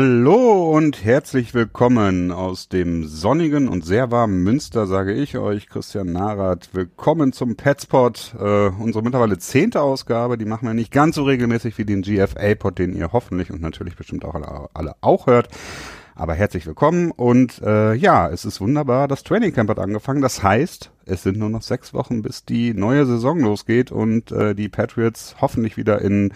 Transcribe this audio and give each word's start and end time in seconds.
Hallo 0.00 0.76
und 0.76 1.04
herzlich 1.04 1.54
willkommen 1.54 2.30
aus 2.30 2.68
dem 2.68 3.04
sonnigen 3.04 3.66
und 3.66 3.84
sehr 3.84 4.12
warmen 4.12 4.44
Münster, 4.44 4.86
sage 4.86 5.12
ich 5.12 5.38
euch, 5.38 5.68
Christian 5.68 6.12
Narath. 6.12 6.68
Willkommen 6.72 7.32
zum 7.32 7.56
Petspot, 7.56 8.32
äh, 8.38 8.68
unsere 8.68 9.02
mittlerweile 9.02 9.38
zehnte 9.38 9.80
Ausgabe. 9.80 10.38
Die 10.38 10.44
machen 10.44 10.68
wir 10.68 10.74
nicht 10.74 10.92
ganz 10.92 11.16
so 11.16 11.24
regelmäßig 11.24 11.78
wie 11.78 11.84
den 11.84 12.02
GFA-Pod, 12.02 12.78
den 12.78 12.94
ihr 12.94 13.12
hoffentlich 13.12 13.50
und 13.50 13.60
natürlich 13.60 13.96
bestimmt 13.96 14.24
auch 14.24 14.36
alle, 14.36 14.70
alle 14.72 14.94
auch 15.00 15.26
hört. 15.26 15.48
Aber 16.14 16.34
herzlich 16.34 16.64
willkommen 16.64 17.10
und 17.10 17.60
äh, 17.62 17.94
ja, 17.94 18.28
es 18.28 18.44
ist 18.44 18.60
wunderbar. 18.60 19.08
Das 19.08 19.24
Training 19.24 19.52
Camp 19.52 19.68
hat 19.68 19.80
angefangen. 19.80 20.22
Das 20.22 20.44
heißt, 20.44 20.92
es 21.06 21.24
sind 21.24 21.38
nur 21.38 21.50
noch 21.50 21.62
sechs 21.62 21.92
Wochen, 21.92 22.22
bis 22.22 22.44
die 22.44 22.72
neue 22.72 23.04
Saison 23.04 23.40
losgeht 23.40 23.90
und 23.90 24.30
äh, 24.30 24.54
die 24.54 24.68
Patriots 24.68 25.34
hoffentlich 25.40 25.76
wieder 25.76 26.00
in 26.00 26.32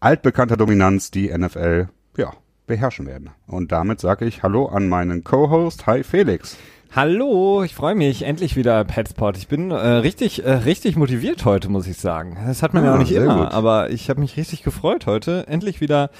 altbekannter 0.00 0.58
Dominanz 0.58 1.10
die 1.10 1.30
NFL 1.34 1.88
ja, 2.18 2.34
beherrschen 2.66 3.06
werden. 3.06 3.30
Und 3.46 3.72
damit 3.72 4.00
sage 4.00 4.24
ich 4.24 4.42
Hallo 4.42 4.66
an 4.66 4.88
meinen 4.88 5.24
Co-Host. 5.24 5.86
Hi 5.86 6.02
Felix. 6.02 6.56
Hallo, 6.94 7.62
ich 7.62 7.74
freue 7.74 7.94
mich 7.94 8.22
endlich 8.22 8.56
wieder 8.56 8.82
Petspot. 8.84 9.36
Ich 9.36 9.48
bin 9.48 9.70
äh, 9.70 9.74
richtig, 9.74 10.44
äh, 10.44 10.52
richtig 10.52 10.96
motiviert 10.96 11.44
heute, 11.44 11.68
muss 11.68 11.86
ich 11.86 11.98
sagen. 11.98 12.38
Das 12.46 12.62
hat 12.62 12.72
man 12.72 12.84
ah, 12.84 12.86
ja 12.86 12.94
auch 12.94 12.98
nicht 12.98 13.12
immer, 13.12 13.44
gut. 13.44 13.52
aber 13.52 13.90
ich 13.90 14.08
habe 14.08 14.20
mich 14.20 14.36
richtig 14.36 14.62
gefreut 14.62 15.06
heute, 15.06 15.46
endlich 15.46 15.80
wieder 15.80 16.10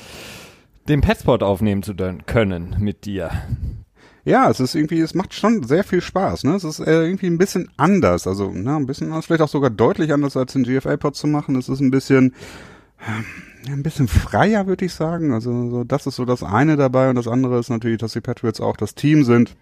den 0.89 1.01
Petspot 1.01 1.43
aufnehmen 1.43 1.83
zu 1.83 1.95
können 2.27 2.77
mit 2.79 3.07
dir. 3.07 3.31
Ja, 4.25 4.51
es 4.51 4.61
ist 4.61 4.75
irgendwie, 4.75 5.01
es 5.01 5.15
macht 5.15 5.35
schon 5.35 5.63
sehr 5.63 5.85
viel 5.85 6.01
Spaß, 6.01 6.45
ne? 6.45 6.57
Es 6.57 6.65
ist 6.65 6.81
äh, 6.81 7.05
irgendwie 7.05 7.29
ein 7.29 7.39
bisschen 7.39 7.71
anders, 7.77 8.27
also, 8.27 8.51
ne, 8.51 8.77
ein 8.77 8.87
bisschen 8.87 9.09
anders, 9.09 9.27
vielleicht 9.27 9.43
auch 9.43 9.49
sogar 9.49 9.71
deutlich 9.71 10.13
anders 10.13 10.37
als 10.37 10.53
den 10.53 10.65
GFA-Pod 10.65 11.15
zu 11.15 11.29
machen. 11.29 11.55
Es 11.57 11.69
ist 11.69 11.81
ein 11.81 11.93
bisschen, 11.93 12.35
ein 13.73 13.83
bisschen 13.83 14.09
freier, 14.09 14.67
würde 14.67 14.85
ich 14.85 14.95
sagen. 14.95 15.33
Also 15.33 15.71
so, 15.71 15.85
das 15.85 16.07
ist 16.07 16.17
so 16.17 16.25
das 16.25 16.43
eine 16.43 16.77
dabei 16.77 17.09
und 17.09 17.17
das 17.17 17.29
andere 17.29 17.59
ist 17.59 17.71
natürlich, 17.71 17.99
dass 17.99 18.13
die 18.13 18.21
Patriots 18.21 18.61
auch 18.61 18.77
das 18.77 18.95
Team 18.95 19.25
sind, 19.25 19.57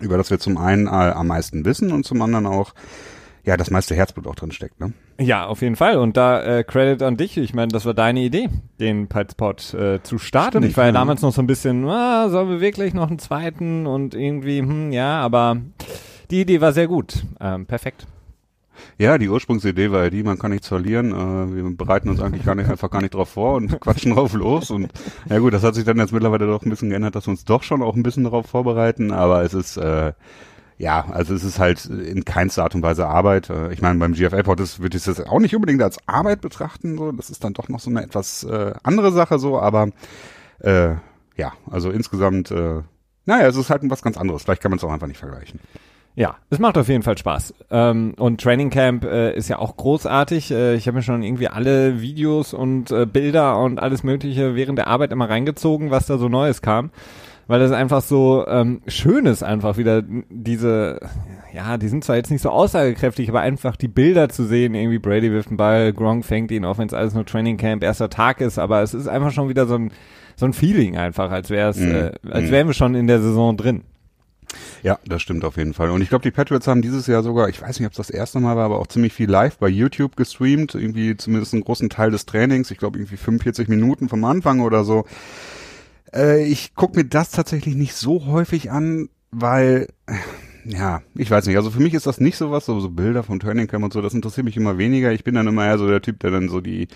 über 0.00 0.16
das 0.16 0.30
wir 0.30 0.38
zum 0.38 0.56
einen 0.58 0.86
äh, 0.86 0.90
am 0.90 1.28
meisten 1.28 1.64
wissen 1.64 1.92
und 1.92 2.04
zum 2.04 2.22
anderen 2.22 2.46
auch 2.46 2.74
ja 3.44 3.56
das 3.56 3.70
meiste 3.70 3.94
Herzblut 3.94 4.26
auch 4.26 4.34
drin 4.34 4.52
steckt. 4.52 4.80
Ne? 4.80 4.92
Ja, 5.18 5.46
auf 5.46 5.62
jeden 5.62 5.76
Fall. 5.76 5.98
Und 5.98 6.16
da 6.16 6.42
äh, 6.42 6.64
Credit 6.64 7.02
an 7.02 7.16
dich. 7.16 7.36
Ich 7.36 7.54
meine, 7.54 7.68
das 7.68 7.86
war 7.86 7.94
deine 7.94 8.20
Idee, 8.20 8.48
den 8.78 9.08
Pipespot 9.08 9.74
äh, 9.74 10.02
zu 10.02 10.18
starten. 10.18 10.58
Stimmt, 10.58 10.66
ich 10.66 10.76
war 10.76 10.86
ja 10.86 10.92
damals 10.92 11.22
noch 11.22 11.32
so 11.32 11.42
ein 11.42 11.46
bisschen, 11.46 11.86
ah, 11.88 12.28
sollen 12.28 12.48
wir 12.48 12.60
wirklich 12.60 12.94
noch 12.94 13.08
einen 13.08 13.18
zweiten 13.18 13.86
und 13.86 14.14
irgendwie, 14.14 14.60
hm, 14.60 14.92
ja, 14.92 15.20
aber 15.20 15.58
die 16.30 16.42
Idee 16.42 16.60
war 16.60 16.72
sehr 16.72 16.86
gut. 16.86 17.24
Ähm, 17.40 17.66
perfekt. 17.66 18.06
Ja, 18.98 19.18
die 19.18 19.28
Ursprungsidee 19.28 19.90
war 19.90 20.04
ja 20.04 20.10
die, 20.10 20.22
man 20.22 20.38
kann 20.38 20.50
nichts 20.50 20.68
verlieren. 20.68 21.12
Äh, 21.12 21.54
wir 21.54 21.76
bereiten 21.76 22.08
uns 22.08 22.20
eigentlich 22.20 22.44
gar 22.44 22.54
nicht, 22.54 22.70
einfach 22.70 22.90
gar 22.90 23.00
nicht 23.00 23.14
drauf 23.14 23.30
vor 23.30 23.54
und 23.54 23.80
quatschen 23.80 24.14
drauf 24.14 24.32
los. 24.34 24.70
Und 24.70 24.92
ja 25.28 25.38
gut, 25.38 25.52
das 25.52 25.62
hat 25.62 25.74
sich 25.74 25.84
dann 25.84 25.98
jetzt 25.98 26.12
mittlerweile 26.12 26.46
doch 26.46 26.62
ein 26.62 26.70
bisschen 26.70 26.90
geändert, 26.90 27.14
dass 27.14 27.26
wir 27.26 27.32
uns 27.32 27.44
doch 27.44 27.62
schon 27.62 27.82
auch 27.82 27.96
ein 27.96 28.02
bisschen 28.02 28.24
darauf 28.24 28.46
vorbereiten. 28.46 29.12
Aber 29.12 29.42
es 29.42 29.54
ist 29.54 29.76
äh, 29.76 30.12
ja, 30.80 31.04
also 31.10 31.34
es 31.34 31.44
ist 31.44 31.58
halt 31.58 31.84
in 31.84 32.24
keinster 32.24 32.62
Art 32.62 32.74
und 32.74 32.82
Weise 32.82 33.06
Arbeit. 33.06 33.50
Äh, 33.50 33.70
ich 33.70 33.82
meine, 33.82 33.98
beim 33.98 34.14
GFL-Pod 34.14 34.80
würde 34.80 34.96
ich 34.96 35.04
das 35.04 35.20
auch 35.20 35.38
nicht 35.38 35.54
unbedingt 35.54 35.82
als 35.82 35.98
Arbeit 36.08 36.40
betrachten. 36.40 36.96
So, 36.96 37.12
das 37.12 37.28
ist 37.28 37.44
dann 37.44 37.52
doch 37.52 37.68
noch 37.68 37.80
so 37.80 37.90
eine 37.90 38.02
etwas 38.02 38.44
äh, 38.44 38.72
andere 38.82 39.12
Sache 39.12 39.38
so. 39.38 39.60
Aber 39.60 39.90
äh, 40.60 40.94
ja, 41.36 41.52
also 41.70 41.90
insgesamt, 41.90 42.50
äh, 42.50 42.80
naja, 43.26 43.46
es 43.46 43.56
ist 43.56 43.68
halt 43.68 43.82
was 43.84 44.00
ganz 44.00 44.16
anderes. 44.16 44.42
Vielleicht 44.42 44.62
kann 44.62 44.70
man 44.70 44.78
es 44.78 44.84
auch 44.84 44.90
einfach 44.90 45.06
nicht 45.06 45.18
vergleichen. 45.18 45.60
Ja, 46.16 46.36
es 46.50 46.58
macht 46.58 46.76
auf 46.76 46.88
jeden 46.88 47.02
Fall 47.02 47.16
Spaß. 47.16 47.54
Ähm, 47.70 48.14
und 48.18 48.40
Training 48.40 48.70
Camp 48.70 49.04
äh, 49.04 49.34
ist 49.34 49.48
ja 49.48 49.58
auch 49.58 49.76
großartig. 49.76 50.50
Äh, 50.50 50.74
ich 50.74 50.86
habe 50.86 50.96
mir 50.96 51.02
schon 51.02 51.22
irgendwie 51.22 51.48
alle 51.48 52.00
Videos 52.00 52.52
und 52.52 52.90
äh, 52.90 53.06
Bilder 53.06 53.58
und 53.58 53.80
alles 53.80 54.02
Mögliche 54.02 54.54
während 54.56 54.78
der 54.78 54.88
Arbeit 54.88 55.12
immer 55.12 55.30
reingezogen, 55.30 55.90
was 55.90 56.06
da 56.06 56.18
so 56.18 56.28
Neues 56.28 56.62
kam. 56.62 56.90
Weil 57.46 57.60
das 57.60 57.72
einfach 57.72 58.00
so 58.00 58.46
ähm, 58.46 58.80
schön 58.86 59.26
ist, 59.26 59.42
einfach 59.42 59.76
wieder 59.76 60.04
diese, 60.28 61.00
ja, 61.52 61.78
die 61.78 61.88
sind 61.88 62.04
zwar 62.04 62.14
jetzt 62.14 62.30
nicht 62.30 62.42
so 62.42 62.50
aussagekräftig, 62.50 63.28
aber 63.28 63.40
einfach 63.40 63.74
die 63.74 63.88
Bilder 63.88 64.28
zu 64.28 64.44
sehen, 64.44 64.74
irgendwie 64.74 65.00
Brady 65.00 65.32
wirft 65.32 65.48
einen 65.48 65.56
Ball, 65.56 65.92
Gronk 65.92 66.24
fängt 66.24 66.52
ihn, 66.52 66.64
auch 66.64 66.78
wenn 66.78 66.86
es 66.86 66.94
alles 66.94 67.14
nur 67.14 67.26
Training 67.26 67.56
Camp 67.56 67.82
erster 67.82 68.08
Tag 68.08 68.40
ist, 68.40 68.60
aber 68.60 68.82
es 68.82 68.94
ist 68.94 69.08
einfach 69.08 69.32
schon 69.32 69.48
wieder 69.48 69.66
so 69.66 69.74
ein, 69.74 69.90
so 70.36 70.46
ein 70.46 70.52
Feeling 70.52 70.96
einfach, 70.96 71.32
als 71.32 71.50
wäre 71.50 71.70
es, 71.70 71.78
mm. 71.78 71.90
äh, 71.90 72.12
als 72.30 72.46
mhm. 72.46 72.50
wären 72.52 72.66
wir 72.68 72.74
schon 72.74 72.94
in 72.94 73.08
der 73.08 73.20
Saison 73.20 73.56
drin. 73.56 73.82
Ja, 74.82 74.98
das 75.04 75.22
stimmt 75.22 75.44
auf 75.44 75.56
jeden 75.56 75.74
Fall. 75.74 75.90
Und 75.90 76.02
ich 76.02 76.08
glaube, 76.08 76.22
die 76.22 76.30
Patriots 76.30 76.66
haben 76.66 76.82
dieses 76.82 77.06
Jahr 77.06 77.22
sogar, 77.22 77.48
ich 77.48 77.60
weiß 77.60 77.78
nicht, 77.78 77.86
ob 77.86 77.92
es 77.92 77.98
das 77.98 78.10
erste 78.10 78.40
Mal 78.40 78.56
war, 78.56 78.64
aber 78.64 78.78
auch 78.78 78.86
ziemlich 78.86 79.12
viel 79.12 79.28
live 79.28 79.58
bei 79.58 79.68
YouTube 79.68 80.16
gestreamt. 80.16 80.74
Irgendwie 80.74 81.16
zumindest 81.16 81.52
einen 81.52 81.64
großen 81.64 81.90
Teil 81.90 82.10
des 82.10 82.26
Trainings. 82.26 82.70
Ich 82.70 82.78
glaube, 82.78 82.98
irgendwie 82.98 83.16
45 83.16 83.68
Minuten 83.68 84.08
vom 84.08 84.24
Anfang 84.24 84.60
oder 84.60 84.84
so. 84.84 85.04
Äh, 86.14 86.44
ich 86.44 86.74
gucke 86.74 86.96
mir 86.98 87.04
das 87.04 87.30
tatsächlich 87.30 87.74
nicht 87.74 87.94
so 87.94 88.26
häufig 88.26 88.70
an, 88.70 89.08
weil, 89.30 89.88
ja, 90.64 91.02
ich 91.14 91.30
weiß 91.30 91.46
nicht. 91.46 91.56
Also 91.56 91.70
für 91.70 91.82
mich 91.82 91.94
ist 91.94 92.06
das 92.06 92.20
nicht 92.20 92.36
so 92.36 92.50
was, 92.50 92.66
so, 92.66 92.80
so 92.80 92.90
Bilder 92.90 93.22
vom 93.22 93.40
Training 93.40 93.66
Camp 93.66 93.84
und 93.84 93.92
so, 93.92 94.00
das 94.00 94.14
interessiert 94.14 94.44
mich 94.44 94.56
immer 94.56 94.78
weniger. 94.78 95.12
Ich 95.12 95.24
bin 95.24 95.34
dann 95.34 95.46
immer 95.46 95.66
eher 95.66 95.78
so 95.78 95.86
der 95.86 96.02
Typ, 96.02 96.20
der 96.20 96.30
dann 96.30 96.48
so 96.48 96.60
die 96.60 96.88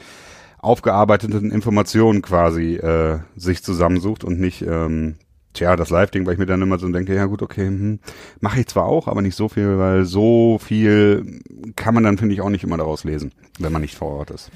aufgearbeiteten 0.59 1.50
Informationen 1.50 2.22
quasi 2.22 2.76
äh, 2.76 3.19
sich 3.36 3.62
zusammensucht 3.62 4.25
und 4.25 4.41
nicht 4.41 4.62
ähm, 4.62 5.16
tja, 5.54 5.76
das 5.76 5.91
Live-Ding, 5.91 6.26
weil 6.26 6.34
ich 6.34 6.38
mir 6.38 6.47
dann 6.47 6.62
immer 6.62 6.78
so 6.78 6.88
denke, 6.88 7.15
ja 7.15 7.26
gut, 7.26 7.42
okay, 7.42 7.66
hm, 7.66 8.00
mache 8.41 8.60
ich 8.60 8.66
zwar 8.66 8.84
auch, 8.84 9.09
aber 9.09 9.22
nicht 9.22 9.37
so 9.37 9.48
viel, 9.48 9.78
weil 9.78 10.04
so 10.04 10.59
viel 10.62 11.41
kann 11.76 11.94
man 11.94 12.04
dann, 12.04 12.19
finde 12.19 12.34
ich, 12.34 12.41
auch 12.41 12.50
nicht 12.50 12.65
immer 12.65 12.76
daraus 12.76 13.04
lesen, 13.04 13.32
wenn 13.59 13.72
man 13.72 13.82
nicht 13.82 13.94
vor 13.94 14.10
Ort 14.10 14.31
ist. 14.31 14.50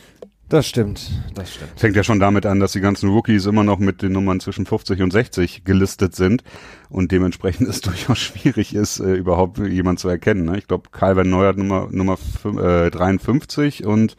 Das 0.49 0.67
stimmt, 0.67 1.11
das 1.35 1.55
stimmt. 1.55 1.73
Fängt 1.77 1.95
ja 1.95 2.03
schon 2.03 2.21
damit 2.21 2.47
an, 2.47 2.59
dass 2.59 2.73
die 2.73 2.81
ganzen 2.81 3.11
Rookies 3.11 3.45
immer 3.45 3.65
noch 3.65 3.79
mit 3.79 4.01
den 4.01 4.13
Nummern 4.13 4.41
zwischen 4.41 4.65
50 4.65 5.03
und 5.03 5.11
60 5.13 5.65
gelistet 5.65 6.17
sind 6.17 6.43
und 6.89 7.13
dementsprechend 7.13 7.69
es 7.69 7.81
durchaus 7.83 8.19
schwierig 8.19 8.75
ist, 8.75 8.99
äh, 8.99 9.13
überhaupt 9.13 9.59
jemand 9.59 10.01
zu 10.01 10.09
erkennen. 10.09 10.47
Ne? 10.47 10.57
Ich 10.57 10.67
glaube, 10.67 10.89
Calvin 10.91 11.29
Neuer 11.29 11.49
hat 11.49 11.59
Nummer, 11.59 11.89
Nummer 11.91 12.17
äh, 12.45 12.91
53 12.91 13.85
und 13.85 14.17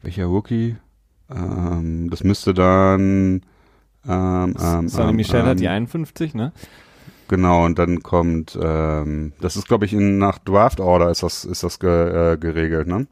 welcher 0.00 0.24
Rookie? 0.26 0.76
Ähm, 1.30 2.08
das 2.08 2.24
müsste 2.24 2.54
dann 2.54 3.42
ähm, 4.08 4.54
ähm, 4.60 4.88
Sonny 4.88 5.10
ähm, 5.10 5.16
Michel 5.16 5.42
hat 5.44 5.60
die 5.60 5.68
51, 5.68 6.34
ähm, 6.34 6.40
ne? 6.40 6.52
Genau, 7.28 7.64
und 7.64 7.78
dann 7.78 8.02
kommt, 8.02 8.58
ähm, 8.60 9.32
das 9.40 9.56
ist, 9.56 9.66
glaube 9.66 9.86
ich, 9.86 9.94
in, 9.94 10.18
nach 10.18 10.38
Draft 10.38 10.80
Order 10.80 11.10
ist 11.10 11.22
das, 11.22 11.44
ist 11.44 11.62
das 11.62 11.78
ge, 11.78 12.32
äh, 12.34 12.36
geregelt, 12.36 12.86
ne? 12.86 13.06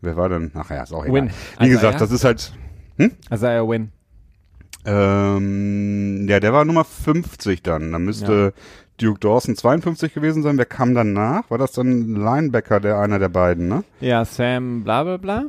Wer 0.00 0.16
war 0.16 0.28
denn? 0.28 0.50
Ach 0.54 0.68
ja, 0.70 0.82
ist 0.82 0.92
auch 0.92 1.04
egal. 1.04 1.14
Win. 1.14 1.30
Wie 1.58 1.66
Isaiah? 1.66 1.74
gesagt, 1.74 2.00
das 2.00 2.10
ist 2.10 2.24
halt. 2.24 2.52
Hm? 2.96 3.12
Isaiah 3.32 3.68
Win. 3.68 3.92
Ähm, 4.84 6.26
ja, 6.28 6.40
der 6.40 6.52
war 6.52 6.64
Nummer 6.64 6.84
50 6.84 7.62
dann. 7.62 7.92
Dann 7.92 8.04
müsste 8.04 8.52
ja. 8.56 8.62
Duke 8.98 9.20
Dawson 9.20 9.54
52 9.54 10.12
gewesen 10.12 10.42
sein. 10.42 10.58
Wer 10.58 10.66
kam 10.66 10.94
dann 10.94 11.12
nach? 11.12 11.50
War 11.50 11.58
das 11.58 11.72
dann 11.72 12.14
Linebacker, 12.16 12.80
der 12.80 12.98
einer 12.98 13.20
der 13.20 13.28
beiden, 13.28 13.68
ne? 13.68 13.84
Ja, 14.00 14.24
Sam 14.24 14.82
bla 14.82 15.04
bla 15.04 15.16
bla. 15.18 15.44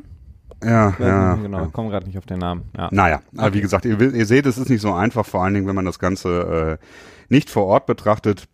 Ja, 0.64 0.94
ja. 1.00 1.36
Genau, 1.36 1.60
ja. 1.60 1.68
komme 1.68 1.90
gerade 1.90 2.06
nicht 2.06 2.18
auf 2.18 2.26
den 2.26 2.40
Namen. 2.40 2.64
Ja. 2.78 2.90
Naja, 2.92 3.22
aber 3.36 3.48
okay. 3.48 3.56
wie 3.56 3.62
gesagt, 3.62 3.86
ihr, 3.86 4.00
ihr, 4.00 4.26
seht, 4.26 4.46
es 4.46 4.58
ist 4.58 4.70
nicht 4.70 4.82
so 4.82 4.94
einfach, 4.94 5.26
vor 5.26 5.44
allen 5.44 5.54
Dingen, 5.54 5.68
wenn 5.68 5.76
man 5.76 5.86
das 5.86 6.00
Ganze 6.00 6.80
äh, 6.80 6.86
nicht 7.30 7.50
vor 7.50 7.66
Ort 7.66 7.86
betrachtet. 7.86 8.48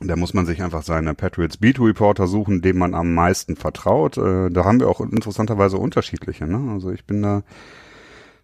Da 0.00 0.14
muss 0.14 0.32
man 0.32 0.46
sich 0.46 0.62
einfach 0.62 0.82
seine 0.82 1.14
Patriots 1.14 1.56
Beat 1.56 1.80
Reporter 1.80 2.28
suchen, 2.28 2.62
dem 2.62 2.78
man 2.78 2.94
am 2.94 3.14
meisten 3.14 3.56
vertraut. 3.56 4.16
Äh, 4.16 4.48
da 4.50 4.64
haben 4.64 4.78
wir 4.78 4.88
auch 4.88 5.00
interessanterweise 5.00 5.76
unterschiedliche. 5.76 6.46
Ne? 6.46 6.72
Also 6.72 6.92
ich 6.92 7.04
bin 7.04 7.22
da 7.22 7.42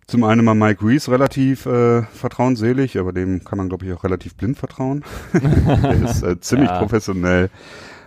zum 0.06 0.25
einen 0.25 0.44
mal 0.44 0.55
Mike 0.55 0.85
Reese 0.85 1.11
relativ 1.11 1.64
äh, 1.67 2.02
vertrauensselig, 2.02 2.99
aber 2.99 3.12
dem 3.12 3.44
kann 3.44 3.56
man 3.56 3.69
glaube 3.69 3.87
ich 3.87 3.93
auch 3.93 4.05
relativ 4.05 4.35
blind 4.35 4.58
vertrauen. 4.58 5.05
Der 5.32 6.02
ist 6.02 6.23
äh, 6.23 6.40
ziemlich 6.40 6.70
ja. 6.70 6.79
professionell. 6.79 7.50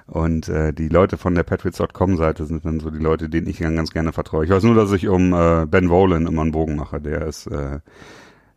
Und 0.07 0.47
äh, 0.47 0.73
die 0.73 0.87
Leute 0.87 1.17
von 1.17 1.35
der 1.35 1.43
Patriots.com-Seite 1.43 2.45
sind 2.45 2.65
dann 2.65 2.79
so 2.79 2.89
die 2.89 2.99
Leute, 2.99 3.29
denen 3.29 3.47
ich 3.47 3.59
dann 3.59 3.75
ganz 3.75 3.91
gerne 3.91 4.13
vertraue. 4.13 4.45
Ich 4.45 4.49
weiß 4.49 4.63
nur, 4.63 4.75
dass 4.75 4.91
ich 4.93 5.07
um 5.07 5.33
äh, 5.33 5.65
Ben 5.65 5.89
Wolin 5.89 6.27
immer 6.27 6.43
einen 6.43 6.51
Bogen 6.51 6.77
mache. 6.77 7.01
Der 7.01 7.27
ist 7.27 7.47
äh, 7.47 7.79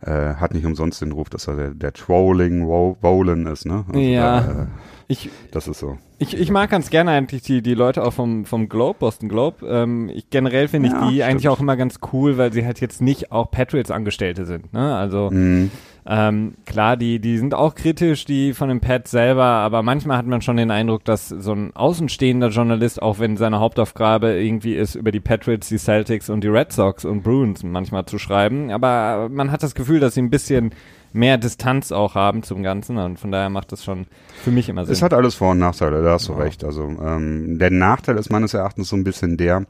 äh, 0.01 0.35
hat 0.35 0.53
nicht 0.53 0.65
umsonst 0.65 1.01
den 1.01 1.11
Ruf, 1.11 1.29
dass 1.29 1.47
er 1.47 1.55
der, 1.55 1.69
der 1.71 1.93
Trolling 1.93 2.65
Wolin 2.65 3.45
ist, 3.45 3.65
ne? 3.65 3.85
Also 3.87 3.99
ja. 3.99 4.41
Da, 4.41 4.63
äh, 4.63 4.65
ich, 5.07 5.29
das 5.51 5.67
ist 5.67 5.79
so. 5.79 5.97
Ich, 6.17 6.37
ich 6.37 6.49
mag 6.49 6.69
ganz 6.69 6.89
gerne 6.89 7.11
eigentlich 7.11 7.41
die, 7.43 7.61
die 7.61 7.73
Leute 7.73 8.03
auch 8.03 8.13
vom, 8.13 8.45
vom 8.45 8.69
Globe, 8.69 8.97
Boston 8.99 9.29
Globe. 9.29 9.65
Ähm, 9.67 10.09
ich, 10.13 10.29
generell 10.29 10.67
finde 10.67 10.87
ich 10.87 10.93
ja, 10.93 11.01
die 11.01 11.15
stimmt. 11.15 11.29
eigentlich 11.29 11.49
auch 11.49 11.59
immer 11.59 11.75
ganz 11.75 11.99
cool, 12.13 12.37
weil 12.37 12.53
sie 12.53 12.65
halt 12.65 12.79
jetzt 12.79 13.01
nicht 13.01 13.31
auch 13.31 13.51
Patriots-Angestellte 13.51 14.45
sind. 14.45 14.73
Ne? 14.73 14.95
Also 14.95 15.29
mhm. 15.31 15.69
Ähm, 16.05 16.55
klar, 16.65 16.97
die, 16.97 17.19
die 17.19 17.37
sind 17.37 17.53
auch 17.53 17.75
kritisch, 17.75 18.25
die 18.25 18.53
von 18.53 18.69
dem 18.69 18.81
Pat 18.81 19.07
selber, 19.07 19.43
aber 19.43 19.83
manchmal 19.83 20.17
hat 20.17 20.25
man 20.25 20.41
schon 20.41 20.57
den 20.57 20.71
Eindruck, 20.71 21.05
dass 21.05 21.29
so 21.29 21.53
ein 21.53 21.75
außenstehender 21.75 22.49
Journalist, 22.49 23.01
auch 23.01 23.19
wenn 23.19 23.37
seine 23.37 23.59
Hauptaufgabe 23.59 24.33
irgendwie 24.33 24.75
ist, 24.75 24.95
über 24.95 25.11
die 25.11 25.19
Patriots, 25.19 25.69
die 25.69 25.77
Celtics 25.77 26.29
und 26.29 26.43
die 26.43 26.47
Red 26.47 26.71
Sox 26.71 27.05
und 27.05 27.23
Bruins 27.23 27.63
manchmal 27.63 28.05
zu 28.05 28.17
schreiben, 28.17 28.71
aber 28.71 29.29
man 29.29 29.51
hat 29.51 29.61
das 29.61 29.75
Gefühl, 29.75 29.99
dass 29.99 30.15
sie 30.15 30.21
ein 30.21 30.31
bisschen 30.31 30.71
mehr 31.13 31.37
Distanz 31.37 31.91
auch 31.91 32.15
haben 32.15 32.43
zum 32.43 32.63
Ganzen 32.63 32.97
und 32.97 33.19
von 33.19 33.31
daher 33.31 33.49
macht 33.49 33.71
das 33.71 33.83
schon 33.83 34.05
für 34.43 34.51
mich 34.51 34.69
immer 34.69 34.85
Sinn. 34.85 34.93
Es 34.93 35.01
hat 35.01 35.13
alles 35.13 35.35
Vor- 35.35 35.51
und 35.51 35.59
Nachteile, 35.59 36.01
da 36.01 36.13
hast 36.13 36.29
du 36.29 36.33
ja. 36.33 36.39
recht. 36.39 36.63
Also 36.63 36.83
ähm, 36.83 37.59
der 37.59 37.69
Nachteil 37.69 38.17
ist 38.17 38.31
meines 38.31 38.53
Erachtens 38.53 38.89
so 38.89 38.95
ein 38.95 39.03
bisschen 39.03 39.37
der, 39.37 39.65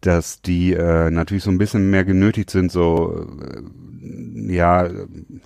dass 0.00 0.42
die 0.42 0.72
äh, 0.72 1.10
natürlich 1.10 1.44
so 1.44 1.50
ein 1.50 1.58
bisschen 1.58 1.90
mehr 1.90 2.04
genötigt 2.04 2.50
sind, 2.50 2.72
so 2.72 3.26
äh, 3.40 3.62
ja 4.04 4.88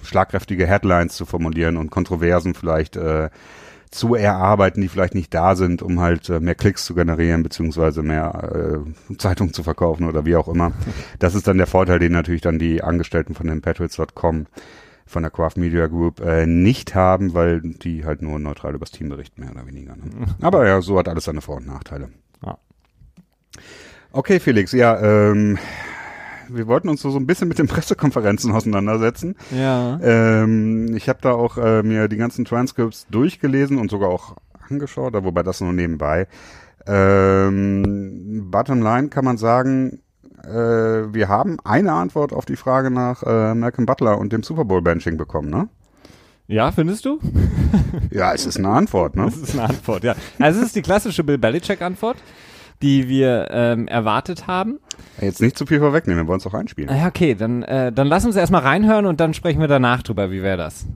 schlagkräftige 0.02 0.66
Headlines 0.66 1.14
zu 1.14 1.26
formulieren 1.26 1.76
und 1.76 1.90
Kontroversen 1.90 2.55
vielleicht 2.55 2.96
äh, 2.96 3.31
zu 3.90 4.14
erarbeiten, 4.14 4.81
die 4.81 4.88
vielleicht 4.88 5.14
nicht 5.14 5.32
da 5.32 5.56
sind, 5.56 5.82
um 5.82 6.00
halt 6.00 6.28
äh, 6.28 6.40
mehr 6.40 6.55
Klicks 6.55 6.84
zu 6.84 6.94
generieren, 6.94 7.43
beziehungsweise 7.43 8.02
mehr 8.02 8.82
äh, 9.10 9.16
Zeitungen 9.16 9.52
zu 9.52 9.62
verkaufen 9.62 10.06
oder 10.06 10.26
wie 10.26 10.37
auch 10.37 10.49
immer. 10.49 10.72
Das 11.19 11.34
ist 11.34 11.46
dann 11.46 11.58
der 11.58 11.66
Vorteil, 11.66 11.99
den 11.99 12.12
natürlich 12.12 12.43
dann 12.43 12.58
die 12.58 12.82
Angestellten 12.82 13.34
von 13.34 13.46
den 13.46 13.62
Patriots.com 13.62 14.46
von 15.06 15.22
der 15.22 15.31
Craft 15.31 15.56
Media 15.56 15.87
Group 15.87 16.20
äh, 16.20 16.46
nicht 16.46 16.94
haben, 16.94 17.32
weil 17.32 17.62
die 17.62 18.05
halt 18.05 18.20
nur 18.20 18.38
neutral 18.38 18.75
übers 18.75 18.90
Team 18.90 19.08
berichten, 19.08 19.40
mehr 19.40 19.50
oder 19.52 19.66
weniger. 19.66 19.96
Ne? 19.96 20.05
Aber 20.43 20.66
ja, 20.66 20.82
so 20.82 20.99
hat 20.99 21.08
alles 21.08 21.25
seine 21.25 21.40
Vor- 21.40 21.56
und 21.56 21.66
Nachteile. 21.66 22.10
Ja. 22.44 22.58
Okay, 24.12 24.38
Felix, 24.38 24.72
ja, 24.72 25.00
ähm, 25.00 25.58
wir 26.49 26.67
wollten 26.67 26.89
uns 26.89 27.03
so, 27.03 27.11
so 27.11 27.19
ein 27.19 27.27
bisschen 27.27 27.49
mit 27.49 27.59
den 27.59 27.67
Pressekonferenzen 27.69 28.53
auseinandersetzen. 28.53 29.37
Ja. 29.50 29.99
Ähm, 30.03 30.95
ich 30.97 31.09
habe 31.09 31.21
da 31.23 31.33
auch 31.33 31.59
äh, 31.59 31.83
mir 31.83 32.09
die 32.09 32.17
ganzen 32.17 32.45
Transcripts 32.45 33.06
durchgelesen 33.11 33.79
und 33.79 33.91
sogar 33.91 34.11
auch 34.11 34.37
angeschaut, 34.69 35.15
wobei 35.15 35.43
das 35.43 35.61
nur 35.61 35.73
nebenbei. 35.73 36.27
Ähm, 36.87 38.49
bottom 38.50 38.83
line 38.83 39.09
kann 39.09 39.25
man 39.25 39.37
sagen, 39.37 40.00
äh, 40.45 41.12
wir 41.12 41.29
haben 41.29 41.59
eine 41.65 41.93
Antwort 41.93 42.33
auf 42.33 42.45
die 42.45 42.56
Frage 42.56 42.91
nach 42.91 43.23
äh, 43.23 43.55
Malcolm 43.55 43.87
Butler 43.87 44.19
und 44.19 44.33
dem 44.33 44.43
Super 44.43 44.65
Bowl 44.65 44.83
Benching 44.83 45.17
bekommen, 45.17 45.51
ne? 45.51 45.69
Ja, 46.47 46.73
findest 46.73 47.05
du? 47.05 47.19
ja, 48.11 48.33
es 48.33 48.47
ist 48.47 48.56
eine 48.56 48.71
Antwort, 48.71 49.17
ne? 49.17 49.27
Es 49.29 49.37
ist 49.37 49.53
eine 49.53 49.69
Antwort, 49.69 50.03
ja. 50.05 50.15
Also 50.39 50.61
es 50.61 50.69
ist 50.69 50.77
die 50.77 50.83
klassische 50.83 51.23
Bill 51.23 51.37
Belichick-Antwort 51.37 52.17
die 52.83 53.09
wir 53.09 53.49
ähm, 53.51 53.89
erwartet 53.89 54.47
haben. 54.47 54.79
Jetzt 55.21 55.41
nicht 55.41 55.59
zu 55.59 55.67
viel 55.67 55.81
vorwegnehmen, 55.81 56.25
wir 56.25 56.29
wollen 56.29 56.41
es 56.41 56.47
auch 56.47 56.55
einspielen. 56.55 56.95
Ja, 56.97 57.07
okay, 57.07 57.35
dann, 57.35 57.63
äh, 57.63 57.93
dann 57.93 58.07
lass 58.07 58.25
uns 58.25 58.37
erstmal 58.37 58.63
reinhören 58.63 59.07
und 59.07 59.21
dann 59.21 59.35
sprechen 59.35 59.61
wir 59.61 59.69
danach 59.69 60.03
drüber. 60.03 60.31
Wie 60.31 60.43
wäre 60.43 60.57
das? 60.57 60.87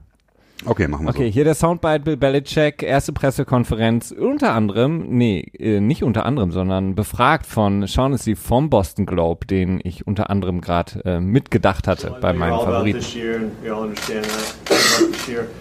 Okay, 0.65 0.87
machen 0.87 1.07
wir 1.07 1.11
Okay, 1.11 1.27
so. 1.27 1.33
hier 1.33 1.45
der 1.45 1.55
Soundbite 1.55 2.01
Bill 2.01 2.17
Belichick, 2.17 2.85
erste 2.85 3.13
Pressekonferenz, 3.13 4.13
unter 4.13 4.53
anderem, 4.55 5.07
nee, 5.09 5.41
äh, 5.59 5.81
nicht 5.81 6.05
unter 6.05 6.25
anderem, 6.25 6.53
sondern 6.53 6.95
befragt 6.95 7.47
von 7.47 7.89
Shaughnessy 7.89 8.37
vom 8.37 8.71
Boston 8.71 9.05
Globe, 9.05 9.47
den 9.47 9.81
ich 9.83 10.07
unter 10.07 10.31
anderem 10.31 10.61
gerade 10.61 11.05
äh, 11.05 11.21
mitgedacht 11.21 11.89
hatte 11.89 12.09
so 12.09 12.21
bei 12.21 12.33
meinem 12.33 12.61
Favoriten. 12.61 13.01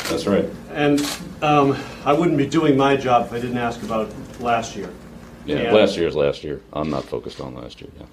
That's 0.09 0.27
right. 0.27 0.45
And 0.75 1.01
um, 1.41 1.75
I 2.05 2.11
wouldn't 2.11 2.37
be 2.37 2.47
doing 2.47 2.77
my 2.77 2.95
job 2.95 3.25
if 3.25 3.33
I 3.33 3.41
didn't 3.41 3.59
ask 3.59 3.81
about 3.83 4.07
last 4.39 4.75
year. 4.75 4.89
Yeah, 5.45 5.57
and 5.57 5.75
last 5.75 5.97
year's 5.97 6.15
last 6.15 6.43
year. 6.43 6.61
I'm 6.73 6.89
not 6.89 7.03
focused 7.03 7.41
on 7.41 7.55
last 7.55 7.81
year. 7.81 7.89
Yeah. 7.99 8.05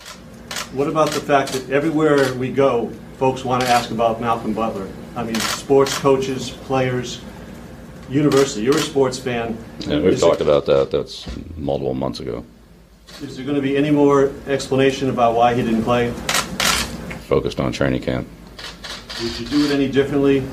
What 0.72 0.88
about 0.88 1.10
the 1.10 1.20
fact 1.20 1.52
that 1.52 1.70
everywhere 1.70 2.34
we 2.34 2.50
go, 2.50 2.90
folks 3.18 3.44
want 3.44 3.62
to 3.62 3.68
ask 3.68 3.90
about 3.90 4.20
Malcolm 4.20 4.52
Butler? 4.52 4.88
I 5.16 5.24
mean, 5.24 5.34
sports 5.36 5.96
coaches, 5.98 6.50
players, 6.50 7.20
university. 8.10 8.62
You're 8.62 8.76
a 8.76 8.80
sports 8.80 9.18
fan. 9.18 9.56
Yeah, 9.80 9.96
we've 9.96 10.14
is 10.14 10.20
talked 10.20 10.40
about 10.40 10.66
that. 10.66 10.90
That's 10.90 11.26
multiple 11.56 11.94
months 11.94 12.20
ago. 12.20 12.44
Is 13.22 13.36
there 13.36 13.44
going 13.44 13.56
to 13.56 13.62
be 13.62 13.76
any 13.76 13.90
more 13.90 14.30
explanation 14.46 15.10
about 15.10 15.34
why 15.34 15.54
he 15.54 15.62
didn't 15.62 15.82
play? 15.82 16.10
Focused 17.26 17.60
on 17.60 17.72
training 17.72 18.02
camp. 18.02 18.28
Would 19.22 19.40
you 19.40 19.46
do 19.46 19.64
it 19.64 19.72
any 19.72 19.88
differently? 19.88 20.46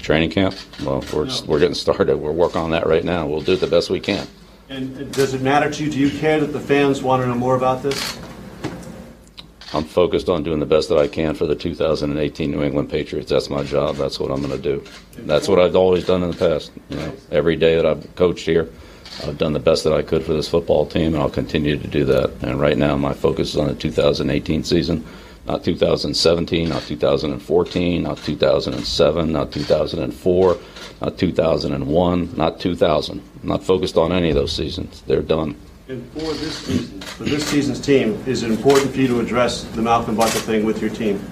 Training 0.00 0.30
camp? 0.30 0.54
Well, 0.84 1.02
we're, 1.12 1.24
no. 1.24 1.40
we're 1.46 1.58
getting 1.58 1.74
started. 1.74 2.16
We're 2.18 2.32
working 2.32 2.60
on 2.60 2.70
that 2.70 2.86
right 2.86 3.02
now. 3.02 3.26
We'll 3.26 3.40
do 3.40 3.54
it 3.54 3.60
the 3.60 3.66
best 3.66 3.90
we 3.90 3.98
can. 3.98 4.26
And 4.68 4.96
uh, 4.98 5.04
does 5.04 5.34
it 5.34 5.42
matter 5.42 5.70
to 5.70 5.84
you? 5.84 5.90
Do 5.90 5.98
you 5.98 6.10
care 6.18 6.40
that 6.40 6.48
the 6.48 6.60
fans 6.60 7.02
want 7.02 7.22
to 7.22 7.28
know 7.28 7.34
more 7.34 7.56
about 7.56 7.82
this? 7.82 8.18
I'm 9.72 9.84
focused 9.84 10.28
on 10.28 10.42
doing 10.42 10.60
the 10.60 10.66
best 10.66 10.88
that 10.88 10.98
I 10.98 11.06
can 11.08 11.34
for 11.34 11.46
the 11.46 11.54
2018 11.54 12.50
New 12.50 12.62
England 12.62 12.88
Patriots. 12.88 13.30
That's 13.30 13.50
my 13.50 13.62
job. 13.62 13.96
That's 13.96 14.18
what 14.18 14.30
I'm 14.30 14.40
going 14.40 14.56
to 14.56 14.62
do. 14.62 14.84
That's 15.18 15.48
what 15.48 15.60
I've 15.60 15.76
always 15.76 16.06
done 16.06 16.22
in 16.22 16.30
the 16.30 16.36
past. 16.36 16.72
You 16.88 16.96
know, 16.96 17.12
every 17.30 17.56
day 17.56 17.76
that 17.76 17.84
I've 17.84 18.14
coached 18.16 18.46
here, 18.46 18.68
I've 19.24 19.38
done 19.38 19.52
the 19.52 19.60
best 19.60 19.84
that 19.84 19.92
I 19.92 20.02
could 20.02 20.24
for 20.24 20.32
this 20.32 20.48
football 20.48 20.86
team, 20.86 21.14
and 21.14 21.22
I'll 21.22 21.30
continue 21.30 21.78
to 21.78 21.88
do 21.88 22.04
that. 22.06 22.30
And 22.42 22.60
right 22.60 22.76
now, 22.76 22.96
my 22.96 23.12
focus 23.12 23.50
is 23.50 23.56
on 23.56 23.68
the 23.68 23.74
2018 23.74 24.64
season, 24.64 25.04
not 25.46 25.64
2017, 25.64 26.68
not 26.68 26.82
2014, 26.82 28.02
not 28.02 28.18
2007, 28.18 29.32
not 29.32 29.52
2004 29.52 30.58
not 31.00 31.18
2001, 31.18 32.36
not 32.36 32.60
2000. 32.60 33.22
I'm 33.42 33.48
not 33.48 33.62
focused 33.62 33.96
on 33.96 34.12
any 34.12 34.30
of 34.30 34.34
those 34.34 34.52
seasons. 34.52 35.02
They're 35.06 35.22
done. 35.22 35.56
And 35.88 36.10
for 36.12 36.32
this 36.34 36.58
season, 36.58 37.00
for 37.00 37.24
this 37.24 37.46
season's 37.46 37.80
team, 37.80 38.22
is 38.26 38.42
it 38.42 38.50
important 38.50 38.92
for 38.92 38.98
you 38.98 39.06
to 39.08 39.20
address 39.20 39.64
the 39.64 39.82
Malcolm 39.82 40.16
Butler 40.16 40.40
thing 40.40 40.64
with 40.64 40.80
your 40.80 40.90
team? 40.90 41.24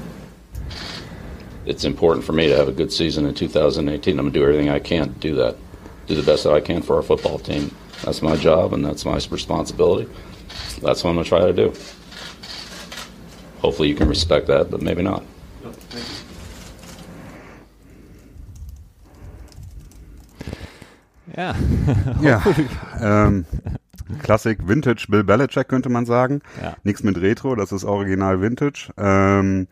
It's 1.67 1.85
important 1.85 2.25
for 2.25 2.33
me 2.33 2.49
to 2.49 2.57
have 2.57 2.69
a 2.69 2.73
good 2.73 2.93
season 2.93 3.27
in 3.27 3.35
2018. 3.35 4.19
I'm 4.19 4.25
going 4.25 4.33
to 4.33 4.39
do 4.39 4.45
everything 4.45 4.69
I 4.69 4.79
can 4.79 5.13
to 5.13 5.19
do 5.19 5.35
that. 5.37 5.57
Do 6.07 6.15
the 6.15 6.23
best 6.23 6.45
that 6.45 6.53
I 6.53 6.61
can 6.61 6.83
for 6.83 6.97
our 6.97 7.03
football 7.03 7.39
team. 7.39 7.75
That's 8.05 8.21
my 8.21 8.37
job 8.37 8.75
and 8.75 8.85
that's 8.85 9.05
my 9.05 9.15
responsibility. 9.15 10.09
That's 10.83 11.03
what 11.03 11.11
I'm 11.11 11.17
going 11.17 11.25
to 11.25 11.29
try 11.29 11.41
to 11.41 11.53
do. 11.53 11.73
Hopefully 13.61 13.89
you 13.89 13.95
can 13.95 14.09
respect 14.09 14.47
that, 14.49 14.71
but 14.71 14.83
maybe 14.83 15.03
not. 15.03 15.25
No, 15.63 15.73
Ja. 21.37 21.55
ja. 22.21 22.43
Ähm, 23.01 23.45
Klassik, 24.23 24.69
Vintage 24.69 25.07
Bill 25.09 25.25
Belichick 25.25 25.69
könnte 25.69 25.89
man 25.89 26.07
sagen. 26.07 26.41
Ja. 26.63 26.77
Nichts 26.85 27.03
mit 27.03 27.21
Retro, 27.21 27.55
das 27.55 27.73
ist 27.73 27.85
original 27.85 28.41
Vintage. 28.41 28.91
Ähm, 28.97 29.67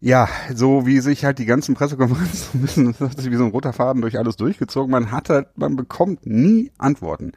ja, 0.00 0.28
so 0.52 0.84
wie 0.86 1.00
sich 1.00 1.24
halt 1.24 1.38
die 1.38 1.46
ganzen 1.46 1.74
Pressekonferenzen 1.74 2.36
so 2.52 2.58
ein 2.58 2.60
bisschen, 2.60 2.86
das 2.98 3.00
hat 3.00 3.20
sich 3.20 3.30
wie 3.30 3.36
so 3.36 3.44
ein 3.44 3.50
roter 3.50 3.72
Faden 3.72 4.02
durch 4.02 4.18
alles 4.18 4.36
durchgezogen. 4.36 4.90
Man 4.90 5.12
hat 5.12 5.30
halt, 5.30 5.46
man 5.56 5.76
bekommt 5.76 6.26
nie 6.26 6.72
Antworten. 6.78 7.32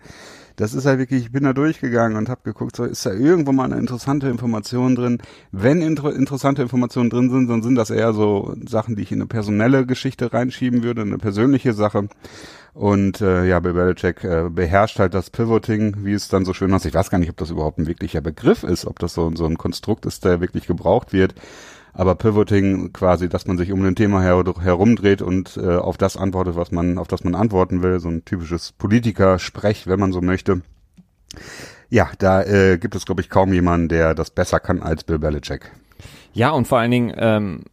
Das 0.56 0.74
ist 0.74 0.86
halt 0.86 1.00
wirklich, 1.00 1.26
ich 1.26 1.32
bin 1.32 1.44
da 1.44 1.54
durchgegangen 1.54 2.18
und 2.18 2.30
habe 2.30 2.42
geguckt, 2.44 2.76
so 2.76 2.84
ist 2.86 3.06
da 3.06 3.12
irgendwo 3.12 3.52
mal 3.52 3.66
eine 3.66 3.78
interessante 3.78 4.28
Information 4.28 4.96
drin. 4.96 5.22
Wenn 5.52 5.82
inter 5.82 6.14
interessante 6.14 6.62
Informationen 6.62 7.10
drin 7.10 7.30
sind, 7.30 7.50
dann 7.50 7.62
sind 7.62 7.76
das 7.76 7.90
eher 7.90 8.14
so 8.14 8.56
Sachen, 8.68 8.96
die 8.96 9.04
ich 9.04 9.12
in 9.12 9.20
eine 9.20 9.28
personelle 9.28 9.86
Geschichte 9.86 10.34
reinschieben 10.34 10.84
würde, 10.84 11.02
eine 11.02 11.18
persönliche 11.18 11.74
Sache. 11.74 12.08
Und 12.74 13.22
äh, 13.22 13.46
ja, 13.46 13.62
Bill 13.62 13.74
Belichick 13.74 14.24
äh, 14.26 14.50
beherrscht 14.50 15.00
halt 15.00 15.14
das 15.14 15.30
Pivoting, 15.30 16.04
wie 16.04 16.14
es 16.14 16.28
dann 16.28 16.44
so 16.44 16.54
schön 16.54 16.74
heißt. 16.74 16.86
Ich 16.86 16.94
weiß 16.94 17.10
gar 17.10 17.20
nicht, 17.20 17.30
ob 17.30 17.38
das 17.38 17.50
überhaupt 17.50 17.78
ein 17.78 17.88
wirklicher 17.88 18.20
Begriff 18.20 18.64
ist, 18.64 18.86
ob 18.86 19.00
das 19.00 19.14
so, 19.14 19.34
so 19.34 19.46
ein 19.46 19.58
Konstrukt 19.58 20.06
ist, 20.06 20.26
der 20.26 20.42
wirklich 20.42 20.68
gebraucht 20.68 21.14
wird. 21.14 21.36
Aber 21.98 22.16
Pivoting 22.16 22.92
quasi, 22.92 23.30
dass 23.30 23.48
man 23.48 23.58
sich 23.58 23.72
um 23.72 23.84
ein 23.84 23.96
Thema 23.96 24.22
her 24.22 24.44
herumdreht 24.60 25.22
und 25.22 25.56
äh, 25.56 25.78
auf 25.78 25.96
das 25.98 26.18
antwortet, 26.18 26.58
was 26.58 26.72
man, 26.72 26.98
auf 26.98 27.08
das 27.08 27.24
man 27.24 27.36
antworten 27.36 27.82
will. 27.82 28.02
So 28.02 28.10
ein 28.10 28.26
typisches 28.26 28.74
Politiker-Sprech, 28.74 29.88
wenn 29.88 30.00
man 30.00 30.12
so 30.12 30.20
möchte. 30.20 30.62
Ja, 31.90 32.10
da 32.18 32.44
äh, 32.44 32.78
gibt 32.78 32.96
es, 32.96 33.06
glaube 33.06 33.22
ich, 33.22 33.30
kaum 33.30 33.54
jemanden, 33.54 33.88
der 33.88 34.14
das 34.14 34.30
besser 34.30 34.60
kann 34.60 34.82
als 34.82 35.06
Bill 35.06 35.20
Belichick. 35.20 35.72
Ja, 36.34 36.52
und 36.52 36.68
vor 36.68 36.80
allen 36.80 36.92
Dingen, 36.92 37.14
ähm, 37.18 37.64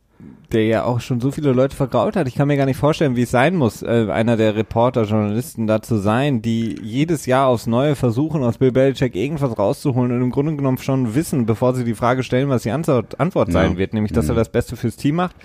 der 0.53 0.67
ja 0.67 0.85
auch 0.85 1.01
schon 1.01 1.21
so 1.21 1.31
viele 1.31 1.53
Leute 1.53 1.75
vergraut 1.75 2.17
hat. 2.17 2.29
Ich 2.29 2.35
kann 2.35 2.49
mir 2.49 2.57
gar 2.57 2.67
nicht 2.67 2.77
vorstellen, 2.77 3.17
wie 3.17 3.23
es 3.23 3.31
sein 3.31 3.57
muss, 3.57 3.83
äh, 3.83 4.07
einer 4.11 4.37
der 4.37 4.55
Reporter, 4.55 5.05
Journalisten 5.05 5.67
da 5.67 5.83
zu 5.83 5.97
sein, 5.97 6.43
die 6.43 6.77
jedes 6.83 7.27
Jahr 7.27 7.49
aufs 7.49 7.67
Neue 7.67 7.97
versuchen, 7.97 8.43
aus 8.43 8.59
Bill 8.59 8.73
Belichick 8.73 9.17
irgendwas 9.17 9.59
rauszuholen 9.59 10.13
und 10.13 10.23
im 10.23 10.31
Grunde 10.31 10.57
genommen 10.57 10.79
schon 10.79 11.15
wissen, 11.15 11.47
bevor 11.47 11.75
sie 11.75 11.85
die 11.85 11.95
Frage 11.95 12.23
stellen, 12.23 12.49
was 12.49 12.63
die 12.63 12.71
Antwort, 12.71 13.19
Antwort 13.21 13.49
ja. 13.49 13.55
sein 13.55 13.77
wird, 13.77 13.95
nämlich, 13.95 14.13
dass 14.13 14.27
mhm. 14.27 14.33
er 14.33 14.37
das 14.37 14.49
Beste 14.51 14.77
fürs 14.77 14.97
Team 14.97 15.17
macht 15.17 15.37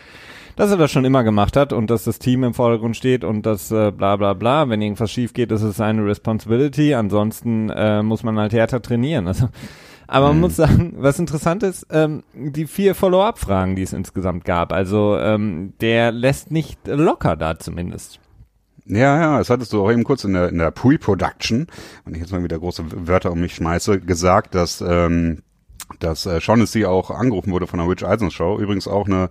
dass 0.57 0.71
er 0.71 0.77
das 0.77 0.91
schon 0.91 1.05
immer 1.05 1.23
gemacht 1.23 1.55
hat 1.55 1.71
und 1.71 1.89
dass 1.91 2.03
das 2.03 2.17
Team 2.17 2.43
im 2.43 2.55
Vordergrund 2.55 2.97
steht 2.97 3.23
und 3.23 3.45
das 3.45 3.71
äh, 3.71 3.91
bla 3.91 4.15
bla 4.15 4.33
bla. 4.33 4.67
Wenn 4.67 4.81
irgendwas 4.81 5.11
schief 5.11 5.33
geht, 5.33 5.51
ist 5.51 5.61
es 5.61 5.77
seine 5.77 6.03
Responsibility. 6.03 6.95
Ansonsten 6.95 7.69
äh, 7.69 8.01
muss 8.01 8.23
man 8.23 8.39
halt 8.39 8.53
härter 8.53 8.81
trainieren. 8.81 9.27
Also 9.27 9.49
aber 10.07 10.27
man 10.27 10.37
mhm. 10.37 10.41
muss 10.41 10.55
sagen, 10.55 10.93
was 10.97 11.19
interessant 11.19 11.63
ist, 11.63 11.85
ähm, 11.91 12.23
die 12.33 12.65
vier 12.65 12.95
Follow-up-Fragen, 12.95 13.75
die 13.75 13.83
es 13.83 13.93
insgesamt 13.93 14.45
gab. 14.45 14.71
Also 14.71 15.17
ähm, 15.17 15.73
der 15.81 16.11
lässt 16.11 16.51
nicht 16.51 16.79
locker 16.87 17.35
da 17.35 17.59
zumindest. 17.59 18.19
Ja, 18.85 19.19
ja, 19.19 19.37
das 19.37 19.49
hattest 19.49 19.73
du 19.73 19.83
auch 19.83 19.91
eben 19.91 20.05
kurz 20.05 20.23
in 20.23 20.33
der, 20.33 20.47
in 20.47 20.57
der 20.59 20.71
Pre-Production, 20.71 21.67
wenn 22.05 22.13
ich 22.15 22.21
jetzt 22.21 22.31
mal 22.31 22.43
wieder 22.43 22.57
große 22.57 22.85
Wörter 23.07 23.33
um 23.33 23.41
mich 23.41 23.55
schmeiße, 23.55 23.99
gesagt, 23.99 24.55
dass, 24.55 24.79
ähm, 24.79 25.43
dass 25.99 26.25
äh, 26.25 26.39
Shaughnessy 26.39 26.85
auch 26.85 27.11
angerufen 27.11 27.51
wurde 27.51 27.67
von 27.67 27.79
der 27.79 27.89
Rich 27.89 28.05
Eisen 28.05 28.31
Show. 28.31 28.57
Übrigens 28.59 28.87
auch 28.87 29.05
eine 29.05 29.29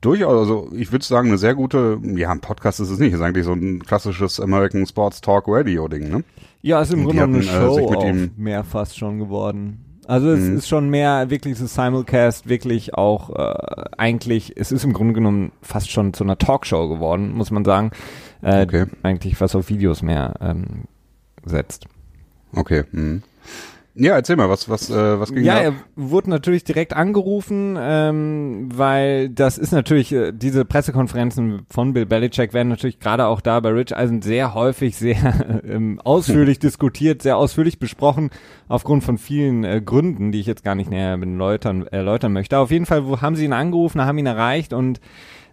durchaus, 0.00 0.38
also 0.38 0.70
ich 0.72 0.90
würde 0.90 1.04
sagen, 1.04 1.28
eine 1.28 1.38
sehr 1.38 1.54
gute, 1.54 2.00
ja, 2.02 2.30
ein 2.30 2.40
Podcast 2.40 2.80
ist 2.80 2.90
es 2.90 2.98
nicht, 2.98 3.12
ist 3.12 3.20
eigentlich 3.20 3.44
so 3.44 3.52
ein 3.52 3.84
klassisches 3.84 4.40
American 4.40 4.86
Sports 4.86 5.20
Talk 5.20 5.44
Radio 5.46 5.88
Ding, 5.88 6.08
ne? 6.08 6.24
Ja, 6.60 6.82
ist 6.82 6.92
im 6.92 7.04
Grunde 7.04 7.22
eine 7.22 7.38
äh, 7.38 7.42
Show 7.42 7.92
äh, 8.02 8.30
mehr 8.36 8.64
fast 8.64 8.98
schon 8.98 9.18
geworden. 9.18 9.84
Also 10.08 10.30
es 10.30 10.40
mhm. 10.40 10.56
ist 10.56 10.68
schon 10.68 10.88
mehr 10.88 11.28
wirklich 11.28 11.58
so 11.58 11.66
Simulcast, 11.66 12.48
wirklich 12.48 12.94
auch 12.94 13.28
äh, 13.28 13.84
eigentlich, 13.98 14.54
es 14.56 14.72
ist 14.72 14.82
im 14.82 14.94
Grunde 14.94 15.12
genommen 15.12 15.52
fast 15.60 15.90
schon 15.90 16.14
zu 16.14 16.24
einer 16.24 16.38
Talkshow 16.38 16.88
geworden, 16.88 17.32
muss 17.32 17.50
man 17.50 17.62
sagen. 17.62 17.90
Äh, 18.40 18.62
okay. 18.62 18.86
Eigentlich 19.02 19.38
was 19.38 19.54
auf 19.54 19.68
Videos 19.68 20.00
mehr 20.00 20.32
ähm, 20.40 20.84
setzt. 21.44 21.88
Okay. 22.54 22.84
Mhm. 22.90 23.22
Ja, 24.00 24.14
erzähl 24.14 24.36
mal, 24.36 24.48
was, 24.48 24.68
was, 24.68 24.90
äh, 24.90 25.18
was 25.18 25.32
ging 25.32 25.42
Ja, 25.42 25.54
da? 25.54 25.60
er 25.60 25.72
wurde 25.96 26.30
natürlich 26.30 26.62
direkt 26.62 26.94
angerufen, 26.94 27.76
ähm, 27.80 28.68
weil 28.72 29.28
das 29.28 29.58
ist 29.58 29.72
natürlich, 29.72 30.12
äh, 30.12 30.32
diese 30.32 30.64
Pressekonferenzen 30.64 31.66
von 31.68 31.92
Bill 31.94 32.06
Belichick 32.06 32.54
werden 32.54 32.68
natürlich 32.68 33.00
gerade 33.00 33.26
auch 33.26 33.40
da 33.40 33.58
bei 33.58 33.70
Rich 33.70 33.96
Eisen 33.96 34.22
sehr 34.22 34.54
häufig 34.54 34.96
sehr 34.96 35.62
ähm, 35.68 36.00
ausführlich 36.04 36.58
diskutiert, 36.60 37.22
sehr 37.22 37.36
ausführlich 37.36 37.80
besprochen, 37.80 38.30
aufgrund 38.68 39.02
von 39.02 39.18
vielen 39.18 39.64
äh, 39.64 39.82
Gründen, 39.84 40.30
die 40.30 40.38
ich 40.40 40.46
jetzt 40.46 40.62
gar 40.62 40.76
nicht 40.76 40.90
näher 40.90 41.18
erläutern, 41.20 41.86
erläutern 41.88 42.32
möchte. 42.32 42.58
Auf 42.58 42.70
jeden 42.70 42.86
Fall 42.86 43.04
wo, 43.04 43.20
haben 43.20 43.34
sie 43.34 43.46
ihn 43.46 43.52
angerufen, 43.52 44.00
haben 44.00 44.18
ihn 44.18 44.26
erreicht 44.26 44.72
und 44.72 45.00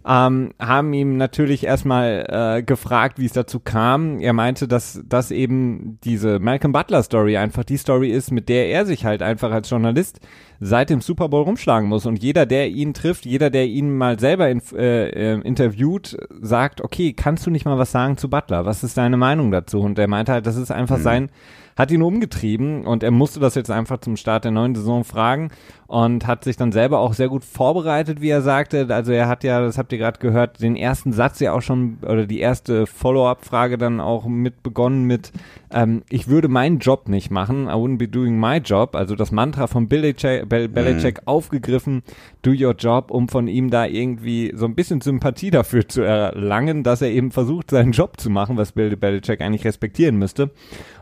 ähm, 0.06 0.52
haben 0.60 0.92
ihm 0.92 1.16
natürlich 1.16 1.64
erstmal 1.64 2.26
äh, 2.28 2.62
gefragt, 2.62 3.18
wie 3.18 3.26
es 3.26 3.32
dazu 3.32 3.58
kam. 3.58 4.20
Er 4.20 4.32
meinte, 4.32 4.68
dass 4.68 5.02
das 5.04 5.32
eben 5.32 5.98
diese 6.04 6.38
Malcolm 6.38 6.72
Butler 6.72 7.02
Story 7.02 7.36
einfach 7.36 7.64
die 7.64 7.76
Story 7.76 8.10
ist, 8.10 8.30
mit 8.30 8.48
der 8.48 8.68
er 8.68 8.86
sich 8.86 9.04
halt 9.04 9.20
einfach 9.20 9.50
als 9.50 9.68
Journalist 9.68 10.20
seit 10.60 10.90
dem 10.90 11.00
Super 11.00 11.28
Bowl 11.28 11.42
rumschlagen 11.42 11.88
muss. 11.88 12.06
Und 12.06 12.22
jeder, 12.22 12.46
der 12.46 12.68
ihn 12.68 12.94
trifft, 12.94 13.26
jeder, 13.26 13.50
der 13.50 13.66
ihn 13.66 13.96
mal 13.96 14.20
selber 14.20 14.48
in, 14.48 14.62
äh, 14.74 15.08
äh, 15.08 15.40
interviewt, 15.40 16.16
sagt, 16.40 16.82
okay, 16.82 17.12
kannst 17.12 17.44
du 17.44 17.50
nicht 17.50 17.64
mal 17.64 17.78
was 17.78 17.90
sagen 17.90 18.16
zu 18.16 18.30
Butler? 18.30 18.64
Was 18.64 18.84
ist 18.84 18.96
deine 18.96 19.16
Meinung 19.16 19.50
dazu? 19.50 19.80
Und 19.80 19.98
er 19.98 20.08
meinte 20.08 20.32
halt, 20.32 20.46
das 20.46 20.56
ist 20.56 20.70
einfach 20.70 20.98
mhm. 20.98 21.02
sein 21.02 21.30
hat 21.76 21.90
ihn 21.90 22.02
umgetrieben 22.02 22.86
und 22.86 23.02
er 23.02 23.10
musste 23.10 23.38
das 23.38 23.54
jetzt 23.54 23.70
einfach 23.70 23.98
zum 23.98 24.16
Start 24.16 24.44
der 24.44 24.50
neuen 24.50 24.74
Saison 24.74 25.04
fragen 25.04 25.50
und 25.86 26.26
hat 26.26 26.42
sich 26.42 26.56
dann 26.56 26.72
selber 26.72 26.98
auch 26.98 27.12
sehr 27.12 27.28
gut 27.28 27.44
vorbereitet, 27.44 28.20
wie 28.20 28.30
er 28.30 28.42
sagte. 28.42 28.86
Also 28.90 29.12
er 29.12 29.28
hat 29.28 29.44
ja, 29.44 29.60
das 29.60 29.78
habt 29.78 29.92
ihr 29.92 29.98
gerade 29.98 30.18
gehört, 30.18 30.60
den 30.62 30.74
ersten 30.74 31.12
Satz 31.12 31.38
ja 31.38 31.52
auch 31.52 31.62
schon 31.62 31.98
oder 32.02 32.26
die 32.26 32.40
erste 32.40 32.86
Follow-up-Frage 32.86 33.78
dann 33.78 34.00
auch 34.00 34.26
mit 34.26 34.62
begonnen 34.62 35.04
mit 35.04 35.32
ähm, 35.70 36.02
ich 36.08 36.28
würde 36.28 36.48
meinen 36.48 36.78
Job 36.78 37.08
nicht 37.08 37.30
machen, 37.30 37.66
I 37.66 37.72
wouldn't 37.72 37.98
be 37.98 38.08
doing 38.08 38.38
my 38.38 38.56
job. 38.56 38.96
Also 38.96 39.14
das 39.14 39.30
Mantra 39.30 39.66
von 39.66 39.88
Belichick, 39.88 40.48
Bel 40.48 40.68
Belichick 40.68 41.18
mhm. 41.18 41.26
aufgegriffen, 41.28 42.02
do 42.42 42.52
your 42.52 42.74
job, 42.74 43.10
um 43.10 43.28
von 43.28 43.46
ihm 43.48 43.70
da 43.70 43.84
irgendwie 43.84 44.52
so 44.54 44.64
ein 44.64 44.74
bisschen 44.74 45.00
Sympathie 45.00 45.50
dafür 45.50 45.86
zu 45.86 46.02
erlangen, 46.02 46.82
dass 46.82 47.02
er 47.02 47.10
eben 47.10 47.30
versucht, 47.30 47.70
seinen 47.70 47.92
Job 47.92 48.18
zu 48.18 48.30
machen, 48.30 48.56
was 48.56 48.72
Bill 48.72 48.96
Belichick 48.96 49.40
eigentlich 49.40 49.64
respektieren 49.64 50.16
müsste 50.16 50.50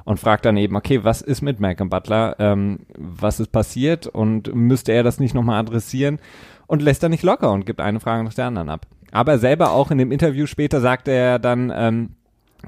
und 0.04 0.20
fragt 0.20 0.44
dann 0.44 0.56
eben, 0.56 0.63
okay, 0.72 1.04
was 1.04 1.22
ist 1.22 1.42
mit 1.42 1.60
Malcolm 1.60 1.90
Butler? 1.90 2.36
Ähm, 2.38 2.80
was 2.96 3.40
ist 3.40 3.52
passiert? 3.52 4.06
Und 4.06 4.54
müsste 4.54 4.92
er 4.92 5.02
das 5.02 5.20
nicht 5.20 5.34
nochmal 5.34 5.60
adressieren? 5.60 6.18
Und 6.66 6.82
lässt 6.82 7.02
er 7.02 7.08
nicht 7.08 7.22
locker 7.22 7.52
und 7.52 7.66
gibt 7.66 7.80
eine 7.80 8.00
Frage 8.00 8.24
nach 8.24 8.34
der 8.34 8.46
anderen 8.46 8.70
ab. 8.70 8.86
Aber 9.12 9.38
selber 9.38 9.72
auch 9.72 9.90
in 9.90 9.98
dem 9.98 10.10
Interview 10.10 10.46
später 10.46 10.80
sagte 10.80 11.10
er 11.10 11.38
dann, 11.38 11.72
ähm, 11.74 12.10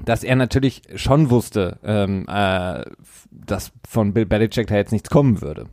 dass 0.05 0.23
er 0.23 0.35
natürlich 0.35 0.83
schon 0.95 1.29
wusste, 1.29 1.79
ähm, 1.83 2.25
äh, 2.29 2.83
dass 3.31 3.71
von 3.87 4.13
Bill 4.13 4.25
Belichick 4.25 4.67
da 4.67 4.75
jetzt 4.75 4.91
nichts 4.91 5.09
kommen 5.09 5.41
würde. 5.41 5.65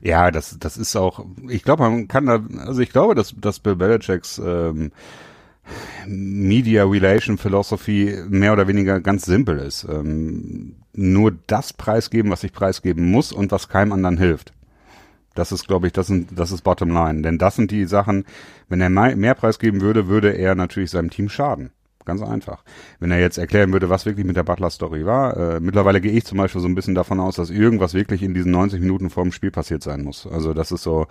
Ja, 0.00 0.30
das, 0.30 0.58
das 0.58 0.76
ist 0.76 0.94
auch, 0.96 1.24
ich 1.48 1.62
glaube, 1.62 1.82
man 1.82 2.08
kann 2.08 2.26
da, 2.26 2.44
also 2.66 2.80
ich 2.80 2.90
glaube, 2.90 3.14
dass, 3.14 3.34
dass 3.36 3.60
Bill 3.60 3.76
Belichicks 3.76 4.38
ähm, 4.44 4.92
Media 6.06 6.84
Relation 6.84 7.38
Philosophy 7.38 8.16
mehr 8.28 8.52
oder 8.52 8.68
weniger 8.68 9.00
ganz 9.00 9.24
simpel 9.24 9.58
ist. 9.58 9.84
Ähm, 9.88 10.76
nur 10.96 11.32
das 11.46 11.72
preisgeben, 11.72 12.30
was 12.30 12.44
ich 12.44 12.52
preisgeben 12.52 13.10
muss 13.10 13.32
und 13.32 13.52
was 13.52 13.68
keinem 13.68 13.92
anderen 13.92 14.18
hilft. 14.18 14.52
Das 15.34 15.52
ist, 15.52 15.68
glaube 15.68 15.86
ich, 15.86 15.92
das, 15.92 16.06
sind, 16.06 16.38
das 16.38 16.50
ist 16.50 16.62
Bottom 16.62 16.90
Line. 16.90 17.22
Denn 17.22 17.38
das 17.38 17.56
sind 17.56 17.70
die 17.70 17.84
Sachen, 17.84 18.24
wenn 18.68 18.80
er 18.80 18.88
mehr 18.88 19.34
preisgeben 19.34 19.82
würde, 19.82 20.08
würde 20.08 20.30
er 20.30 20.54
natürlich 20.54 20.90
seinem 20.90 21.10
Team 21.10 21.28
schaden. 21.28 21.70
Ganz 22.06 22.22
einfach. 22.22 22.62
Wenn 23.00 23.10
er 23.10 23.18
jetzt 23.18 23.36
erklären 23.36 23.72
würde, 23.72 23.90
was 23.90 24.06
wirklich 24.06 24.24
mit 24.24 24.36
der 24.36 24.44
Butler-Story 24.44 25.04
war. 25.04 25.36
Äh, 25.36 25.60
mittlerweile 25.60 26.00
gehe 26.00 26.12
ich 26.12 26.24
zum 26.24 26.38
Beispiel 26.38 26.60
so 26.60 26.68
ein 26.68 26.74
bisschen 26.76 26.94
davon 26.94 27.20
aus, 27.20 27.36
dass 27.36 27.50
irgendwas 27.50 27.94
wirklich 27.94 28.22
in 28.22 28.32
diesen 28.32 28.52
90 28.52 28.80
Minuten 28.80 29.10
vor 29.10 29.24
dem 29.24 29.32
Spiel 29.32 29.50
passiert 29.50 29.82
sein 29.82 30.02
muss. 30.02 30.26
Also 30.26 30.54
das 30.54 30.70
ist 30.70 30.84
so, 30.84 31.06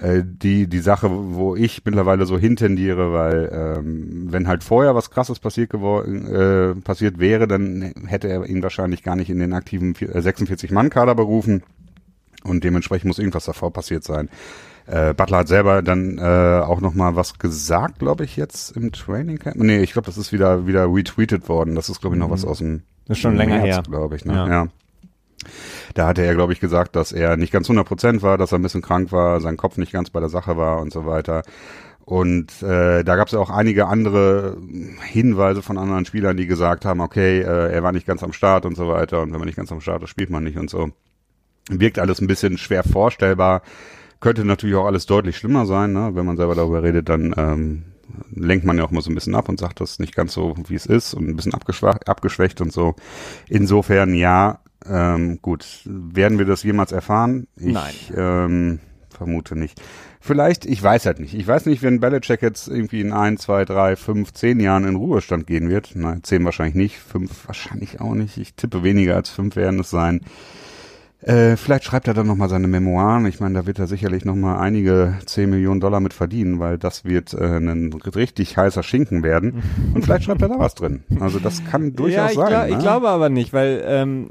äh, 0.00 0.22
die, 0.24 0.66
die 0.66 0.78
Sache, 0.80 1.08
wo 1.10 1.54
ich 1.54 1.84
mittlerweile 1.84 2.24
so 2.26 2.38
hintendiere, 2.38 3.12
weil 3.12 3.50
ähm, 3.52 4.32
wenn 4.32 4.48
halt 4.48 4.64
vorher 4.64 4.94
was 4.94 5.10
krasses 5.10 5.38
passiert 5.38 5.70
geworden, 5.70 6.26
äh, 6.26 6.74
passiert 6.80 7.18
wäre, 7.18 7.46
dann 7.46 7.92
hätte 8.06 8.28
er 8.28 8.46
ihn 8.46 8.62
wahrscheinlich 8.62 9.02
gar 9.02 9.16
nicht 9.16 9.30
in 9.30 9.38
den 9.38 9.52
aktiven 9.52 9.94
46-Mann-Kader 9.94 11.14
berufen. 11.14 11.62
Und 12.42 12.64
dementsprechend 12.64 13.08
muss 13.08 13.18
irgendwas 13.18 13.44
davor 13.44 13.72
passiert 13.72 14.02
sein. 14.02 14.30
Äh, 14.86 15.12
Butler 15.12 15.38
hat 15.38 15.48
selber 15.48 15.82
dann 15.82 16.18
äh, 16.18 16.22
auch 16.22 16.80
noch 16.80 16.94
mal 16.94 17.14
was 17.14 17.38
gesagt, 17.38 17.98
glaube 17.98 18.24
ich, 18.24 18.36
jetzt 18.36 18.76
im 18.76 18.92
Training 18.92 19.38
Camp. 19.38 19.56
Nee, 19.56 19.80
ich 19.80 19.92
glaube, 19.92 20.06
das 20.06 20.16
ist 20.16 20.32
wieder 20.32 20.66
wieder 20.66 20.86
retweetet 20.92 21.48
worden. 21.48 21.74
Das 21.74 21.90
ist, 21.90 22.00
glaube 22.00 22.16
ich, 22.16 22.20
noch 22.20 22.30
was 22.30 22.44
mhm. 22.44 22.50
aus 22.50 22.58
dem 22.58 22.82
Das 23.06 23.18
ist 23.18 23.22
schon 23.22 23.36
länger 23.36 23.58
März, 23.58 23.76
her, 23.76 23.82
glaube 23.86 24.16
ich. 24.16 24.24
Ne? 24.24 24.32
Ja. 24.32 24.48
ja. 24.48 24.68
Da 25.94 26.06
hatte 26.06 26.22
er, 26.22 26.34
glaube 26.34 26.52
ich, 26.52 26.60
gesagt, 26.60 26.96
dass 26.96 27.12
er 27.12 27.36
nicht 27.36 27.52
ganz 27.52 27.66
100 27.66 27.86
Prozent 27.86 28.22
war, 28.22 28.38
dass 28.38 28.52
er 28.52 28.58
ein 28.58 28.62
bisschen 28.62 28.82
krank 28.82 29.12
war, 29.12 29.40
sein 29.40 29.56
Kopf 29.56 29.76
nicht 29.76 29.92
ganz 29.92 30.10
bei 30.10 30.20
der 30.20 30.28
Sache 30.28 30.56
war 30.56 30.80
und 30.80 30.92
so 30.92 31.06
weiter. 31.06 31.42
Und 32.04 32.62
äh, 32.62 33.04
da 33.04 33.16
gab 33.16 33.28
es 33.28 33.34
auch 33.34 33.50
einige 33.50 33.86
andere 33.86 34.56
Hinweise 35.02 35.62
von 35.62 35.78
anderen 35.78 36.04
Spielern, 36.04 36.36
die 36.36 36.46
gesagt 36.46 36.84
haben, 36.84 37.00
okay, 37.00 37.40
äh, 37.40 37.72
er 37.72 37.82
war 37.82 37.92
nicht 37.92 38.06
ganz 38.06 38.22
am 38.22 38.32
Start 38.32 38.66
und 38.66 38.76
so 38.76 38.88
weiter. 38.88 39.22
Und 39.22 39.32
wenn 39.32 39.38
man 39.38 39.46
nicht 39.46 39.56
ganz 39.56 39.70
am 39.70 39.80
Start 39.80 40.02
ist, 40.02 40.10
spielt 40.10 40.30
man 40.30 40.42
nicht 40.42 40.58
und 40.58 40.68
so. 40.68 40.90
Wirkt 41.68 41.98
alles 42.00 42.20
ein 42.20 42.26
bisschen 42.26 42.58
schwer 42.58 42.82
vorstellbar. 42.82 43.62
Könnte 44.18 44.44
natürlich 44.44 44.74
auch 44.74 44.86
alles 44.86 45.06
deutlich 45.06 45.36
schlimmer 45.36 45.66
sein, 45.66 45.92
ne? 45.92 46.10
wenn 46.14 46.26
man 46.26 46.36
selber 46.36 46.54
darüber 46.54 46.82
redet, 46.82 47.08
dann 47.08 47.32
ähm, 47.36 47.84
lenkt 48.34 48.64
man 48.64 48.76
ja 48.76 48.84
auch 48.84 48.90
mal 48.90 49.02
so 49.02 49.10
ein 49.10 49.14
bisschen 49.14 49.34
ab 49.34 49.48
und 49.48 49.60
sagt 49.60 49.80
das 49.80 49.98
nicht 49.98 50.14
ganz 50.14 50.32
so, 50.32 50.54
wie 50.66 50.74
es 50.74 50.86
ist 50.86 51.14
und 51.14 51.28
ein 51.28 51.36
bisschen 51.36 51.54
abgeschwächt 51.54 52.60
und 52.60 52.72
so. 52.72 52.96
Insofern 53.48 54.14
ja, 54.14 54.58
ähm, 54.90 55.38
gut, 55.40 55.82
werden 55.84 56.38
wir 56.38 56.46
das 56.46 56.62
jemals 56.62 56.92
erfahren? 56.92 57.46
Ich, 57.56 57.72
Nein. 57.72 57.94
Ähm, 58.16 58.80
vermute 59.08 59.56
nicht. 59.56 59.80
Vielleicht, 60.20 60.66
ich 60.66 60.82
weiß 60.82 61.06
halt 61.06 61.20
nicht. 61.20 61.34
Ich 61.34 61.46
weiß 61.46 61.66
nicht, 61.66 61.82
wenn 61.82 62.00
Belichick 62.00 62.42
jetzt 62.42 62.68
irgendwie 62.68 63.00
in 63.00 63.12
ein, 63.12 63.36
zwei, 63.36 63.64
drei, 63.64 63.96
fünf, 63.96 64.32
zehn 64.32 64.60
Jahren 64.60 64.84
in 64.84 64.96
Ruhestand 64.96 65.46
gehen 65.46 65.68
wird. 65.70 65.92
Nein, 65.94 66.22
zehn 66.22 66.44
wahrscheinlich 66.44 66.74
nicht, 66.74 66.98
fünf 66.98 67.46
wahrscheinlich 67.46 68.00
auch 68.00 68.14
nicht. 68.14 68.36
Ich 68.36 68.54
tippe 68.54 68.82
weniger 68.82 69.16
als 69.16 69.30
fünf 69.30 69.56
werden 69.56 69.80
es 69.80 69.90
sein. 69.90 70.20
Äh, 71.22 71.56
vielleicht 71.56 71.84
schreibt 71.84 72.08
er 72.08 72.14
dann 72.14 72.26
nochmal 72.26 72.48
seine 72.48 72.66
Memoiren. 72.66 73.26
Ich 73.26 73.40
meine, 73.40 73.54
da 73.54 73.66
wird 73.66 73.78
er 73.78 73.86
sicherlich 73.86 74.24
nochmal 74.24 74.58
einige 74.58 75.18
10 75.26 75.50
Millionen 75.50 75.80
Dollar 75.80 76.00
mit 76.00 76.14
verdienen, 76.14 76.60
weil 76.60 76.78
das 76.78 77.04
wird 77.04 77.34
äh, 77.34 77.58
ein 77.58 77.92
richtig 77.92 78.56
heißer 78.56 78.82
Schinken 78.82 79.22
werden. 79.22 79.62
Und 79.94 80.04
vielleicht 80.04 80.24
schreibt 80.24 80.40
er 80.40 80.48
da 80.48 80.58
was 80.58 80.74
drin. 80.74 81.04
Also 81.20 81.38
das 81.38 81.62
kann 81.66 81.94
durchaus 81.94 82.16
ja, 82.16 82.28
ich 82.30 82.34
sein. 82.36 82.48
Glaub, 82.48 82.68
ne? 82.68 82.70
Ich 82.70 82.78
glaube 82.78 83.08
aber 83.10 83.28
nicht, 83.28 83.52
weil 83.52 83.82
ähm, 83.84 84.30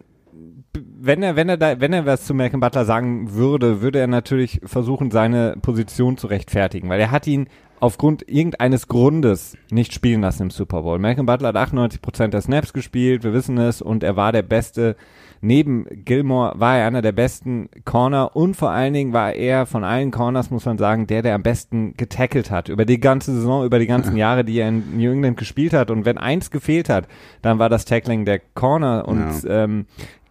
wenn 1.02 1.24
er, 1.24 1.36
wenn 1.36 1.50
er 1.50 1.58
da, 1.58 1.80
wenn 1.80 1.94
er 1.94 2.06
was 2.06 2.26
zu 2.26 2.34
Malcolm 2.34 2.60
Butler 2.60 2.86
sagen 2.86 3.34
würde, 3.34 3.82
würde 3.82 4.00
er 4.00 4.08
natürlich 4.08 4.62
versuchen, 4.64 5.12
seine 5.12 5.56
Position 5.62 6.18
zu 6.18 6.28
rechtfertigen, 6.28 6.90
weil 6.90 7.00
er 7.00 7.12
hat 7.12 7.28
ihn 7.28 7.48
aufgrund 7.80 8.28
irgendeines 8.28 8.88
Grundes 8.88 9.58
nicht 9.72 9.94
spielen 9.94 10.22
lassen 10.22 10.44
im 10.44 10.50
Super 10.50 10.82
Bowl. 10.82 11.00
Malcolm 11.00 11.26
Butler 11.26 11.50
hat 11.50 11.56
98 11.56 12.02
Prozent 12.02 12.34
der 12.34 12.42
Snaps 12.42 12.74
gespielt, 12.74 13.24
wir 13.24 13.34
wissen 13.34 13.58
es, 13.58 13.82
und 13.82 14.04
er 14.04 14.16
war 14.16 14.32
der 14.32 14.42
beste 14.42 14.96
neben 15.42 15.86
Gilmore 16.06 16.60
war 16.60 16.78
er 16.78 16.88
einer 16.88 17.02
der 17.02 17.12
besten 17.12 17.70
Corner 17.86 18.36
und 18.36 18.56
vor 18.56 18.72
allen 18.72 18.94
Dingen 18.94 19.14
war 19.14 19.34
er 19.34 19.66
von 19.66 19.84
allen 19.84 20.12
Corners, 20.12 20.52
muss 20.52 20.66
man 20.66 20.78
sagen, 20.78 21.08
der, 21.08 21.22
der 21.22 21.36
am 21.36 21.44
besten 21.44 21.94
getackelt 21.96 22.52
hat. 22.52 22.70
Über 22.70 22.86
die 22.86 23.00
ganze 23.00 23.34
Saison, 23.34 23.66
über 23.66 23.80
die 23.80 23.88
ganzen 23.88 24.18
Jahre, 24.18 24.44
die 24.44 24.60
er 24.60 24.70
in 24.70 24.98
New 24.98 25.12
England 25.12 25.38
gespielt 25.38 25.74
hat. 25.74 25.92
Und 25.92 26.06
wenn 26.06 26.18
eins 26.18 26.52
gefehlt 26.52 26.90
hat, 26.90 27.08
dann 27.42 27.60
war 27.60 27.70
das 27.70 27.86
Tackling 27.86 28.26
der 28.26 28.40
Corner 28.54 29.08
und 29.08 29.44
ja. 29.44 29.64
ähm, 29.64 29.86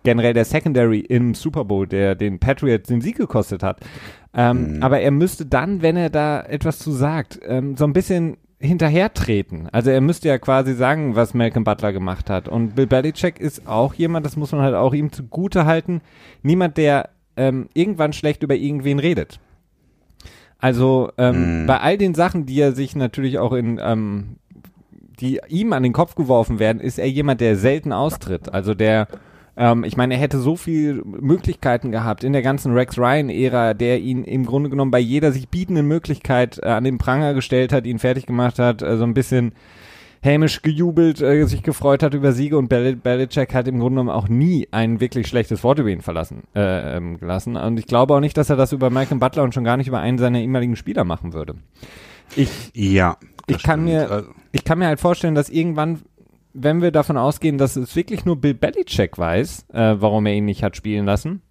generell 0.08 0.32
der 0.32 0.46
Secondary 0.46 1.00
im 1.00 1.34
Super 1.34 1.66
Bowl, 1.66 1.86
der 1.86 2.14
den 2.14 2.38
Patriots 2.38 2.88
den 2.88 3.02
Sieg 3.02 3.18
gekostet 3.18 3.62
hat. 3.62 3.80
Ähm, 4.32 4.76
mhm. 4.76 4.82
Aber 4.82 5.00
er 5.00 5.10
müsste 5.10 5.44
dann, 5.44 5.82
wenn 5.82 5.98
er 5.98 6.08
da 6.08 6.40
etwas 6.40 6.78
zu 6.78 6.92
sagt, 6.92 7.38
ähm, 7.44 7.76
so 7.76 7.84
ein 7.84 7.92
bisschen 7.92 8.38
hinterhertreten. 8.58 9.68
Also 9.70 9.90
er 9.90 10.00
müsste 10.00 10.28
ja 10.28 10.38
quasi 10.38 10.72
sagen, 10.72 11.14
was 11.14 11.34
Malcolm 11.34 11.62
Butler 11.62 11.92
gemacht 11.92 12.30
hat. 12.30 12.48
Und 12.48 12.74
Bill 12.74 12.86
Belichick 12.86 13.38
ist 13.38 13.68
auch 13.68 13.92
jemand, 13.92 14.24
das 14.24 14.38
muss 14.38 14.52
man 14.52 14.62
halt 14.62 14.74
auch 14.74 14.94
ihm 14.94 15.12
zugute 15.12 15.66
halten, 15.66 16.00
niemand, 16.42 16.78
der 16.78 17.10
ähm, 17.36 17.68
irgendwann 17.74 18.14
schlecht 18.14 18.42
über 18.42 18.54
irgendwen 18.54 18.98
redet. 18.98 19.40
Also 20.58 21.12
ähm, 21.18 21.64
mm. 21.64 21.66
bei 21.66 21.80
all 21.80 21.98
den 21.98 22.14
Sachen, 22.14 22.46
die 22.46 22.58
er 22.58 22.72
sich 22.72 22.96
natürlich 22.96 23.38
auch 23.38 23.52
in, 23.52 23.78
ähm, 23.82 24.38
die 25.20 25.38
ihm 25.48 25.74
an 25.74 25.82
den 25.82 25.92
Kopf 25.92 26.14
geworfen 26.14 26.58
werden, 26.58 26.80
ist 26.80 26.98
er 26.98 27.10
jemand, 27.10 27.42
der 27.42 27.56
selten 27.56 27.92
austritt. 27.92 28.54
Also 28.54 28.72
der 28.72 29.06
ähm, 29.58 29.82
ich 29.82 29.96
meine, 29.96 30.14
er 30.14 30.20
hätte 30.20 30.38
so 30.38 30.54
viel 30.54 31.02
Möglichkeiten 31.04 31.90
gehabt 31.90 32.22
in 32.22 32.32
der 32.32 32.42
ganzen 32.42 32.72
Rex 32.72 32.96
Ryan-Ära, 32.96 33.74
der 33.74 34.00
ihn 34.00 34.22
im 34.22 34.46
Grunde 34.46 34.70
genommen 34.70 34.92
bei 34.92 35.00
jeder 35.00 35.32
sich 35.32 35.48
bietenden 35.48 35.86
Möglichkeit 35.86 36.60
äh, 36.62 36.68
an 36.68 36.84
den 36.84 36.98
Pranger 36.98 37.34
gestellt 37.34 37.72
hat, 37.72 37.84
ihn 37.84 37.98
fertig 37.98 38.26
gemacht 38.26 38.60
hat, 38.60 38.82
äh, 38.82 38.96
so 38.96 39.02
ein 39.02 39.14
bisschen 39.14 39.52
hämisch 40.22 40.62
gejubelt, 40.62 41.20
äh, 41.20 41.44
sich 41.46 41.64
gefreut 41.64 42.04
hat 42.04 42.14
über 42.14 42.32
Siege 42.32 42.56
und 42.56 42.68
Bel 42.68 42.94
Belichick 42.94 43.52
hat 43.52 43.66
im 43.66 43.80
Grunde 43.80 44.00
genommen 44.00 44.10
auch 44.10 44.28
nie 44.28 44.68
ein 44.70 45.00
wirklich 45.00 45.26
schlechtes 45.26 45.64
Wort 45.64 45.80
über 45.80 45.88
ihn 45.88 46.02
verlassen 46.02 46.44
äh, 46.54 46.96
ähm, 46.96 47.18
gelassen. 47.18 47.56
Und 47.56 47.78
ich 47.78 47.86
glaube 47.86 48.14
auch 48.14 48.20
nicht, 48.20 48.36
dass 48.36 48.50
er 48.50 48.56
das 48.56 48.72
über 48.72 48.90
Malcolm 48.90 49.18
Butler 49.18 49.42
und 49.42 49.54
schon 49.54 49.64
gar 49.64 49.76
nicht 49.76 49.88
über 49.88 49.98
einen 49.98 50.18
seiner 50.18 50.38
ehemaligen 50.38 50.76
Spieler 50.76 51.02
machen 51.02 51.32
würde. 51.32 51.54
Ich, 52.36 52.50
ja, 52.74 53.16
ich 53.48 53.62
kann 53.62 53.84
mir, 53.84 54.10
also 54.10 54.28
ich 54.52 54.64
kann 54.64 54.78
mir 54.78 54.86
halt 54.86 55.00
vorstellen, 55.00 55.34
dass 55.34 55.48
irgendwann 55.48 56.02
wenn 56.60 56.82
wir 56.82 56.90
davon 56.90 57.16
ausgehen, 57.16 57.58
dass 57.58 57.76
es 57.76 57.94
wirklich 57.96 58.24
nur 58.24 58.36
Bill 58.36 58.54
Belichick 58.54 59.18
weiß, 59.18 59.66
äh, 59.72 59.96
warum 59.98 60.26
er 60.26 60.34
ihn 60.34 60.44
nicht 60.44 60.62
hat 60.62 60.76
spielen 60.76 61.06
lassen, 61.06 61.42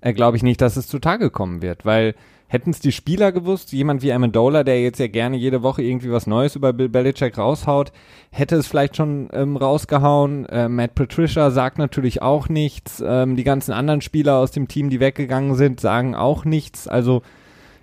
äh, 0.00 0.12
glaube 0.12 0.36
ich 0.36 0.42
nicht, 0.42 0.60
dass 0.60 0.76
es 0.76 0.88
zutage 0.88 1.30
kommen 1.30 1.62
wird, 1.62 1.84
weil 1.84 2.14
hätten 2.48 2.70
es 2.70 2.80
die 2.80 2.92
Spieler 2.92 3.32
gewusst, 3.32 3.72
jemand 3.72 4.02
wie 4.02 4.12
Amendola, 4.12 4.62
der 4.62 4.80
jetzt 4.80 5.00
ja 5.00 5.08
gerne 5.08 5.36
jede 5.36 5.62
Woche 5.62 5.82
irgendwie 5.82 6.12
was 6.12 6.26
Neues 6.26 6.54
über 6.56 6.72
Bill 6.72 6.88
Belichick 6.88 7.38
raushaut, 7.38 7.92
hätte 8.30 8.56
es 8.56 8.66
vielleicht 8.66 8.96
schon 8.96 9.28
ähm, 9.32 9.56
rausgehauen. 9.56 10.46
Äh, 10.46 10.68
Matt 10.68 10.94
Patricia 10.94 11.50
sagt 11.50 11.78
natürlich 11.78 12.22
auch 12.22 12.48
nichts. 12.48 13.02
Ähm, 13.04 13.36
die 13.36 13.44
ganzen 13.44 13.72
anderen 13.72 14.00
Spieler 14.00 14.36
aus 14.36 14.52
dem 14.52 14.68
Team, 14.68 14.90
die 14.90 15.00
weggegangen 15.00 15.56
sind, 15.56 15.80
sagen 15.80 16.14
auch 16.14 16.44
nichts. 16.44 16.86
Also 16.86 17.22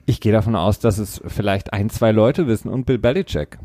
ich 0.05 0.21
gehe 0.21 0.31
davon 0.31 0.55
aus, 0.55 0.79
dass 0.79 0.97
es 0.97 1.21
vielleicht 1.27 1.73
ein, 1.73 1.89
zwei 1.89 2.11
Leute 2.11 2.47
wissen 2.47 2.69
und 2.69 2.85
Bill 2.85 2.99
Belichick. 2.99 3.57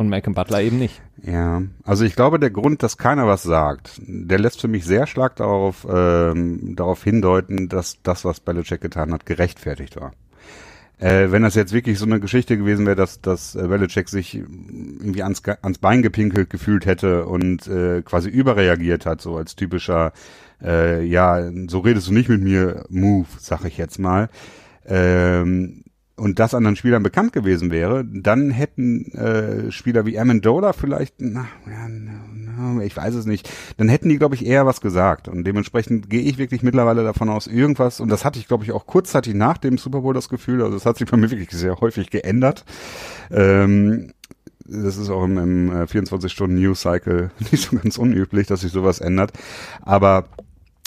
Und 0.00 0.08
Malcolm 0.08 0.32
Butler 0.32 0.62
eben 0.62 0.78
nicht. 0.78 1.02
Ja, 1.22 1.60
also 1.84 2.06
ich 2.06 2.16
glaube, 2.16 2.38
der 2.38 2.48
Grund, 2.48 2.82
dass 2.82 2.96
keiner 2.96 3.26
was 3.26 3.42
sagt, 3.42 4.00
der 4.06 4.38
lässt 4.38 4.62
für 4.62 4.66
mich 4.66 4.86
sehr 4.86 5.06
stark 5.06 5.36
darauf, 5.36 5.86
ähm, 5.92 6.74
darauf 6.74 7.04
hindeuten, 7.04 7.68
dass 7.68 7.98
das, 8.02 8.24
was 8.24 8.40
Belichick 8.40 8.80
getan 8.80 9.12
hat, 9.12 9.26
gerechtfertigt 9.26 10.00
war. 10.00 10.12
Äh, 10.96 11.32
wenn 11.32 11.42
das 11.42 11.54
jetzt 11.54 11.74
wirklich 11.74 11.98
so 11.98 12.06
eine 12.06 12.18
Geschichte 12.18 12.56
gewesen 12.56 12.86
wäre, 12.86 12.96
dass, 12.96 13.20
dass 13.20 13.54
äh, 13.54 13.68
Belichick 13.68 14.08
sich 14.08 14.36
irgendwie 14.36 15.22
ans, 15.22 15.42
ans 15.60 15.76
Bein 15.76 16.00
gepinkelt 16.00 16.48
gefühlt 16.48 16.86
hätte 16.86 17.26
und 17.26 17.66
äh, 17.66 18.00
quasi 18.00 18.30
überreagiert 18.30 19.04
hat, 19.04 19.20
so 19.20 19.36
als 19.36 19.54
typischer, 19.54 20.14
äh, 20.62 21.04
ja, 21.04 21.46
so 21.68 21.80
redest 21.80 22.08
du 22.08 22.14
nicht 22.14 22.30
mit 22.30 22.40
mir, 22.40 22.86
Move, 22.88 23.28
sag 23.38 23.66
ich 23.66 23.76
jetzt 23.76 23.98
mal. 23.98 24.30
Ähm, 24.86 25.84
und 26.20 26.38
das 26.38 26.54
anderen 26.54 26.76
Spielern 26.76 27.02
bekannt 27.02 27.32
gewesen 27.32 27.70
wäre, 27.70 28.04
dann 28.04 28.50
hätten 28.50 29.10
äh, 29.12 29.72
Spieler 29.72 30.04
wie 30.04 30.18
Amendola 30.18 30.74
vielleicht, 30.74 31.14
na, 31.18 31.46
na, 31.64 32.82
ich 32.82 32.94
weiß 32.94 33.14
es 33.14 33.24
nicht, 33.24 33.50
dann 33.78 33.88
hätten 33.88 34.10
die, 34.10 34.18
glaube 34.18 34.34
ich, 34.34 34.44
eher 34.44 34.66
was 34.66 34.82
gesagt. 34.82 35.28
Und 35.28 35.44
dementsprechend 35.44 36.10
gehe 36.10 36.20
ich 36.20 36.36
wirklich 36.36 36.62
mittlerweile 36.62 37.04
davon 37.04 37.30
aus, 37.30 37.46
irgendwas, 37.46 38.00
und 38.00 38.10
das 38.10 38.26
hatte 38.26 38.38
ich, 38.38 38.48
glaube 38.48 38.64
ich, 38.64 38.72
auch 38.72 38.86
kurzzeitig 38.86 39.34
nach 39.34 39.56
dem 39.56 39.78
Super 39.78 40.02
Bowl 40.02 40.12
das 40.12 40.28
Gefühl, 40.28 40.62
also 40.62 40.76
es 40.76 40.84
hat 40.84 40.98
sich 40.98 41.10
bei 41.10 41.16
mir 41.16 41.30
wirklich 41.30 41.50
sehr 41.50 41.80
häufig 41.80 42.10
geändert. 42.10 42.66
Ähm, 43.30 44.12
das 44.66 44.98
ist 44.98 45.08
auch 45.08 45.24
im, 45.24 45.38
im 45.38 45.70
24-Stunden-News-Cycle 45.70 47.30
nicht 47.50 47.70
so 47.70 47.76
ganz 47.76 47.96
unüblich, 47.96 48.46
dass 48.46 48.60
sich 48.60 48.72
sowas 48.72 49.00
ändert. 49.00 49.32
Aber 49.80 50.26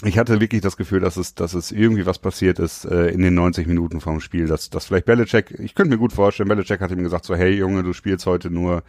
ich 0.06 0.18
hatte 0.18 0.40
wirklich 0.42 0.62
das 0.62 0.78
Gefühl, 0.78 1.00
dass 1.00 1.18
es, 1.18 1.36
dass 1.36 1.54
es 1.54 1.72
irgendwie 1.72 2.06
was 2.06 2.20
passiert 2.20 2.60
ist 2.60 2.86
äh, 2.86 3.08
in 3.08 3.22
den 3.22 3.36
90 3.36 3.68
Minuten 3.68 4.02
vom 4.02 4.20
Spiel, 4.20 4.48
dass, 4.48 4.70
dass 4.70 4.86
vielleicht 4.86 5.06
Belichick, 5.06 5.52
ich 5.60 5.76
könnte 5.76 5.92
mir 5.92 5.98
gut 5.98 6.14
vorstellen, 6.14 6.50
Belichick 6.50 6.82
hat 6.82 6.92
ihm 6.92 7.04
gesagt 7.04 7.26
so, 7.26 7.36
hey 7.36 7.52
Junge, 7.52 7.84
du 7.84 7.94
spielst 7.94 8.26
heute 8.26 8.50
nur 8.50 8.84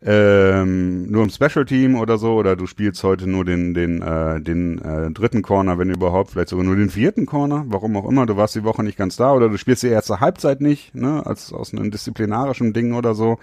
ähm, 0.00 1.10
nur 1.10 1.24
im 1.24 1.30
Special 1.30 1.64
Team 1.64 1.96
oder 1.96 2.18
so, 2.18 2.34
oder 2.34 2.54
du 2.54 2.66
spielst 2.66 3.02
heute 3.02 3.28
nur 3.28 3.44
den, 3.44 3.74
den, 3.74 4.00
äh, 4.00 4.40
den 4.40 4.78
äh, 4.78 5.10
dritten 5.10 5.42
Corner, 5.42 5.78
wenn 5.78 5.90
überhaupt, 5.90 6.30
vielleicht 6.30 6.50
sogar 6.50 6.64
nur 6.64 6.76
den 6.76 6.90
vierten 6.90 7.26
Corner, 7.26 7.64
warum 7.66 7.96
auch 7.96 8.08
immer, 8.08 8.24
du 8.24 8.36
warst 8.36 8.54
die 8.54 8.62
Woche 8.62 8.84
nicht 8.84 8.96
ganz 8.96 9.16
da, 9.16 9.32
oder 9.32 9.48
du 9.48 9.58
spielst 9.58 9.82
die 9.82 9.88
erste 9.88 10.20
Halbzeit 10.20 10.60
nicht, 10.60 10.94
ne, 10.94 11.26
als 11.26 11.52
aus 11.52 11.72
einem 11.72 11.90
disziplinarischen 11.90 12.72
Ding 12.72 12.94
oder 12.94 13.14
so. 13.14 13.38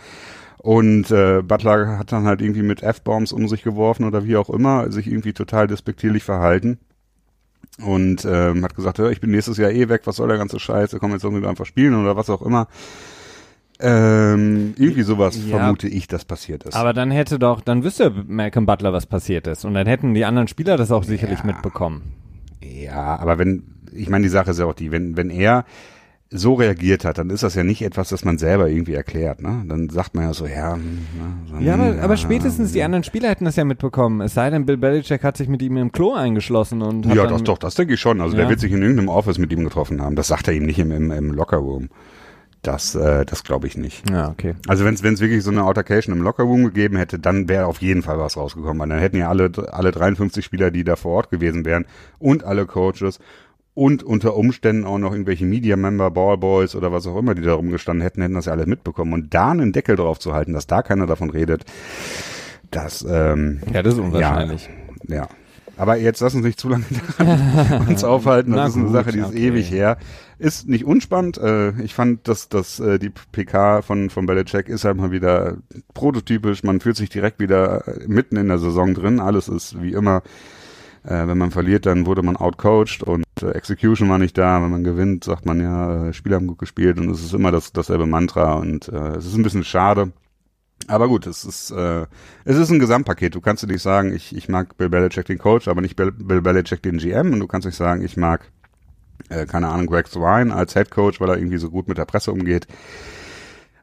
Und 0.57 1.11
äh, 1.11 1.41
Butler 1.43 1.99
hat 1.99 2.11
dann 2.11 2.25
halt 2.25 2.41
irgendwie 2.41 2.63
mit 2.63 2.81
F-Bombs 2.81 3.33
um 3.33 3.47
sich 3.47 3.61
geworfen 3.61 4.05
oder 4.05 4.25
wie 4.25 4.37
auch 4.37 4.49
immer, 4.49 4.91
sich 4.91 5.07
irgendwie 5.07 5.33
total 5.33 5.67
despektierlich 5.67 6.23
verhalten 6.23 6.79
und 7.83 8.25
ähm, 8.25 8.63
hat 8.63 8.75
gesagt, 8.75 8.99
ja, 8.99 9.09
ich 9.09 9.19
bin 9.19 9.31
nächstes 9.31 9.57
Jahr 9.57 9.71
eh 9.71 9.89
weg, 9.89 10.01
was 10.05 10.17
soll 10.17 10.29
der 10.29 10.37
ganze 10.37 10.59
Scheiß, 10.59 10.95
komm 10.99 11.11
jetzt 11.11 11.23
irgendwie 11.23 11.45
einfach 11.45 11.65
spielen 11.65 11.95
oder 11.95 12.15
was 12.15 12.29
auch 12.29 12.41
immer. 12.41 12.67
Ähm, 13.77 14.73
irgendwie 14.77 15.01
sowas 15.01 15.37
ja, 15.37 15.57
vermute 15.57 15.89
ich, 15.89 16.07
dass 16.07 16.23
passiert 16.23 16.63
ist. 16.63 16.75
Aber 16.75 16.93
dann 16.93 17.11
hätte 17.11 17.39
doch, 17.39 17.59
dann 17.59 17.83
wüsste 17.83 18.11
Malcolm 18.27 18.65
Butler, 18.65 18.93
was 18.93 19.05
passiert 19.05 19.47
ist. 19.47 19.65
Und 19.65 19.73
dann 19.73 19.85
hätten 19.85 20.13
die 20.13 20.23
anderen 20.23 20.47
Spieler 20.47 20.77
das 20.77 20.91
auch 20.91 21.03
sicherlich 21.03 21.39
ja. 21.39 21.45
mitbekommen. 21.45 22.13
Ja, 22.63 23.17
aber 23.17 23.37
wenn, 23.37 23.63
ich 23.91 24.09
meine, 24.09 24.23
die 24.23 24.29
Sache 24.29 24.51
ist 24.51 24.59
ja 24.59 24.65
auch 24.65 24.73
die, 24.73 24.91
wenn, 24.91 25.17
wenn 25.17 25.29
er 25.29 25.65
so 26.31 26.55
reagiert 26.55 27.05
hat, 27.05 27.17
dann 27.17 27.29
ist 27.29 27.43
das 27.43 27.55
ja 27.55 27.63
nicht 27.63 27.83
etwas, 27.83 28.09
das 28.09 28.25
man 28.25 28.37
selber 28.37 28.67
irgendwie 28.67 28.93
erklärt. 28.93 29.41
Ne? 29.41 29.63
Dann 29.67 29.89
sagt 29.89 30.15
man 30.15 30.25
ja 30.25 30.33
so, 30.33 30.47
ja. 30.47 30.75
Ne, 30.75 30.83
so, 31.49 31.57
ja, 31.57 31.75
aber, 31.75 31.95
ja, 31.95 32.01
aber 32.01 32.17
spätestens 32.17 32.71
die 32.71 32.81
anderen 32.83 33.03
Spieler 33.03 33.29
hätten 33.29 33.45
das 33.45 33.55
ja 33.55 33.63
mitbekommen. 33.63 34.21
Es 34.21 34.33
sei 34.33 34.49
denn, 34.49 34.65
Bill 34.65 34.77
Belichick 34.77 35.23
hat 35.23 35.37
sich 35.37 35.47
mit 35.47 35.61
ihm 35.61 35.77
im 35.77 35.91
Klo 35.91 36.13
eingeschlossen 36.13 36.81
und 36.81 37.07
hat 37.07 37.15
Ja, 37.15 37.27
doch, 37.27 37.41
doch, 37.41 37.57
das 37.57 37.75
denke 37.75 37.93
ich 37.93 37.99
schon. 37.99 38.21
Also 38.21 38.35
ja. 38.35 38.41
der 38.41 38.49
wird 38.49 38.59
sich 38.59 38.71
in 38.71 38.81
irgendeinem 38.81 39.09
Office 39.09 39.37
mit 39.37 39.51
ihm 39.51 39.63
getroffen 39.63 40.01
haben. 40.01 40.15
Das 40.15 40.27
sagt 40.27 40.47
er 40.47 40.55
ihm 40.55 40.65
nicht 40.65 40.79
im, 40.79 40.91
im, 40.91 41.11
im 41.11 41.31
Lockerroom. 41.31 41.89
Das, 42.63 42.95
äh, 42.95 43.25
das 43.25 43.43
glaube 43.43 43.67
ich 43.67 43.77
nicht. 43.77 44.09
Ja, 44.09 44.29
okay. 44.29 44.55
Also 44.67 44.85
wenn 44.85 44.95
es 44.95 45.03
wirklich 45.03 45.43
so 45.43 45.51
eine 45.51 45.63
Altercation 45.63 46.15
im 46.15 46.23
Lockerroom 46.23 46.63
gegeben 46.63 46.97
hätte, 46.97 47.19
dann 47.19 47.47
wäre 47.47 47.67
auf 47.67 47.79
jeden 47.79 48.01
Fall 48.01 48.17
was 48.17 48.37
rausgekommen. 48.37 48.79
Weil 48.79 48.89
dann 48.89 48.97
hätten 48.97 49.17
ja 49.17 49.29
alle, 49.29 49.51
alle 49.71 49.91
53 49.91 50.43
Spieler, 50.43 50.71
die 50.71 50.83
da 50.83 50.95
vor 50.95 51.11
Ort 51.11 51.29
gewesen 51.29 51.63
wären 51.63 51.85
und 52.17 52.43
alle 52.43 52.65
Coaches 52.65 53.19
und 53.75 54.03
unter 54.03 54.35
Umständen 54.35 54.85
auch 54.85 54.97
noch 54.97 55.11
irgendwelche 55.11 55.45
Media-Member, 55.45 56.09
Ballboys 56.09 56.75
oder 56.75 56.91
was 56.91 57.05
auch 57.05 57.17
immer, 57.17 57.35
die 57.35 57.41
da 57.41 57.53
rumgestanden 57.53 58.01
hätten, 58.01 58.21
hätten 58.21 58.33
das 58.33 58.45
ja 58.45 58.53
alle 58.53 58.65
mitbekommen. 58.65 59.13
Und 59.13 59.33
da 59.33 59.51
einen 59.51 59.73
Deckel 59.73 59.97
drauf 59.97 60.17
zu 60.17 60.33
halten, 60.33 60.53
dass 60.53 60.65
da 60.65 60.81
keiner 60.81 61.05
davon 61.05 61.29
redet, 61.29 61.65
das, 62.71 63.05
ähm, 63.07 63.59
ja, 63.71 63.83
das 63.83 63.95
ist 63.95 63.99
unwahrscheinlich. 63.99 64.69
Ja, 65.07 65.15
ja. 65.15 65.27
Aber 65.77 65.97
jetzt 65.97 66.21
lass 66.21 66.33
uns 66.33 66.45
nicht 66.45 66.57
zu 66.57 66.69
lange 66.69 66.85
uns 67.89 68.05
aufhalten. 68.05 68.53
Das 68.53 68.69
ist 68.69 68.75
eine 68.77 68.85
gut, 68.85 68.93
Sache, 68.93 69.11
die 69.11 69.19
ist 69.19 69.27
okay. 69.27 69.47
ewig 69.47 69.69
her. 69.69 69.97
Ist 70.39 70.69
nicht 70.69 70.85
unspannend. 70.85 71.37
Äh, 71.37 71.71
ich 71.81 71.93
fand, 71.93 72.29
dass, 72.29 72.47
dass 72.47 72.79
äh, 72.79 72.97
die 72.97 73.09
PK 73.09 73.81
von, 73.81 74.09
von 74.09 74.25
Belichick 74.25 74.69
ist 74.69 74.85
halt 74.85 74.95
mal 74.95 75.11
wieder 75.11 75.57
prototypisch. 75.93 76.63
Man 76.63 76.79
fühlt 76.79 76.95
sich 76.95 77.09
direkt 77.09 77.39
wieder 77.41 77.83
mitten 78.07 78.37
in 78.37 78.47
der 78.47 78.57
Saison 78.57 78.93
drin. 78.93 79.19
Alles 79.19 79.49
ist 79.49 79.81
wie 79.81 79.91
immer 79.91 80.23
äh, 81.05 81.27
wenn 81.27 81.37
man 81.37 81.51
verliert, 81.51 81.85
dann 81.85 82.05
wurde 82.05 82.23
man 82.23 82.35
outcoached 82.35 83.03
und 83.03 83.25
äh, 83.41 83.51
Execution 83.51 84.09
war 84.09 84.17
nicht 84.17 84.37
da. 84.37 84.61
Wenn 84.61 84.71
man 84.71 84.83
gewinnt, 84.83 85.23
sagt 85.23 85.45
man 85.45 85.61
ja, 85.61 86.07
äh, 86.07 86.13
Spieler 86.13 86.37
haben 86.37 86.47
gut 86.47 86.59
gespielt 86.59 86.97
und 86.97 87.09
es 87.09 87.23
ist 87.23 87.33
immer 87.33 87.51
das, 87.51 87.71
dasselbe 87.71 88.05
Mantra 88.05 88.53
und 88.55 88.89
äh, 88.89 89.15
es 89.17 89.25
ist 89.25 89.35
ein 89.35 89.43
bisschen 89.43 89.63
schade. 89.63 90.11
Aber 90.87 91.07
gut, 91.07 91.25
es 91.25 91.45
ist, 91.45 91.71
äh, 91.71 92.05
es 92.43 92.57
ist 92.57 92.69
ein 92.69 92.79
Gesamtpaket. 92.79 93.33
Du 93.33 93.41
kannst 93.41 93.65
nicht 93.65 93.81
sagen, 93.81 94.13
ich, 94.13 94.35
ich 94.35 94.49
mag 94.49 94.77
Bill 94.77 94.89
Belichick 94.89 95.25
den 95.25 95.37
Coach, 95.37 95.67
aber 95.67 95.81
nicht 95.81 95.95
Bill, 95.95 96.11
Bill 96.11 96.41
Belichick 96.41 96.81
den 96.83 96.97
GM 96.97 97.33
und 97.33 97.39
du 97.39 97.47
kannst 97.47 97.65
nicht 97.65 97.77
sagen, 97.77 98.03
ich 98.03 98.17
mag, 98.17 98.51
äh, 99.29 99.45
keine 99.45 99.69
Ahnung, 99.69 99.87
Greg 99.87 100.07
Swine 100.07 100.53
als 100.53 100.73
Head 100.73 100.91
Coach, 100.91 101.19
weil 101.21 101.29
er 101.29 101.37
irgendwie 101.37 101.57
so 101.57 101.69
gut 101.69 101.87
mit 101.87 101.97
der 101.97 102.05
Presse 102.05 102.31
umgeht 102.31 102.67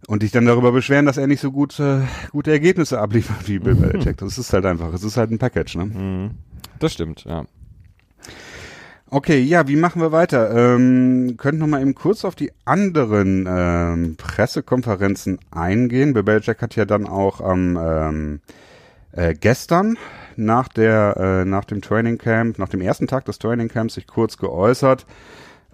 und 0.06 0.22
dich 0.22 0.32
dann 0.32 0.46
darüber 0.46 0.72
beschweren, 0.72 1.06
dass 1.06 1.16
er 1.16 1.26
nicht 1.26 1.40
so 1.40 1.52
gut, 1.52 1.78
äh, 1.80 2.00
gute 2.30 2.50
Ergebnisse 2.50 3.00
abliefert 3.00 3.48
wie 3.48 3.58
Bill 3.58 3.74
Belichick. 3.74 4.16
Das 4.18 4.38
ist 4.38 4.52
halt 4.52 4.66
einfach, 4.66 4.92
es 4.92 5.04
ist 5.04 5.16
halt 5.16 5.30
ein 5.30 5.38
Package, 5.38 5.76
ne? 5.76 5.84
Mhm. 5.86 6.30
Das 6.82 6.94
stimmt, 6.94 7.24
ja. 7.24 7.44
Okay, 9.08 9.38
ja, 9.40 9.68
wie 9.68 9.76
machen 9.76 10.02
wir 10.02 10.10
weiter? 10.10 10.74
Ähm, 10.74 11.34
könnt 11.36 11.60
noch 11.60 11.68
mal 11.68 11.80
eben 11.80 11.94
kurz 11.94 12.24
auf 12.24 12.34
die 12.34 12.50
anderen 12.64 13.46
ähm, 13.48 14.16
Pressekonferenzen 14.16 15.38
eingehen. 15.52 16.12
Belichick 16.12 16.60
hat 16.60 16.74
ja 16.74 16.84
dann 16.84 17.06
auch 17.06 17.40
am 17.40 17.78
ähm, 17.80 18.40
äh, 19.12 19.34
gestern 19.34 19.96
nach 20.34 20.66
der 20.66 21.16
äh, 21.18 21.44
nach 21.44 21.66
dem 21.66 21.82
Training 21.82 22.18
Camp, 22.18 22.58
nach 22.58 22.70
dem 22.70 22.80
ersten 22.80 23.06
Tag 23.06 23.26
des 23.26 23.38
Training 23.38 23.68
Camps 23.68 23.94
sich 23.94 24.08
kurz 24.08 24.36
geäußert. 24.36 25.06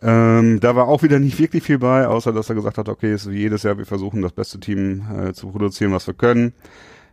Ähm, 0.02 0.60
da 0.60 0.76
war 0.76 0.88
auch 0.88 1.02
wieder 1.02 1.20
nicht 1.20 1.38
wirklich 1.38 1.62
viel 1.62 1.78
bei, 1.78 2.06
außer 2.06 2.34
dass 2.34 2.50
er 2.50 2.54
gesagt 2.54 2.76
hat, 2.76 2.88
okay, 2.90 3.14
ist 3.14 3.30
wie 3.30 3.38
jedes 3.38 3.62
Jahr, 3.62 3.78
wir 3.78 3.86
versuchen 3.86 4.20
das 4.20 4.32
beste 4.32 4.60
Team 4.60 5.06
äh, 5.16 5.32
zu 5.32 5.48
produzieren, 5.48 5.92
was 5.92 6.06
wir 6.06 6.14
können 6.14 6.52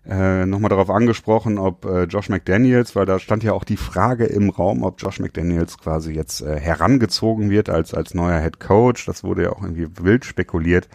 äh, 0.08 0.46
nochmal 0.46 0.70
darauf 0.70 0.90
angesprochen, 0.90 1.58
ob 1.58 1.86
äh, 1.86 2.04
Josh 2.04 2.30
McDaniels, 2.30 2.96
weil 2.96 3.06
da 3.06 3.18
stand 3.18 3.44
ja 3.44 3.54
auch 3.54 3.64
die 3.64 3.78
Frage 3.78 4.26
im 4.26 4.50
Raum, 4.50 4.84
ob 4.84 5.02
Josh 5.02 5.20
McDaniels 5.20 5.80
quasi 5.80 6.14
jetzt 6.14 6.42
äh, 6.42 6.60
herangezogen 6.60 7.50
wird 7.50 7.70
als, 7.70 7.94
als 7.94 8.14
neuer 8.14 8.40
Head 8.40 8.60
Coach. 8.60 9.06
Das 9.06 9.24
wurde 9.24 9.44
ja 9.44 9.50
auch 9.52 9.64
irgendwie 9.64 9.88
wild 10.00 10.24
spekuliert. 10.26 10.90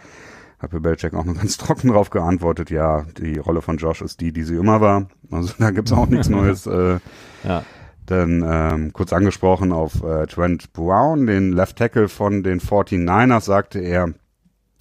Hat 0.59 0.71
Belichick 0.71 1.13
auch 1.13 1.25
nur 1.25 1.35
ganz 1.41 1.57
trocken 1.57 1.89
drauf 1.89 2.09
geantwortet, 2.09 2.69
ja, 2.69 3.05
die 3.17 3.37
Rolle 3.37 3.61
von 3.61 3.77
Josh 3.77 4.01
ist 4.01 4.21
die, 4.21 4.31
die 4.31 4.43
sie 4.43 4.55
immer 4.55 4.79
war. 4.79 5.07
Also 5.29 5.53
da 5.59 5.71
gibt's 5.71 5.91
auch 5.91 6.07
nichts 6.07 6.29
Neues. 6.29 6.65
Äh, 6.65 6.99
ja. 7.43 7.63
Dann 8.05 8.43
ähm, 8.45 8.93
kurz 8.93 9.13
angesprochen 9.13 9.71
auf 9.71 10.03
äh, 10.03 10.25
Trent 10.27 10.73
Brown, 10.73 11.27
den 11.27 11.51
Left 11.51 11.77
Tackle 11.77 12.07
von 12.07 12.43
den 12.43 12.59
49ers, 12.59 13.41
sagte 13.41 13.79
er, 13.79 14.13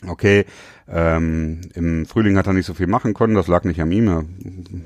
okay, 0.07 0.47
ähm, 0.92 1.61
Im 1.74 2.05
Frühling 2.05 2.37
hat 2.37 2.48
er 2.48 2.53
nicht 2.53 2.66
so 2.66 2.74
viel 2.74 2.88
machen 2.88 3.14
können, 3.14 3.35
das 3.35 3.46
lag 3.46 3.64
nicht 3.64 3.81
an 3.81 3.92
ihm, 3.92 4.09
er 4.09 4.24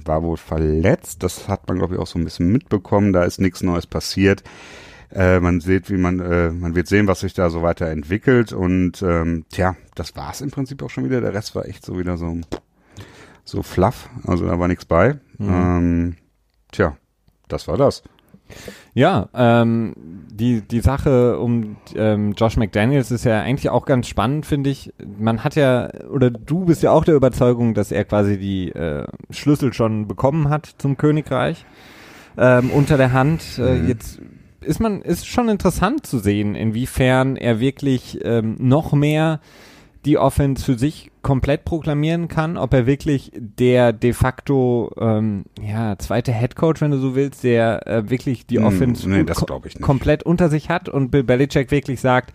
war 0.04 0.22
wohl 0.22 0.36
verletzt, 0.36 1.22
das 1.22 1.48
hat 1.48 1.66
man 1.66 1.78
glaube 1.78 1.94
ich 1.94 2.00
auch 2.00 2.06
so 2.06 2.18
ein 2.18 2.24
bisschen 2.24 2.52
mitbekommen, 2.52 3.12
da 3.12 3.24
ist 3.24 3.40
nichts 3.40 3.62
Neues 3.62 3.86
passiert. 3.86 4.44
Äh, 5.10 5.40
man 5.40 5.60
sieht, 5.60 5.90
wie 5.90 5.96
man, 5.96 6.18
äh, 6.18 6.50
man 6.50 6.74
wird 6.74 6.88
sehen, 6.88 7.06
was 7.06 7.20
sich 7.20 7.34
da 7.34 7.48
so 7.48 7.62
weiterentwickelt 7.62 8.52
und 8.52 9.00
ähm, 9.02 9.46
tja, 9.50 9.76
das 9.94 10.14
war's 10.16 10.40
im 10.40 10.50
Prinzip 10.50 10.82
auch 10.82 10.90
schon 10.90 11.04
wieder. 11.04 11.20
Der 11.20 11.32
Rest 11.32 11.54
war 11.54 11.66
echt 11.66 11.86
so 11.86 11.98
wieder 11.98 12.16
so 12.16 12.38
so 13.44 13.62
fluff, 13.62 14.08
also 14.26 14.46
da 14.46 14.58
war 14.58 14.68
nichts 14.68 14.84
bei. 14.84 15.14
Mhm. 15.38 15.48
Ähm, 15.48 16.16
tja, 16.72 16.96
das 17.48 17.68
war 17.68 17.76
das. 17.76 18.02
Ja, 18.94 19.28
ähm, 19.34 19.94
die, 20.32 20.60
die 20.62 20.80
Sache 20.80 21.38
um 21.38 21.76
ähm, 21.96 22.32
Josh 22.32 22.56
McDaniels 22.56 23.10
ist 23.10 23.24
ja 23.24 23.40
eigentlich 23.40 23.70
auch 23.70 23.86
ganz 23.86 24.08
spannend, 24.08 24.46
finde 24.46 24.70
ich. 24.70 24.92
Man 25.18 25.42
hat 25.42 25.56
ja, 25.56 25.90
oder 26.10 26.30
du 26.30 26.64
bist 26.64 26.82
ja 26.82 26.92
auch 26.92 27.04
der 27.04 27.14
Überzeugung, 27.14 27.74
dass 27.74 27.92
er 27.92 28.04
quasi 28.04 28.38
die 28.38 28.70
äh, 28.70 29.06
Schlüssel 29.30 29.72
schon 29.72 30.06
bekommen 30.06 30.48
hat 30.48 30.74
zum 30.78 30.96
Königreich 30.96 31.64
ähm, 32.36 32.70
unter 32.70 32.96
der 32.96 33.12
Hand. 33.12 33.42
Äh, 33.58 33.74
mhm. 33.74 33.88
Jetzt 33.88 34.20
ist 34.60 34.80
man, 34.80 35.02
ist 35.02 35.26
schon 35.26 35.48
interessant 35.48 36.06
zu 36.06 36.18
sehen, 36.18 36.54
inwiefern 36.54 37.36
er 37.36 37.60
wirklich 37.60 38.20
ähm, 38.24 38.56
noch 38.58 38.92
mehr 38.92 39.40
die 40.04 40.18
Offense 40.18 40.64
für 40.64 40.78
sich 40.78 41.10
komplett 41.24 41.64
proklamieren 41.64 42.28
kann, 42.28 42.56
ob 42.56 42.72
er 42.74 42.86
wirklich 42.86 43.32
der 43.34 43.92
de 43.92 44.12
facto 44.12 44.92
ähm, 45.00 45.46
ja, 45.60 45.98
zweite 45.98 46.32
Head 46.32 46.54
Coach, 46.54 46.80
wenn 46.80 46.92
du 46.92 46.98
so 46.98 47.16
willst, 47.16 47.42
der 47.42 47.86
äh, 47.88 48.10
wirklich 48.10 48.46
die 48.46 48.58
hm, 48.58 48.66
Offense 48.66 49.08
nee, 49.08 49.24
ko 49.24 49.60
komplett 49.80 50.22
unter 50.22 50.48
sich 50.48 50.68
hat 50.68 50.88
und 50.88 51.10
Bill 51.10 51.24
Belichick 51.24 51.72
wirklich 51.72 52.00
sagt, 52.00 52.32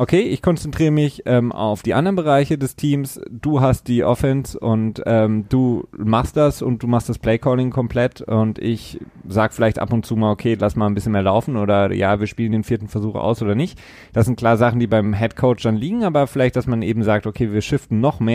okay, 0.00 0.20
ich 0.20 0.40
konzentriere 0.40 0.90
mich 0.90 1.24
ähm, 1.26 1.52
auf 1.52 1.82
die 1.82 1.92
anderen 1.92 2.16
Bereiche 2.16 2.56
des 2.56 2.74
Teams, 2.74 3.20
du 3.30 3.60
hast 3.60 3.86
die 3.86 4.02
Offense 4.02 4.58
und 4.58 5.02
ähm, 5.04 5.44
du 5.50 5.86
machst 5.94 6.38
das 6.38 6.62
und 6.62 6.82
du 6.82 6.86
machst 6.86 7.10
das 7.10 7.18
Playcalling 7.18 7.70
komplett 7.70 8.22
und 8.22 8.58
ich 8.58 8.98
sag 9.28 9.52
vielleicht 9.52 9.78
ab 9.78 9.92
und 9.92 10.06
zu 10.06 10.16
mal, 10.16 10.30
okay, 10.30 10.56
lass 10.58 10.74
mal 10.74 10.86
ein 10.86 10.94
bisschen 10.94 11.12
mehr 11.12 11.22
laufen 11.22 11.58
oder 11.58 11.92
ja, 11.92 12.18
wir 12.18 12.26
spielen 12.26 12.52
den 12.52 12.64
vierten 12.64 12.88
Versuch 12.88 13.14
aus 13.14 13.42
oder 13.42 13.54
nicht. 13.54 13.78
Das 14.14 14.24
sind 14.24 14.36
klar 14.38 14.56
Sachen, 14.56 14.80
die 14.80 14.86
beim 14.86 15.12
Head 15.12 15.36
Coach 15.36 15.62
dann 15.64 15.76
liegen, 15.76 16.02
aber 16.02 16.26
vielleicht, 16.26 16.56
dass 16.56 16.66
man 16.66 16.80
eben 16.80 17.02
sagt, 17.02 17.26
okay, 17.26 17.52
wir 17.52 17.60
shiften 17.60 18.00
noch 18.00 18.20
mehr 18.20 18.29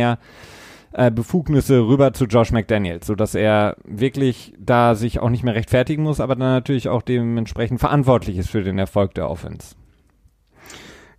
äh, 0.98 1.12
Befugnisse 1.12 1.86
rüber 1.88 2.14
zu 2.14 2.26
Josh 2.26 2.52
McDaniels, 2.52 3.08
sodass 3.08 3.36
er 3.36 3.76
wirklich 3.84 4.54
da 4.58 4.96
sich 4.96 5.20
auch 5.20 5.30
nicht 5.30 5.44
mehr 5.44 5.56
rechtfertigen 5.56 6.04
muss, 6.04 6.20
aber 6.20 6.36
dann 6.36 6.54
natürlich 6.54 6.88
auch 6.88 7.02
dementsprechend 7.02 7.80
verantwortlich 7.80 8.38
ist 8.38 8.50
für 8.50 8.64
den 8.64 8.80
Erfolg 8.80 9.14
der 9.14 9.30
Offense. 9.30 9.76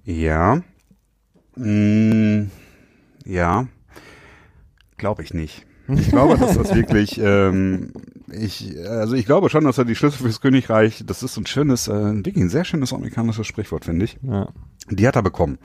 Ja. 0.04 0.62
Mm, 1.56 2.50
ja. 3.24 3.66
Glaube 4.96 5.22
ich 5.22 5.34
nicht. 5.34 5.66
Ich 5.88 6.08
glaube, 6.08 6.38
dass 6.38 6.56
das 6.56 6.74
wirklich, 6.74 7.20
ähm, 7.20 7.92
ich, 8.32 8.76
also 8.88 9.14
ich 9.14 9.26
glaube 9.26 9.50
schon, 9.50 9.64
dass 9.64 9.78
er 9.78 9.84
die 9.84 9.94
Schlüssel 9.94 10.22
fürs 10.22 10.40
Königreich, 10.40 11.04
das 11.06 11.22
ist 11.22 11.36
ein 11.36 11.46
schönes, 11.46 11.88
äh, 11.88 11.92
wirklich 11.92 12.44
ein 12.44 12.48
sehr 12.48 12.64
schönes 12.64 12.92
amerikanisches 12.92 13.46
Sprichwort, 13.46 13.84
finde 13.84 14.06
ich. 14.06 14.18
Ja. 14.22 14.48
Die 14.90 15.06
hat 15.06 15.16
er 15.16 15.22
bekommen. 15.22 15.58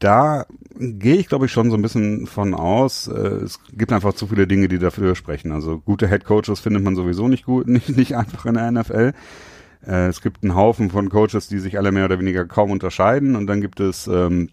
Da 0.00 0.46
gehe 0.78 1.16
ich, 1.16 1.28
glaube 1.28 1.46
ich, 1.46 1.52
schon 1.52 1.70
so 1.70 1.76
ein 1.76 1.82
bisschen 1.82 2.26
von 2.26 2.54
aus. 2.54 3.06
Äh, 3.06 3.12
es 3.44 3.60
gibt 3.72 3.92
einfach 3.92 4.14
zu 4.14 4.26
viele 4.26 4.46
Dinge, 4.46 4.66
die 4.66 4.78
dafür 4.78 5.14
sprechen. 5.14 5.52
Also 5.52 5.78
gute 5.78 6.08
Head 6.08 6.24
Coaches 6.24 6.58
findet 6.58 6.82
man 6.82 6.96
sowieso 6.96 7.28
nicht 7.28 7.44
gut, 7.44 7.66
nicht, 7.68 7.96
nicht 7.96 8.16
einfach 8.16 8.46
in 8.46 8.54
der 8.54 8.72
NFL. 8.72 9.12
Äh, 9.86 10.08
es 10.08 10.22
gibt 10.22 10.42
einen 10.42 10.54
Haufen 10.54 10.90
von 10.90 11.10
Coaches, 11.10 11.48
die 11.48 11.58
sich 11.58 11.78
alle 11.78 11.92
mehr 11.92 12.06
oder 12.06 12.18
weniger 12.18 12.46
kaum 12.46 12.70
unterscheiden 12.70 13.36
und 13.36 13.46
dann 13.46 13.60
gibt 13.60 13.78
es 13.78 14.06
ähm, 14.06 14.48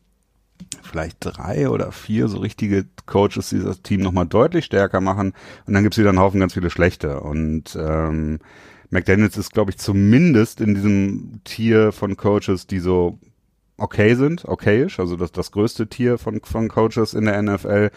vielleicht 0.83 1.17
drei 1.21 1.69
oder 1.69 1.91
vier 1.91 2.27
so 2.27 2.39
richtige 2.39 2.85
Coaches, 3.05 3.49
die 3.49 3.59
das 3.59 3.81
Team 3.81 4.01
nochmal 4.01 4.25
deutlich 4.25 4.65
stärker 4.65 4.99
machen 5.01 5.33
und 5.65 5.73
dann 5.73 5.83
gibt 5.83 5.95
es 5.95 5.99
wieder 5.99 6.09
einen 6.09 6.19
Haufen 6.19 6.39
ganz 6.39 6.53
viele 6.53 6.69
schlechte 6.69 7.21
und 7.21 7.77
ähm, 7.79 8.39
McDaniels 8.89 9.37
ist, 9.37 9.53
glaube 9.53 9.71
ich, 9.71 9.77
zumindest 9.77 10.61
in 10.61 10.73
diesem 10.73 11.41
Tier 11.43 11.91
von 11.91 12.15
Coaches, 12.15 12.67
die 12.67 12.79
so 12.79 13.19
okay 13.77 14.15
sind, 14.15 14.45
okayisch, 14.45 14.99
also 14.99 15.15
das, 15.15 15.31
das 15.31 15.51
größte 15.51 15.87
Tier 15.87 16.17
von, 16.17 16.41
von 16.43 16.67
Coaches 16.67 17.13
in 17.13 17.25
der 17.25 17.41
NFL 17.41 17.91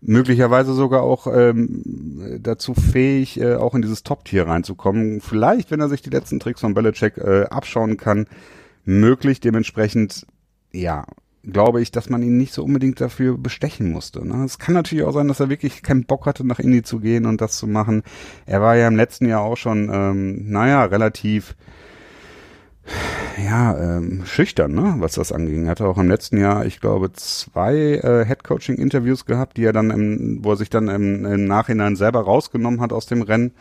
möglicherweise 0.00 0.72
sogar 0.74 1.02
auch 1.02 1.26
ähm, 1.26 2.38
dazu 2.40 2.74
fähig, 2.74 3.40
äh, 3.40 3.54
auch 3.54 3.74
in 3.74 3.82
dieses 3.82 4.02
Top-Tier 4.02 4.46
reinzukommen. 4.46 5.20
Vielleicht, 5.20 5.70
wenn 5.70 5.80
er 5.80 5.88
sich 5.88 6.02
die 6.02 6.10
letzten 6.10 6.38
Tricks 6.38 6.60
von 6.60 6.74
Belichick 6.74 7.16
äh, 7.18 7.44
abschauen 7.44 7.96
kann, 7.96 8.26
möglich. 8.84 9.40
Dementsprechend, 9.40 10.26
ja, 10.72 11.06
glaube 11.44 11.80
ich, 11.80 11.90
dass 11.92 12.10
man 12.10 12.22
ihn 12.22 12.36
nicht 12.36 12.52
so 12.52 12.64
unbedingt 12.64 13.00
dafür 13.00 13.38
bestechen 13.38 13.92
musste. 13.92 14.26
Ne? 14.26 14.44
Es 14.44 14.58
kann 14.58 14.74
natürlich 14.74 15.04
auch 15.04 15.12
sein, 15.12 15.28
dass 15.28 15.40
er 15.40 15.48
wirklich 15.48 15.82
keinen 15.82 16.04
Bock 16.04 16.26
hatte, 16.26 16.46
nach 16.46 16.58
Indie 16.58 16.82
zu 16.82 17.00
gehen 17.00 17.26
und 17.26 17.40
das 17.40 17.56
zu 17.56 17.66
machen. 17.66 18.02
Er 18.46 18.60
war 18.60 18.76
ja 18.76 18.88
im 18.88 18.96
letzten 18.96 19.26
Jahr 19.26 19.42
auch 19.42 19.56
schon, 19.56 19.90
ähm, 19.92 20.50
naja, 20.50 20.84
relativ 20.84 21.56
ja, 23.36 23.76
ähm, 23.78 24.22
schüchtern, 24.24 24.72
ne, 24.72 24.96
was 24.98 25.14
das 25.14 25.32
anging. 25.32 25.64
Er 25.64 25.72
hatte 25.72 25.86
auch 25.86 25.98
im 25.98 26.08
letzten 26.08 26.38
Jahr, 26.38 26.64
ich 26.64 26.80
glaube, 26.80 27.12
zwei 27.12 27.74
äh, 27.74 28.24
Headcoaching-Interviews 28.24 29.26
gehabt, 29.26 29.56
die 29.56 29.64
er 29.64 29.72
dann, 29.72 29.90
im, 29.90 30.38
wo 30.42 30.52
er 30.52 30.56
sich 30.56 30.70
dann 30.70 30.88
im, 30.88 31.24
im 31.24 31.44
Nachhinein 31.44 31.96
selber 31.96 32.20
rausgenommen 32.20 32.80
hat 32.80 32.92
aus 32.92 33.06
dem 33.06 33.22
Rennen. 33.22 33.52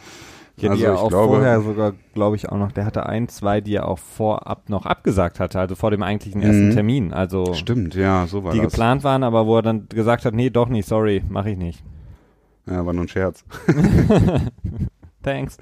Ja, 0.58 0.70
also 0.70 0.80
die 0.80 0.86
er 0.86 1.00
auch 1.00 1.10
glaube, 1.10 1.34
vorher 1.36 1.62
sogar, 1.62 1.94
glaube 2.14 2.38
ich, 2.38 2.48
auch 2.48 2.58
noch, 2.58 2.72
der 2.72 2.86
hatte 2.86 3.06
ein, 3.06 3.28
zwei, 3.28 3.60
die 3.60 3.76
er 3.76 3.88
auch 3.88 4.00
vorab 4.00 4.70
noch 4.70 4.86
abgesagt 4.86 5.42
hatte, 5.42 5.60
also 5.60 5.76
vor 5.76 5.92
dem 5.92 6.02
eigentlichen 6.02 6.42
ersten 6.42 6.70
mhm. 6.70 6.74
Termin. 6.74 7.14
Also 7.14 7.54
Stimmt, 7.54 7.96
ja, 7.96 8.26
so 8.28 8.46
war 8.46 8.54
die 8.54 8.60
das. 8.60 8.72
Geplant 8.72 9.04
waren, 9.04 9.24
aber 9.24 9.46
wo 9.46 9.58
er 9.58 9.64
dann 9.64 9.90
gesagt 9.90 10.24
hat, 10.24 10.34
nee, 10.34 10.50
doch 10.50 10.70
nicht, 10.70 10.88
sorry, 10.88 11.22
mache 11.28 11.50
ich 11.50 11.58
nicht. 11.58 11.84
Ja, 12.68 12.86
war 12.86 12.94
nur 12.94 13.04
ein 13.04 13.10
Scherz. 13.10 13.44
Thanks. 15.24 15.58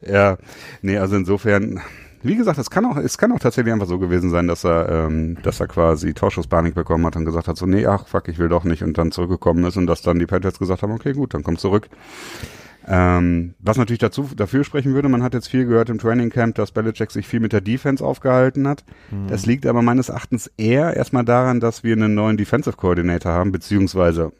Ja, 0.00 0.38
nee, 0.82 0.98
also 0.98 1.16
insofern, 1.16 1.80
wie 2.26 2.36
gesagt, 2.36 2.58
es 2.58 2.70
kann 2.70 2.84
auch, 2.84 2.96
es 2.96 3.18
kann 3.18 3.32
auch 3.32 3.38
tatsächlich 3.38 3.72
einfach 3.72 3.86
so 3.86 3.98
gewesen 3.98 4.30
sein, 4.30 4.46
dass 4.46 4.64
er, 4.64 4.88
ähm, 4.88 5.38
dass 5.42 5.60
er 5.60 5.66
quasi 5.66 6.14
Torschusspanik 6.14 6.74
bekommen 6.74 7.06
hat 7.06 7.16
und 7.16 7.24
gesagt 7.24 7.48
hat, 7.48 7.56
so, 7.56 7.66
nee, 7.66 7.86
ach, 7.86 8.06
fuck, 8.06 8.28
ich 8.28 8.38
will 8.38 8.48
doch 8.48 8.64
nicht 8.64 8.82
und 8.82 8.96
dann 8.98 9.12
zurückgekommen 9.12 9.64
ist 9.64 9.76
und 9.76 9.86
dass 9.86 10.02
dann 10.02 10.18
die 10.18 10.26
Patriots 10.26 10.58
gesagt 10.58 10.82
haben, 10.82 10.92
okay, 10.92 11.12
gut, 11.12 11.34
dann 11.34 11.42
komm 11.42 11.58
zurück. 11.58 11.88
Ähm, 12.88 13.54
was 13.58 13.78
natürlich 13.78 13.98
dazu, 13.98 14.28
dafür 14.36 14.62
sprechen 14.62 14.94
würde, 14.94 15.08
man 15.08 15.22
hat 15.22 15.34
jetzt 15.34 15.48
viel 15.48 15.66
gehört 15.66 15.90
im 15.90 15.98
Training 15.98 16.30
Camp, 16.30 16.54
dass 16.54 16.70
Belichick 16.70 17.10
sich 17.10 17.26
viel 17.26 17.40
mit 17.40 17.52
der 17.52 17.60
Defense 17.60 18.04
aufgehalten 18.04 18.68
hat. 18.68 18.84
Mhm. 19.10 19.26
Das 19.26 19.44
liegt 19.44 19.66
aber 19.66 19.82
meines 19.82 20.08
Erachtens 20.08 20.50
eher 20.56 20.94
erstmal 20.96 21.24
daran, 21.24 21.58
dass 21.58 21.82
wir 21.82 21.94
einen 21.94 22.14
neuen 22.14 22.36
Defensive 22.36 22.76
Coordinator 22.76 23.32
haben, 23.32 23.50
beziehungsweise 23.50 24.32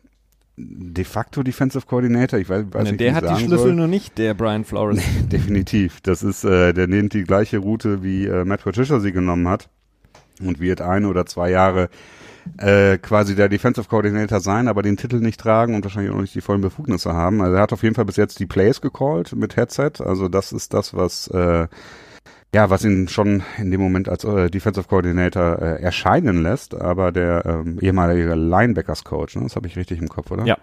de 0.57 1.05
facto 1.05 1.43
Defensive 1.43 1.87
Coordinator. 1.87 2.39
Ich 2.39 2.49
weiß, 2.49 2.65
weiß 2.71 2.85
ne, 2.85 2.91
nicht, 2.91 3.01
der 3.01 3.15
hat 3.15 3.25
die 3.25 3.45
Schlüssel 3.45 3.59
soll. 3.59 3.75
nur 3.75 3.89
nicht, 3.89 4.17
der 4.19 4.35
Brian 4.35 4.65
Flores. 4.65 4.97
Nee, 4.97 5.27
definitiv. 5.33 6.01
Das 6.01 6.23
ist, 6.23 6.45
äh, 6.45 6.73
der 6.73 6.87
nimmt 6.87 7.13
die 7.13 7.25
gleiche 7.25 7.59
Route, 7.59 8.03
wie 8.03 8.27
äh, 8.27 8.45
Matt 8.45 8.65
Patricia 8.65 9.01
sie 9.01 9.13
genommen 9.13 9.49
hat 9.49 9.69
und 10.41 10.61
wird 10.61 10.81
ein 10.81 11.05
oder 11.05 11.27
zwei 11.27 11.51
Jahre 11.51 11.89
äh, 12.59 12.99
quasi 12.99 13.35
der 13.35 13.49
Defensive 13.49 13.89
Coordinator 13.89 14.41
sein, 14.41 14.69
aber 14.69 14.83
den 14.83 14.97
Titel 14.97 15.17
nicht 15.17 15.41
tragen 15.41 15.75
und 15.75 15.85
wahrscheinlich 15.85 16.13
auch 16.13 16.21
nicht 16.21 16.35
die 16.35 16.41
vollen 16.41 16.61
Befugnisse 16.61 17.13
haben. 17.13 17.43
Also 17.43 17.57
er 17.57 17.63
hat 17.63 17.73
auf 17.73 17.83
jeden 17.83 17.95
Fall 17.95 18.05
bis 18.05 18.17
jetzt 18.17 18.39
die 18.39 18.47
Plays 18.47 18.81
gecallt 18.81 19.35
mit 19.35 19.57
Headset. 19.57 19.93
Also 20.01 20.29
das 20.29 20.53
ist 20.53 20.73
das, 20.73 20.95
was 20.95 21.29
äh, 21.29 21.67
ja, 22.55 22.71
was 22.71 22.85
ihn 22.85 23.09
schon 23.09 23.43
in 23.59 23.71
dem 23.71 23.81
Moment 23.81 24.09
als 24.09 24.25
äh, 24.25 24.51
Defensive 24.51 24.89
Coordinator 24.89 25.61
äh, 25.61 25.83
erscheinen 25.83 26.43
lässt, 26.43 26.75
aber 26.75 27.13
der 27.13 27.45
ähm, 27.45 27.79
ehemalige 27.81 28.35
Linebackers 28.35 29.05
Coach, 29.05 29.37
ne, 29.37 29.43
das 29.43 29.57
habe 29.57 29.67
ich 29.67 29.77
richtig 29.77 30.01
im 30.01 30.09
Kopf, 30.09 30.31
oder? 30.31 30.45
Ja. 30.45 30.57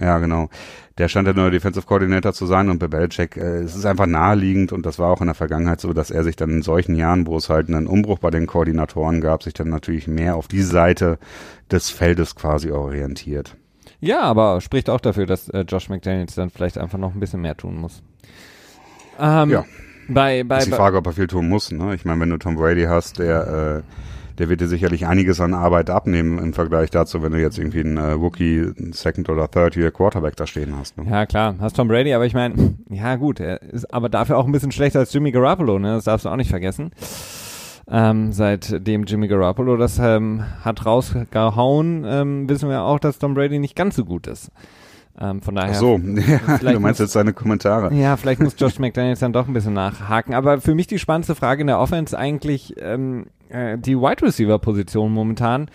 Ja, 0.00 0.18
genau. 0.18 0.48
Der 0.96 1.08
stand 1.08 1.26
der 1.26 1.34
neue 1.34 1.50
Defensive 1.50 1.86
Coordinator 1.86 2.32
zu 2.32 2.46
sein 2.46 2.70
und 2.70 2.78
bei 2.78 2.88
Belichick, 2.88 3.36
äh, 3.36 3.58
es 3.58 3.76
ist 3.76 3.84
einfach 3.84 4.06
naheliegend 4.06 4.72
und 4.72 4.86
das 4.86 4.98
war 4.98 5.10
auch 5.10 5.20
in 5.20 5.26
der 5.26 5.34
Vergangenheit 5.34 5.80
so, 5.80 5.92
dass 5.92 6.10
er 6.10 6.24
sich 6.24 6.34
dann 6.34 6.50
in 6.50 6.62
solchen 6.62 6.94
Jahren, 6.94 7.26
wo 7.26 7.36
es 7.36 7.50
halt 7.50 7.68
einen 7.68 7.86
Umbruch 7.86 8.18
bei 8.18 8.30
den 8.30 8.46
Koordinatoren 8.46 9.20
gab, 9.20 9.42
sich 9.42 9.54
dann 9.54 9.68
natürlich 9.68 10.08
mehr 10.08 10.36
auf 10.36 10.48
die 10.48 10.62
Seite 10.62 11.18
des 11.70 11.90
Feldes 11.90 12.34
quasi 12.36 12.70
orientiert. 12.70 13.56
Ja, 14.00 14.22
aber 14.22 14.60
spricht 14.60 14.90
auch 14.90 15.00
dafür, 15.00 15.26
dass 15.26 15.48
äh, 15.50 15.60
Josh 15.60 15.88
McDaniels 15.88 16.34
dann 16.34 16.50
vielleicht 16.50 16.78
einfach 16.78 16.98
noch 16.98 17.14
ein 17.14 17.20
bisschen 17.20 17.42
mehr 17.42 17.56
tun 17.56 17.76
muss. 17.76 18.02
Ähm, 19.20 19.50
ja. 19.50 19.64
Bei, 20.08 20.44
bei, 20.44 20.58
ist 20.58 20.66
die 20.66 20.72
Frage, 20.72 20.96
ob 20.96 21.06
er 21.06 21.12
viel 21.12 21.26
tun 21.26 21.48
muss. 21.48 21.70
Ne? 21.70 21.94
Ich 21.94 22.04
meine, 22.04 22.20
wenn 22.20 22.30
du 22.30 22.38
Tom 22.38 22.56
Brady 22.56 22.84
hast, 22.84 23.18
der, 23.18 23.82
äh, 23.84 24.38
der 24.38 24.48
wird 24.48 24.60
dir 24.60 24.68
sicherlich 24.68 25.06
einiges 25.06 25.40
an 25.40 25.54
Arbeit 25.54 25.90
abnehmen 25.90 26.38
im 26.38 26.52
Vergleich 26.52 26.90
dazu, 26.90 27.22
wenn 27.22 27.32
du 27.32 27.40
jetzt 27.40 27.58
irgendwie 27.58 27.80
einen 27.80 27.96
äh, 27.96 28.12
Rookie, 28.12 28.72
Second 28.90 29.28
oder 29.28 29.50
Third 29.50 29.76
Year 29.76 29.90
Quarterback 29.90 30.36
da 30.36 30.46
stehen 30.46 30.74
hast. 30.76 30.98
Ne? 30.98 31.10
Ja 31.10 31.26
klar, 31.26 31.54
hast 31.60 31.76
Tom 31.76 31.88
Brady, 31.88 32.12
aber 32.12 32.26
ich 32.26 32.34
meine, 32.34 32.74
ja 32.88 33.16
gut, 33.16 33.40
er 33.40 33.62
ist 33.62 33.92
aber 33.92 34.08
dafür 34.08 34.38
auch 34.38 34.46
ein 34.46 34.52
bisschen 34.52 34.72
schlechter 34.72 35.00
als 35.00 35.12
Jimmy 35.12 35.32
Garoppolo, 35.32 35.78
ne? 35.78 35.94
Das 35.94 36.04
darfst 36.04 36.26
du 36.26 36.30
auch 36.30 36.36
nicht 36.36 36.50
vergessen. 36.50 36.90
Ähm, 37.88 38.32
seitdem 38.32 39.04
Jimmy 39.04 39.28
Garoppolo 39.28 39.76
das 39.76 39.98
ähm, 39.98 40.44
hat 40.62 40.86
rausgehauen, 40.86 42.04
ähm, 42.06 42.48
wissen 42.48 42.68
wir 42.68 42.82
auch, 42.82 42.98
dass 42.98 43.18
Tom 43.18 43.34
Brady 43.34 43.58
nicht 43.58 43.76
ganz 43.76 43.96
so 43.96 44.04
gut 44.04 44.26
ist. 44.26 44.50
Ähm, 45.20 45.42
von 45.42 45.54
daher. 45.54 45.72
Ach 45.72 45.78
so, 45.78 45.98
ja, 46.62 46.72
du 46.72 46.80
meinst 46.80 47.00
jetzt 47.00 47.12
seine 47.12 47.32
Kommentare. 47.32 47.94
Ja, 47.94 48.16
vielleicht 48.16 48.40
muss 48.40 48.54
Josh 48.56 48.78
McDaniels 48.78 49.20
dann 49.20 49.32
doch 49.32 49.46
ein 49.46 49.52
bisschen 49.52 49.74
nachhaken. 49.74 50.34
Aber 50.34 50.60
für 50.60 50.74
mich 50.74 50.86
die 50.86 50.98
spannendste 50.98 51.34
Frage 51.34 51.60
in 51.60 51.66
der 51.66 51.78
Offense 51.78 52.18
eigentlich 52.18 52.74
ähm, 52.78 53.26
äh, 53.48 53.78
die 53.78 53.96
Wide 53.96 54.22
Receiver 54.22 54.58
Position 54.58 55.12
momentan. 55.12 55.70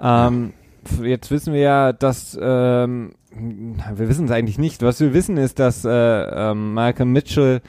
Ähm, 0.00 0.52
ja. 0.98 1.04
Jetzt 1.04 1.30
wissen 1.30 1.52
wir 1.52 1.60
ja, 1.60 1.92
dass 1.92 2.38
ähm, 2.40 3.12
wir 3.32 4.08
wissen 4.08 4.24
es 4.24 4.30
eigentlich 4.30 4.58
nicht. 4.58 4.82
Was 4.82 5.00
wir 5.00 5.12
wissen 5.12 5.36
ist, 5.36 5.58
dass 5.58 5.84
äh, 5.84 5.90
ähm, 5.90 6.74
Malcolm 6.74 7.12
Mitchell 7.12 7.60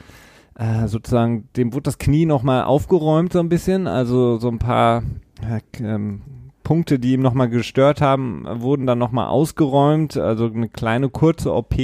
äh, 0.58 0.88
sozusagen 0.88 1.48
dem 1.56 1.72
wurde 1.72 1.84
das 1.84 1.98
Knie 1.98 2.26
nochmal 2.26 2.64
aufgeräumt 2.64 3.32
so 3.32 3.40
ein 3.40 3.48
bisschen. 3.48 3.86
Also 3.86 4.38
so 4.38 4.48
ein 4.48 4.58
paar 4.58 5.02
äh, 5.42 5.60
ähm, 5.82 6.22
Punkte, 6.62 6.98
die 6.98 7.12
ihm 7.12 7.20
nochmal 7.20 7.48
gestört 7.48 8.00
haben, 8.00 8.44
wurden 8.60 8.86
dann 8.86 8.98
nochmal 8.98 9.28
ausgeräumt. 9.28 10.16
Also 10.16 10.46
eine 10.46 10.68
kleine 10.68 11.08
kurze 11.08 11.52
OP. 11.52 11.74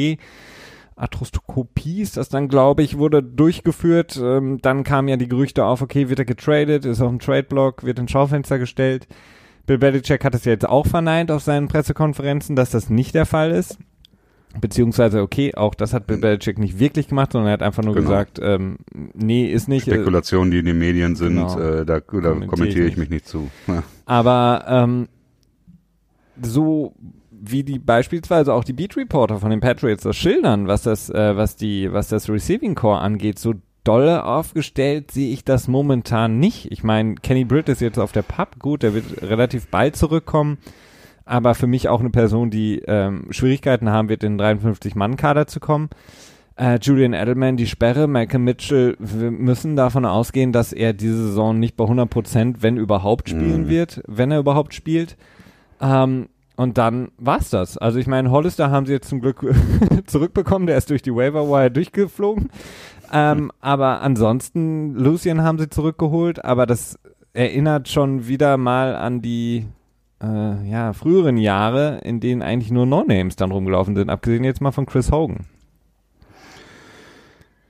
Arthroskopie 0.96 2.02
ist 2.02 2.16
das 2.16 2.28
dann, 2.28 2.48
glaube 2.48 2.82
ich, 2.82 2.98
wurde 2.98 3.22
durchgeführt. 3.22 4.18
Ähm, 4.22 4.58
dann 4.60 4.84
kamen 4.84 5.08
ja 5.08 5.16
die 5.16 5.28
Gerüchte 5.28 5.64
auf, 5.64 5.80
okay, 5.80 6.08
wird 6.08 6.18
er 6.18 6.24
getradet, 6.24 6.84
ist 6.84 7.00
auf 7.00 7.08
dem 7.08 7.20
Trade-Block, 7.20 7.84
wird 7.84 7.98
ins 7.98 8.10
Schaufenster 8.10 8.58
gestellt. 8.58 9.06
Bill 9.66 9.78
Belichick 9.78 10.24
hat 10.24 10.34
es 10.34 10.44
ja 10.44 10.52
jetzt 10.52 10.68
auch 10.68 10.86
verneint 10.86 11.30
auf 11.30 11.42
seinen 11.42 11.68
Pressekonferenzen, 11.68 12.56
dass 12.56 12.70
das 12.70 12.90
nicht 12.90 13.14
der 13.14 13.26
Fall 13.26 13.52
ist. 13.52 13.78
Beziehungsweise, 14.60 15.20
okay, 15.20 15.54
auch 15.54 15.74
das 15.74 15.92
hat 15.92 16.06
Bill 16.06 16.16
hm. 16.16 16.20
Belichick 16.22 16.58
nicht 16.58 16.78
wirklich 16.78 17.08
gemacht, 17.08 17.32
sondern 17.32 17.48
er 17.48 17.52
hat 17.52 17.62
einfach 17.62 17.82
nur 17.82 17.94
genau. 17.94 18.08
gesagt, 18.08 18.40
ähm, 18.42 18.78
nee, 19.14 19.46
ist 19.46 19.68
nicht. 19.68 19.86
Äh, 19.86 19.94
Spekulationen, 19.94 20.50
die 20.50 20.58
in 20.58 20.64
den 20.64 20.78
Medien 20.78 21.16
sind, 21.16 21.34
genau. 21.34 21.58
äh, 21.58 21.84
da, 21.84 22.00
da 22.00 22.00
kommentiere 22.00 22.86
ich, 22.86 22.92
ich 22.92 22.96
mich 22.96 23.10
nicht 23.10 23.26
zu. 23.26 23.50
Ja. 23.66 23.82
Aber 24.06 24.64
ähm, 24.68 25.08
so 26.42 26.94
wie 27.40 27.62
die 27.62 27.78
beispielsweise 27.78 28.52
auch 28.52 28.64
die 28.64 28.72
Beat 28.72 28.96
Reporter 28.96 29.38
von 29.38 29.50
den 29.50 29.60
Patriots 29.60 30.02
das 30.02 30.16
schildern, 30.16 30.66
was 30.66 30.82
das, 30.82 31.10
äh, 31.10 31.36
was 31.36 31.56
die, 31.56 31.92
was 31.92 32.08
das 32.08 32.28
Receiving 32.28 32.74
Core 32.74 32.98
angeht, 32.98 33.38
so 33.38 33.54
dolle 33.84 34.24
aufgestellt 34.24 35.10
sehe 35.10 35.32
ich 35.32 35.44
das 35.44 35.68
momentan 35.68 36.38
nicht. 36.38 36.70
Ich 36.70 36.82
meine, 36.82 37.14
Kenny 37.14 37.44
Britt 37.44 37.68
ist 37.68 37.80
jetzt 37.80 37.98
auf 37.98 38.12
der 38.12 38.22
Pub, 38.22 38.58
gut, 38.58 38.82
der 38.82 38.94
wird 38.94 39.22
relativ 39.22 39.68
bald 39.68 39.96
zurückkommen, 39.96 40.58
aber 41.28 41.54
für 41.54 41.66
mich 41.66 41.88
auch 41.88 42.00
eine 42.00 42.10
Person, 42.10 42.50
die 42.50 42.82
ähm, 42.86 43.26
Schwierigkeiten 43.30 43.90
haben 43.90 44.08
wird, 44.08 44.24
in 44.24 44.38
den 44.38 44.58
53-Mann-Kader 44.60 45.46
zu 45.46 45.60
kommen. 45.60 45.90
Äh, 46.56 46.78
Julian 46.80 47.12
Edelman, 47.12 47.56
die 47.56 47.66
Sperre, 47.66 48.08
Malcolm 48.08 48.44
Mitchell, 48.44 48.96
wir 48.98 49.30
müssen 49.30 49.76
davon 49.76 50.04
ausgehen, 50.04 50.52
dass 50.52 50.72
er 50.72 50.92
diese 50.92 51.28
Saison 51.28 51.58
nicht 51.58 51.76
bei 51.76 51.84
100 51.84 52.08
Prozent, 52.08 52.62
wenn 52.62 52.76
überhaupt, 52.76 53.28
spielen 53.28 53.64
mhm. 53.64 53.68
wird, 53.68 54.02
wenn 54.06 54.30
er 54.30 54.40
überhaupt 54.40 54.74
spielt. 54.74 55.16
Ähm, 55.80 56.28
und 56.56 56.76
dann 56.78 57.12
war's 57.18 57.50
das. 57.50 57.78
Also 57.78 58.00
ich 58.00 58.08
meine, 58.08 58.32
Hollister 58.32 58.70
haben 58.70 58.86
sie 58.86 58.94
jetzt 58.94 59.08
zum 59.08 59.20
Glück 59.20 59.46
zurückbekommen, 60.06 60.66
der 60.66 60.78
ist 60.78 60.90
durch 60.90 61.02
die 61.02 61.14
Waiver 61.14 61.48
Wire 61.48 61.70
durchgeflogen. 61.70 62.50
Ähm, 63.12 63.52
aber 63.60 64.00
ansonsten, 64.00 64.94
Lucien 64.94 65.42
haben 65.42 65.58
sie 65.58 65.68
zurückgeholt, 65.68 66.44
aber 66.44 66.66
das 66.66 66.98
erinnert 67.32 67.88
schon 67.88 68.26
wieder 68.26 68.56
mal 68.56 68.96
an 68.96 69.22
die 69.22 69.66
äh, 70.22 70.68
ja, 70.68 70.92
früheren 70.92 71.36
Jahre, 71.36 72.00
in 72.04 72.20
denen 72.20 72.42
eigentlich 72.42 72.70
nur 72.70 72.86
No-Names 72.86 73.36
dann 73.36 73.52
rumgelaufen 73.52 73.96
sind, 73.96 74.10
abgesehen 74.10 74.44
jetzt 74.44 74.60
mal 74.60 74.72
von 74.72 74.86
Chris 74.86 75.12
Hogan. 75.12 75.46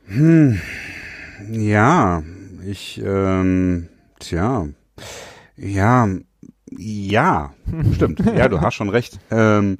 Hm. 0.06 0.60
Ja, 1.50 2.22
ich, 2.66 3.00
ähm, 3.04 3.88
tja, 4.18 4.68
ja, 5.56 6.08
ja, 6.70 7.52
stimmt. 7.94 8.20
Ja, 8.20 8.48
du 8.48 8.60
hast 8.60 8.74
schon 8.74 8.88
recht. 8.88 9.18
Ähm, 9.30 9.78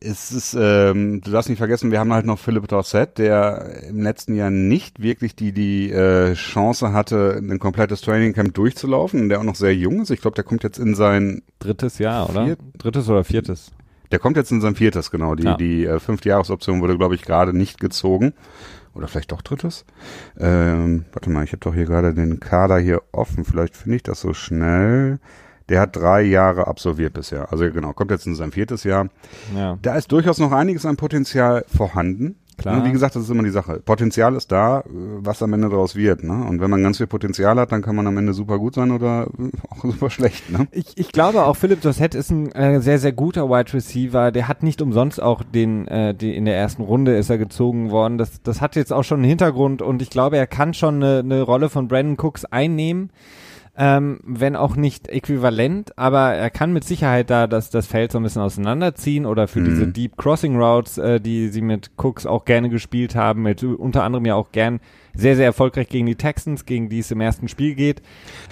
es 0.00 0.32
ist, 0.32 0.56
ähm, 0.58 1.20
du 1.20 1.30
darfst 1.30 1.48
nicht 1.48 1.58
vergessen, 1.58 1.90
wir 1.90 1.98
haben 1.98 2.12
halt 2.12 2.26
noch 2.26 2.38
Philipp 2.38 2.68
Dorset, 2.68 3.18
der 3.18 3.82
im 3.88 4.02
letzten 4.02 4.34
Jahr 4.34 4.50
nicht 4.50 5.02
wirklich 5.02 5.34
die 5.36 5.52
die 5.52 5.90
äh, 5.90 6.34
Chance 6.34 6.92
hatte, 6.92 7.40
ein 7.42 7.58
komplettes 7.58 8.00
Trainingcamp 8.00 8.54
durchzulaufen, 8.54 9.28
der 9.28 9.40
auch 9.40 9.44
noch 9.44 9.54
sehr 9.56 9.74
jung 9.74 10.02
ist. 10.02 10.10
Ich 10.10 10.20
glaube, 10.20 10.34
der 10.34 10.44
kommt 10.44 10.62
jetzt 10.62 10.78
in 10.78 10.94
sein 10.94 11.42
drittes 11.58 11.98
Jahr, 11.98 12.30
oder? 12.30 12.56
Drittes 12.76 13.08
oder 13.08 13.24
viertes? 13.24 13.72
Der 14.10 14.18
kommt 14.18 14.36
jetzt 14.36 14.50
in 14.52 14.60
sein 14.60 14.74
viertes, 14.74 15.10
genau. 15.10 15.34
Die 15.34 15.44
ja. 15.44 15.56
die 15.56 15.84
äh, 15.84 16.00
fünfte 16.00 16.30
Jahresoption 16.30 16.80
wurde, 16.80 16.96
glaube 16.96 17.14
ich, 17.14 17.22
gerade 17.22 17.56
nicht 17.56 17.78
gezogen. 17.78 18.32
Oder 18.94 19.06
vielleicht 19.06 19.32
doch 19.32 19.42
drittes. 19.42 19.84
Ähm, 20.38 21.04
warte 21.12 21.30
mal, 21.30 21.44
ich 21.44 21.52
habe 21.52 21.60
doch 21.60 21.74
hier 21.74 21.84
gerade 21.84 22.14
den 22.14 22.40
Kader 22.40 22.78
hier 22.78 23.02
offen. 23.12 23.44
Vielleicht 23.44 23.76
finde 23.76 23.96
ich 23.96 24.02
das 24.02 24.20
so 24.20 24.32
schnell. 24.32 25.20
Der 25.68 25.80
hat 25.80 25.96
drei 25.96 26.22
Jahre 26.22 26.66
absolviert 26.66 27.14
bisher. 27.14 27.52
Also 27.52 27.70
genau, 27.70 27.92
kommt 27.92 28.10
jetzt 28.10 28.26
in 28.26 28.34
sein 28.34 28.52
viertes 28.52 28.84
Jahr. 28.84 29.08
Ja. 29.54 29.78
Da 29.82 29.96
ist 29.96 30.10
durchaus 30.10 30.38
noch 30.38 30.52
einiges 30.52 30.86
an 30.86 30.96
Potenzial 30.96 31.64
vorhanden. 31.68 32.36
Klar. 32.58 32.84
Wie 32.84 32.90
gesagt, 32.90 33.14
das 33.14 33.22
ist 33.22 33.30
immer 33.30 33.44
die 33.44 33.50
Sache. 33.50 33.80
Potenzial 33.84 34.34
ist 34.34 34.50
da, 34.50 34.82
was 34.88 35.44
am 35.44 35.52
Ende 35.52 35.68
daraus 35.68 35.94
wird. 35.94 36.24
Ne? 36.24 36.44
Und 36.44 36.60
wenn 36.60 36.68
man 36.68 36.82
ganz 36.82 36.96
viel 36.96 37.06
Potenzial 37.06 37.56
hat, 37.56 37.70
dann 37.70 37.82
kann 37.82 37.94
man 37.94 38.04
am 38.08 38.16
Ende 38.18 38.34
super 38.34 38.58
gut 38.58 38.74
sein 38.74 38.90
oder 38.90 39.28
auch 39.70 39.82
super 39.82 40.10
schlecht. 40.10 40.50
Ne? 40.50 40.66
Ich, 40.72 40.98
ich 40.98 41.12
glaube 41.12 41.44
auch, 41.44 41.54
Philipp 41.54 41.82
Dossett 41.82 42.16
ist 42.16 42.30
ein 42.30 42.50
äh, 42.50 42.80
sehr, 42.80 42.98
sehr 42.98 43.12
guter 43.12 43.48
Wide 43.48 43.72
Receiver. 43.72 44.32
Der 44.32 44.48
hat 44.48 44.64
nicht 44.64 44.82
umsonst 44.82 45.22
auch 45.22 45.44
den, 45.44 45.86
äh, 45.86 46.14
die, 46.14 46.34
in 46.34 46.46
der 46.46 46.56
ersten 46.56 46.82
Runde 46.82 47.16
ist 47.16 47.30
er 47.30 47.38
gezogen 47.38 47.92
worden. 47.92 48.18
Das, 48.18 48.42
das 48.42 48.60
hat 48.60 48.74
jetzt 48.74 48.92
auch 48.92 49.04
schon 49.04 49.18
einen 49.18 49.28
Hintergrund 49.28 49.80
und 49.80 50.02
ich 50.02 50.10
glaube, 50.10 50.36
er 50.36 50.48
kann 50.48 50.74
schon 50.74 50.96
eine, 50.96 51.20
eine 51.20 51.42
Rolle 51.42 51.68
von 51.68 51.86
Brandon 51.86 52.16
Cooks 52.18 52.44
einnehmen 52.44 53.10
ähm, 53.80 54.18
wenn 54.24 54.56
auch 54.56 54.74
nicht 54.74 55.06
äquivalent, 55.06 55.96
aber 55.96 56.34
er 56.34 56.50
kann 56.50 56.72
mit 56.72 56.82
Sicherheit 56.82 57.30
da 57.30 57.46
das, 57.46 57.70
das 57.70 57.86
Feld 57.86 58.10
so 58.10 58.18
ein 58.18 58.24
bisschen 58.24 58.42
auseinanderziehen 58.42 59.24
oder 59.24 59.46
für 59.46 59.60
mhm. 59.60 59.64
diese 59.66 59.86
Deep 59.86 60.16
Crossing 60.16 60.60
Routes, 60.60 60.98
äh, 60.98 61.20
die 61.20 61.48
sie 61.48 61.62
mit 61.62 61.92
Cooks 61.96 62.26
auch 62.26 62.44
gerne 62.44 62.70
gespielt 62.70 63.14
haben, 63.14 63.42
mit 63.42 63.62
unter 63.62 64.02
anderem 64.02 64.26
ja 64.26 64.34
auch 64.34 64.50
gern 64.50 64.80
sehr, 65.14 65.36
sehr 65.36 65.46
erfolgreich 65.46 65.88
gegen 65.88 66.06
die 66.06 66.16
Texans, 66.16 66.66
gegen 66.66 66.88
die 66.88 66.98
es 66.98 67.12
im 67.12 67.20
ersten 67.20 67.46
Spiel 67.46 67.76
geht. 67.76 68.02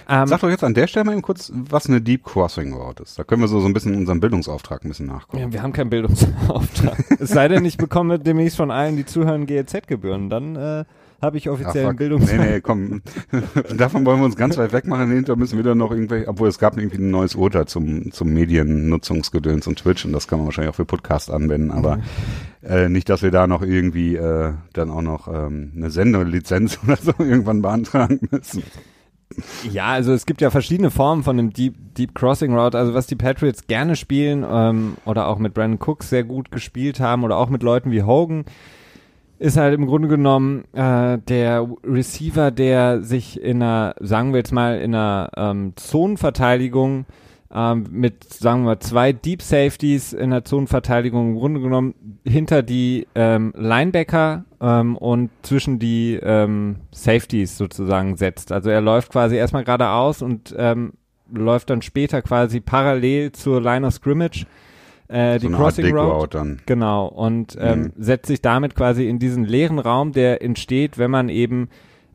Ähm, 0.08 0.28
Sag 0.28 0.40
doch 0.40 0.48
jetzt 0.48 0.62
an 0.62 0.74
der 0.74 0.86
Stelle 0.86 1.04
mal 1.04 1.12
eben 1.12 1.22
kurz, 1.22 1.52
was 1.52 1.88
eine 1.88 2.00
Deep 2.00 2.22
Crossing 2.22 2.72
Route 2.72 3.02
ist. 3.02 3.18
Da 3.18 3.24
können 3.24 3.42
wir 3.42 3.48
so, 3.48 3.58
so 3.58 3.66
ein 3.66 3.72
bisschen 3.72 3.96
unseren 3.96 4.20
Bildungsauftrag 4.20 4.84
ein 4.84 4.88
bisschen 4.88 5.06
nachgucken. 5.06 5.42
Ja, 5.42 5.52
wir 5.52 5.60
haben 5.60 5.72
keinen 5.72 5.90
Bildungsauftrag. 5.90 7.04
es 7.18 7.30
sei 7.30 7.48
denn, 7.48 7.64
ich 7.64 7.78
bekomme 7.78 8.20
demnächst 8.20 8.56
von 8.56 8.70
allen, 8.70 8.96
die 8.96 9.04
zuhören, 9.06 9.46
GEZ-Gebühren. 9.46 10.30
Dann 10.30 10.54
äh, 10.54 10.84
habe 11.20 11.38
ich 11.38 11.48
offiziell 11.48 11.86
einen 11.86 11.96
Bildungs... 11.96 12.30
Nee, 12.30 12.38
nee, 12.38 12.60
komm. 12.60 13.02
Davon 13.76 14.04
wollen 14.04 14.20
wir 14.20 14.26
uns 14.26 14.36
ganz 14.36 14.58
weit 14.58 14.72
weg 14.72 14.86
machen. 14.86 15.10
Hinter 15.10 15.36
müssen 15.36 15.56
wir 15.56 15.64
dann 15.64 15.78
noch 15.78 15.90
irgendwelche, 15.90 16.28
obwohl 16.28 16.48
es 16.48 16.58
gab 16.58 16.76
irgendwie 16.76 16.98
ein 16.98 17.10
neues 17.10 17.34
Urteil 17.34 17.66
zum, 17.66 18.12
zum 18.12 18.32
Mediennutzungsgedöns 18.32 19.66
und 19.66 19.78
Twitch 19.78 20.04
und 20.04 20.12
das 20.12 20.28
kann 20.28 20.38
man 20.38 20.46
wahrscheinlich 20.46 20.70
auch 20.70 20.76
für 20.76 20.84
Podcast 20.84 21.30
anwenden, 21.30 21.70
aber 21.70 21.96
mhm. 21.96 22.02
äh, 22.62 22.88
nicht, 22.88 23.08
dass 23.08 23.22
wir 23.22 23.30
da 23.30 23.46
noch 23.46 23.62
irgendwie 23.62 24.16
äh, 24.16 24.52
dann 24.72 24.90
auch 24.90 25.02
noch 25.02 25.28
ähm, 25.28 25.72
eine 25.76 25.90
Sendelizenz 25.90 26.78
oder 26.86 26.96
so 26.96 27.12
irgendwann 27.18 27.62
beantragen 27.62 28.20
müssen. 28.30 28.62
Ja, 29.70 29.88
also 29.88 30.12
es 30.12 30.24
gibt 30.24 30.40
ja 30.40 30.50
verschiedene 30.50 30.90
Formen 30.90 31.22
von 31.22 31.36
dem 31.36 31.52
Deep, 31.52 31.74
Deep 31.94 32.14
Crossing 32.14 32.56
Route. 32.56 32.78
Also 32.78 32.94
was 32.94 33.06
die 33.06 33.16
Patriots 33.16 33.66
gerne 33.66 33.96
spielen 33.96 34.44
ähm, 34.48 34.96
oder 35.04 35.26
auch 35.26 35.38
mit 35.38 35.52
Brandon 35.52 35.80
Cooks 35.80 36.08
sehr 36.08 36.24
gut 36.24 36.50
gespielt 36.52 37.00
haben 37.00 37.24
oder 37.24 37.36
auch 37.36 37.50
mit 37.50 37.62
Leuten 37.62 37.90
wie 37.90 38.02
Hogan, 38.02 38.44
ist 39.38 39.56
halt 39.56 39.74
im 39.74 39.86
Grunde 39.86 40.08
genommen 40.08 40.64
äh, 40.72 41.18
der 41.18 41.68
Receiver, 41.84 42.50
der 42.50 43.02
sich 43.02 43.40
in 43.40 43.62
einer, 43.62 43.94
sagen 44.00 44.32
wir 44.32 44.38
jetzt 44.38 44.52
mal, 44.52 44.78
in 44.80 44.94
einer 44.94 45.30
ähm, 45.36 45.72
Zonenverteidigung 45.76 47.06
ähm, 47.52 47.86
mit, 47.90 48.24
sagen 48.24 48.64
wir, 48.64 48.80
zwei 48.80 49.12
Deep 49.12 49.42
Safeties 49.42 50.12
in 50.12 50.30
der 50.30 50.44
Zonenverteidigung 50.44 51.30
im 51.30 51.38
Grunde 51.38 51.60
genommen 51.60 52.20
hinter 52.26 52.62
die 52.62 53.06
ähm, 53.14 53.52
Linebacker 53.56 54.44
ähm, 54.60 54.96
und 54.96 55.30
zwischen 55.42 55.78
die 55.78 56.18
ähm, 56.22 56.76
Safeties 56.90 57.56
sozusagen 57.56 58.16
setzt. 58.16 58.52
Also 58.52 58.70
er 58.70 58.80
läuft 58.80 59.12
quasi 59.12 59.36
erstmal 59.36 59.64
geradeaus 59.64 60.22
und 60.22 60.54
ähm, 60.58 60.94
läuft 61.32 61.70
dann 61.70 61.82
später 61.82 62.22
quasi 62.22 62.60
parallel 62.60 63.32
zur 63.32 63.60
Line 63.60 63.86
of 63.86 63.94
Scrimmage 63.94 64.46
äh, 65.08 65.38
so 65.38 65.48
die 65.48 65.54
Crossing 65.54 65.94
Road. 65.94 66.22
Route 66.22 66.38
dann. 66.38 66.60
Genau. 66.66 67.06
Und 67.06 67.56
ähm, 67.60 67.80
mhm. 67.80 67.92
setzt 67.96 68.26
sich 68.26 68.42
damit 68.42 68.74
quasi 68.74 69.08
in 69.08 69.18
diesen 69.18 69.44
leeren 69.44 69.78
Raum, 69.78 70.12
der 70.12 70.42
entsteht, 70.42 70.98
wenn 70.98 71.10
man 71.10 71.28
eben 71.28 71.68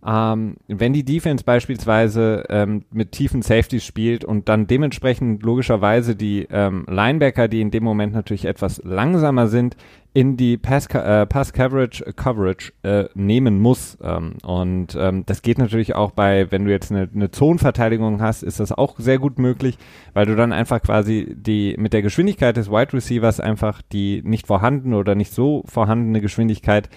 ähm, 0.05 0.55
wenn 0.67 0.93
die 0.93 1.05
Defense 1.05 1.43
beispielsweise 1.43 2.45
ähm, 2.49 2.85
mit 2.91 3.11
tiefen 3.11 3.41
Safeties 3.41 3.85
spielt 3.85 4.25
und 4.25 4.49
dann 4.49 4.65
dementsprechend 4.65 5.43
logischerweise 5.43 6.15
die 6.15 6.47
ähm, 6.49 6.85
Linebacker, 6.87 7.47
die 7.47 7.61
in 7.61 7.69
dem 7.69 7.83
Moment 7.83 8.13
natürlich 8.13 8.45
etwas 8.45 8.81
langsamer 8.83 9.47
sind, 9.47 9.75
in 10.13 10.37
die 10.37 10.57
Pass, 10.57 10.87
äh, 10.87 11.25
Pass 11.25 11.53
Coverage, 11.53 12.03
Coverage 12.15 12.73
äh, 12.83 13.05
nehmen 13.13 13.59
muss. 13.59 13.97
Ähm, 14.01 14.33
und 14.43 14.97
ähm, 14.99 15.23
das 15.25 15.43
geht 15.43 15.59
natürlich 15.59 15.95
auch 15.95 16.11
bei, 16.11 16.51
wenn 16.51 16.65
du 16.65 16.71
jetzt 16.71 16.91
eine, 16.91 17.07
eine 17.13 17.29
Zonenverteidigung 17.29 18.21
hast, 18.21 18.41
ist 18.41 18.59
das 18.59 18.71
auch 18.71 18.97
sehr 18.97 19.19
gut 19.19 19.37
möglich, 19.37 19.77
weil 20.13 20.25
du 20.25 20.35
dann 20.35 20.51
einfach 20.51 20.81
quasi 20.81 21.33
die 21.37 21.75
mit 21.77 21.93
der 21.93 22.01
Geschwindigkeit 22.01 22.57
des 22.57 22.71
Wide 22.71 22.93
Receivers 22.93 23.39
einfach 23.39 23.81
die 23.93 24.21
nicht 24.25 24.47
vorhandene 24.47 24.97
oder 24.97 25.15
nicht 25.15 25.31
so 25.33 25.63
vorhandene 25.67 26.21
Geschwindigkeit 26.21 26.89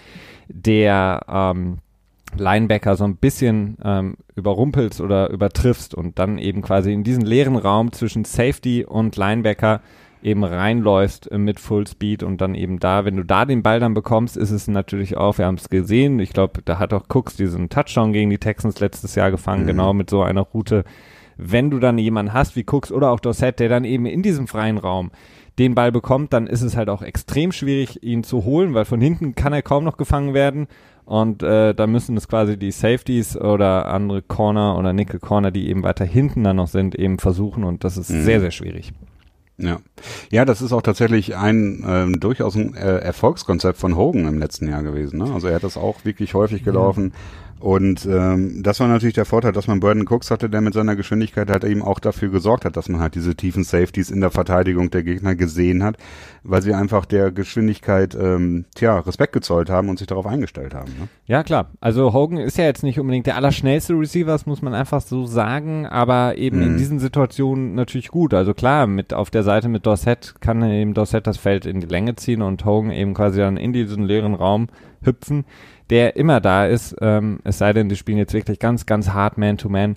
der 0.49 1.21
ähm, 1.29 1.79
Linebacker 2.39 2.97
so 2.97 3.05
ein 3.05 3.17
bisschen 3.17 3.77
ähm, 3.85 4.17
überrumpelst 4.35 5.01
oder 5.01 5.31
übertriffst 5.31 5.95
und 5.95 6.19
dann 6.19 6.39
eben 6.39 6.63
quasi 6.63 6.93
in 6.93 7.05
diesen 7.05 7.25
leeren 7.25 7.57
Raum 7.57 7.93
zwischen 7.93 8.25
Safety 8.25 8.85
und 8.85 9.17
Linebacker 9.17 9.81
eben 10.25 10.43
reinläufst 10.43 11.31
äh, 11.31 11.39
mit 11.39 11.61
Full 11.61 11.87
Speed 11.87 12.23
und 12.23 12.41
dann 12.41 12.55
eben 12.55 12.81
da, 12.81 13.05
wenn 13.05 13.17
du 13.17 13.25
da 13.25 13.45
den 13.45 13.63
Ball 13.63 13.79
dann 13.79 13.95
bekommst, 13.95 14.37
ist 14.37 14.51
es 14.51 14.67
natürlich 14.67 15.17
auch, 15.17 15.39
wir 15.39 15.47
haben 15.47 15.57
es 15.57 15.69
gesehen, 15.69 16.19
ich 16.19 16.33
glaube, 16.33 16.63
da 16.65 16.79
hat 16.79 16.93
auch 16.93 17.05
Cooks 17.09 17.37
diesen 17.37 17.69
Touchdown 17.69 18.13
gegen 18.13 18.31
die 18.31 18.39
Texans 18.39 18.81
letztes 18.81 19.15
Jahr 19.15 19.31
gefangen, 19.31 19.65
mhm. 19.65 19.69
genau 19.69 19.93
mit 19.93 20.11
so 20.11 20.23
einer 20.23 20.41
Route. 20.43 20.85
Wenn 21.37 21.71
du 21.71 21.79
dann 21.79 21.99
jemanden 21.99 22.33
hast 22.33 22.57
wie 22.57 22.65
Cooks 22.65 22.91
oder 22.93 23.11
auch 23.11 23.21
Dorset, 23.21 23.59
der 23.59 23.69
dann 23.69 23.85
eben 23.85 24.07
in 24.07 24.23
diesem 24.23 24.47
freien 24.47 24.79
Raum 24.79 25.11
den 25.59 25.75
Ball 25.75 25.93
bekommt, 25.93 26.33
dann 26.33 26.47
ist 26.47 26.63
es 26.63 26.77
halt 26.77 26.89
auch 26.89 27.03
extrem 27.03 27.53
schwierig, 27.53 28.03
ihn 28.03 28.25
zu 28.25 28.45
holen, 28.45 28.75
weil 28.75 28.85
von 28.85 29.01
hinten 29.01 29.35
kann 29.35 29.53
er 29.53 29.63
kaum 29.63 29.85
noch 29.85 29.97
gefangen 29.97 30.35
werden. 30.35 30.67
Und 31.05 31.43
äh, 31.43 31.75
da 31.75 31.87
müssen 31.87 32.17
es 32.17 32.29
quasi 32.29 32.57
die 32.57 32.71
Safeties 32.71 33.37
oder 33.37 33.87
andere 33.87 34.23
Corner 34.23 34.79
oder 34.79 34.93
Nickel 34.93 35.21
Corner, 35.21 35.51
die 35.51 35.69
eben 35.69 35.83
weiter 35.83 36.05
hinten 36.05 36.45
dann 36.45 36.57
noch 36.57 36.69
sind, 36.69 36.95
eben 36.95 37.19
versuchen. 37.19 37.65
Und 37.65 37.85
das 37.85 37.97
ist 37.97 38.11
mhm. 38.11 38.23
sehr, 38.23 38.41
sehr 38.41 38.51
schwierig. 38.51 38.93
Ja, 39.57 39.79
ja, 40.33 40.45
das 40.45 40.63
ist 40.63 40.73
auch 40.73 40.83
tatsächlich 40.83 41.37
ein 41.37 41.85
ähm, 41.87 42.19
durchaus 42.19 42.57
ein 42.57 42.75
äh, 42.75 42.99
Erfolgskonzept 42.99 43.79
von 43.79 43.97
Hogan 43.97 44.27
im 44.27 44.39
letzten 44.39 44.69
Jahr 44.69 44.83
gewesen. 44.83 45.19
Ne? 45.19 45.33
Also 45.33 45.47
er 45.47 45.57
hat 45.57 45.63
das 45.63 45.77
auch 45.77 46.05
wirklich 46.05 46.35
häufig 46.35 46.65
gelaufen. 46.65 47.13
Und 47.65 48.05
ähm, 48.05 48.63
das 48.63 48.79
war 48.81 48.89
natürlich 48.89 49.15
der 49.15 49.25
Vorteil, 49.25 49.53
dass 49.53 49.69
man 49.69 49.81
Burden 49.81 50.07
Cooks 50.07 50.31
hatte, 50.31 50.51
der 50.51 50.61
mit 50.61 50.75
seiner 50.75 50.97
Geschwindigkeit 50.97 51.49
halt 51.49 51.65
eben 51.65 51.81
auch 51.81 51.99
dafür 51.99 52.29
gesorgt 52.29 52.67
hat, 52.67 52.77
dass 52.77 52.91
man 52.91 53.01
halt 53.01 53.15
diese 53.15 53.37
tiefen 53.37 53.65
Safeties 53.65 54.11
in 54.11 54.21
der 54.21 54.31
Verteidigung 54.31 54.91
der 54.91 55.03
Gegner 55.03 55.35
gesehen 55.35 55.83
hat, 55.83 55.97
weil 56.43 56.61
sie 56.61 56.75
einfach 56.75 57.07
der 57.07 57.33
Geschwindigkeit 57.33 58.15
ähm, 58.21 58.67
tja, 58.75 58.99
Respekt 58.99 59.33
gezollt 59.33 59.71
haben 59.71 59.89
und 59.89 59.99
sich 59.99 60.07
darauf 60.07 60.27
eingestellt 60.27 60.75
haben. 60.75 60.91
Ne? 60.91 61.09
Ja, 61.25 61.43
klar. 61.43 61.71
Also 61.81 62.13
Hogan 62.13 62.37
ist 62.37 62.59
ja 62.59 62.65
jetzt 62.65 62.83
nicht 62.83 63.01
unbedingt 63.01 63.27
der 63.27 63.37
allerschnellste 63.37 63.95
Receiver, 63.95 64.33
das 64.33 64.45
muss 64.45 64.61
man 64.61 64.75
einfach 64.75 65.01
so 65.01 65.25
sagen, 65.25 65.87
aber 65.87 66.37
eben 66.37 66.59
mhm. 66.59 66.65
in 66.65 66.77
diesen 66.77 66.99
Situationen 66.99 67.75
natürlich 67.75 68.09
gut. 68.09 68.35
Also 68.35 68.53
klar, 68.53 68.87
mit 68.87 69.15
auf 69.15 69.31
der 69.31 69.43
Seite 69.43 69.71
mit 69.71 69.87
Dorset 69.87 70.35
kann 70.41 70.63
eben 70.63 70.93
Dorset 70.93 71.27
das 71.27 71.39
Feld 71.39 71.65
in 71.65 71.81
die 71.81 71.87
Länge 71.87 72.15
ziehen 72.17 72.43
und 72.43 72.67
Hogan 72.67 72.91
eben 72.91 73.15
quasi 73.15 73.39
dann 73.39 73.57
in 73.57 73.73
diesen 73.73 74.05
leeren 74.05 74.35
Raum 74.35 74.69
hüpfen 75.01 75.47
der 75.91 76.17
immer 76.17 76.41
da 76.41 76.67
ist, 76.67 76.97
ähm, 77.01 77.41
es 77.45 77.59
sei 77.59 77.73
denn, 77.73 77.89
die 77.89 77.97
spielen 77.97 78.19
jetzt 78.19 78.35
wirklich 78.35 78.59
ganz, 78.59 78.87
ganz 78.87 79.11
hart 79.11 79.39
Man-to-Man, 79.39 79.97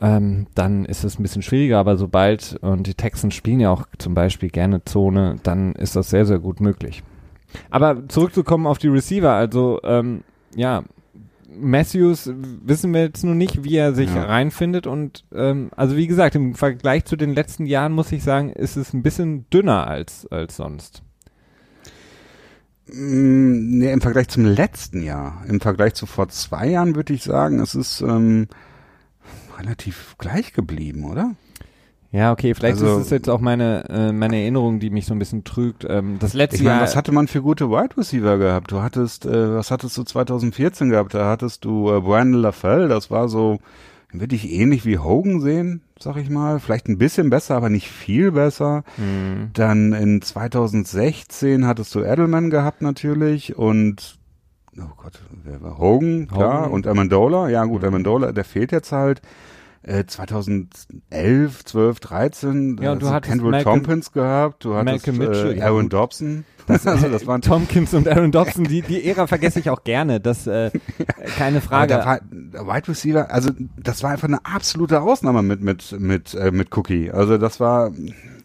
ähm, 0.00 0.46
dann 0.54 0.84
ist 0.84 1.04
es 1.04 1.18
ein 1.18 1.22
bisschen 1.22 1.42
schwieriger, 1.42 1.78
aber 1.78 1.96
sobald, 1.96 2.58
und 2.62 2.86
die 2.86 2.94
Texans 2.94 3.34
spielen 3.34 3.60
ja 3.60 3.70
auch 3.70 3.86
zum 3.98 4.14
Beispiel 4.14 4.48
gerne 4.48 4.84
Zone, 4.84 5.36
dann 5.42 5.72
ist 5.74 5.96
das 5.96 6.10
sehr, 6.10 6.26
sehr 6.26 6.38
gut 6.38 6.60
möglich. 6.60 7.02
Aber 7.70 8.08
zurückzukommen 8.08 8.66
auf 8.66 8.78
die 8.78 8.88
Receiver, 8.88 9.32
also 9.32 9.80
ähm, 9.84 10.24
ja, 10.56 10.82
Matthews 11.56 12.30
wissen 12.34 12.92
wir 12.92 13.02
jetzt 13.02 13.24
nur 13.24 13.34
nicht, 13.34 13.62
wie 13.62 13.76
er 13.76 13.94
sich 13.94 14.12
ja. 14.12 14.24
reinfindet 14.24 14.86
und 14.86 15.24
ähm, 15.32 15.70
also 15.76 15.96
wie 15.96 16.06
gesagt, 16.06 16.34
im 16.34 16.54
Vergleich 16.54 17.04
zu 17.04 17.16
den 17.16 17.32
letzten 17.32 17.66
Jahren 17.66 17.92
muss 17.92 18.10
ich 18.10 18.24
sagen, 18.24 18.50
ist 18.50 18.76
es 18.76 18.92
ein 18.92 19.02
bisschen 19.02 19.48
dünner 19.50 19.86
als, 19.86 20.26
als 20.30 20.56
sonst. 20.56 21.02
Mm, 22.92 23.78
nee, 23.78 23.92
im 23.92 24.00
Vergleich 24.00 24.28
zum 24.28 24.44
letzten 24.44 25.02
Jahr, 25.02 25.42
im 25.48 25.60
Vergleich 25.60 25.94
zu 25.94 26.06
vor 26.06 26.28
zwei 26.28 26.68
Jahren 26.68 26.94
würde 26.94 27.14
ich 27.14 27.22
sagen, 27.22 27.60
es 27.60 27.74
ist 27.74 28.00
ähm, 28.02 28.48
relativ 29.58 30.16
gleich 30.18 30.52
geblieben, 30.52 31.04
oder? 31.04 31.34
Ja, 32.14 32.30
okay, 32.30 32.54
vielleicht 32.54 32.80
also, 32.80 32.98
ist 32.98 33.06
es 33.06 33.10
jetzt 33.10 33.28
auch 33.28 33.40
meine, 33.40 33.88
äh, 33.88 34.12
meine 34.12 34.36
Erinnerung, 34.40 34.78
die 34.78 34.90
mich 34.90 35.06
so 35.06 35.14
ein 35.14 35.18
bisschen 35.18 35.42
trügt. 35.42 35.84
Ähm, 35.88 36.18
das 36.20 36.32
letzte 36.32 36.58
ich 36.58 36.62
mein, 36.62 36.74
Jahr. 36.74 36.82
Was 36.82 36.94
hatte 36.94 37.10
man 37.10 37.26
für 37.26 37.42
gute 37.42 37.70
Wide 37.70 37.96
Receiver 37.96 38.38
gehabt? 38.38 38.70
Du 38.70 38.82
hattest, 38.82 39.26
äh, 39.26 39.54
was 39.56 39.72
hattest 39.72 39.98
du 39.98 40.04
2014 40.04 40.90
gehabt? 40.90 41.14
Da 41.14 41.28
hattest 41.28 41.64
du 41.64 41.90
äh, 41.90 42.00
Brandon 42.00 42.40
LaFell, 42.40 42.86
das 42.86 43.10
war 43.10 43.28
so, 43.28 43.58
würde 44.20 44.36
ich 44.36 44.50
ähnlich 44.50 44.84
wie 44.86 44.98
Hogan 44.98 45.40
sehen, 45.40 45.82
sag 45.98 46.16
ich 46.16 46.30
mal. 46.30 46.60
Vielleicht 46.60 46.88
ein 46.88 46.98
bisschen 46.98 47.30
besser, 47.30 47.56
aber 47.56 47.68
nicht 47.68 47.88
viel 47.88 48.32
besser. 48.32 48.84
Mhm. 48.96 49.50
Dann 49.52 49.92
in 49.92 50.22
2016 50.22 51.66
hattest 51.66 51.94
du 51.94 52.00
Edelman 52.00 52.50
gehabt 52.50 52.82
natürlich 52.82 53.56
und 53.56 54.18
oh 54.78 54.94
Gott, 54.96 55.20
wer 55.44 55.62
war 55.62 55.78
Hogan, 55.78 56.28
klar, 56.28 56.60
Hogan. 56.60 56.72
und 56.72 56.86
Amendola. 56.86 57.48
Ja 57.48 57.64
gut, 57.64 57.82
mhm. 57.82 57.88
Amendola, 57.88 58.32
der 58.32 58.44
fehlt 58.44 58.72
jetzt 58.72 58.92
halt. 58.92 59.20
Äh, 59.86 60.06
2011, 60.06 61.64
12, 61.66 62.00
13, 62.00 62.78
ja, 62.80 62.94
du 62.94 63.10
hattest 63.10 63.32
Kendall 63.32 63.50
Malcolm, 63.50 63.82
Tompkins 63.82 64.12
gehabt, 64.12 64.64
du 64.64 64.74
hattest 64.74 65.06
Mitchell, 65.08 65.58
äh, 65.58 65.62
Aaron 65.62 65.84
ja, 65.84 65.88
Dobson. 65.90 66.44
Das, 66.66 66.86
also, 66.86 67.10
das 67.10 67.26
waren 67.26 67.42
Tompkins 67.42 67.92
und 67.92 68.08
Aaron 68.08 68.32
Dobson, 68.32 68.64
die, 68.64 68.80
die 68.80 69.04
Ära 69.04 69.26
vergesse 69.26 69.58
ich 69.58 69.68
auch 69.68 69.84
gerne, 69.84 70.20
das 70.20 70.46
äh, 70.46 70.70
keine 71.36 71.60
Frage. 71.60 72.02
Aber 72.02 72.20
da 72.30 72.66
war 72.66 72.76
Wide 72.76 72.88
Receiver, 72.88 73.30
also 73.30 73.50
das 73.76 74.02
war 74.02 74.12
einfach 74.12 74.28
eine 74.28 74.44
absolute 74.46 75.02
Ausnahme 75.02 75.42
mit 75.42 75.60
mit 75.60 75.94
mit 76.00 76.32
äh, 76.32 76.50
mit 76.50 76.74
Cookie. 76.74 77.10
Also 77.10 77.36
das 77.36 77.60
war 77.60 77.92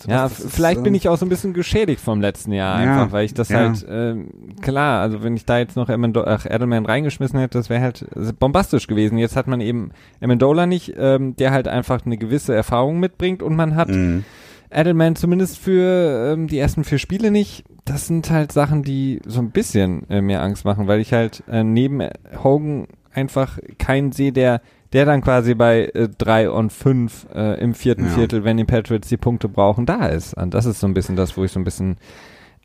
ja, 0.07 0.23
das 0.23 0.45
vielleicht 0.45 0.79
ist, 0.79 0.83
bin 0.83 0.95
ich 0.95 1.09
auch 1.09 1.17
so 1.17 1.25
ein 1.25 1.29
bisschen 1.29 1.53
geschädigt 1.53 2.01
vom 2.01 2.21
letzten 2.21 2.51
Jahr 2.51 2.75
einfach, 2.75 3.07
ja, 3.07 3.11
weil 3.11 3.25
ich 3.25 3.33
das 3.33 3.49
ja. 3.49 3.59
halt, 3.59 3.83
äh, 3.83 4.15
klar, 4.61 5.01
also 5.01 5.23
wenn 5.23 5.35
ich 5.35 5.45
da 5.45 5.57
jetzt 5.59 5.75
noch 5.75 5.89
ach, 5.89 6.45
Edelman 6.45 6.85
reingeschmissen 6.85 7.39
hätte, 7.39 7.57
das 7.57 7.69
wäre 7.69 7.81
halt 7.81 8.05
bombastisch 8.39 8.87
gewesen. 8.87 9.17
Jetzt 9.17 9.35
hat 9.35 9.47
man 9.47 9.61
eben 9.61 9.91
Amendola 10.21 10.65
nicht, 10.65 10.93
ähm, 10.97 11.35
der 11.35 11.51
halt 11.51 11.67
einfach 11.67 12.05
eine 12.05 12.17
gewisse 12.17 12.53
Erfahrung 12.53 12.99
mitbringt 12.99 13.43
und 13.43 13.55
man 13.55 13.75
hat 13.75 13.89
mhm. 13.89 14.23
Edelman 14.71 15.15
zumindest 15.15 15.57
für 15.57 16.33
ähm, 16.33 16.47
die 16.47 16.59
ersten 16.59 16.83
vier 16.83 16.99
Spiele 16.99 17.31
nicht. 17.31 17.63
Das 17.85 18.07
sind 18.07 18.29
halt 18.29 18.51
Sachen, 18.51 18.83
die 18.83 19.21
so 19.25 19.39
ein 19.39 19.51
bisschen 19.51 20.07
äh, 20.09 20.21
mehr 20.21 20.41
Angst 20.41 20.65
machen, 20.65 20.87
weil 20.87 20.99
ich 20.99 21.13
halt 21.13 21.43
äh, 21.49 21.63
neben 21.63 22.07
Hogan 22.43 22.87
einfach 23.13 23.57
keinen 23.77 24.11
sehe, 24.11 24.31
der 24.31 24.61
der 24.93 25.05
dann 25.05 25.21
quasi 25.21 25.53
bei 25.53 25.85
äh, 25.93 26.09
drei 26.09 26.49
und 26.49 26.71
fünf 26.71 27.27
äh, 27.33 27.59
im 27.61 27.73
vierten 27.73 28.05
ja. 28.05 28.11
Viertel, 28.11 28.43
wenn 28.43 28.57
die 28.57 28.65
Patriots 28.65 29.07
die 29.07 29.17
Punkte 29.17 29.47
brauchen, 29.47 29.85
da 29.85 30.07
ist. 30.07 30.33
Und 30.33 30.53
das 30.53 30.65
ist 30.65 30.79
so 30.79 30.87
ein 30.87 30.93
bisschen 30.93 31.15
das, 31.15 31.37
wo 31.37 31.43
ich 31.43 31.51
so 31.51 31.59
ein 31.59 31.63
bisschen 31.63 31.97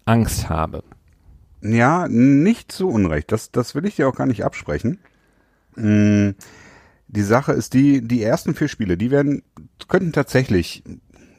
Angst 0.07 0.49
habe. 0.49 0.83
Ja, 1.65 2.09
nicht 2.09 2.71
zu 2.71 2.89
Unrecht. 2.89 3.33
Das, 3.33 3.51
das 3.51 3.75
will 3.75 3.87
ich 3.87 3.97
dir 3.97 4.07
auch 4.07 4.15
gar 4.15 4.27
nicht 4.27 4.45
absprechen. 4.45 4.99
Mhm. 5.77 6.35
Die 7.09 7.23
Sache 7.23 7.53
ist 7.53 7.75
die, 7.75 8.03
die 8.03 8.23
ersten 8.23 8.55
vier 8.55 8.69
Spiele, 8.69 8.97
die 8.97 9.11
werden, 9.11 9.43
könnten 9.89 10.13
tatsächlich 10.13 10.83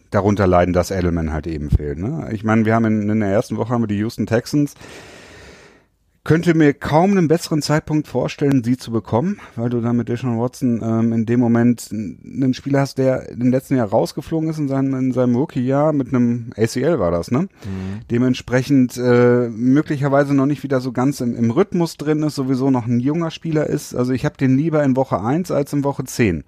darunter 0.10 0.48
leiden, 0.48 0.74
dass 0.74 0.92
Edelman 0.92 1.32
halt 1.32 1.48
eben 1.48 1.70
fehlt. 1.70 2.00
Ne? 2.00 2.30
Ich 2.32 2.44
meine, 2.44 2.66
wir 2.66 2.74
haben 2.74 2.86
in, 2.86 3.10
in 3.10 3.20
der 3.20 3.30
ersten 3.30 3.58
Woche 3.58 3.74
haben 3.74 3.84
wir 3.84 3.88
die 3.88 3.98
Houston 3.98 4.26
Texans, 4.26 4.76
könnte 6.26 6.56
mir 6.56 6.74
kaum 6.74 7.12
einen 7.12 7.28
besseren 7.28 7.62
Zeitpunkt 7.62 8.08
vorstellen, 8.08 8.64
sie 8.64 8.78
zu 8.78 8.92
bekommen, 8.92 9.40
weil 9.56 9.70
du 9.70 9.80
dann 9.80 9.96
mit 9.96 10.10
Deshaun 10.10 10.40
Watson 10.40 10.82
ähm, 10.84 11.14
in 11.14 11.26
dem 11.28 11.40
Moment 11.40 11.90
einen 11.92 12.54
Spieler 12.56 12.82
hast, 12.82 12.98
der 12.98 13.30
im 13.30 13.52
letzten 13.52 13.78
Jahr 13.78 13.88
rausgeflogen 13.88 14.50
ist 14.50 14.58
in 14.58 14.68
seinem, 14.68 14.96
in 14.96 15.12
seinem 15.12 15.36
Rookie-Jahr 15.36 15.94
mit 15.94 16.10
einem 16.10 16.52
ACL 16.58 17.00
war 17.00 17.12
das, 17.12 17.30
ne? 17.30 17.42
Mhm. 17.42 18.00
Dementsprechend 18.10 18.98
äh, 18.98 19.50
möglicherweise 19.50 20.34
noch 20.34 20.48
nicht 20.48 20.64
wieder 20.64 20.82
so 20.82 20.92
ganz 20.92 21.22
im, 21.22 21.36
im 21.36 21.52
Rhythmus 21.52 21.96
drin 21.96 22.24
ist, 22.24 22.36
sowieso 22.36 22.72
noch 22.72 22.88
ein 22.88 23.00
junger 23.00 23.30
Spieler 23.30 23.68
ist. 23.68 23.94
Also 23.94 24.12
ich 24.12 24.26
habe 24.26 24.36
den 24.36 24.58
lieber 24.58 24.84
in 24.84 24.96
Woche 24.96 25.22
eins 25.22 25.52
als 25.52 25.74
in 25.74 25.84
Woche 25.84 26.06
zehn. 26.06 26.44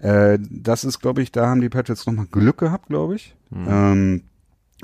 Äh, 0.00 0.38
das 0.38 0.84
ist, 0.84 1.00
glaube 1.00 1.22
ich, 1.22 1.32
da 1.32 1.46
haben 1.46 1.62
die 1.62 1.70
Patriots 1.70 2.06
nochmal 2.06 2.26
Glück 2.30 2.58
gehabt, 2.58 2.88
glaube 2.88 3.14
ich. 3.16 3.34
Mhm. 3.48 3.66
Ähm, 3.66 4.22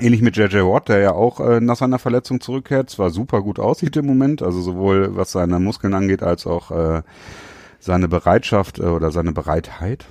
Ähnlich 0.01 0.21
mit 0.21 0.35
JJ 0.35 0.57
Watt, 0.57 0.89
der 0.89 0.99
ja 0.99 1.11
auch 1.13 1.39
äh, 1.39 1.59
nach 1.61 1.77
seiner 1.77 1.99
Verletzung 1.99 2.41
zurückkehrt, 2.41 2.89
zwar 2.89 3.09
super 3.11 3.41
gut 3.41 3.59
aussieht 3.59 3.95
im 3.97 4.05
Moment, 4.05 4.41
also 4.41 4.61
sowohl 4.61 5.15
was 5.15 5.31
seine 5.31 5.59
Muskeln 5.59 5.93
angeht, 5.93 6.23
als 6.23 6.47
auch 6.47 6.71
äh, 6.71 7.01
seine 7.79 8.07
Bereitschaft 8.07 8.79
äh, 8.79 8.83
oder 8.83 9.11
seine 9.11 9.31
Bereitheit. 9.31 10.05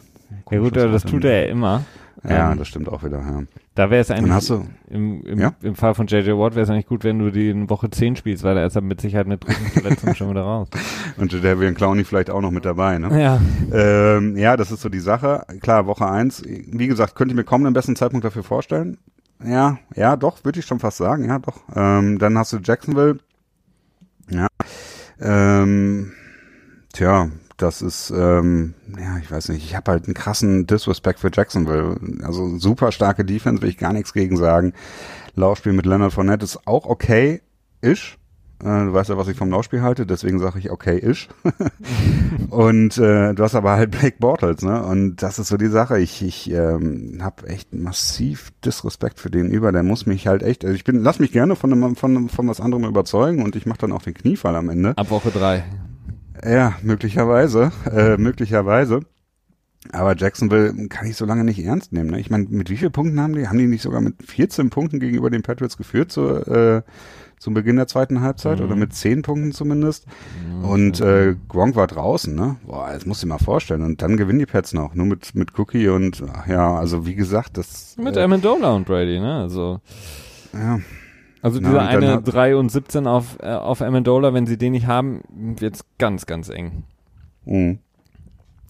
Ja 0.50 0.58
gut, 0.58 0.76
das, 0.76 0.90
das 0.90 1.04
tut 1.04 1.24
er 1.24 1.44
ja 1.44 1.50
immer. 1.50 1.84
Ja, 2.28 2.52
ähm, 2.52 2.58
das 2.58 2.68
stimmt 2.68 2.88
auch 2.88 3.02
wieder, 3.02 3.18
ja. 3.18 3.42
Da 3.74 3.88
wäre 3.88 4.02
es 4.02 4.10
eigentlich, 4.10 4.32
hast 4.32 4.50
du, 4.50 4.66
im, 4.90 5.22
im, 5.24 5.38
ja? 5.38 5.54
im 5.62 5.74
Fall 5.74 5.94
von 5.94 6.06
JJ 6.06 6.32
Watt 6.32 6.54
wäre 6.54 6.64
es 6.64 6.70
eigentlich 6.70 6.86
gut, 6.86 7.02
wenn 7.02 7.18
du 7.18 7.30
die 7.30 7.48
in 7.48 7.70
Woche 7.70 7.88
10 7.88 8.16
spielst, 8.16 8.44
weil 8.44 8.56
er 8.56 8.66
ist 8.66 8.76
dann 8.76 8.84
mit 8.84 9.00
Sicherheit 9.00 9.26
mit 9.26 9.44
Verletzung 9.44 10.14
schon 10.14 10.30
wieder 10.30 10.42
raus. 10.42 10.68
Und 11.16 11.32
der 11.32 11.58
wäre 11.58 11.72
Clowny 11.72 12.04
vielleicht 12.04 12.28
auch 12.28 12.42
noch 12.42 12.50
mit 12.50 12.64
dabei, 12.64 12.98
ne? 12.98 13.20
Ja. 13.20 13.40
Ähm, 13.72 14.36
ja, 14.36 14.56
das 14.56 14.70
ist 14.70 14.82
so 14.82 14.88
die 14.90 15.00
Sache. 15.00 15.46
Klar, 15.60 15.86
Woche 15.86 16.06
1, 16.06 16.42
wie 16.46 16.88
gesagt, 16.88 17.14
könnte 17.14 17.32
ich 17.32 17.36
mir 17.36 17.44
kaum 17.44 17.64
einen 17.64 17.72
besseren 17.72 17.96
Zeitpunkt 17.96 18.24
dafür 18.24 18.42
vorstellen. 18.42 18.98
Ja, 19.44 19.78
ja, 19.94 20.16
doch, 20.16 20.44
würde 20.44 20.60
ich 20.60 20.66
schon 20.66 20.80
fast 20.80 20.98
sagen, 20.98 21.24
ja, 21.24 21.38
doch. 21.38 21.62
Ähm, 21.74 22.18
dann 22.18 22.36
hast 22.36 22.52
du 22.52 22.58
Jacksonville. 22.58 23.18
Ja. 24.28 24.48
Ähm, 25.18 26.12
tja, 26.92 27.30
das 27.56 27.82
ist, 27.82 28.10
ähm, 28.10 28.74
ja, 28.98 29.18
ich 29.18 29.30
weiß 29.30 29.48
nicht, 29.50 29.64
ich 29.64 29.74
habe 29.74 29.92
halt 29.92 30.06
einen 30.06 30.14
krassen 30.14 30.66
Disrespect 30.66 31.20
für 31.20 31.30
Jacksonville. 31.32 31.98
Also 32.22 32.58
super 32.58 32.92
starke 32.92 33.24
Defense, 33.24 33.62
will 33.62 33.70
ich 33.70 33.78
gar 33.78 33.92
nichts 33.92 34.12
gegen 34.12 34.36
sagen. 34.36 34.72
Laufspiel 35.34 35.72
mit 35.72 35.86
Leonard 35.86 36.12
Fournette 36.12 36.44
ist 36.44 36.66
auch 36.66 36.86
okay, 36.86 37.42
ist. 37.80 38.16
Äh, 38.62 38.84
du 38.86 38.92
weißt 38.92 39.08
ja, 39.08 39.16
was 39.16 39.28
ich 39.28 39.36
vom 39.36 39.50
Laufspiel 39.50 39.82
halte, 39.82 40.04
deswegen 40.04 40.38
sage 40.38 40.58
ich 40.58 40.70
okay 40.70 40.98
ish. 40.98 41.28
und 42.50 42.98
äh, 42.98 43.34
du 43.34 43.42
hast 43.42 43.54
aber 43.54 43.72
halt 43.72 43.90
Blake 43.90 44.16
Bortles, 44.18 44.62
ne? 44.62 44.82
Und 44.82 45.16
das 45.16 45.38
ist 45.38 45.48
so 45.48 45.56
die 45.56 45.68
Sache. 45.68 45.98
Ich, 45.98 46.22
ich 46.22 46.50
ähm, 46.50 47.18
habe 47.22 47.48
echt 47.48 47.74
massiv 47.74 48.50
Disrespekt 48.64 49.18
für 49.18 49.30
den 49.30 49.50
über. 49.50 49.72
Der 49.72 49.82
muss 49.82 50.06
mich 50.06 50.26
halt 50.26 50.42
echt. 50.42 50.64
Also 50.64 50.74
ich 50.74 50.84
bin, 50.84 51.02
lass 51.02 51.18
mich 51.18 51.32
gerne 51.32 51.56
von 51.56 51.72
einem, 51.72 51.96
von, 51.96 52.28
von 52.28 52.48
was 52.48 52.60
anderem 52.60 52.84
überzeugen 52.84 53.42
und 53.42 53.56
ich 53.56 53.66
mache 53.66 53.78
dann 53.78 53.92
auch 53.92 54.02
den 54.02 54.14
Kniefall 54.14 54.56
am 54.56 54.68
Ende. 54.68 54.96
Ab 54.96 55.10
Woche 55.10 55.30
drei. 55.30 55.64
Ja, 56.44 56.74
möglicherweise, 56.82 57.72
äh, 57.90 58.16
möglicherweise. 58.16 59.00
Aber 59.92 60.14
Jacksonville 60.14 60.88
kann 60.88 61.06
ich 61.06 61.16
so 61.16 61.24
lange 61.24 61.44
nicht 61.44 61.58
ernst 61.64 61.92
nehmen. 61.92 62.10
Ne? 62.10 62.20
Ich 62.20 62.30
meine, 62.30 62.44
mit 62.48 62.68
wie 62.68 62.76
vielen 62.76 62.92
Punkten 62.92 63.18
haben 63.20 63.34
die? 63.34 63.48
Haben 63.48 63.58
die 63.58 63.66
nicht 63.66 63.82
sogar 63.82 64.02
mit 64.02 64.22
14 64.22 64.68
Punkten 64.68 65.00
gegenüber 65.00 65.30
den 65.30 65.42
Patriots 65.42 65.78
geführt 65.78 66.12
zur 66.12 66.46
äh, 66.48 66.82
zum 67.40 67.54
Beginn 67.54 67.76
der 67.76 67.86
zweiten 67.86 68.20
Halbzeit 68.20 68.58
mhm. 68.58 68.66
oder 68.66 68.76
mit 68.76 68.92
zehn 68.92 69.22
Punkten 69.22 69.52
zumindest. 69.52 70.06
Mhm. 70.46 70.64
Und 70.64 71.00
äh, 71.00 71.34
Gronk 71.48 71.74
war 71.74 71.86
draußen, 71.86 72.34
ne? 72.34 72.56
Boah, 72.66 72.90
das 72.92 73.06
musst 73.06 73.22
du 73.22 73.26
dir 73.26 73.32
mal 73.32 73.38
vorstellen. 73.38 73.82
Und 73.82 74.02
dann 74.02 74.18
gewinnen 74.18 74.38
die 74.38 74.46
Pets 74.46 74.74
noch, 74.74 74.94
nur 74.94 75.06
mit, 75.06 75.34
mit 75.34 75.58
Cookie 75.58 75.88
und 75.88 76.22
ach 76.32 76.46
ja, 76.46 76.76
also 76.76 77.06
wie 77.06 77.14
gesagt, 77.14 77.56
das. 77.56 77.96
Mit 77.96 78.16
äh, 78.16 78.22
Amendola 78.22 78.72
und 78.72 78.86
Brady, 78.86 79.18
ne? 79.18 79.40
Also. 79.40 79.80
Ja. 80.52 80.80
Also 81.42 81.58
dieser 81.60 81.72
Na, 81.72 81.86
eine 81.86 82.20
3 82.20 82.56
und 82.56 82.70
17 82.70 83.06
auf, 83.06 83.38
äh, 83.40 83.46
auf 83.46 83.80
Amendola, 83.80 84.34
wenn 84.34 84.46
sie 84.46 84.58
den 84.58 84.72
nicht 84.72 84.86
haben, 84.86 85.22
wird's 85.30 85.86
ganz, 85.96 86.26
ganz 86.26 86.50
eng. 86.50 86.84
Mhm. 87.46 87.78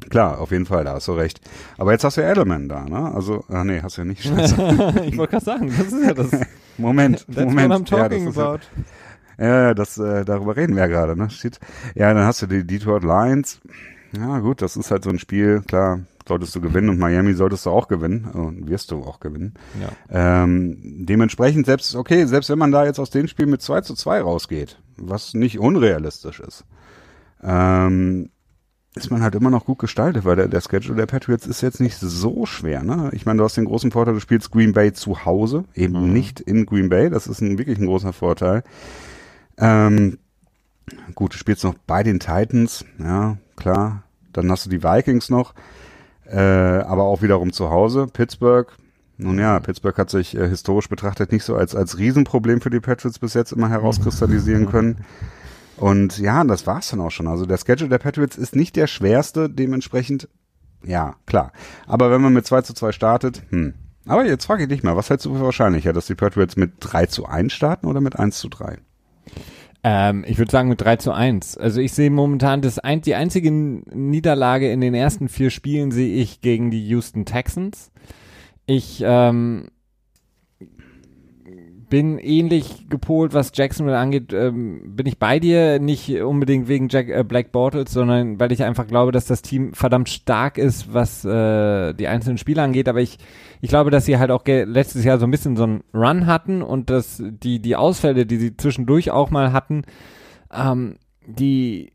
Klar, 0.08 0.40
auf 0.40 0.50
jeden 0.50 0.66
Fall, 0.66 0.84
da 0.84 0.94
hast 0.94 1.08
du 1.08 1.12
recht. 1.12 1.40
Aber 1.78 1.92
jetzt 1.92 2.04
hast 2.04 2.16
du 2.16 2.22
Edelman 2.22 2.68
da, 2.68 2.84
ne? 2.84 3.12
Also, 3.14 3.44
ach 3.48 3.64
nee, 3.64 3.80
hast 3.82 3.98
du 3.98 4.02
ja 4.02 4.06
nicht. 4.06 4.24
ich 4.24 5.18
wollte 5.18 5.30
gerade 5.30 5.44
sagen, 5.44 5.72
das 5.76 5.92
ist 5.92 6.04
ja 6.04 6.14
das. 6.14 6.30
Moment, 6.78 7.26
That's 7.26 7.44
Moment. 7.44 7.70
What 7.70 7.80
I'm 7.80 7.84
talking 7.84 8.24
ja, 8.24 8.30
about. 8.30 8.60
Ja, 9.38 9.74
das, 9.74 9.98
äh, 9.98 10.24
darüber 10.24 10.56
reden 10.56 10.74
wir 10.76 10.82
ja 10.82 10.86
gerade, 10.86 11.16
ne? 11.16 11.30
Shit. 11.30 11.58
Ja, 11.94 12.12
dann 12.14 12.24
hast 12.24 12.42
du 12.42 12.46
die 12.46 12.66
Detroit 12.66 13.02
Lions. 13.02 13.60
Ja, 14.16 14.38
gut, 14.40 14.62
das 14.62 14.76
ist 14.76 14.90
halt 14.90 15.04
so 15.04 15.10
ein 15.10 15.18
Spiel, 15.18 15.62
klar, 15.66 16.00
solltest 16.26 16.54
du 16.54 16.60
gewinnen 16.60 16.88
und 16.88 16.98
Miami 16.98 17.34
solltest 17.34 17.66
du 17.66 17.70
auch 17.70 17.88
gewinnen 17.88 18.24
und 18.24 18.68
wirst 18.68 18.90
du 18.90 19.02
auch 19.02 19.20
gewinnen. 19.20 19.54
Ja. 19.80 20.42
Ähm, 20.42 20.78
dementsprechend 21.06 21.66
selbst, 21.66 21.94
okay, 21.94 22.26
selbst 22.26 22.50
wenn 22.50 22.58
man 22.58 22.72
da 22.72 22.84
jetzt 22.84 22.98
aus 22.98 23.10
dem 23.10 23.28
Spiel 23.28 23.46
mit 23.46 23.62
2 23.62 23.82
zu 23.82 23.94
2 23.94 24.20
rausgeht, 24.22 24.80
was 24.96 25.34
nicht 25.34 25.58
unrealistisch 25.58 26.40
ist, 26.40 26.64
ähm, 27.42 28.30
ist 28.94 29.10
man 29.10 29.22
halt 29.22 29.36
immer 29.36 29.50
noch 29.50 29.66
gut 29.66 29.78
gestaltet, 29.78 30.24
weil 30.24 30.36
der, 30.36 30.48
der 30.48 30.60
Schedule 30.60 30.96
der 30.96 31.06
Patriots 31.06 31.46
ist 31.46 31.60
jetzt 31.60 31.80
nicht 31.80 31.96
so 31.96 32.44
schwer. 32.44 32.82
Ne? 32.82 33.10
Ich 33.12 33.24
meine, 33.24 33.38
du 33.38 33.44
hast 33.44 33.56
den 33.56 33.66
großen 33.66 33.92
Vorteil, 33.92 34.14
du 34.14 34.20
spielst 34.20 34.50
Green 34.50 34.72
Bay 34.72 34.92
zu 34.92 35.24
Hause, 35.24 35.64
eben 35.74 36.08
mhm. 36.08 36.12
nicht 36.12 36.40
in 36.40 36.66
Green 36.66 36.88
Bay. 36.88 37.08
Das 37.08 37.28
ist 37.28 37.40
ein, 37.40 37.58
wirklich 37.58 37.78
ein 37.78 37.86
großer 37.86 38.12
Vorteil. 38.12 38.64
Ähm, 39.58 40.18
gut, 41.14 41.34
du 41.34 41.38
spielst 41.38 41.62
noch 41.62 41.74
bei 41.86 42.02
den 42.02 42.18
Titans, 42.18 42.84
ja, 42.98 43.36
klar. 43.56 44.02
Dann 44.32 44.50
hast 44.50 44.66
du 44.66 44.70
die 44.70 44.82
Vikings 44.82 45.28
noch, 45.28 45.54
äh, 46.26 46.38
aber 46.38 47.04
auch 47.04 47.22
wiederum 47.22 47.52
zu 47.52 47.70
Hause. 47.70 48.06
Pittsburgh, 48.12 48.72
nun 49.18 49.38
ja, 49.38 49.60
Pittsburgh 49.60 49.98
hat 49.98 50.10
sich 50.10 50.36
äh, 50.36 50.48
historisch 50.48 50.88
betrachtet 50.88 51.30
nicht 51.30 51.44
so 51.44 51.54
als, 51.54 51.76
als 51.76 51.98
Riesenproblem 51.98 52.60
für 52.60 52.70
die 52.70 52.80
Patriots 52.80 53.18
bis 53.18 53.34
jetzt 53.34 53.52
immer 53.52 53.68
herauskristallisieren 53.68 54.66
können. 54.70 55.04
Und 55.80 56.18
ja, 56.18 56.44
das 56.44 56.66
war's 56.66 56.90
dann 56.90 57.00
auch 57.00 57.10
schon. 57.10 57.26
Also 57.26 57.46
der 57.46 57.58
Schedule 57.58 57.88
der 57.88 57.98
Patriots 57.98 58.36
ist 58.36 58.54
nicht 58.54 58.76
der 58.76 58.86
schwerste, 58.86 59.48
dementsprechend, 59.48 60.28
ja, 60.84 61.16
klar. 61.26 61.52
Aber 61.86 62.10
wenn 62.10 62.20
man 62.20 62.32
mit 62.32 62.46
2 62.46 62.62
zu 62.62 62.74
2 62.74 62.92
startet, 62.92 63.42
hm. 63.50 63.74
Aber 64.06 64.24
jetzt 64.24 64.46
frage 64.46 64.64
ich 64.64 64.68
dich 64.68 64.82
mal, 64.82 64.96
was 64.96 65.10
hältst 65.10 65.26
du 65.26 65.34
für 65.34 65.42
wahrscheinlicher, 65.42 65.92
dass 65.92 66.06
die 66.06 66.14
Patriots 66.14 66.56
mit 66.56 66.72
3 66.80 67.06
zu 67.06 67.26
1 67.26 67.52
starten 67.52 67.86
oder 67.86 68.00
mit 68.00 68.18
1 68.18 68.38
zu 68.38 68.48
3? 68.48 68.78
Ähm, 69.82 70.24
ich 70.26 70.38
würde 70.38 70.50
sagen 70.50 70.68
mit 70.68 70.80
3 70.80 70.96
zu 70.96 71.12
1. 71.12 71.56
Also 71.56 71.80
ich 71.80 71.92
sehe 71.92 72.10
momentan 72.10 72.60
das 72.60 72.78
ein, 72.78 73.02
die 73.02 73.14
einzige 73.14 73.50
Niederlage 73.50 74.70
in 74.70 74.80
den 74.80 74.94
ersten 74.94 75.28
vier 75.28 75.50
Spielen 75.50 75.90
sehe 75.90 76.14
ich 76.14 76.40
gegen 76.40 76.70
die 76.70 76.86
Houston 76.88 77.24
Texans. 77.24 77.90
Ich 78.66 79.02
ähm, 79.04 79.68
bin 81.90 82.18
ähnlich 82.18 82.88
gepolt, 82.88 83.34
was 83.34 83.52
Jacksonville 83.54 83.98
angeht. 83.98 84.32
Ähm, 84.32 84.94
bin 84.96 85.06
ich 85.06 85.18
bei 85.18 85.38
dir, 85.38 85.78
nicht 85.80 86.08
unbedingt 86.08 86.68
wegen 86.68 86.88
Jack, 86.88 87.08
äh, 87.08 87.24
Black 87.24 87.52
Bortles, 87.52 87.92
sondern 87.92 88.40
weil 88.40 88.52
ich 88.52 88.62
einfach 88.62 88.86
glaube, 88.86 89.12
dass 89.12 89.26
das 89.26 89.42
Team 89.42 89.74
verdammt 89.74 90.08
stark 90.08 90.56
ist, 90.56 90.94
was 90.94 91.24
äh, 91.24 91.92
die 91.92 92.08
einzelnen 92.08 92.38
Spiele 92.38 92.62
angeht. 92.62 92.88
Aber 92.88 93.00
ich, 93.00 93.18
ich 93.60 93.68
glaube, 93.68 93.90
dass 93.90 94.06
sie 94.06 94.18
halt 94.18 94.30
auch 94.30 94.46
letztes 94.46 95.04
Jahr 95.04 95.18
so 95.18 95.26
ein 95.26 95.30
bisschen 95.30 95.56
so 95.56 95.64
einen 95.64 95.82
Run 95.92 96.26
hatten 96.26 96.62
und 96.62 96.88
dass 96.88 97.22
die, 97.22 97.60
die 97.60 97.76
Ausfälle, 97.76 98.24
die 98.24 98.36
sie 98.36 98.56
zwischendurch 98.56 99.10
auch 99.10 99.30
mal 99.30 99.52
hatten, 99.52 99.82
ähm, 100.54 100.96
die 101.26 101.92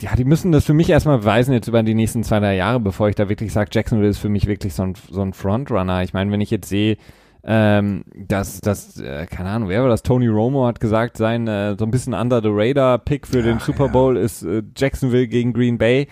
ja, 0.00 0.14
die 0.16 0.24
müssen 0.24 0.52
das 0.52 0.66
für 0.66 0.74
mich 0.74 0.90
erstmal 0.90 1.18
beweisen 1.18 1.54
jetzt 1.54 1.66
über 1.66 1.82
die 1.82 1.94
nächsten 1.94 2.22
zwei, 2.24 2.40
drei 2.40 2.56
Jahre, 2.56 2.78
bevor 2.78 3.08
ich 3.08 3.14
da 3.14 3.30
wirklich 3.30 3.52
sage, 3.52 3.70
Jacksonville 3.72 4.10
ist 4.10 4.18
für 4.18 4.28
mich 4.28 4.46
wirklich 4.46 4.74
so 4.74 4.82
ein, 4.82 4.94
so 5.10 5.22
ein 5.22 5.32
Frontrunner. 5.32 6.02
Ich 6.02 6.12
meine, 6.12 6.30
wenn 6.30 6.42
ich 6.42 6.50
jetzt 6.50 6.68
sehe, 6.68 6.98
ähm, 7.44 8.04
dass, 8.14 8.60
dass 8.60 9.00
äh, 9.00 9.26
keine 9.26 9.50
Ahnung, 9.50 9.68
wer 9.68 9.82
war 9.82 9.88
das? 9.88 10.02
Tony 10.02 10.28
Romo 10.28 10.66
hat 10.66 10.78
gesagt, 10.78 11.16
sein 11.16 11.48
äh, 11.48 11.76
so 11.76 11.84
ein 11.84 11.90
bisschen 11.90 12.14
under 12.14 12.40
the 12.40 12.50
radar 12.50 12.98
Pick 12.98 13.26
für 13.26 13.38
ja, 13.38 13.44
den 13.44 13.58
Super 13.58 13.88
Bowl 13.88 14.16
ja. 14.16 14.22
ist 14.22 14.42
äh, 14.42 14.62
Jacksonville 14.76 15.26
gegen 15.26 15.52
Green 15.52 15.78
Bay. 15.78 16.06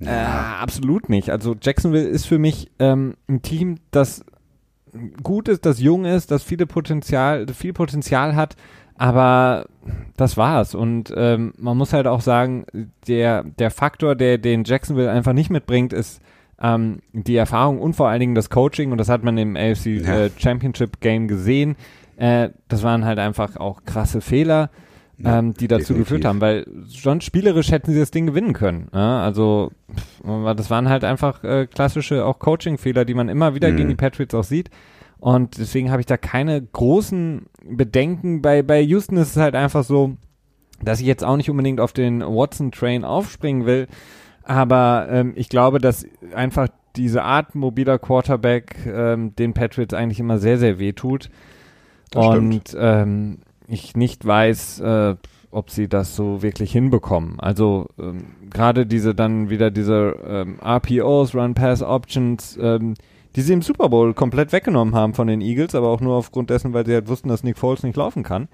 Ja. 0.00 0.10
Äh, 0.10 0.62
absolut 0.62 1.08
nicht. 1.08 1.30
Also 1.30 1.54
Jacksonville 1.60 2.08
ist 2.08 2.26
für 2.26 2.38
mich 2.38 2.70
ähm, 2.80 3.14
ein 3.28 3.42
Team, 3.42 3.76
das 3.92 4.24
gut 5.22 5.48
ist, 5.48 5.64
das 5.66 5.80
jung 5.80 6.04
ist, 6.04 6.30
das 6.30 6.42
viele 6.42 6.66
Potenzial, 6.66 7.46
viel 7.48 7.72
Potenzial 7.72 8.36
hat, 8.36 8.56
aber 8.96 9.66
das 10.16 10.36
war's. 10.36 10.74
Und 10.74 11.12
ähm, 11.16 11.52
man 11.56 11.76
muss 11.76 11.92
halt 11.92 12.06
auch 12.06 12.20
sagen, 12.20 12.66
der, 13.06 13.44
der 13.44 13.70
Faktor, 13.70 14.14
der 14.14 14.38
den 14.38 14.64
Jacksonville 14.64 15.10
einfach 15.10 15.32
nicht 15.32 15.50
mitbringt, 15.50 15.92
ist 15.92 16.20
ähm, 16.60 17.00
die 17.12 17.36
Erfahrung 17.36 17.80
und 17.80 17.94
vor 17.94 18.08
allen 18.08 18.20
Dingen 18.20 18.34
das 18.34 18.50
Coaching, 18.50 18.92
und 18.92 18.98
das 18.98 19.08
hat 19.08 19.24
man 19.24 19.36
im 19.38 19.56
AFC 19.56 19.86
ja. 19.86 20.24
äh, 20.24 20.30
Championship 20.36 21.00
Game 21.00 21.28
gesehen, 21.28 21.76
äh, 22.16 22.50
das 22.68 22.82
waren 22.82 23.04
halt 23.04 23.18
einfach 23.18 23.56
auch 23.56 23.84
krasse 23.84 24.20
Fehler, 24.20 24.70
ja, 25.18 25.38
ähm, 25.38 25.54
die 25.54 25.68
dazu 25.68 25.94
definitiv. 25.94 26.08
geführt 26.08 26.24
haben, 26.24 26.40
weil 26.40 26.66
schon 26.92 27.20
spielerisch 27.20 27.70
hätten 27.70 27.92
sie 27.92 27.98
das 27.98 28.10
Ding 28.10 28.26
gewinnen 28.26 28.52
können. 28.52 28.88
Ja? 28.92 29.22
Also 29.22 29.70
das 30.24 30.70
waren 30.70 30.88
halt 30.88 31.04
einfach 31.04 31.44
äh, 31.44 31.66
klassische 31.66 32.24
auch 32.24 32.38
Coaching-Fehler, 32.38 33.04
die 33.04 33.14
man 33.14 33.28
immer 33.28 33.54
wieder 33.54 33.70
mhm. 33.70 33.76
gegen 33.76 33.88
die 33.90 33.94
Patriots 33.94 34.34
auch 34.34 34.44
sieht. 34.44 34.70
Und 35.18 35.58
deswegen 35.58 35.90
habe 35.90 36.00
ich 36.00 36.06
da 36.06 36.16
keine 36.16 36.60
großen 36.60 37.46
Bedenken. 37.64 38.42
Bei, 38.42 38.62
bei 38.62 38.80
Houston 38.80 39.16
ist 39.16 39.30
es 39.30 39.36
halt 39.36 39.54
einfach 39.54 39.84
so, 39.84 40.16
dass 40.82 41.00
ich 41.00 41.06
jetzt 41.06 41.24
auch 41.24 41.36
nicht 41.36 41.48
unbedingt 41.48 41.80
auf 41.80 41.92
den 41.92 42.20
Watson-Train 42.20 43.04
aufspringen 43.04 43.64
will, 43.64 43.86
aber 44.44 45.08
ähm, 45.10 45.32
ich 45.36 45.48
glaube, 45.48 45.78
dass 45.78 46.06
einfach 46.34 46.68
diese 46.96 47.22
Art 47.22 47.54
mobiler 47.54 47.98
Quarterback 47.98 48.76
ähm, 48.86 49.34
den 49.36 49.52
Patriots 49.52 49.94
eigentlich 49.94 50.20
immer 50.20 50.38
sehr, 50.38 50.58
sehr 50.58 50.78
weh 50.78 50.92
tut. 50.92 51.30
Das 52.10 52.26
und 52.26 52.76
ähm, 52.78 53.38
ich 53.66 53.96
nicht 53.96 54.24
weiß, 54.24 54.80
äh, 54.80 55.16
ob 55.50 55.70
sie 55.70 55.88
das 55.88 56.16
so 56.16 56.42
wirklich 56.42 56.72
hinbekommen. 56.72 57.38
Also 57.40 57.88
ähm, 57.98 58.24
gerade 58.50 58.86
diese 58.86 59.14
dann 59.14 59.50
wieder 59.50 59.70
diese 59.70 60.16
ähm, 60.26 60.58
RPOs, 60.60 61.34
Run 61.34 61.54
Pass 61.54 61.82
Options, 61.82 62.58
ähm, 62.60 62.94
die 63.36 63.40
sie 63.40 63.52
im 63.52 63.62
Super 63.62 63.88
Bowl 63.88 64.14
komplett 64.14 64.52
weggenommen 64.52 64.94
haben 64.94 65.14
von 65.14 65.26
den 65.26 65.40
Eagles, 65.40 65.74
aber 65.74 65.88
auch 65.88 66.00
nur 66.00 66.14
aufgrund 66.14 66.50
dessen, 66.50 66.72
weil 66.72 66.86
sie 66.86 66.94
halt 66.94 67.08
wussten, 67.08 67.28
dass 67.28 67.42
Nick 67.42 67.58
Foles 67.58 67.82
nicht 67.82 67.96
laufen 67.96 68.22
kann. 68.22 68.48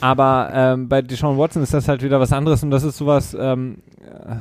Aber 0.00 0.50
ähm, 0.52 0.88
bei 0.88 1.02
Deshaun 1.02 1.38
Watson 1.38 1.62
ist 1.62 1.74
das 1.74 1.88
halt 1.88 2.02
wieder 2.02 2.20
was 2.20 2.32
anderes 2.32 2.62
und 2.62 2.70
das 2.70 2.84
ist 2.84 2.96
sowas, 2.96 3.36
ähm, 3.38 3.78
äh, 4.00 4.36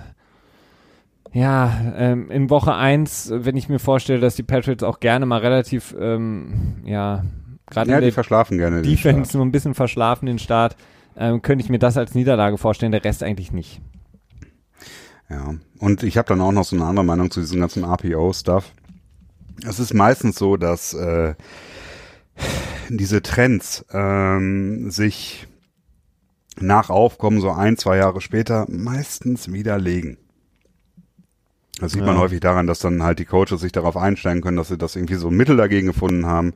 ja, 1.31 1.93
ähm, 1.95 2.31
in 2.31 2.49
Woche 2.49 2.73
1, 2.73 3.31
wenn 3.33 3.55
ich 3.55 3.69
mir 3.69 3.79
vorstelle, 3.79 4.19
dass 4.19 4.35
die 4.35 4.43
Patriots 4.43 4.83
auch 4.83 4.99
gerne 4.99 5.25
mal 5.25 5.39
relativ, 5.39 5.95
ähm, 5.99 6.77
ja, 6.85 7.23
gerade 7.69 7.91
ja, 7.91 8.01
die 8.01 8.11
verschlafen 8.11 8.57
gerne 8.57 8.81
Defense 8.81 9.37
nur 9.37 9.45
ein 9.45 9.51
bisschen 9.51 9.75
verschlafen 9.75 10.25
den 10.25 10.39
Start, 10.39 10.75
ähm, 11.15 11.41
könnte 11.41 11.63
ich 11.63 11.69
mir 11.69 11.79
das 11.79 11.97
als 11.97 12.15
Niederlage 12.15 12.57
vorstellen, 12.57 12.91
der 12.91 13.03
Rest 13.03 13.23
eigentlich 13.23 13.51
nicht. 13.51 13.81
Ja, 15.29 15.53
und 15.77 16.01
ich 16.01 16.17
habe 16.17 16.27
dann 16.27 16.41
auch 16.41 16.51
noch 16.51 16.63
so 16.63 16.75
eine 16.75 16.85
andere 16.85 17.05
Meinung 17.05 17.29
zu 17.29 17.39
diesem 17.39 17.59
ganzen 17.59 17.83
RPO-Stuff. 17.83 18.73
Es 19.67 19.79
ist 19.79 19.93
meistens 19.93 20.37
so, 20.37 20.57
dass 20.57 20.93
äh, 20.95 21.35
diese 22.89 23.21
Trends 23.21 23.85
ähm, 23.91 24.89
sich 24.89 25.47
nach 26.59 26.89
Aufkommen 26.89 27.41
so 27.41 27.51
ein, 27.51 27.77
zwei 27.77 27.97
Jahre 27.97 28.21
später 28.21 28.65
meistens 28.69 29.51
widerlegen. 29.51 30.17
Das 31.79 31.93
sieht 31.93 32.01
ja. 32.01 32.07
man 32.07 32.17
häufig 32.17 32.39
daran, 32.39 32.67
dass 32.67 32.79
dann 32.79 33.03
halt 33.03 33.19
die 33.19 33.25
Coaches 33.25 33.61
sich 33.61 33.71
darauf 33.71 33.97
einstellen 33.97 34.41
können, 34.41 34.57
dass 34.57 34.67
sie 34.67 34.77
das 34.77 34.95
irgendwie 34.95 35.15
so 35.15 35.29
ein 35.29 35.37
Mittel 35.37 35.57
dagegen 35.57 35.87
gefunden 35.87 36.25
haben. 36.25 36.53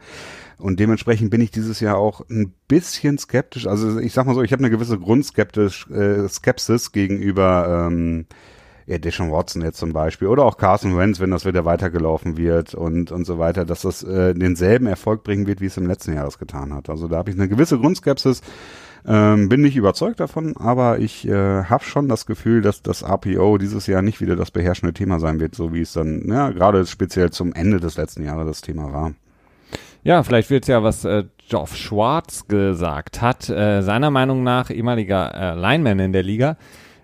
Und 0.58 0.80
dementsprechend 0.80 1.30
bin 1.30 1.42
ich 1.42 1.52
dieses 1.52 1.80
Jahr 1.80 1.98
auch 1.98 2.22
ein 2.30 2.54
bisschen 2.68 3.18
skeptisch. 3.18 3.68
Also 3.68 4.00
ich 4.00 4.14
sag 4.14 4.26
mal 4.26 4.36
so, 4.36 4.44
ich 4.44 4.52
habe 4.52 4.62
eine 4.62 4.70
gewisse 4.70 5.00
Grundskeptisch, 5.00 5.90
äh, 5.90 6.28
Skepsis 6.28 6.92
gegenüber 6.92 7.88
ähm, 7.88 8.26
ja, 8.86 8.98
Deshaun 8.98 9.32
Watson 9.32 9.62
jetzt 9.62 9.78
zum 9.78 9.94
Beispiel 9.94 10.28
oder 10.28 10.44
auch 10.44 10.58
Carson 10.58 10.98
Wentz, 10.98 11.20
wenn 11.20 11.32
das 11.32 11.46
wieder 11.46 11.66
weitergelaufen 11.66 12.38
wird 12.38 12.76
und 12.76 13.12
und 13.12 13.26
so 13.26 13.40
weiter, 13.40 13.66
dass 13.66 13.82
das 13.82 14.04
äh, 14.04 14.34
denselben 14.34 14.88
Erfolg 14.88 15.24
bringen 15.24 15.48
wird, 15.48 15.62
wie 15.62 15.68
es 15.68 15.78
im 15.78 15.88
letzten 15.88 16.14
Jahr 16.14 16.26
das 16.26 16.38
getan 16.38 16.74
hat. 16.74 16.90
Also 16.90 17.08
da 17.08 17.18
habe 17.18 17.30
ich 17.30 17.38
eine 17.38 17.48
gewisse 17.48 17.78
Grundskepsis. 17.78 18.42
Ähm, 19.06 19.50
bin 19.50 19.62
nicht 19.62 19.76
überzeugt 19.76 20.20
davon, 20.20 20.56
aber 20.56 21.00
ich 21.00 21.28
äh, 21.28 21.64
habe 21.64 21.84
schon 21.84 22.08
das 22.08 22.26
Gefühl, 22.26 22.62
dass 22.62 22.82
das 22.82 23.04
RPO 23.04 23.58
dieses 23.58 23.86
Jahr 23.88 24.02
nicht 24.02 24.22
wieder 24.22 24.38
das 24.38 24.52
beherrschende 24.52 24.94
Thema 24.94 25.20
sein 25.20 25.42
wird, 25.42 25.56
so 25.56 25.74
wie 25.74 25.82
es 25.82 25.92
dann, 25.94 26.24
ja, 26.28 26.52
gerade 26.52 26.86
speziell 26.86 27.30
zum 27.32 27.54
Ende 27.54 27.82
des 27.82 27.98
letzten 27.98 28.24
Jahres 28.24 28.48
das 28.48 28.62
Thema 28.62 28.94
war. 28.94 29.14
Ja, 30.04 30.24
vielleicht 30.24 30.50
wird 30.50 30.64
es 30.64 30.68
ja, 30.68 30.84
was 30.84 31.04
äh, 31.04 31.26
Geoff 31.50 31.76
Schwartz 31.76 32.48
gesagt 32.48 33.22
hat, 33.22 33.50
äh, 33.50 33.82
seiner 33.82 34.10
Meinung 34.10 34.44
nach 34.44 34.70
ehemaliger 34.70 35.34
äh, 35.34 35.56
Lineman 35.56 36.00
in 36.00 36.14
der 36.14 36.24
Liga, 36.24 36.58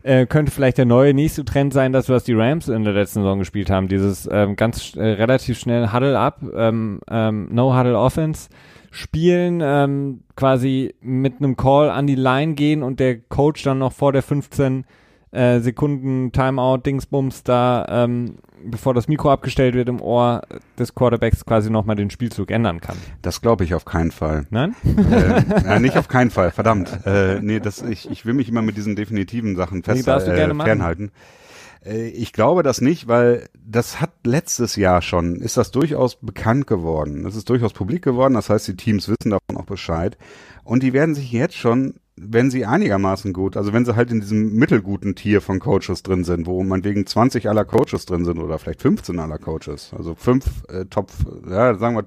äh, 0.04 0.26
könnte 0.26 0.52
vielleicht 0.52 0.78
der 0.78 0.86
neue 0.86 1.14
nächste 1.14 1.44
Trend 1.44 1.74
sein, 1.74 1.92
dass 1.92 2.08
was 2.08 2.24
die 2.24 2.34
Rams 2.34 2.70
in 2.70 2.84
der 2.86 2.94
letzten 2.94 3.22
Saison 3.22 3.40
gespielt 3.40 3.70
haben, 3.70 3.90
dieses 3.90 4.28
ähm, 4.32 4.56
ganz 4.56 4.96
äh, 4.96 5.02
relativ 5.02 5.60
schnell 5.60 5.92
Huddle 5.92 6.18
Up, 6.18 6.42
ähm, 6.56 7.02
ähm, 7.10 7.50
No 7.52 7.78
Huddle 7.78 7.98
Offense 7.98 8.50
spielen, 8.92 9.62
ähm, 9.64 10.22
quasi 10.36 10.96
mit 11.02 11.38
einem 11.38 11.56
Call 11.56 11.90
an 11.90 12.08
die 12.08 12.16
Line 12.16 12.54
gehen 12.54 12.84
und 12.84 13.00
der 13.00 13.20
Coach 13.20 13.64
dann 13.64 13.80
noch 13.80 13.94
vor 13.94 14.14
der 14.14 14.24
15 14.24 14.86
äh, 15.32 15.60
Sekunden 15.60 16.32
Timeout 16.32 16.80
Dingsbums 16.86 17.44
da, 17.44 17.86
ähm, 17.88 18.38
bevor 18.64 18.94
das 18.94 19.08
Mikro 19.08 19.32
abgestellt 19.32 19.76
wird 19.76 19.88
im 19.88 20.02
Ohr 20.02 20.42
des 20.78 20.96
Quarterbacks 20.96 21.46
quasi 21.46 21.70
nochmal 21.70 21.96
den 21.96 22.10
Spielzug 22.10 22.50
ändern 22.52 22.82
kann. 22.82 22.98
Das 23.22 23.42
glaube 23.42 23.64
ich 23.64 23.74
auf 23.76 23.86
keinen 23.86 24.12
Fall. 24.12 24.48
Nein? 24.50 24.76
Äh, 24.84 25.44
ja, 25.66 25.80
nicht 25.80 25.98
auf 25.98 26.08
keinen 26.08 26.32
Fall, 26.32 26.52
verdammt. 26.52 27.06
Äh, 27.06 27.40
nee, 27.42 27.60
das, 27.60 27.82
ich, 27.84 28.10
ich 28.10 28.26
will 28.26 28.34
mich 28.34 28.50
immer 28.50 28.62
mit 28.62 28.76
diesen 28.76 28.96
definitiven 28.96 29.56
Sachen 29.56 29.84
fest, 29.84 30.08
nee, 30.08 30.12
äh, 30.12 30.56
fernhalten. 30.56 31.06
Äh, 31.10 31.39
ich 31.86 32.34
glaube 32.34 32.62
das 32.62 32.82
nicht, 32.82 33.08
weil 33.08 33.48
das 33.58 34.02
hat 34.02 34.12
letztes 34.26 34.76
Jahr 34.76 35.02
schon, 35.02 35.38
ist 35.38 35.58
das 35.58 35.72
durchaus 35.72 36.18
bekannt 36.18 36.68
geworden. 36.68 37.24
Das 37.24 37.36
ist 37.36 37.50
durchaus 37.50 37.74
publik 37.74 38.04
geworden, 38.04 38.34
das 38.34 38.50
heißt, 38.50 38.68
die 38.68 38.76
Teams 38.76 39.08
wissen 39.08 39.32
davon 39.32 39.58
auch 39.58 39.66
Bescheid. 39.66 40.18
Und 40.64 40.84
die 40.84 40.94
werden 40.94 41.16
sich 41.16 41.32
jetzt 41.32 41.56
schon, 41.56 41.96
wenn 42.18 42.52
sie 42.52 42.66
einigermaßen 42.66 43.32
gut, 43.32 43.56
also 43.56 43.72
wenn 43.72 43.86
sie 43.86 43.96
halt 43.96 44.12
in 44.12 44.20
diesem 44.20 44.54
mittelguten 44.56 45.16
Tier 45.16 45.42
von 45.42 45.60
Coaches 45.60 46.04
drin 46.04 46.26
sind, 46.26 46.48
wo 46.48 46.62
man 46.64 46.84
wegen 46.84 47.06
20 47.06 47.48
aller 47.48 47.64
Coaches 47.64 48.06
drin 48.06 48.26
sind 48.26 48.40
oder 48.40 48.60
vielleicht 48.60 48.82
15 48.82 49.18
aller 49.18 49.38
Coaches, 49.38 49.94
also 49.98 50.16
fünf 50.16 50.46
äh, 50.68 50.86
Top, 50.86 51.12
ja, 51.50 51.76
sagen 51.76 51.96
wir 51.96 52.06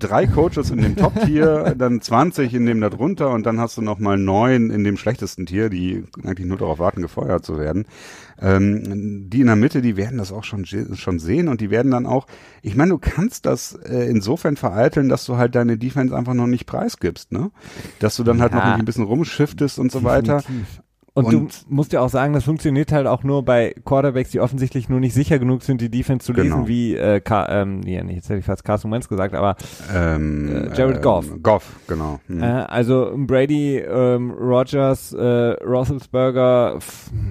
drei 0.00 0.26
Coaches 0.26 0.70
in 0.70 0.80
dem 0.80 0.96
Top-Tier, 0.96 1.74
dann 1.78 2.00
20 2.00 2.54
in 2.54 2.66
dem 2.66 2.80
darunter 2.80 3.30
und 3.30 3.46
dann 3.46 3.60
hast 3.60 3.76
du 3.76 3.82
noch 3.82 3.98
mal 3.98 4.18
neun 4.18 4.70
in 4.70 4.84
dem 4.84 4.96
schlechtesten 4.96 5.46
Tier, 5.46 5.70
die 5.70 6.04
eigentlich 6.24 6.46
nur 6.46 6.58
darauf 6.58 6.78
warten, 6.78 7.02
gefeuert 7.02 7.44
zu 7.44 7.58
werden. 7.58 7.86
Ähm, 8.40 9.28
die 9.30 9.40
in 9.40 9.46
der 9.46 9.56
Mitte, 9.56 9.82
die 9.82 9.96
werden 9.96 10.18
das 10.18 10.32
auch 10.32 10.44
schon, 10.44 10.64
schon 10.64 11.18
sehen 11.18 11.48
und 11.48 11.60
die 11.60 11.70
werden 11.70 11.90
dann 11.90 12.06
auch, 12.06 12.26
ich 12.62 12.74
meine, 12.74 12.90
du 12.90 12.98
kannst 12.98 13.46
das 13.46 13.74
äh, 13.74 14.08
insofern 14.10 14.56
vereiteln, 14.56 15.08
dass 15.08 15.24
du 15.26 15.36
halt 15.36 15.54
deine 15.54 15.76
Defense 15.78 16.16
einfach 16.16 16.34
noch 16.34 16.46
nicht 16.46 16.66
preisgibst, 16.66 17.32
ne? 17.32 17.50
Dass 17.98 18.16
du 18.16 18.24
dann 18.24 18.40
halt 18.40 18.54
noch 18.54 18.62
ein 18.62 18.84
bisschen 18.84 19.04
rumschiftest 19.04 19.78
und 19.78 19.92
so 19.92 20.02
weiter. 20.04 20.42
Und, 21.12 21.26
und, 21.26 21.34
du 21.34 21.74
musst 21.74 21.92
ja 21.92 22.00
auch 22.00 22.08
sagen, 22.08 22.32
das 22.32 22.44
funktioniert 22.44 22.92
halt 22.92 23.06
auch 23.06 23.24
nur 23.24 23.44
bei 23.44 23.74
Quarterbacks, 23.84 24.30
die 24.30 24.40
offensichtlich 24.40 24.88
nur 24.88 25.00
nicht 25.00 25.12
sicher 25.12 25.38
genug 25.38 25.62
sind, 25.62 25.80
die 25.80 25.90
Defense 25.90 26.24
zu 26.24 26.32
lesen, 26.32 26.50
genau. 26.50 26.68
wie 26.68 26.94
äh, 26.94 27.20
Ka 27.20 27.48
ähm, 27.62 27.80
nee, 27.80 28.00
jetzt 28.14 28.28
hätte 28.28 28.38
ich 28.38 28.44
fast 28.44 28.64
Carson 28.64 28.92
Wentz 28.92 29.08
gesagt, 29.08 29.34
aber 29.34 29.56
ähm, 29.92 30.70
äh, 30.70 30.76
Jared 30.76 31.02
Goff. 31.02 31.26
Ähm, 31.28 31.42
Goff, 31.42 31.76
genau. 31.88 32.20
Mhm. 32.28 32.42
Äh, 32.42 32.46
also 32.46 33.12
Brady, 33.16 33.78
ähm, 33.78 34.30
Rogers, 34.30 35.12
äh, 35.12 35.20
Roethlisberger, 35.64 36.78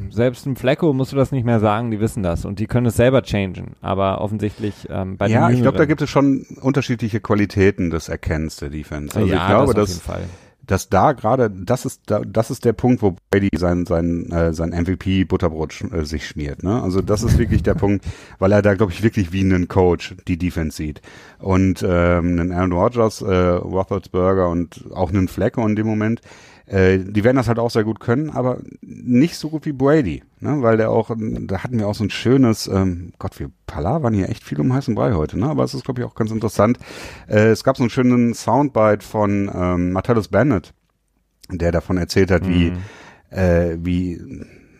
selbst 0.10 0.46
ein 0.46 0.58
Flecko 0.58 0.92
musst 0.92 1.14
du 1.14 1.16
das 1.16 1.32
nicht 1.32 1.46
mehr 1.46 1.62
sagen, 1.62 1.90
die 1.90 2.02
wissen 2.02 2.22
das 2.22 2.44
und 2.44 2.60
die 2.60 2.68
können 2.68 2.88
es 2.88 2.98
selber 2.98 3.22
changen, 3.22 3.76
aber 3.82 4.20
offensichtlich 4.20 4.74
ähm, 4.90 5.18
bei 5.18 5.28
Ja, 5.28 5.50
ich 5.50 5.62
glaube, 5.62 5.78
da 5.78 5.86
gibt 5.86 6.02
es 6.02 6.10
schon 6.10 6.46
unterschiedliche 6.62 7.22
Qualitäten 7.22 7.90
des 7.90 8.10
Erkennens 8.10 8.58
der 8.58 8.70
Defense. 8.70 9.18
Also 9.18 9.32
ja, 9.32 9.42
ich 9.42 9.48
glaube, 9.48 9.74
das 9.74 9.84
auf 9.84 9.90
jeden 9.90 10.02
Fall 10.02 10.30
dass 10.70 10.88
da 10.88 11.14
gerade, 11.14 11.50
das 11.50 11.86
ist 11.86 12.04
da, 12.06 12.20
das 12.20 12.52
ist 12.52 12.64
der 12.64 12.74
Punkt, 12.74 13.02
wo 13.02 13.16
Brady 13.32 13.50
sein 13.58 13.88
sein 13.88 14.32
äh, 14.32 14.54
sein 14.54 14.70
MVP 14.70 15.24
Butterbrot 15.24 15.84
äh, 15.92 16.06
sich 16.06 16.28
schmiert. 16.28 16.62
Ne? 16.62 16.80
Also 16.82 17.02
das 17.02 17.24
ist 17.24 17.40
wirklich 17.40 17.64
der 17.64 17.74
Punkt, 17.74 18.06
weil 18.38 18.52
er 18.52 18.62
da 18.62 18.76
glaube 18.76 18.92
ich 18.92 19.02
wirklich 19.02 19.34
wie 19.34 19.42
einen 19.42 19.68
Coach 19.68 20.16
die 20.28 20.38
Defense 20.38 20.78
sieht 20.78 21.02
und 21.40 21.82
ähm, 21.82 22.40
einen 22.40 22.52
Aaron 22.52 22.74
Rodgers, 22.74 23.24
äh, 23.24 23.34
Roethlisberger 23.34 24.48
und 24.48 24.86
auch 24.94 25.10
einen 25.10 25.28
Flecko 25.28 25.66
in 25.66 25.76
dem 25.76 25.88
Moment 25.88 26.22
äh, 26.70 27.00
die 27.00 27.24
werden 27.24 27.38
das 27.38 27.48
halt 27.48 27.58
auch 27.58 27.72
sehr 27.72 27.84
gut 27.84 28.00
können, 28.00 28.30
aber 28.30 28.60
nicht 28.82 29.36
so 29.38 29.50
gut 29.50 29.66
wie 29.66 29.72
Brady, 29.72 30.24
ne? 30.40 30.62
weil 30.62 30.78
der 30.78 30.92
auch, 30.92 31.10
da 31.18 31.64
hatten 31.64 31.80
wir 31.80 31.88
auch 31.88 31.96
so 31.96 32.04
ein 32.04 32.12
schönes, 32.12 32.68
ähm, 32.68 33.12
Gott, 33.18 33.40
wir 33.40 33.50
palavern 33.66 34.14
hier 34.14 34.30
echt 34.30 34.44
viel 34.44 34.60
um 34.60 34.72
heißen 34.72 34.94
Brei 34.94 35.14
heute, 35.14 35.40
ne? 35.40 35.48
aber 35.48 35.64
es 35.64 35.74
ist, 35.74 35.84
glaube 35.84 36.02
ich, 36.02 36.08
auch 36.08 36.14
ganz 36.14 36.30
interessant. 36.30 36.78
Äh, 37.28 37.48
es 37.48 37.64
gab 37.64 37.76
so 37.76 37.84
einen 37.84 37.90
schönen 37.90 38.36
Soundbite 38.36 39.04
von 39.04 39.50
ähm, 39.52 39.94
Martellus 39.94 40.28
Bennett, 40.28 40.74
der 41.50 41.72
davon 41.72 41.98
erzählt 41.98 42.30
hat, 42.30 42.44
mhm. 42.44 42.50
wie, 42.50 43.36
äh, 43.36 43.78
wie 43.82 44.22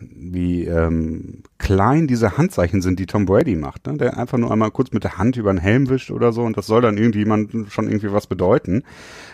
wie 0.00 0.64
ähm, 0.64 1.42
klein 1.58 2.06
diese 2.06 2.36
Handzeichen 2.36 2.82
sind, 2.82 2.98
die 2.98 3.06
Tom 3.06 3.26
Brady 3.26 3.56
macht. 3.56 3.86
Ne? 3.86 3.98
Der 3.98 4.16
einfach 4.16 4.38
nur 4.38 4.50
einmal 4.50 4.70
kurz 4.70 4.92
mit 4.92 5.04
der 5.04 5.18
Hand 5.18 5.36
über 5.36 5.52
den 5.52 5.58
Helm 5.58 5.88
wischt 5.88 6.10
oder 6.10 6.32
so 6.32 6.42
und 6.42 6.56
das 6.56 6.66
soll 6.66 6.80
dann 6.80 6.96
irgendjemand 6.96 7.70
schon 7.70 7.86
irgendwie 7.86 8.12
was 8.12 8.26
bedeuten. 8.26 8.82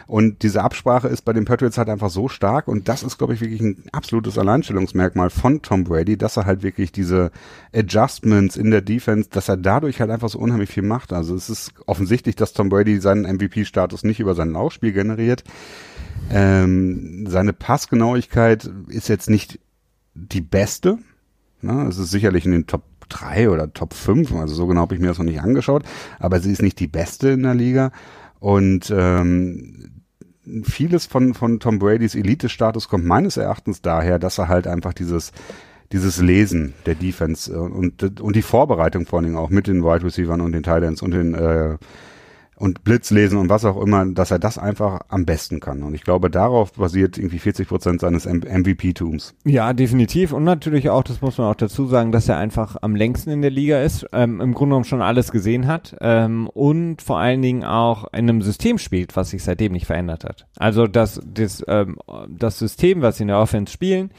Und 0.06 0.42
diese 0.42 0.62
Absprache 0.62 1.08
ist 1.08 1.22
bei 1.22 1.32
den 1.32 1.44
Patriots 1.44 1.78
halt 1.78 1.88
einfach 1.88 2.10
so 2.10 2.28
stark 2.28 2.68
und 2.68 2.88
das 2.88 3.02
ist, 3.02 3.18
glaube 3.18 3.34
ich, 3.34 3.40
wirklich 3.40 3.60
ein 3.60 3.84
absolutes 3.92 4.38
Alleinstellungsmerkmal 4.38 5.30
von 5.30 5.62
Tom 5.62 5.84
Brady, 5.84 6.16
dass 6.16 6.36
er 6.36 6.46
halt 6.46 6.62
wirklich 6.62 6.92
diese 6.92 7.30
Adjustments 7.74 8.56
in 8.56 8.70
der 8.70 8.82
Defense, 8.82 9.28
dass 9.30 9.48
er 9.48 9.56
dadurch 9.56 10.00
halt 10.00 10.10
einfach 10.10 10.28
so 10.28 10.38
unheimlich 10.38 10.70
viel 10.70 10.84
macht. 10.84 11.12
Also 11.12 11.34
es 11.34 11.50
ist 11.50 11.72
offensichtlich, 11.86 12.36
dass 12.36 12.52
Tom 12.52 12.68
Brady 12.68 13.00
seinen 13.00 13.22
MVP-Status 13.22 14.04
nicht 14.04 14.20
über 14.20 14.34
sein 14.34 14.52
Laufspiel 14.52 14.92
generiert. 14.92 15.44
Ähm, 16.30 17.26
seine 17.28 17.52
Passgenauigkeit 17.52 18.68
ist 18.88 19.08
jetzt 19.08 19.30
nicht 19.30 19.60
die 20.16 20.40
beste. 20.40 20.98
Ne? 21.60 21.86
Es 21.88 21.98
ist 21.98 22.10
sicherlich 22.10 22.46
in 22.46 22.52
den 22.52 22.66
Top 22.66 22.82
3 23.08 23.50
oder 23.50 23.72
Top 23.72 23.94
5, 23.94 24.32
also 24.34 24.54
so 24.54 24.66
genau 24.66 24.80
habe 24.80 24.94
ich 24.94 25.00
mir 25.00 25.08
das 25.08 25.18
noch 25.18 25.24
nicht 25.24 25.40
angeschaut, 25.40 25.84
aber 26.18 26.40
sie 26.40 26.50
ist 26.50 26.62
nicht 26.62 26.80
die 26.80 26.88
beste 26.88 27.30
in 27.30 27.42
der 27.42 27.54
Liga. 27.54 27.92
Und 28.40 28.92
ähm, 28.94 30.02
vieles 30.62 31.06
von, 31.06 31.34
von 31.34 31.60
Tom 31.60 31.78
Bradys 31.78 32.14
Elite-Status 32.14 32.88
kommt 32.88 33.04
meines 33.04 33.36
Erachtens 33.36 33.82
daher, 33.82 34.18
dass 34.18 34.38
er 34.38 34.48
halt 34.48 34.66
einfach 34.66 34.92
dieses 34.92 35.32
dieses 35.92 36.20
Lesen 36.20 36.74
der 36.84 36.94
Defense 36.94 37.56
und, 37.56 38.20
und 38.20 38.36
die 38.36 38.42
Vorbereitung 38.42 39.06
vor 39.06 39.18
allen 39.18 39.26
Dingen 39.26 39.38
auch 39.38 39.50
mit 39.50 39.66
den 39.66 39.84
Wide 39.84 40.04
Receivers 40.04 40.40
und 40.40 40.52
den 40.52 40.62
Titans 40.62 41.02
und 41.02 41.12
den 41.12 41.34
äh, 41.34 41.76
und 42.56 42.84
Blitz 42.84 43.10
lesen 43.10 43.38
und 43.38 43.50
was 43.50 43.64
auch 43.64 43.80
immer, 43.80 44.06
dass 44.06 44.30
er 44.30 44.38
das 44.38 44.56
einfach 44.58 45.00
am 45.08 45.26
besten 45.26 45.60
kann. 45.60 45.82
Und 45.82 45.94
ich 45.94 46.02
glaube, 46.02 46.30
darauf 46.30 46.72
basiert 46.72 47.18
irgendwie 47.18 47.38
40 47.38 47.68
Prozent 47.68 48.00
seines 48.00 48.24
MVP-Tums. 48.26 49.34
Ja, 49.44 49.74
definitiv. 49.74 50.32
Und 50.32 50.44
natürlich 50.44 50.88
auch, 50.88 51.02
das 51.02 51.20
muss 51.20 51.36
man 51.36 51.48
auch 51.48 51.54
dazu 51.54 51.86
sagen, 51.86 52.12
dass 52.12 52.28
er 52.28 52.38
einfach 52.38 52.76
am 52.80 52.96
längsten 52.96 53.30
in 53.30 53.42
der 53.42 53.50
Liga 53.50 53.82
ist, 53.82 54.06
ähm, 54.12 54.40
im 54.40 54.54
Grunde 54.54 54.72
genommen 54.72 54.84
schon 54.84 55.02
alles 55.02 55.32
gesehen 55.32 55.66
hat 55.66 55.96
ähm, 56.00 56.48
und 56.48 57.02
vor 57.02 57.18
allen 57.18 57.42
Dingen 57.42 57.64
auch 57.64 58.04
in 58.12 58.28
einem 58.28 58.40
System 58.40 58.78
spielt, 58.78 59.16
was 59.16 59.30
sich 59.30 59.44
seitdem 59.44 59.72
nicht 59.72 59.86
verändert 59.86 60.24
hat. 60.24 60.46
Also 60.56 60.86
das, 60.86 61.20
das, 61.26 61.62
ähm, 61.68 61.98
das 62.28 62.58
System, 62.58 63.02
was 63.02 63.18
sie 63.18 63.24
in 63.24 63.28
der 63.28 63.38
Offense 63.38 63.72
spielen, 63.72 64.10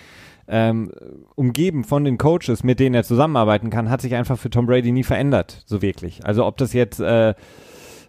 ähm, 0.48 0.92
umgeben 1.36 1.84
von 1.84 2.06
den 2.06 2.18
Coaches, 2.18 2.64
mit 2.64 2.80
denen 2.80 2.96
er 2.96 3.04
zusammenarbeiten 3.04 3.70
kann, 3.70 3.90
hat 3.90 4.02
sich 4.02 4.16
einfach 4.16 4.38
für 4.38 4.50
Tom 4.50 4.66
Brady 4.66 4.92
nie 4.92 5.04
verändert, 5.04 5.64
so 5.66 5.82
wirklich. 5.82 6.26
Also 6.26 6.46
ob 6.46 6.58
das 6.58 6.74
jetzt 6.74 7.00
äh, 7.00 7.34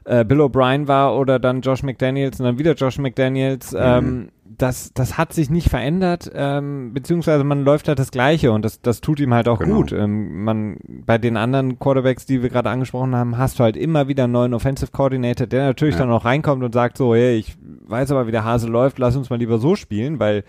äh, 0.08 0.24
Bill 0.24 0.40
O'Brien 0.40 0.88
war 0.88 1.16
oder 1.16 1.38
dann 1.38 1.60
Josh 1.60 1.82
McDaniels 1.82 2.40
und 2.40 2.46
dann 2.46 2.58
wieder 2.58 2.74
Josh 2.74 2.98
McDaniels. 2.98 3.72
Mhm. 3.72 3.78
Ähm, 3.80 4.28
das, 4.56 4.92
das 4.92 5.18
hat 5.18 5.32
sich 5.32 5.50
nicht 5.50 5.68
verändert, 5.68 6.30
ähm, 6.34 6.92
beziehungsweise 6.92 7.44
man 7.44 7.64
läuft 7.64 7.86
halt 7.86 7.98
das 7.98 8.10
Gleiche 8.10 8.50
und 8.50 8.64
das, 8.64 8.80
das 8.80 9.00
tut 9.00 9.20
ihm 9.20 9.32
halt 9.32 9.46
auch 9.46 9.60
genau. 9.60 9.76
gut. 9.76 9.92
Ähm, 9.92 10.42
man, 10.42 10.78
bei 11.06 11.18
den 11.18 11.36
anderen 11.36 11.78
Quarterbacks, 11.78 12.26
die 12.26 12.42
wir 12.42 12.48
gerade 12.48 12.70
angesprochen 12.70 13.14
haben, 13.14 13.38
hast 13.38 13.58
du 13.58 13.64
halt 13.64 13.76
immer 13.76 14.08
wieder 14.08 14.24
einen 14.24 14.32
neuen 14.32 14.54
Offensive 14.54 14.90
Coordinator, 14.90 15.46
der 15.46 15.66
natürlich 15.66 15.94
ja. 15.94 16.00
dann 16.00 16.10
auch 16.10 16.24
reinkommt 16.24 16.64
und 16.64 16.72
sagt 16.72 16.96
so, 16.96 17.14
hey, 17.14 17.36
ich 17.36 17.56
weiß 17.86 18.10
aber, 18.10 18.26
wie 18.26 18.32
der 18.32 18.44
Hase 18.44 18.66
läuft, 18.66 18.98
lass 18.98 19.14
uns 19.14 19.30
mal 19.30 19.38
lieber 19.38 19.58
so 19.58 19.76
spielen, 19.76 20.18
weil 20.18 20.42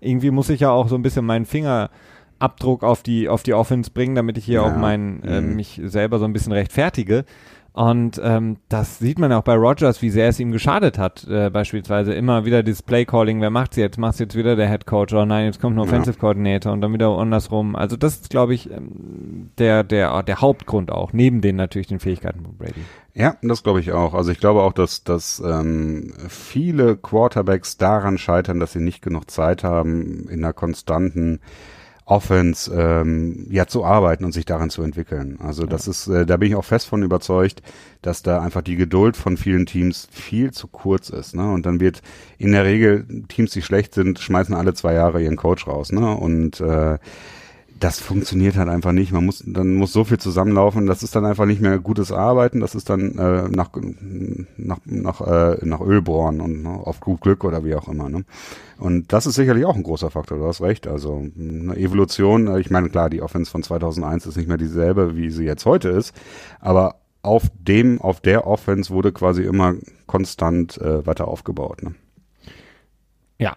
irgendwie 0.00 0.30
muss 0.30 0.50
ich 0.50 0.60
ja 0.60 0.70
auch 0.70 0.88
so 0.88 0.96
ein 0.96 1.02
bisschen 1.02 1.24
meinen 1.24 1.46
Finger 1.46 1.90
Abdruck 2.40 2.82
auf 2.82 3.02
die 3.02 3.28
auf 3.28 3.42
die 3.44 3.54
Offense 3.54 3.90
bringen, 3.90 4.14
damit 4.14 4.36
ich 4.36 4.44
hier 4.44 4.56
ja. 4.56 4.62
auch 4.62 4.76
mein 4.76 5.22
äh, 5.22 5.40
mhm. 5.40 5.56
mich 5.56 5.80
selber 5.84 6.18
so 6.18 6.24
ein 6.24 6.32
bisschen 6.32 6.52
rechtfertige. 6.52 7.24
Und 7.74 8.20
ähm, 8.22 8.58
das 8.68 9.00
sieht 9.00 9.18
man 9.18 9.32
auch 9.32 9.42
bei 9.42 9.56
Rogers, 9.56 10.00
wie 10.00 10.10
sehr 10.10 10.28
es 10.28 10.38
ihm 10.38 10.52
geschadet 10.52 10.96
hat. 10.96 11.26
Äh, 11.28 11.50
beispielsweise 11.50 12.14
immer 12.14 12.44
wieder 12.44 12.62
dieses 12.62 12.82
Play-Calling, 12.82 13.40
wer 13.40 13.50
macht's 13.50 13.76
jetzt? 13.76 13.98
Macht's 13.98 14.20
jetzt 14.20 14.36
wieder 14.36 14.54
der 14.54 14.68
Head 14.68 14.86
Coach? 14.86 15.12
Oh 15.12 15.24
nein, 15.24 15.46
jetzt 15.46 15.60
kommt 15.60 15.74
ein 15.74 15.80
Offensive 15.80 16.16
Coordinator 16.16 16.72
und 16.72 16.82
dann 16.82 16.92
wieder 16.92 17.08
andersrum. 17.08 17.74
Also 17.74 17.96
das 17.96 18.14
ist, 18.14 18.30
glaube 18.30 18.54
ich, 18.54 18.70
ähm, 18.70 19.50
der, 19.58 19.82
der, 19.82 20.22
der 20.22 20.40
Hauptgrund 20.40 20.92
auch, 20.92 21.12
neben 21.12 21.40
den 21.40 21.56
natürlich 21.56 21.88
den 21.88 21.98
Fähigkeiten 21.98 22.44
von 22.44 22.56
Brady. 22.56 22.84
Ja, 23.12 23.34
das 23.42 23.64
glaube 23.64 23.80
ich 23.80 23.90
auch. 23.90 24.14
Also 24.14 24.30
ich 24.30 24.38
glaube 24.38 24.62
auch, 24.62 24.72
dass, 24.72 25.02
dass 25.02 25.42
ähm, 25.44 26.14
viele 26.28 26.96
Quarterbacks 26.96 27.76
daran 27.76 28.18
scheitern, 28.18 28.60
dass 28.60 28.72
sie 28.72 28.80
nicht 28.80 29.02
genug 29.02 29.32
Zeit 29.32 29.64
haben, 29.64 30.28
in 30.28 30.44
einer 30.44 30.52
konstanten 30.52 31.40
Offense 32.06 32.70
ähm, 32.74 33.46
ja 33.50 33.66
zu 33.66 33.84
arbeiten 33.84 34.24
und 34.24 34.32
sich 34.32 34.44
daran 34.44 34.68
zu 34.68 34.82
entwickeln. 34.82 35.38
Also 35.40 35.62
ja. 35.62 35.68
das 35.68 35.88
ist, 35.88 36.06
äh, 36.06 36.26
da 36.26 36.36
bin 36.36 36.50
ich 36.50 36.56
auch 36.56 36.64
fest 36.64 36.86
von 36.86 37.02
überzeugt, 37.02 37.62
dass 38.02 38.22
da 38.22 38.40
einfach 38.40 38.60
die 38.60 38.76
Geduld 38.76 39.16
von 39.16 39.38
vielen 39.38 39.64
Teams 39.64 40.06
viel 40.10 40.50
zu 40.50 40.68
kurz 40.68 41.08
ist. 41.08 41.34
Ne? 41.34 41.50
Und 41.50 41.64
dann 41.64 41.80
wird 41.80 42.02
in 42.36 42.52
der 42.52 42.64
Regel 42.64 43.06
Teams, 43.28 43.52
die 43.52 43.62
schlecht 43.62 43.94
sind, 43.94 44.18
schmeißen 44.18 44.54
alle 44.54 44.74
zwei 44.74 44.92
Jahre 44.92 45.22
ihren 45.22 45.36
Coach 45.36 45.66
raus. 45.66 45.92
Ne? 45.92 46.14
Und 46.14 46.60
äh, 46.60 46.98
das 47.80 48.00
funktioniert 48.00 48.56
halt 48.56 48.68
einfach 48.68 48.92
nicht. 48.92 49.12
Man 49.12 49.24
muss, 49.24 49.42
dann 49.46 49.74
muss 49.74 49.92
so 49.92 50.04
viel 50.04 50.18
zusammenlaufen. 50.18 50.86
Das 50.86 51.02
ist 51.02 51.14
dann 51.16 51.24
einfach 51.24 51.44
nicht 51.44 51.60
mehr 51.60 51.78
gutes 51.78 52.12
Arbeiten. 52.12 52.60
Das 52.60 52.74
ist 52.74 52.88
dann 52.88 53.18
äh, 53.18 53.48
nach 53.48 53.70
nach 54.56 54.78
nach, 54.84 55.20
äh, 55.20 55.58
nach 55.62 55.80
Öl 55.80 56.00
bohren 56.00 56.40
und 56.40 56.62
ne, 56.62 56.70
auf 56.70 57.00
gut 57.00 57.20
Glück 57.20 57.44
oder 57.44 57.64
wie 57.64 57.74
auch 57.74 57.88
immer. 57.88 58.08
Ne? 58.08 58.24
Und 58.78 59.12
das 59.12 59.26
ist 59.26 59.34
sicherlich 59.34 59.64
auch 59.64 59.74
ein 59.76 59.82
großer 59.82 60.10
Faktor. 60.10 60.38
Du 60.38 60.46
hast 60.46 60.60
recht. 60.60 60.86
Also 60.86 61.24
eine 61.38 61.76
Evolution. 61.76 62.46
Äh, 62.46 62.60
ich 62.60 62.70
meine 62.70 62.88
klar, 62.88 63.10
die 63.10 63.22
Offense 63.22 63.50
von 63.50 63.62
2001 63.62 64.26
ist 64.26 64.36
nicht 64.36 64.48
mehr 64.48 64.58
dieselbe, 64.58 65.16
wie 65.16 65.30
sie 65.30 65.44
jetzt 65.44 65.66
heute 65.66 65.88
ist. 65.88 66.14
Aber 66.60 67.00
auf 67.22 67.44
dem, 67.58 68.00
auf 68.00 68.20
der 68.20 68.46
Offense 68.46 68.90
wurde 68.90 69.12
quasi 69.12 69.42
immer 69.42 69.74
konstant 70.06 70.78
äh, 70.78 71.06
weiter 71.06 71.26
aufgebaut. 71.26 71.82
Ne? 71.82 71.94
Ja, 73.38 73.56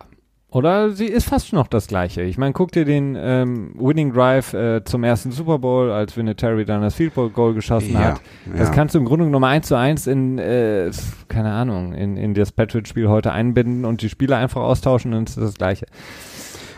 oder 0.49 0.91
sie 0.91 1.07
ist 1.07 1.27
fast 1.27 1.51
noch 1.51 1.67
das 1.67 1.87
gleiche. 1.87 2.21
Ich 2.21 2.37
meine, 2.37 2.53
guck 2.53 2.71
dir 2.71 2.85
den 2.85 3.17
ähm, 3.19 3.73
Winning 3.77 4.13
Drive 4.13 4.53
äh, 4.53 4.83
zum 4.85 5.03
ersten 5.03 5.31
Super 5.31 5.59
Bowl, 5.59 5.91
als 5.91 6.15
Vinatieri 6.15 6.63
dann 6.63 6.81
das 6.81 6.95
Field 6.95 7.13
Goal 7.15 7.53
geschossen 7.53 7.93
ja, 7.93 7.99
hat. 7.99 8.21
Das 8.55 8.69
ja. 8.69 8.73
kannst 8.73 8.95
du 8.95 8.99
im 8.99 9.05
Grunde 9.05 9.25
genommen 9.25 9.43
eins 9.43 9.67
zu 9.67 9.75
eins 9.75 10.07
in, 10.07 10.37
äh, 10.37 10.89
keine 11.27 11.51
Ahnung, 11.51 11.93
in, 11.93 12.15
in 12.15 12.33
das 12.33 12.53
Patriot-Spiel 12.53 13.09
heute 13.09 13.33
einbinden 13.33 13.83
und 13.83 14.01
die 14.01 14.09
Spieler 14.09 14.37
einfach 14.37 14.61
austauschen 14.61 15.13
und 15.13 15.29
es 15.29 15.35
ist 15.35 15.43
das 15.43 15.55
gleiche. 15.55 15.85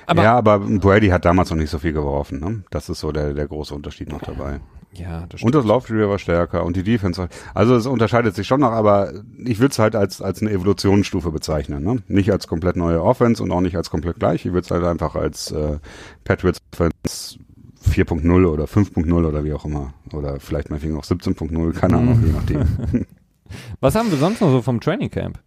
Aber 0.08 0.24
ja, 0.24 0.36
aber 0.36 0.58
Brady 0.58 1.10
hat 1.10 1.26
damals 1.26 1.52
noch 1.52 1.58
nicht 1.58 1.70
so 1.70 1.78
viel 1.78 1.94
geworfen. 1.94 2.40
Ne? 2.40 2.64
Das 2.72 2.90
ist 2.90 3.00
so 3.00 3.12
der, 3.12 3.36
der 3.36 3.48
große 3.48 3.76
Unterschied 3.76 4.10
noch 4.10 4.24
dabei. 4.24 4.60
Ja, 5.00 5.26
das. 5.28 5.42
Und 5.42 5.56
das 5.56 5.66
Laufspiel 5.66 6.08
war 6.08 6.20
stärker 6.20 6.66
und 6.66 6.76
die 6.76 6.84
Defense. 6.84 7.30
Also 7.54 7.76
es 7.76 7.86
unterscheidet 7.86 8.36
sich 8.36 8.48
schon 8.48 8.60
noch, 8.60 8.72
aber 8.72 9.14
ich 9.46 9.60
würde 9.60 9.72
es 9.72 9.80
halt 9.80 9.96
als, 9.96 10.22
als 10.22 10.42
eine 10.42 10.52
Evolutionsstufe 10.52 11.32
bezeichnen. 11.32 11.84
Ne? 11.84 12.04
Nicht 12.08 12.32
als 12.32 12.48
komplett 12.48 12.76
neue 12.76 13.02
Offense 13.02 13.42
und 13.42 13.52
auch 13.52 13.62
nicht 13.62 13.78
als 13.78 13.90
komplett 13.90 14.20
gleich. 14.20 14.46
Ich 14.46 14.52
würde 14.52 14.66
es 14.66 14.72
halt 14.72 14.84
einfach 14.84 15.16
als 15.16 15.52
äh, 15.52 15.80
Patriots 16.24 16.60
Offense 16.74 17.40
4.0 17.88 18.46
oder 18.46 18.66
5.0 18.66 19.14
oder 19.14 19.44
wie 19.44 19.54
auch 19.54 19.66
immer. 19.66 19.94
Oder 20.14 20.40
vielleicht 20.40 20.70
meinetwegen 20.70 20.98
auch 20.98 21.06
17.0, 21.06 21.74
keine 21.74 21.98
Ahnung, 21.98 22.22
je 22.26 22.32
nachdem. 22.34 23.06
Was 23.80 23.96
haben 23.96 24.12
wir 24.12 24.18
sonst 24.18 24.42
noch 24.42 24.52
so 24.52 24.62
vom 24.62 24.80
Training 24.80 25.10
Camp? 25.10 25.40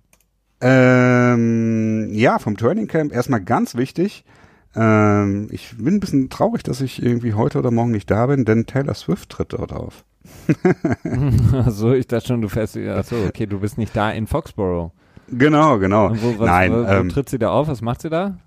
Ähm, 0.60 2.08
ja, 2.12 2.38
vom 2.38 2.56
Training 2.56 2.86
Camp 2.86 3.12
erstmal 3.12 3.42
ganz 3.42 3.74
wichtig. 3.74 4.24
Ähm, 4.74 5.48
ich 5.50 5.76
bin 5.76 5.94
ein 5.94 6.00
bisschen 6.00 6.30
traurig, 6.30 6.62
dass 6.62 6.80
ich 6.80 7.02
irgendwie 7.02 7.34
heute 7.34 7.58
oder 7.58 7.70
morgen 7.70 7.90
nicht 7.90 8.10
da 8.10 8.26
bin, 8.26 8.44
denn 8.44 8.66
Taylor 8.66 8.94
Swift 8.94 9.30
tritt 9.30 9.52
dort 9.52 9.72
auf. 9.72 10.04
Achso, 11.52 11.92
ich 11.92 12.06
dachte 12.06 12.28
schon, 12.28 12.42
du 12.42 12.48
fährst, 12.48 12.76
achso, 12.76 13.16
okay, 13.26 13.46
du 13.46 13.60
bist 13.60 13.76
nicht 13.76 13.94
da 13.94 14.10
in 14.10 14.26
Foxborough. 14.26 14.92
Genau, 15.28 15.78
genau. 15.78 16.10
Wo, 16.14 16.38
was, 16.38 16.46
Nein, 16.46 16.72
wo, 16.72 16.76
wo 16.76 16.86
ähm, 16.86 17.08
tritt 17.08 17.28
sie 17.28 17.38
da 17.38 17.50
auf? 17.50 17.68
Was 17.68 17.80
macht 17.82 18.02
sie 18.02 18.10
da? 18.10 18.38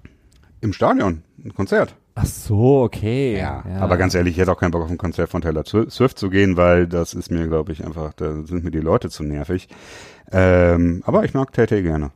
Im 0.62 0.74
Stadion, 0.74 1.24
ein 1.44 1.54
Konzert. 1.54 1.96
Ach 2.16 2.26
so, 2.26 2.84
okay. 2.84 3.38
Ja, 3.38 3.64
ja, 3.68 3.80
aber 3.80 3.98
ganz 3.98 4.16
ehrlich, 4.16 4.36
ich 4.36 4.40
hätte 4.40 4.52
auch 4.52 4.58
keinen 4.58 4.72
Bock 4.72 4.84
auf 4.84 4.90
ein 4.90 4.98
Konzert 4.98 5.30
von 5.30 5.42
Taylor 5.42 5.66
Swift 5.66 6.18
zu 6.18 6.30
gehen, 6.30 6.56
weil 6.56 6.88
das 6.88 7.14
ist 7.14 7.30
mir, 7.30 7.48
glaube 7.48 7.74
ich, 7.74 7.86
einfach, 7.86 8.14
da 8.14 8.32
sind 8.46 8.64
mir 8.64 8.72
die 8.72 8.80
Leute 8.80 9.10
zu 9.10 9.24
nervig. 9.24 9.68
Ähm, 10.32 11.04
aber 11.06 11.26
ich 11.26 11.34
mag 11.34 11.52
Tay 11.52 11.84
gerne. 11.84 12.12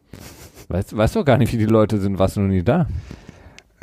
Weißt, 0.70 0.95
weißt 0.95 1.16
du 1.16 1.24
gar 1.26 1.38
nicht, 1.38 1.51
wie 1.51 1.57
die 1.57 1.66
Leute 1.66 1.99
sind, 1.99 2.18
warst 2.18 2.38
du 2.38 2.41
noch 2.41 2.47
nie 2.47 2.64
da? 2.64 2.88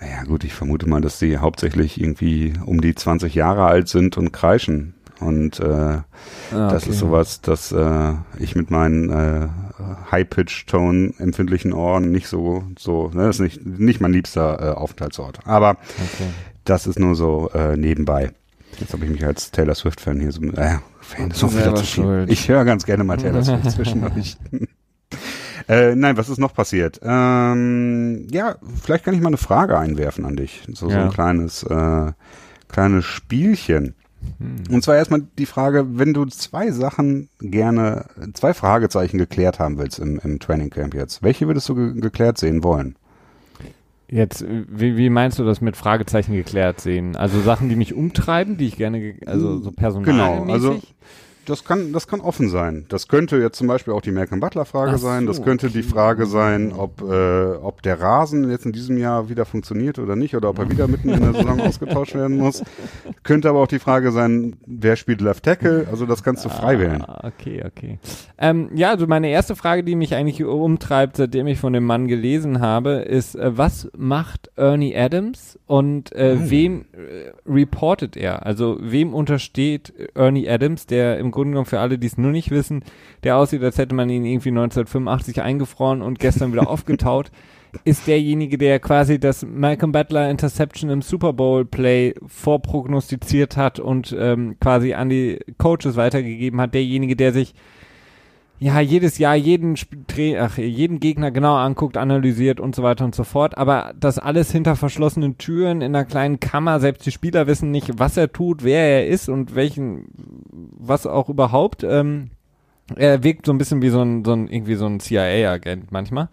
Ja 0.01 0.25
gut, 0.25 0.45
ich 0.45 0.53
vermute 0.53 0.89
mal, 0.89 1.01
dass 1.01 1.19
sie 1.19 1.39
hauptsächlich 1.39 2.01
irgendwie 2.01 2.53
um 2.65 2.81
die 2.81 2.95
20 2.95 3.35
Jahre 3.35 3.65
alt 3.65 3.89
sind 3.89 4.17
und 4.17 4.33
kreischen. 4.33 4.95
Und 5.21 5.61
äh, 5.61 5.65
ah, 5.65 6.05
okay. 6.51 6.69
das 6.71 6.87
ist 6.87 6.99
sowas, 6.99 7.41
dass 7.41 7.73
äh, 7.73 8.13
ich 8.39 8.55
mit 8.55 8.71
meinen 8.71 9.09
äh, 9.09 9.49
High-Pitch-Tone 10.11 11.15
empfindlichen 11.19 11.73
Ohren 11.73 12.11
nicht 12.11 12.29
so, 12.29 12.65
so, 12.79 13.11
ne, 13.15 13.27
das 13.27 13.37
ist 13.37 13.41
nicht, 13.41 13.67
nicht 13.67 14.01
mein 14.01 14.13
liebster 14.13 14.61
äh, 14.61 14.75
Aufenthaltsort. 14.75 15.41
Aber 15.47 15.71
okay. 15.71 16.29
das 16.65 16.87
ist 16.87 16.99
nur 16.99 17.15
so 17.15 17.51
äh, 17.55 17.79
nebenbei. 17.79 18.33
Jetzt 18.79 18.93
habe 18.93 19.07
ich 19.07 19.11
mich 19.11 19.25
als 19.25 19.51
Taylor 19.51 19.75
Swift-Fan 19.75 20.21
hier 20.21 20.33
so, 20.33 20.43
äh, 20.43 20.77
Fan 21.01 21.31
zu 21.31 21.49
viel. 21.49 22.27
Ich 22.29 22.49
höre 22.49 22.65
ganz 22.65 22.85
gerne 22.85 23.05
mal 23.05 23.17
Taylor 23.17 23.43
Swift 23.43 23.71
zwischendurch. 23.71 24.37
Äh, 25.69 25.95
nein, 25.97 26.17
was 26.17 26.29
ist 26.29 26.39
noch 26.39 26.55
passiert? 26.55 27.01
Ähm, 27.03 28.27
ja, 28.31 28.57
vielleicht 28.83 29.05
kann 29.05 29.15
ich 29.15 29.21
mal 29.21 29.29
eine 29.29 29.37
Frage 29.37 29.79
einwerfen 29.79 30.25
an 30.25 30.37
dich. 30.37 30.63
So, 30.73 30.89
ja. 30.89 30.95
so 30.95 31.01
ein 31.01 31.11
kleines, 31.11 31.63
äh, 31.65 32.13
kleines 32.69 33.05
Spielchen. 33.05 33.95
Hm. 34.39 34.75
Und 34.75 34.83
zwar 34.83 34.97
erstmal 34.97 35.23
die 35.39 35.47
Frage, 35.47 35.99
wenn 35.99 36.15
du 36.15 36.25
zwei 36.27 36.71
Sachen 36.71 37.29
gerne, 37.41 38.07
zwei 38.35 38.55
Fragezeichen 38.55 39.19
geklärt 39.19 39.59
haben 39.59 39.79
willst 39.79 39.99
im, 39.99 40.21
im 40.23 40.39
Training 40.39 40.71
Camp 40.71 40.95
jetzt, 40.95 41.23
welche 41.23 41.47
würdest 41.47 41.69
du 41.69 41.75
ge 41.75 42.01
geklärt 42.01 42.39
sehen 42.39 42.63
wollen? 42.63 42.97
Jetzt, 44.09 44.45
wie, 44.49 44.97
wie 44.97 45.11
meinst 45.11 45.41
du 45.41 45.45
das 45.45 45.61
mit 45.61 45.77
Fragezeichen 45.77 46.33
geklärt 46.33 46.81
sehen? 46.81 47.17
Also 47.17 47.41
Sachen, 47.41 47.69
die 47.69 47.75
mich 47.75 47.93
umtreiben, 47.93 48.57
die 48.57 48.69
ich 48.69 48.77
gerne, 48.77 49.17
also 49.27 49.61
so 49.61 49.73
personalmäßig? 49.73 50.17
Genau, 50.17 50.53
also 50.53 50.81
das 51.47 51.65
kann, 51.65 51.93
das 51.93 52.07
kann 52.09 52.21
offen 52.21 52.49
sein. 52.49 52.87
Das 52.89 53.09
könnte 53.09 53.37
jetzt 53.37 53.57
zum 53.57 53.67
Beispiel 53.67 53.93
auch 53.95 54.01
die 54.01 54.13
Malcolm 54.13 54.41
Butler-Frage 54.41 54.99
so, 54.99 55.07
sein. 55.07 55.27
Das 55.27 55.43
könnte 55.43 55.67
okay. 55.67 55.79
die 55.79 55.83
Frage 55.83 56.27
sein, 56.27 56.73
ob, 56.73 57.03
äh, 57.03 57.55
ob 57.55 57.83
der 57.83 58.01
Rasen 58.01 58.51
jetzt 58.51 58.67
in 58.67 58.73
diesem 58.73 58.99
Jahr 58.99 59.29
wieder 59.29 59.45
funktioniert 59.45 59.99
oder 59.99 60.17
nicht, 60.17 60.35
oder 60.37 60.51
ob 60.51 60.59
er 60.59 60.71
wieder 60.71 60.89
mitten 60.89 61.11
in 61.11 61.21
der 61.21 61.33
Saison 61.33 61.61
ausgetauscht 61.67 62.15
werden 62.15 62.37
muss. 62.37 62.63
Könnte 63.23 63.49
aber 63.49 63.61
auch 63.61 63.69
die 63.69 63.79
Frage 63.79 64.13
sein, 64.13 64.57
wer 64.67 64.97
spielt 64.97 65.21
Left 65.21 65.45
Tackle? 65.45 65.87
Also 65.91 66.07
das 66.07 66.23
kannst 66.23 66.45
du 66.45 66.49
frei 66.49 66.77
ah, 66.77 66.81
wählen. 66.81 67.05
Okay, 67.23 67.63
okay. 67.65 67.99
Ähm, 68.39 68.71
ja, 68.75 68.91
also 68.91 69.07
meine 69.07 69.29
erste 69.29 69.57
Frage, 69.57 69.85
die 69.85 69.95
mich 69.95 70.15
eigentlich 70.15 70.43
umtreibt, 70.45 71.17
seitdem 71.17 71.47
ich 71.47 71.59
von 71.59 71.73
dem 71.73 71.85
Mann 71.85 72.09
gelesen 72.09 72.61
habe, 72.61 72.91
ist, 72.91 73.37
äh, 73.37 73.57
was 73.57 73.89
macht 73.97 74.51
Ernie 74.57 74.97
Adams 74.97 75.59
und 75.67 76.13
äh, 76.13 76.37
oh. 76.37 76.51
wem 76.51 76.87
äh, 76.93 77.33
reportet 77.49 78.17
er? 78.17 78.45
Also 78.45 78.79
wem 78.81 79.15
untersteht 79.15 79.93
Ernie 80.15 80.49
Adams, 80.49 80.87
der 80.87 81.19
im 81.19 81.31
Grunde 81.37 81.51
genommen 81.51 81.67
für 81.67 81.81
alle, 81.81 81.99
die 81.99 82.07
es 82.07 82.19
nur 82.19 82.33
nicht 82.33 82.51
wissen, 82.51 82.83
der 83.23 83.37
aussieht, 83.37 83.63
als 83.63 83.79
hätte 83.79 83.95
man 83.95 84.11
ihn 84.11 84.25
irgendwie 84.25 84.49
1985 84.49 85.43
eingefroren 85.43 86.03
und 86.03 86.19
gestern 86.19 86.53
wieder 86.53 86.69
aufgetaut, 86.69 87.31
ist 87.85 88.07
derjenige, 88.07 88.59
der 88.59 88.81
quasi 88.81 89.21
das 89.21 89.45
Malcolm 89.47 89.93
Butler 89.93 90.31
Interception 90.31 90.91
im 90.91 91.03
Super 91.03 91.33
Bowl 91.33 91.65
Play 91.65 92.15
vorprognostiziert 92.27 93.57
hat 93.57 93.79
und 93.79 94.17
ähm, 94.19 94.57
quasi 94.61 94.95
an 94.95 95.11
die 95.11 95.39
Coaches 95.59 95.97
weitergegeben 95.97 96.61
hat, 96.61 96.75
derjenige, 96.75 97.17
der 97.17 97.33
sich 97.33 97.55
ja, 98.59 98.81
jedes 98.81 99.19
Jahr 99.19 99.35
jeden, 99.35 99.77
ach, 100.39 100.57
jeden 100.57 100.99
Gegner 100.99 101.31
genau 101.31 101.57
anguckt, 101.57 101.97
analysiert 101.97 102.59
und 102.59 102.75
so 102.75 102.83
weiter 102.83 103.05
und 103.05 103.15
so 103.15 103.25
fort. 103.25 103.59
Aber 103.59 103.93
das 103.99 104.19
alles 104.19 104.51
hinter 104.51 104.77
verschlossenen 104.77 105.37
Türen 105.37 105.83
in 105.83 105.95
einer 105.95 106.07
kleinen 106.07 106.41
Kammer. 106.41 106.81
Selbst 106.81 107.05
die 107.05 107.13
Spieler 107.13 107.47
wissen 107.47 107.71
nicht, 107.71 107.99
was 107.99 108.17
er 108.17 108.33
tut, 108.33 108.65
wer 108.65 108.81
er 108.81 109.09
ist 109.09 109.29
und 109.29 109.55
welchen, 109.55 110.07
was 110.79 111.07
auch 111.07 111.29
überhaupt. 111.29 111.85
Ähm, 111.85 112.31
er 112.95 113.23
wirkt 113.23 113.45
so 113.47 113.53
ein 113.53 113.59
bisschen 113.59 113.83
wie 113.83 113.91
so 113.91 114.01
ein, 114.01 114.25
so 114.25 114.33
ein 114.33 114.49
irgendwie 114.49 114.77
so 114.77 114.87
ein 114.87 115.01
CIA-Agent 115.01 115.93
manchmal. 115.93 116.29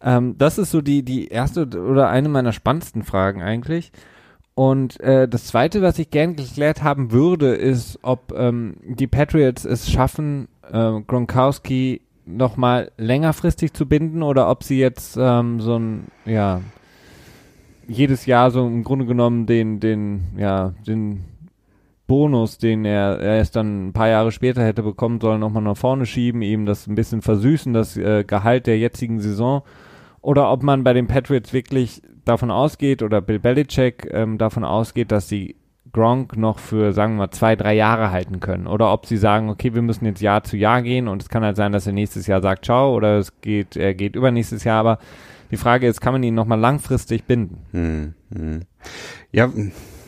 Ähm, 0.00 0.36
das 0.38 0.56
ist 0.56 0.70
so 0.70 0.80
die, 0.80 1.02
die 1.02 1.28
erste 1.28 1.66
oder 1.66 2.08
eine 2.08 2.30
meiner 2.30 2.52
spannendsten 2.52 3.02
Fragen 3.02 3.42
eigentlich. 3.42 3.92
Und 4.54 4.98
äh, 5.00 5.28
das 5.28 5.44
Zweite, 5.44 5.82
was 5.82 5.98
ich 5.98 6.10
gern 6.10 6.34
geklärt 6.34 6.82
haben 6.82 7.12
würde, 7.12 7.54
ist, 7.54 7.98
ob 8.02 8.32
ähm, 8.36 8.76
die 8.82 9.06
Patriots 9.06 9.64
es 9.64 9.90
schaffen, 9.90 10.48
äh, 10.72 11.00
Gronkowski 11.06 12.02
nochmal 12.26 12.92
längerfristig 12.96 13.72
zu 13.72 13.86
binden 13.86 14.22
oder 14.22 14.50
ob 14.50 14.62
sie 14.62 14.78
jetzt 14.78 15.16
ähm, 15.18 15.60
so 15.60 15.78
ein, 15.78 16.08
ja, 16.26 16.60
jedes 17.86 18.26
Jahr 18.26 18.50
so 18.50 18.66
im 18.66 18.84
Grunde 18.84 19.06
genommen 19.06 19.46
den, 19.46 19.80
den, 19.80 20.24
ja, 20.36 20.74
den 20.86 21.24
Bonus, 22.06 22.58
den 22.58 22.84
er 22.84 23.20
erst 23.20 23.56
dann 23.56 23.88
ein 23.88 23.92
paar 23.92 24.08
Jahre 24.08 24.32
später 24.32 24.64
hätte 24.64 24.82
bekommen 24.82 25.20
sollen, 25.20 25.40
nochmal 25.40 25.62
nach 25.62 25.76
vorne 25.76 26.06
schieben, 26.06 26.42
ihm 26.42 26.64
das 26.64 26.86
ein 26.86 26.94
bisschen 26.94 27.22
versüßen, 27.22 27.72
das 27.72 27.96
äh, 27.96 28.24
Gehalt 28.24 28.66
der 28.66 28.78
jetzigen 28.78 29.20
Saison. 29.20 29.62
Oder 30.20 30.50
ob 30.50 30.62
man 30.62 30.84
bei 30.84 30.92
den 30.92 31.06
Patriots 31.06 31.52
wirklich 31.52 32.02
davon 32.24 32.50
ausgeht 32.50 33.02
oder 33.02 33.20
Bill 33.20 33.38
Belichick 33.38 34.08
ähm, 34.10 34.38
davon 34.38 34.64
ausgeht, 34.64 35.12
dass 35.12 35.28
sie 35.28 35.56
Gronk 35.98 36.36
noch 36.36 36.60
für, 36.60 36.92
sagen 36.92 37.14
wir 37.14 37.26
mal, 37.26 37.30
zwei, 37.32 37.56
drei 37.56 37.74
Jahre 37.74 38.12
halten 38.12 38.38
können. 38.38 38.68
Oder 38.68 38.92
ob 38.92 39.06
sie 39.06 39.16
sagen, 39.16 39.50
okay, 39.50 39.74
wir 39.74 39.82
müssen 39.82 40.04
jetzt 40.04 40.20
Jahr 40.20 40.44
zu 40.44 40.56
Jahr 40.56 40.82
gehen 40.82 41.08
und 41.08 41.22
es 41.22 41.28
kann 41.28 41.42
halt 41.42 41.56
sein, 41.56 41.72
dass 41.72 41.88
er 41.88 41.92
nächstes 41.92 42.28
Jahr 42.28 42.40
sagt, 42.40 42.64
ciao, 42.64 42.94
oder 42.94 43.18
es 43.18 43.40
geht, 43.40 43.76
er 43.76 43.94
geht 43.94 44.14
übernächstes 44.14 44.62
Jahr, 44.62 44.78
aber 44.78 44.98
die 45.50 45.56
Frage 45.56 45.88
ist, 45.88 46.00
kann 46.00 46.12
man 46.12 46.22
ihn 46.22 46.34
nochmal 46.34 46.60
langfristig 46.60 47.24
binden? 47.24 47.58
Hm, 47.72 48.14
hm. 48.32 48.60
Ja, 49.32 49.50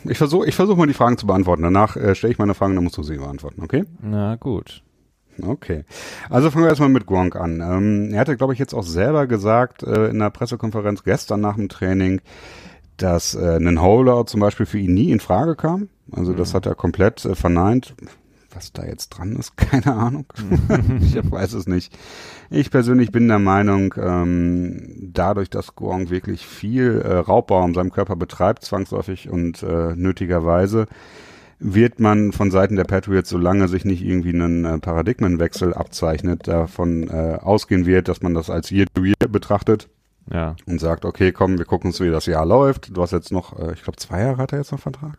ich 0.05 0.17
versuche 0.17 0.47
ich 0.47 0.55
versuch 0.55 0.77
mal 0.77 0.87
die 0.87 0.93
Fragen 0.93 1.17
zu 1.17 1.27
beantworten. 1.27 1.63
Danach 1.63 1.97
äh, 1.97 2.15
stelle 2.15 2.31
ich 2.31 2.39
meine 2.39 2.53
Fragen, 2.53 2.75
dann 2.75 2.85
musst 2.85 2.97
du 2.97 3.03
sie 3.03 3.17
beantworten, 3.17 3.61
okay? 3.61 3.83
Na 4.01 4.35
gut. 4.37 4.83
Okay. 5.41 5.83
Also 6.29 6.51
fangen 6.51 6.65
wir 6.65 6.69
erstmal 6.69 6.89
mit 6.89 7.05
Gronk 7.05 7.35
an. 7.35 7.61
Ähm, 7.61 8.13
er 8.13 8.19
hatte, 8.19 8.37
glaube 8.37 8.53
ich, 8.53 8.59
jetzt 8.59 8.73
auch 8.73 8.83
selber 8.83 9.27
gesagt 9.27 9.83
äh, 9.83 10.07
in 10.07 10.19
der 10.19 10.29
Pressekonferenz 10.29 11.03
gestern 11.03 11.41
nach 11.41 11.55
dem 11.55 11.69
Training, 11.69 12.21
dass 13.01 13.35
äh, 13.35 13.57
ein 13.57 13.81
Holder 13.81 14.25
zum 14.25 14.39
Beispiel 14.39 14.65
für 14.65 14.77
ihn 14.77 14.93
nie 14.93 15.11
in 15.11 15.19
Frage 15.19 15.55
kam. 15.55 15.89
Also 16.11 16.33
das 16.33 16.51
mhm. 16.51 16.55
hat 16.57 16.65
er 16.65 16.75
komplett 16.75 17.25
äh, 17.25 17.35
verneint. 17.35 17.95
Was 18.53 18.73
da 18.73 18.83
jetzt 18.85 19.09
dran 19.09 19.35
ist, 19.37 19.55
keine 19.57 19.95
Ahnung. 19.95 20.25
ich 21.01 21.15
weiß 21.15 21.53
es 21.53 21.67
nicht. 21.67 21.97
Ich 22.49 22.69
persönlich 22.69 23.11
bin 23.11 23.27
der 23.27 23.39
Meinung, 23.39 23.93
ähm, 23.97 25.09
dadurch, 25.13 25.49
dass 25.49 25.75
Gronk 25.75 26.09
wirklich 26.09 26.45
viel 26.45 27.01
äh, 27.01 27.15
Raubbau 27.15 27.65
in 27.65 27.73
seinem 27.73 27.91
Körper 27.91 28.15
betreibt, 28.15 28.65
zwangsläufig 28.65 29.29
und 29.29 29.63
äh, 29.63 29.95
nötigerweise, 29.95 30.87
wird 31.59 31.99
man 31.99 32.31
von 32.31 32.49
Seiten 32.51 32.75
der 32.75 32.85
Patriots, 32.85 33.29
solange 33.29 33.67
sich 33.67 33.85
nicht 33.85 34.03
irgendwie 34.03 34.33
einen 34.33 34.65
äh, 34.65 34.79
Paradigmenwechsel 34.79 35.73
abzeichnet, 35.73 36.47
davon 36.47 37.07
äh, 37.07 37.37
ausgehen 37.39 37.85
wird, 37.85 38.07
dass 38.07 38.21
man 38.21 38.33
das 38.33 38.49
als 38.49 38.71
Year-to-Year 38.71 39.15
-Year 39.21 39.27
betrachtet 39.27 39.87
ja. 40.29 40.55
und 40.65 40.79
sagt, 40.79 41.05
okay, 41.05 41.31
komm, 41.31 41.57
wir 41.57 41.65
gucken 41.65 41.89
uns, 41.89 41.99
wie 41.99 42.09
das 42.09 42.25
Jahr 42.25 42.45
läuft. 42.45 42.95
Du 42.95 43.01
hast 43.01 43.11
jetzt 43.11 43.31
noch, 43.31 43.57
äh, 43.57 43.73
ich 43.73 43.83
glaube, 43.83 43.97
zwei 43.97 44.21
Jahre 44.21 44.37
hat 44.37 44.51
er 44.51 44.59
jetzt 44.59 44.71
noch 44.71 44.79
Vertrag. 44.79 45.17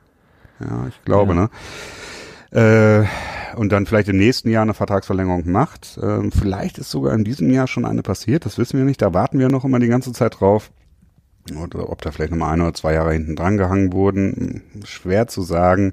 Ja, 0.60 0.86
ich 0.88 1.04
glaube, 1.04 1.34
ja. 1.34 1.40
ne? 1.42 1.50
Äh, 2.52 3.56
und 3.56 3.72
dann 3.72 3.86
vielleicht 3.86 4.08
im 4.08 4.18
nächsten 4.18 4.50
Jahr 4.50 4.62
eine 4.62 4.74
Vertragsverlängerung 4.74 5.50
macht. 5.50 5.98
Ähm, 6.02 6.32
vielleicht 6.32 6.78
ist 6.78 6.90
sogar 6.90 7.14
in 7.14 7.24
diesem 7.24 7.50
Jahr 7.50 7.66
schon 7.66 7.84
eine 7.84 8.02
passiert, 8.02 8.44
das 8.46 8.58
wissen 8.58 8.78
wir 8.78 8.84
nicht. 8.84 9.02
Da 9.02 9.14
warten 9.14 9.38
wir 9.38 9.48
noch 9.48 9.64
immer 9.64 9.78
die 9.78 9.88
ganze 9.88 10.12
Zeit 10.12 10.40
drauf. 10.40 10.70
Oder 11.50 11.90
ob 11.90 12.02
da 12.02 12.12
vielleicht 12.12 12.30
nochmal 12.30 12.54
ein 12.54 12.60
oder 12.60 12.74
zwei 12.74 12.94
Jahre 12.94 13.12
hinten 13.12 13.34
dran 13.34 13.56
gehangen 13.56 13.92
wurden, 13.92 14.62
schwer 14.84 15.26
zu 15.26 15.42
sagen. 15.42 15.92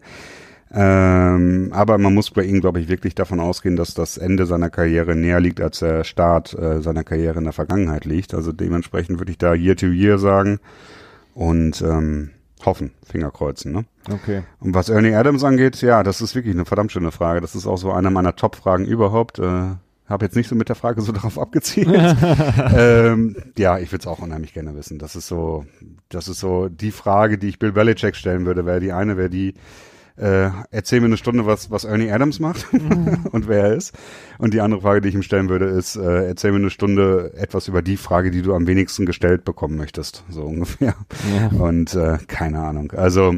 Ähm, 0.72 1.70
aber 1.72 1.98
man 1.98 2.14
muss 2.14 2.32
bei 2.32 2.44
ihm, 2.44 2.62
glaube 2.62 2.80
ich, 2.80 2.88
wirklich 2.90 3.16
davon 3.16 3.40
ausgehen, 3.40 3.76
dass 3.76 3.94
das 3.94 4.18
Ende 4.18 4.46
seiner 4.46 4.70
Karriere 4.70 5.16
näher 5.16 5.40
liegt, 5.40 5.62
als 5.62 5.80
der 5.80 6.04
Start 6.04 6.54
äh, 6.54 6.82
seiner 6.82 7.04
Karriere 7.04 7.40
in 7.40 7.46
der 7.46 7.54
Vergangenheit 7.54 8.06
liegt. 8.06 8.34
Also 8.34 8.52
dementsprechend 8.52 9.20
würde 9.20 9.32
ich 9.32 9.38
da 9.38 9.54
Year 9.54 9.76
to 9.76 9.88
Year 9.88 10.20
sagen. 10.20 10.60
und 11.34 11.82
ähm, 11.82 12.32
hoffen, 12.66 12.92
Fingerkreuzen. 13.10 13.72
Ne? 13.72 13.86
Okay. 14.12 14.44
Und 14.60 14.74
was 14.76 14.90
Ernie 14.90 15.16
Adams 15.16 15.44
angeht, 15.44 15.82
ja, 15.82 16.04
das 16.04 16.22
ist 16.22 16.36
wirklich 16.36 16.54
eine 16.54 16.66
verdammt 16.66 16.92
schöne 16.92 17.12
Frage. 17.12 17.42
Das 17.42 17.56
ist 17.56 17.66
auch 17.66 17.78
so 17.78 17.92
eine 17.92 18.12
meiner 18.12 18.36
Top-Fragen 18.36 18.86
überhaupt. 18.86 19.40
Äh, 19.40 19.76
habe 20.08 20.26
jetzt 20.26 20.36
nicht 20.36 20.50
so 20.50 20.56
mit 20.56 20.70
der 20.70 20.76
Frage 20.76 21.02
so 21.02 21.12
darauf 21.14 21.40
abgezielt. 21.40 21.88
ähm, 22.76 23.36
ja, 23.58 23.78
ich 23.80 23.92
würde 23.92 24.02
es 24.02 24.08
auch 24.08 24.20
unheimlich 24.20 24.54
gerne 24.54 24.76
wissen. 24.76 25.00
Das 25.00 25.16
ist 25.16 25.28
so, 25.28 25.66
das 26.10 26.28
ist 26.28 26.40
so 26.40 26.68
die 26.68 26.92
Frage, 26.92 27.38
die 27.38 27.48
ich 27.48 27.60
Bill 27.60 27.72
Belichick 27.72 28.16
stellen 28.16 28.46
würde. 28.46 28.66
Wäre 28.66 28.80
die 28.80 28.92
eine, 28.92 29.18
wäre 29.18 29.30
die, 29.30 29.54
äh, 30.20 30.50
erzähl 30.72 31.00
mir 31.00 31.08
eine 31.08 31.18
Stunde, 31.18 31.46
was, 31.46 31.72
was 31.72 31.86
Ernie 31.86 32.12
Adams 32.12 32.40
macht 32.40 32.72
mhm. 32.74 33.26
und 33.32 33.48
wer 33.48 33.66
er 33.66 33.76
ist. 33.76 33.98
Und 34.38 34.54
die 34.54 34.62
andere 34.62 34.82
Frage, 34.82 35.02
die 35.02 35.10
ich 35.10 35.16
ihm 35.16 35.24
stellen 35.24 35.50
würde, 35.50 35.66
ist, 35.66 35.96
äh, 35.96 36.28
erzähl 36.28 36.52
mir 36.52 36.58
eine 36.58 36.70
Stunde 36.70 37.34
etwas 37.36 37.68
über 37.68 37.82
die 37.82 37.98
Frage, 37.98 38.32
die 38.32 38.42
du 38.42 38.54
am 38.54 38.68
wenigsten 38.68 39.06
gestellt 39.06 39.46
bekommen 39.46 39.78
möchtest. 39.78 40.24
So 40.30 40.44
ungefähr. 40.44 40.96
Ja. 41.34 41.58
Und 41.60 41.96
äh, 41.96 42.18
keine 42.28 42.60
Ahnung. 42.60 42.92
Also 42.92 43.36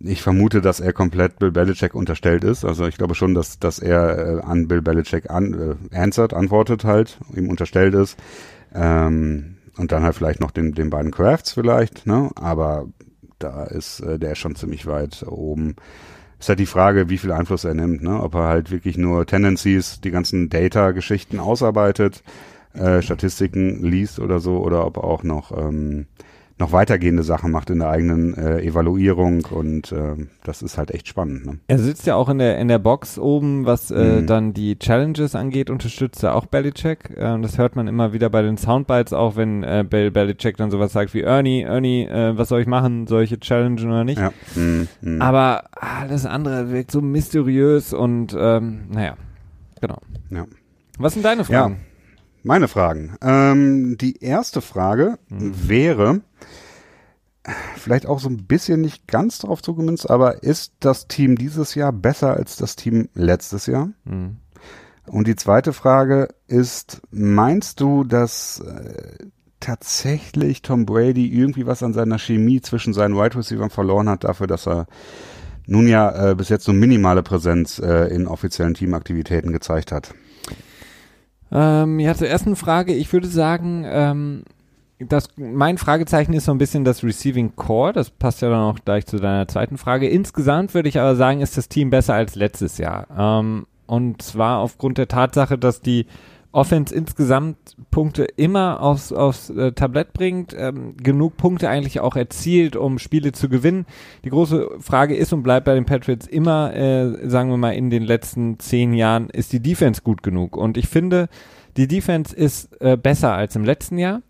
ich 0.00 0.22
vermute, 0.22 0.60
dass 0.60 0.80
er 0.80 0.92
komplett 0.92 1.38
Bill 1.38 1.52
Belichick 1.52 1.94
unterstellt 1.94 2.42
ist. 2.42 2.64
Also 2.64 2.86
ich 2.86 2.96
glaube 2.96 3.14
schon, 3.14 3.34
dass, 3.34 3.58
dass 3.58 3.78
er 3.78 4.38
äh, 4.38 4.40
an 4.40 4.66
Bill 4.66 4.82
Belichick 4.82 5.30
an, 5.30 5.78
äh, 5.92 5.96
answered, 5.96 6.34
antwortet 6.34 6.84
halt, 6.84 7.18
ihm 7.34 7.48
unterstellt 7.48 7.94
ist. 7.94 8.18
Ähm, 8.74 9.56
und 9.76 9.92
dann 9.92 10.02
halt 10.02 10.16
vielleicht 10.16 10.40
noch 10.40 10.50
den, 10.50 10.72
den 10.72 10.90
beiden 10.90 11.10
Crafts 11.10 11.52
vielleicht, 11.52 12.06
ne? 12.06 12.30
Aber 12.34 12.86
da 13.42 13.64
ist 13.64 14.00
äh, 14.00 14.18
der 14.18 14.32
ist 14.32 14.38
schon 14.38 14.54
ziemlich 14.54 14.86
weit 14.86 15.24
oben. 15.26 15.76
Ist 16.38 16.48
halt 16.48 16.58
die 16.58 16.66
Frage, 16.66 17.10
wie 17.10 17.18
viel 17.18 17.32
Einfluss 17.32 17.64
er 17.64 17.74
nimmt, 17.74 18.02
ne? 18.02 18.22
Ob 18.22 18.34
er 18.34 18.46
halt 18.46 18.70
wirklich 18.70 18.96
nur 18.96 19.26
Tendencies, 19.26 20.00
die 20.00 20.10
ganzen 20.10 20.48
Data-Geschichten 20.48 21.38
ausarbeitet, 21.38 22.22
äh, 22.72 23.02
Statistiken 23.02 23.82
liest 23.84 24.20
oder 24.20 24.40
so, 24.40 24.58
oder 24.58 24.86
ob 24.86 24.96
auch 24.96 25.22
noch 25.22 25.56
ähm, 25.56 26.06
noch 26.60 26.72
weitergehende 26.72 27.22
Sachen 27.22 27.50
macht 27.50 27.70
in 27.70 27.80
der 27.80 27.88
eigenen 27.88 28.34
äh, 28.34 28.60
Evaluierung 28.60 29.44
und 29.50 29.90
äh, 29.92 30.14
das 30.44 30.62
ist 30.62 30.78
halt 30.78 30.90
echt 30.92 31.08
spannend. 31.08 31.46
Ne? 31.46 31.58
Er 31.66 31.78
sitzt 31.78 32.06
ja 32.06 32.14
auch 32.14 32.28
in 32.28 32.38
der 32.38 32.58
in 32.58 32.68
der 32.68 32.78
Box 32.78 33.18
oben, 33.18 33.66
was 33.66 33.90
äh, 33.90 34.20
mhm. 34.20 34.26
dann 34.26 34.52
die 34.52 34.78
Challenges 34.78 35.34
angeht, 35.34 35.70
unterstützt 35.70 36.22
er 36.22 36.34
auch 36.34 36.46
Belichick. 36.46 37.10
Äh, 37.16 37.40
das 37.40 37.58
hört 37.58 37.76
man 37.76 37.88
immer 37.88 38.12
wieder 38.12 38.30
bei 38.30 38.42
den 38.42 38.58
Soundbites, 38.58 39.12
auch 39.12 39.36
wenn 39.36 39.62
äh, 39.62 39.84
Bill 39.88 40.10
Belichick 40.10 40.56
dann 40.56 40.70
sowas 40.70 40.92
sagt 40.92 41.14
wie 41.14 41.22
Ernie, 41.22 41.62
Ernie, 41.62 42.04
äh, 42.04 42.36
was 42.36 42.48
soll 42.48 42.60
ich 42.60 42.66
machen, 42.66 43.06
solche 43.06 43.40
Challenges 43.40 43.84
oder 43.84 44.04
nicht? 44.04 44.20
Ja. 44.20 44.32
Mhm. 44.54 44.88
Mhm. 45.00 45.22
Aber 45.22 45.64
alles 45.72 46.26
andere 46.26 46.70
wirkt 46.70 46.90
so 46.90 47.00
mysteriös 47.00 47.92
und 47.92 48.36
ähm, 48.38 48.82
naja, 48.90 49.16
genau. 49.80 49.98
Ja. 50.30 50.46
Was 50.98 51.14
sind 51.14 51.24
deine 51.24 51.44
Fragen? 51.44 51.74
Ja. 51.74 51.80
Meine 52.42 52.68
Fragen. 52.68 53.16
Ähm, 53.20 53.98
die 53.98 54.22
erste 54.22 54.60
Frage 54.62 55.18
mhm. 55.28 55.68
wäre, 55.68 56.20
vielleicht 57.76 58.06
auch 58.06 58.20
so 58.20 58.28
ein 58.28 58.46
bisschen 58.46 58.80
nicht 58.80 59.06
ganz 59.08 59.38
darauf 59.38 59.62
zugemünzt, 59.62 60.10
aber 60.10 60.42
ist 60.42 60.72
das 60.80 61.08
Team 61.08 61.36
dieses 61.36 61.74
Jahr 61.74 61.92
besser 61.92 62.34
als 62.34 62.56
das 62.56 62.76
Team 62.76 63.08
letztes 63.14 63.66
Jahr? 63.66 63.90
Mhm. 64.04 64.36
Und 65.06 65.26
die 65.26 65.36
zweite 65.36 65.72
Frage 65.72 66.28
ist, 66.46 67.02
meinst 67.10 67.80
du, 67.80 68.04
dass 68.04 68.60
äh, 68.60 69.26
tatsächlich 69.58 70.62
Tom 70.62 70.86
Brady 70.86 71.26
irgendwie 71.26 71.66
was 71.66 71.82
an 71.82 71.92
seiner 71.92 72.18
Chemie 72.18 72.60
zwischen 72.60 72.92
seinen 72.92 73.16
Wide 73.16 73.36
Receivers 73.36 73.72
verloren 73.72 74.08
hat, 74.08 74.24
dafür, 74.24 74.46
dass 74.46 74.68
er 74.68 74.86
nun 75.66 75.88
ja 75.88 76.30
äh, 76.30 76.34
bis 76.34 76.48
jetzt 76.48 76.64
so 76.64 76.72
minimale 76.72 77.22
Präsenz 77.22 77.78
äh, 77.78 78.14
in 78.14 78.26
offiziellen 78.26 78.74
Teamaktivitäten 78.74 79.52
gezeigt 79.52 79.92
hat? 79.92 80.14
Ähm, 81.52 81.98
ja, 81.98 82.14
zur 82.14 82.28
ersten 82.28 82.54
Frage, 82.54 82.94
ich 82.94 83.12
würde 83.12 83.28
sagen, 83.28 83.84
ähm, 83.86 84.42
das, 85.08 85.28
mein 85.36 85.78
Fragezeichen 85.78 86.32
ist 86.34 86.44
so 86.44 86.52
ein 86.52 86.58
bisschen 86.58 86.84
das 86.84 87.02
Receiving 87.02 87.56
Core. 87.56 87.92
Das 87.92 88.10
passt 88.10 88.42
ja 88.42 88.50
dann 88.50 88.60
auch 88.60 88.78
gleich 88.84 89.06
zu 89.06 89.16
deiner 89.16 89.48
zweiten 89.48 89.78
Frage. 89.78 90.08
Insgesamt 90.08 90.74
würde 90.74 90.88
ich 90.88 90.98
aber 90.98 91.16
sagen, 91.16 91.40
ist 91.40 91.56
das 91.56 91.68
Team 91.68 91.90
besser 91.90 92.14
als 92.14 92.34
letztes 92.34 92.78
Jahr. 92.78 93.06
Ähm, 93.16 93.66
und 93.86 94.22
zwar 94.22 94.58
aufgrund 94.58 94.98
der 94.98 95.08
Tatsache, 95.08 95.58
dass 95.58 95.80
die 95.80 96.06
Offense 96.52 96.92
insgesamt 96.94 97.56
Punkte 97.90 98.24
immer 98.24 98.82
aufs, 98.82 99.12
aufs 99.12 99.50
äh, 99.50 99.72
Tablett 99.72 100.12
bringt, 100.12 100.54
ähm, 100.56 100.96
genug 100.96 101.36
Punkte 101.36 101.68
eigentlich 101.68 102.00
auch 102.00 102.16
erzielt, 102.16 102.74
um 102.74 102.98
Spiele 102.98 103.32
zu 103.32 103.48
gewinnen. 103.48 103.86
Die 104.24 104.30
große 104.30 104.68
Frage 104.80 105.14
ist 105.14 105.32
und 105.32 105.44
bleibt 105.44 105.64
bei 105.64 105.74
den 105.74 105.86
Patriots 105.86 106.26
immer, 106.26 106.74
äh, 106.74 107.28
sagen 107.28 107.50
wir 107.50 107.56
mal, 107.56 107.74
in 107.74 107.88
den 107.88 108.02
letzten 108.02 108.58
zehn 108.58 108.94
Jahren, 108.94 109.30
ist 109.30 109.52
die 109.52 109.62
Defense 109.62 110.02
gut 110.02 110.24
genug? 110.24 110.56
Und 110.56 110.76
ich 110.76 110.88
finde, 110.88 111.28
die 111.76 111.86
Defense 111.86 112.34
ist 112.34 112.80
äh, 112.80 112.96
besser 112.96 113.32
als 113.32 113.54
im 113.54 113.64
letzten 113.64 113.98
Jahr. 113.98 114.22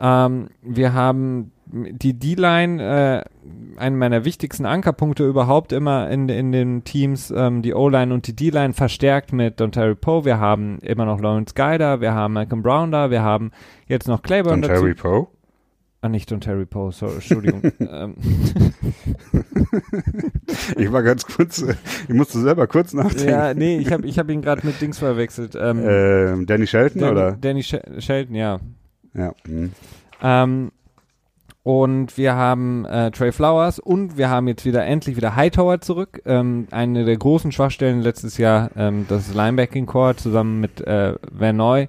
Ähm, 0.00 0.48
wir 0.62 0.92
haben 0.94 1.52
die 1.72 2.18
D-Line, 2.18 2.82
äh, 2.82 3.78
einen 3.78 3.96
meiner 3.96 4.24
wichtigsten 4.24 4.66
Ankerpunkte 4.66 5.26
überhaupt 5.26 5.72
immer 5.72 6.10
in, 6.10 6.28
in 6.28 6.52
den 6.52 6.84
Teams, 6.84 7.32
ähm, 7.34 7.62
die 7.62 7.74
O-Line 7.74 8.12
und 8.12 8.26
die 8.26 8.34
D-Line 8.34 8.72
verstärkt 8.72 9.32
mit 9.32 9.60
Dontari 9.60 9.94
Poe. 9.94 10.24
Wir 10.24 10.38
haben 10.38 10.78
immer 10.80 11.04
noch 11.04 11.20
Lawrence 11.20 11.54
Guider, 11.54 12.00
wir 12.00 12.12
haben 12.12 12.34
Malcolm 12.34 12.62
Brown 12.62 12.90
da, 12.90 13.10
wir 13.10 13.22
haben 13.22 13.52
jetzt 13.86 14.08
noch 14.08 14.22
Claiborne 14.22 14.62
Dontari 14.62 14.94
Poe? 14.94 15.28
Ah, 16.02 16.08
nicht 16.08 16.30
Dontari 16.30 16.64
Poe, 16.64 16.92
so, 16.92 17.06
Entschuldigung. 17.06 17.62
Ähm. 17.80 18.14
ich 20.76 20.92
war 20.92 21.02
ganz 21.02 21.26
kurz, 21.26 21.62
äh, 21.62 21.74
ich 22.08 22.14
musste 22.14 22.40
selber 22.40 22.66
kurz 22.66 22.94
nachdenken. 22.94 23.28
Ja, 23.28 23.54
nee, 23.54 23.78
ich 23.78 23.92
habe 23.92 24.06
ich 24.06 24.18
hab 24.18 24.30
ihn 24.30 24.42
gerade 24.42 24.66
mit 24.66 24.80
Dings 24.80 24.98
verwechselt. 24.98 25.54
Ähm, 25.60 25.82
ähm, 25.84 26.46
Danny 26.46 26.66
Shelton, 26.66 27.00
Danny, 27.00 27.12
oder? 27.12 27.32
Danny 27.32 27.62
Sh 27.62 27.76
Shelton, 27.98 28.34
ja. 28.34 28.60
Ja. 29.14 29.32
Hm. 29.46 29.72
Ähm, 30.22 30.72
und 31.62 32.16
wir 32.16 32.34
haben 32.34 32.86
äh, 32.86 33.10
Trey 33.10 33.32
Flowers 33.32 33.78
und 33.78 34.16
wir 34.16 34.30
haben 34.30 34.48
jetzt 34.48 34.64
wieder 34.64 34.84
endlich 34.86 35.16
wieder 35.16 35.36
Hightower 35.36 35.80
zurück. 35.80 36.22
Ähm, 36.24 36.66
eine 36.70 37.04
der 37.04 37.16
großen 37.16 37.52
Schwachstellen 37.52 38.00
letztes 38.00 38.38
Jahr, 38.38 38.70
ähm, 38.76 39.06
das 39.08 39.34
Linebacking 39.34 39.86
Core 39.86 40.16
zusammen 40.16 40.60
mit 40.60 40.80
äh, 40.80 41.14
Van 41.30 41.56
Noy. 41.56 41.88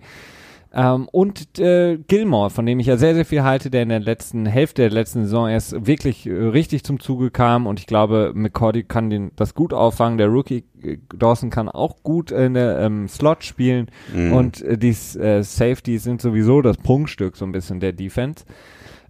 Ähm, 0.74 1.10
und 1.12 1.60
äh, 1.60 1.98
Gilmore, 2.08 2.50
von 2.50 2.66
dem 2.66 2.80
ich 2.80 2.88
ja 2.88 2.96
sehr, 2.96 3.14
sehr 3.14 3.26
viel 3.26 3.44
halte, 3.44 3.70
der 3.70 3.84
in 3.84 3.90
der 3.90 4.00
letzten 4.00 4.46
Hälfte 4.46 4.84
der 4.84 4.92
letzten 4.92 5.24
Saison 5.24 5.50
erst 5.50 5.86
wirklich 5.86 6.26
äh, 6.26 6.32
richtig 6.32 6.84
zum 6.84 7.00
Zuge 7.00 7.30
kam 7.30 7.68
und 7.68 7.80
ich 7.80 7.88
glaube, 7.88 8.32
McCordy 8.34 8.84
kann 8.84 9.10
den, 9.10 9.32
das 9.36 9.54
gut 9.54 9.74
auffangen. 9.74 10.18
Der 10.18 10.28
Rookie 10.28 10.64
äh, 10.82 10.98
Dawson 11.14 11.50
kann 11.50 11.68
auch 11.68 12.04
gut 12.04 12.32
in 12.32 12.54
der 12.54 12.80
ähm, 12.80 13.10
Slot 13.10 13.44
spielen 13.44 13.88
mhm. 14.16 14.32
und 14.32 14.62
äh, 14.62 14.78
die 14.78 14.90
äh, 15.20 15.44
Safeties 15.44 16.04
sind 16.04 16.22
sowieso 16.22 16.62
das 16.62 16.78
Prunkstück 16.78 17.36
so 17.36 17.44
ein 17.44 17.52
bisschen 17.52 17.82
der 17.82 17.92
Defense 17.92 18.46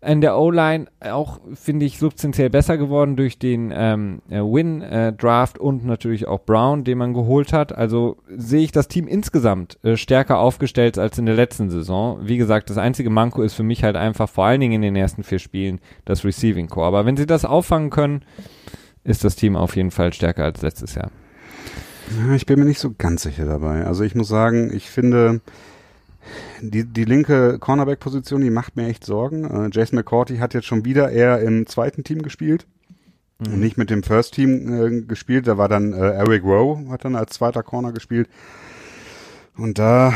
in 0.04 0.22
der 0.22 0.38
O-Line 0.38 0.88
auch, 1.00 1.40
finde 1.54 1.86
ich, 1.86 2.00
substanziell 2.00 2.50
besser 2.50 2.78
geworden 2.78 3.16
durch 3.16 3.38
den 3.38 3.72
ähm, 3.74 4.22
äh, 4.30 4.40
Win-Draft 4.40 5.58
äh, 5.58 5.62
und 5.62 5.86
natürlich 5.86 6.28
auch 6.28 6.40
Brown, 6.44 6.84
den 6.84 6.98
man 6.98 7.14
geholt 7.14 7.54
hat. 7.54 7.76
Also 7.76 8.18
sehe 8.36 8.64
ich 8.64 8.72
das 8.72 8.88
Team 8.88 9.08
insgesamt 9.08 9.78
äh, 9.84 9.98
stärker 9.98 10.40
aufgestellt 10.40 10.98
als 10.98 11.20
in 11.20 11.28
der 11.28 11.36
letzten 11.36 11.70
Saison. 11.70 12.20
Wie 12.24 12.38
gesagt, 12.38 12.72
das 12.72 12.80
einzige 12.80 13.12
Manko 13.12 13.44
ist 13.44 13.54
für 13.54 13.64
mich 13.64 13.84
halt 13.84 13.96
einfach 13.96 14.28
vor 14.28 14.46
allen 14.46 14.60
Dingen 14.60 14.74
in 14.74 14.82
den 14.82 14.96
ersten 14.96 15.24
vier 15.24 15.40
Spielen 15.40 15.80
das 16.06 16.26
Receiving 16.26 16.68
Core. 16.68 16.88
Aber 16.88 17.06
wenn 17.06 17.18
sie 17.18 17.28
das 17.28 17.46
auffangen 17.46 17.92
können, 17.92 18.26
ist 19.04 19.24
das 19.24 19.36
Team 19.36 19.56
auf 19.56 19.76
jeden 19.76 19.92
Fall 19.92 20.14
stärker 20.14 20.44
als 20.44 20.64
letztes 20.64 20.96
Jahr. 20.96 21.12
Ich 22.36 22.46
bin 22.46 22.60
mir 22.60 22.66
nicht 22.66 22.80
so 22.80 22.94
ganz 22.98 23.24
sicher 23.24 23.46
dabei. 23.46 23.86
Also 23.86 24.04
ich 24.04 24.16
muss 24.16 24.28
sagen, 24.28 24.72
ich 24.74 24.90
finde, 24.90 25.42
die, 26.62 26.86
die 26.86 27.06
linke 27.06 27.60
Cornerback-Position, 27.60 28.42
die 28.42 28.50
macht 28.50 28.76
mir 28.76 28.88
echt 28.88 29.06
Sorgen. 29.06 29.46
Äh, 29.46 29.70
Jason 29.72 29.98
McCourty 29.98 30.38
hat 30.38 30.54
jetzt 30.54 30.68
schon 30.68 30.86
wieder 30.86 31.12
eher 31.12 31.40
im 31.42 31.68
zweiten 31.68 32.04
Team 32.04 32.22
gespielt 32.22 32.68
mhm. 33.40 33.54
und 33.54 33.60
nicht 33.60 33.78
mit 33.78 33.90
dem 33.90 34.04
First 34.04 34.34
Team 34.34 34.74
äh, 34.74 35.02
gespielt. 35.02 35.48
Da 35.48 35.58
war 35.58 35.70
dann 35.70 35.94
äh, 35.94 35.98
Eric 35.98 36.44
Rowe, 36.44 36.90
hat 36.90 37.06
dann 37.06 37.16
als 37.16 37.34
zweiter 37.34 37.64
Corner 37.64 37.92
gespielt. 37.92 38.30
Und 39.58 39.80
da, 39.80 40.14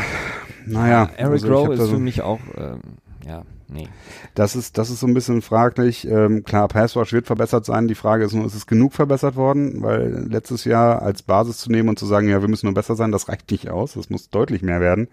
naja. 0.66 1.10
Eric 1.16 1.42
also 1.42 1.52
Rowe 1.52 1.74
ist 1.74 1.80
so, 1.80 1.88
für 1.88 1.98
mich 1.98 2.22
auch, 2.22 2.40
ähm, 2.56 2.80
ja, 3.26 3.42
nee. 3.68 3.88
Das 4.34 4.54
ist, 4.54 4.78
das 4.78 4.90
ist 4.90 5.00
so 5.00 5.06
ein 5.06 5.14
bisschen 5.14 5.42
fraglich. 5.42 6.06
Ähm, 6.06 6.44
klar, 6.44 6.68
Passwash 6.68 7.12
wird 7.12 7.26
verbessert 7.26 7.64
sein. 7.64 7.88
Die 7.88 7.94
Frage 7.94 8.24
ist 8.24 8.34
nur, 8.34 8.46
ist 8.46 8.54
es 8.54 8.66
genug 8.66 8.92
verbessert 8.92 9.36
worden? 9.36 9.82
Weil 9.82 10.26
letztes 10.28 10.64
Jahr 10.64 11.02
als 11.02 11.22
Basis 11.22 11.58
zu 11.58 11.70
nehmen 11.70 11.88
und 11.88 11.98
zu 11.98 12.06
sagen, 12.06 12.28
ja, 12.28 12.40
wir 12.40 12.48
müssen 12.48 12.66
nur 12.66 12.74
besser 12.74 12.94
sein, 12.94 13.12
das 13.12 13.28
reicht 13.28 13.50
nicht 13.50 13.68
aus. 13.68 13.94
Das 13.94 14.10
muss 14.10 14.30
deutlich 14.30 14.62
mehr 14.62 14.80
werden. 14.80 15.08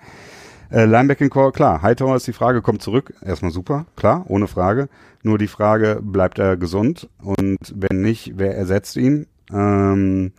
Äh, 0.72 0.86
Linebacking 0.86 1.30
Core, 1.30 1.52
klar. 1.52 1.82
Hightower 1.82 2.16
ist 2.16 2.28
die 2.28 2.34
Frage, 2.34 2.62
kommt 2.62 2.82
zurück. 2.82 3.14
Erstmal 3.22 3.52
super, 3.52 3.86
klar, 3.96 4.26
ohne 4.28 4.48
Frage. 4.48 4.90
Nur 5.22 5.38
die 5.38 5.48
Frage, 5.48 6.00
bleibt 6.02 6.40
er 6.40 6.58
gesund? 6.58 7.10
Und 7.22 7.58
wenn 7.76 8.02
nicht, 8.02 8.34
wer 8.36 8.58
ersetzt 8.58 8.98
ihn? 8.98 9.28
Ähm, 9.52 10.32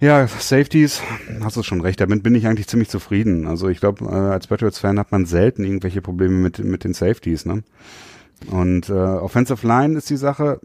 ja, 0.00 0.26
Safeties, 0.26 1.02
hast 1.42 1.58
du 1.58 1.62
schon 1.62 1.82
recht, 1.82 2.00
damit 2.00 2.22
bin 2.22 2.34
ich 2.34 2.46
eigentlich 2.46 2.68
ziemlich 2.68 2.88
zufrieden. 2.88 3.46
Also 3.46 3.68
ich 3.68 3.80
glaube, 3.80 4.06
äh, 4.06 4.32
als 4.32 4.46
Patriots-Fan 4.46 4.98
hat 4.98 5.12
man 5.12 5.26
selten 5.26 5.62
irgendwelche 5.62 6.00
Probleme 6.00 6.36
mit, 6.36 6.58
mit 6.58 6.84
den 6.84 6.94
Safeties, 6.94 7.44
ne? 7.44 7.62
Und 8.50 8.88
äh, 8.88 8.92
Offensive 8.92 9.66
Line 9.66 9.98
ist 9.98 10.08
die 10.08 10.16
Sache, 10.16 10.60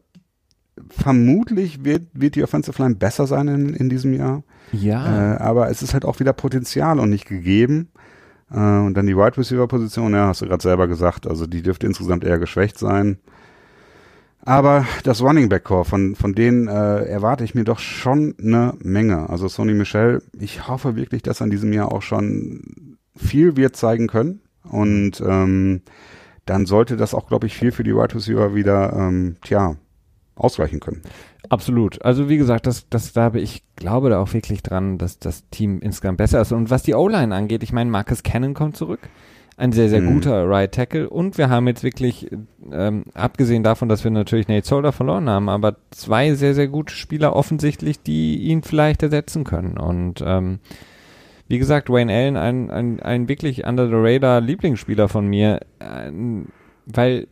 vermutlich 0.89 1.83
wird, 1.83 2.03
wird 2.13 2.35
die 2.35 2.43
Offensive 2.43 2.81
Line 2.81 2.95
besser 2.95 3.27
sein 3.27 3.49
in, 3.49 3.73
in 3.73 3.89
diesem 3.89 4.13
Jahr. 4.13 4.43
Ja. 4.71 5.33
Äh, 5.33 5.37
aber 5.37 5.69
es 5.69 5.81
ist 5.81 5.93
halt 5.93 6.05
auch 6.05 6.21
wieder 6.21 6.31
Potenzial 6.31 6.99
und 6.99 7.09
nicht 7.09 7.25
gegeben. 7.25 7.89
Äh, 8.51 8.57
und 8.57 8.93
dann 8.95 9.07
die 9.07 9.15
Wide 9.15 9.37
Receiver 9.37 9.67
Position, 9.67 10.13
ja, 10.13 10.27
hast 10.27 10.41
du 10.41 10.47
gerade 10.47 10.63
selber 10.63 10.87
gesagt, 10.87 11.27
also 11.27 11.47
die 11.47 11.61
dürfte 11.61 11.87
insgesamt 11.87 12.23
eher 12.23 12.39
geschwächt 12.39 12.77
sein. 12.77 13.19
Aber 14.41 14.85
das 15.03 15.23
Running 15.23 15.49
Back 15.49 15.63
Core, 15.63 15.85
von, 15.85 16.15
von 16.15 16.35
denen 16.35 16.67
äh, 16.67 17.05
erwarte 17.05 17.43
ich 17.43 17.55
mir 17.55 17.63
doch 17.63 17.79
schon 17.79 18.35
eine 18.39 18.75
Menge. 18.79 19.27
Also 19.29 19.47
Sony 19.47 19.73
Michel, 19.73 20.21
ich 20.39 20.67
hoffe 20.67 20.95
wirklich, 20.95 21.23
dass 21.23 21.41
in 21.41 21.49
diesem 21.49 21.73
Jahr 21.73 21.91
auch 21.91 22.03
schon 22.03 22.97
viel 23.15 23.57
wird 23.57 23.75
zeigen 23.75 24.07
können. 24.07 24.41
Und 24.63 25.21
ähm, 25.21 25.81
dann 26.45 26.67
sollte 26.67 26.95
das 26.95 27.15
auch, 27.15 27.27
glaube 27.27 27.47
ich, 27.47 27.57
viel 27.57 27.71
für 27.71 27.83
die 27.83 27.95
Wide 27.95 28.13
Receiver 28.13 28.53
wieder, 28.53 28.93
ähm, 28.93 29.37
tja, 29.43 29.77
ausgleichen 30.36 30.79
können. 30.79 31.01
Absolut. 31.49 32.03
Also 32.03 32.29
wie 32.29 32.38
gesagt, 32.38 32.67
das, 32.67 32.89
das 32.89 33.13
da 33.13 33.23
habe 33.23 33.39
ich 33.39 33.63
glaube 33.75 34.09
da 34.09 34.19
auch 34.19 34.33
wirklich 34.33 34.63
dran, 34.63 34.97
dass 34.97 35.19
das 35.19 35.47
Team 35.49 35.79
insgesamt 35.79 36.17
besser 36.17 36.41
ist. 36.41 36.51
Und 36.51 36.69
was 36.69 36.83
die 36.83 36.93
O-Line 36.93 37.33
angeht, 37.33 37.63
ich 37.63 37.71
meine, 37.71 37.89
Marcus 37.89 38.23
Cannon 38.23 38.53
kommt 38.53 38.77
zurück. 38.77 38.99
Ein 39.57 39.71
sehr, 39.71 39.88
sehr 39.88 40.01
mhm. 40.01 40.15
guter 40.15 40.49
Right 40.49 40.73
Tackle. 40.73 41.09
Und 41.09 41.38
wir 41.38 41.49
haben 41.49 41.65
jetzt 41.67 41.83
wirklich, 41.83 42.29
ähm, 42.73 43.05
abgesehen 43.13 43.63
davon, 43.63 43.88
dass 43.88 44.03
wir 44.03 44.11
natürlich 44.11 44.49
Nate 44.49 44.67
Solder 44.67 44.91
verloren 44.91 45.29
haben, 45.29 45.47
aber 45.47 45.77
zwei 45.91 46.33
sehr, 46.33 46.53
sehr 46.53 46.67
gute 46.67 46.93
Spieler 46.93 47.33
offensichtlich, 47.33 48.01
die 48.01 48.38
ihn 48.41 48.63
vielleicht 48.63 49.01
ersetzen 49.01 49.45
können. 49.45 49.77
Und 49.77 50.21
ähm, 50.25 50.59
wie 51.47 51.57
gesagt, 51.57 51.89
Wayne 51.89 52.11
Allen, 52.11 52.36
ein, 52.36 52.69
ein, 52.69 52.99
ein 52.99 53.29
wirklich 53.29 53.65
under 53.65 53.88
the 53.88 53.95
radar 53.95 54.41
Lieblingsspieler 54.41 55.07
von 55.07 55.27
mir, 55.27 55.61
ein, 55.79 56.47
weil 56.86 57.27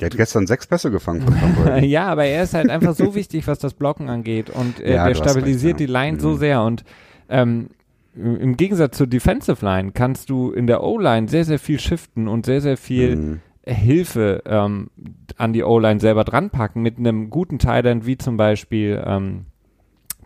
der 0.00 0.06
hat 0.06 0.16
gestern 0.16 0.46
sechs 0.46 0.66
Pässe 0.66 0.90
gefangen 0.90 1.22
von 1.22 1.38
Tom 1.38 1.76
Ja, 1.84 2.06
aber 2.06 2.24
er 2.24 2.42
ist 2.42 2.54
halt 2.54 2.68
einfach 2.68 2.94
so 2.94 3.14
wichtig, 3.14 3.46
was 3.46 3.60
das 3.60 3.74
Blocken 3.74 4.08
angeht. 4.08 4.50
Und 4.50 4.80
äh, 4.80 4.94
ja, 4.94 5.06
der 5.06 5.14
stabilisiert 5.14 5.74
recht, 5.74 5.80
ja. 5.80 5.86
die 5.86 5.92
Line 5.92 6.16
mhm. 6.16 6.20
so 6.20 6.36
sehr. 6.36 6.62
Und 6.62 6.84
ähm, 7.28 7.70
im 8.16 8.56
Gegensatz 8.56 8.96
zur 8.96 9.06
Defensive 9.06 9.64
Line 9.64 9.92
kannst 9.92 10.30
du 10.30 10.50
in 10.50 10.66
der 10.66 10.82
O-Line 10.82 11.28
sehr, 11.28 11.44
sehr 11.44 11.58
viel 11.58 11.78
shiften 11.78 12.28
und 12.28 12.46
sehr, 12.46 12.60
sehr 12.60 12.76
viel 12.76 13.16
mhm. 13.16 13.40
Hilfe 13.66 14.42
ähm, 14.46 14.90
an 15.36 15.52
die 15.52 15.62
O-Line 15.62 16.00
selber 16.00 16.24
dranpacken 16.24 16.82
mit 16.82 16.98
einem 16.98 17.30
guten 17.30 17.58
Tight 17.58 18.06
wie 18.06 18.18
zum 18.18 18.36
Beispiel 18.36 19.02
ähm, 19.04 19.46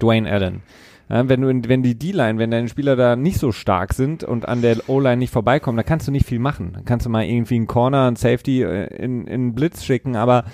Dwayne 0.01 0.31
Allen. 0.31 0.63
Ja, 1.09 1.29
wenn 1.29 1.41
du, 1.41 1.69
wenn 1.69 1.83
die 1.83 1.99
D-Line, 1.99 2.39
wenn 2.39 2.51
deine 2.51 2.69
Spieler 2.69 2.97
da 2.97 3.17
nicht 3.17 3.39
so 3.39 3.53
stark 3.53 3.95
sind 3.95 4.25
und 4.25 4.47
an 4.47 4.61
der 4.61 4.89
O-Line 4.89 5.17
nicht 5.17 5.33
vorbeikommen, 5.33 5.77
dann 5.77 5.87
kannst 5.87 6.07
du 6.07 6.13
nicht 6.13 6.27
viel 6.27 6.39
machen. 6.39 6.73
Dann 6.75 6.85
kannst 6.85 7.07
du 7.07 7.11
mal 7.11 7.25
irgendwie 7.25 7.57
einen 7.57 7.67
Corner, 7.67 8.07
einen 8.07 8.17
Safety 8.17 8.63
äh, 8.63 8.95
in, 8.95 9.27
in 9.27 9.55
Blitz 9.55 9.85
schicken, 9.85 10.17
aber 10.17 10.45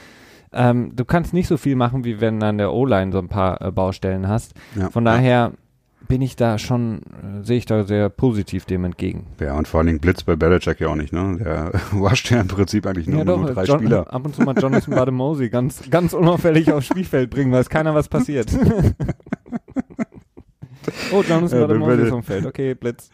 ähm, 0.52 0.92
du 0.94 1.04
kannst 1.04 1.34
nicht 1.34 1.48
so 1.48 1.56
viel 1.56 1.74
machen, 1.74 2.04
wie 2.04 2.20
wenn 2.20 2.38
du 2.38 2.46
an 2.46 2.58
der 2.58 2.72
O-Line 2.72 3.10
so 3.10 3.18
ein 3.18 3.28
paar 3.28 3.60
äh, 3.60 3.72
Baustellen 3.72 4.28
hast. 4.28 4.54
Ja, 4.76 4.90
Von 4.90 5.04
daher 5.04 5.52
bin 6.06 6.22
ich 6.22 6.36
da 6.36 6.58
schon, 6.58 6.98
äh, 6.98 7.44
sehe 7.44 7.58
ich 7.58 7.66
da 7.66 7.84
sehr 7.84 8.08
positiv 8.08 8.64
dem 8.64 8.84
entgegen. 8.84 9.26
Ja, 9.40 9.54
und 9.54 9.66
vor 9.66 9.78
allen 9.78 9.88
Dingen 9.88 10.00
Blitz 10.00 10.22
bei 10.22 10.36
Belichick 10.36 10.80
ja 10.80 10.88
auch 10.88 10.96
nicht, 10.96 11.12
ne? 11.12 11.38
Der 11.42 11.72
wascht 11.92 12.30
ja 12.30 12.40
im 12.40 12.48
Prinzip 12.48 12.86
eigentlich 12.86 13.08
nur, 13.08 13.20
ja, 13.20 13.24
doch, 13.24 13.40
nur 13.40 13.50
drei 13.50 13.64
John, 13.64 13.80
Spieler. 13.80 14.12
Ab 14.12 14.24
und 14.24 14.34
zu 14.34 14.42
mal 14.42 14.56
Jonathan 14.56 14.94
Bademosi 14.94 15.48
ganz, 15.48 15.82
ganz 15.90 16.12
unauffällig 16.12 16.72
aufs 16.72 16.86
Spielfeld 16.86 17.30
bringen, 17.30 17.50
weiß 17.50 17.68
keiner, 17.68 17.94
was 17.94 18.08
passiert. 18.08 18.50
Oh, 21.12 21.22
Jonathan 21.22 21.60
war 21.60 21.68
der 21.68 21.78
Moses 21.78 22.08
vom 22.08 22.22
Feld. 22.22 22.46
Okay, 22.46 22.74
Blitz. 22.74 23.10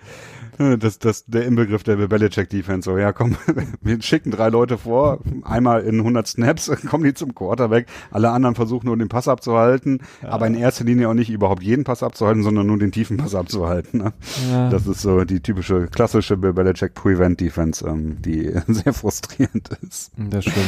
Das, 0.78 0.99
das, 0.99 1.24
der 1.24 1.47
Inbegriff 1.47 1.85
der 1.85 1.97
Belichick 1.97 2.51
Defense. 2.51 2.91
So, 2.91 2.99
ja, 2.99 3.12
komm, 3.12 3.37
wir 3.81 4.03
schicken 4.03 4.31
drei 4.31 4.51
Leute 4.51 4.76
vor, 4.76 5.20
einmal 5.43 5.85
in 5.85 6.01
100 6.01 6.26
Snaps, 6.26 6.70
kommen 6.91 7.05
die 7.05 7.14
zum 7.14 7.35
Quarterback. 7.35 7.87
Alle 8.11 8.28
anderen 8.31 8.55
versuchen 8.55 8.87
nur 8.87 8.97
den 8.99 9.09
Pass 9.09 9.26
abzuhalten, 9.26 10.03
ja. 10.22 10.28
aber 10.28 10.47
in 10.47 10.55
erster 10.55 10.85
Linie 10.85 11.09
auch 11.09 11.14
nicht 11.14 11.31
überhaupt 11.31 11.62
jeden 11.62 11.85
Pass 11.85 12.03
abzuhalten, 12.03 12.43
sondern 12.43 12.66
nur 12.66 12.78
den 12.78 12.93
tiefen 12.93 13.16
Pass 13.16 13.35
abzuhalten. 13.35 14.03
Ne? 14.03 14.12
Ja. 14.51 14.68
Das 14.68 14.87
ist 14.87 15.01
so 15.01 15.24
die 15.24 15.41
typische, 15.41 15.87
klassische 15.87 16.37
Belichick 16.37 16.93
Prevent 16.93 17.41
Defense, 17.41 17.87
ähm, 17.89 18.20
die 18.20 18.53
sehr 18.66 18.93
frustrierend 18.93 19.70
ist. 19.81 20.12
Das 20.18 20.45
stimmt. 20.45 20.66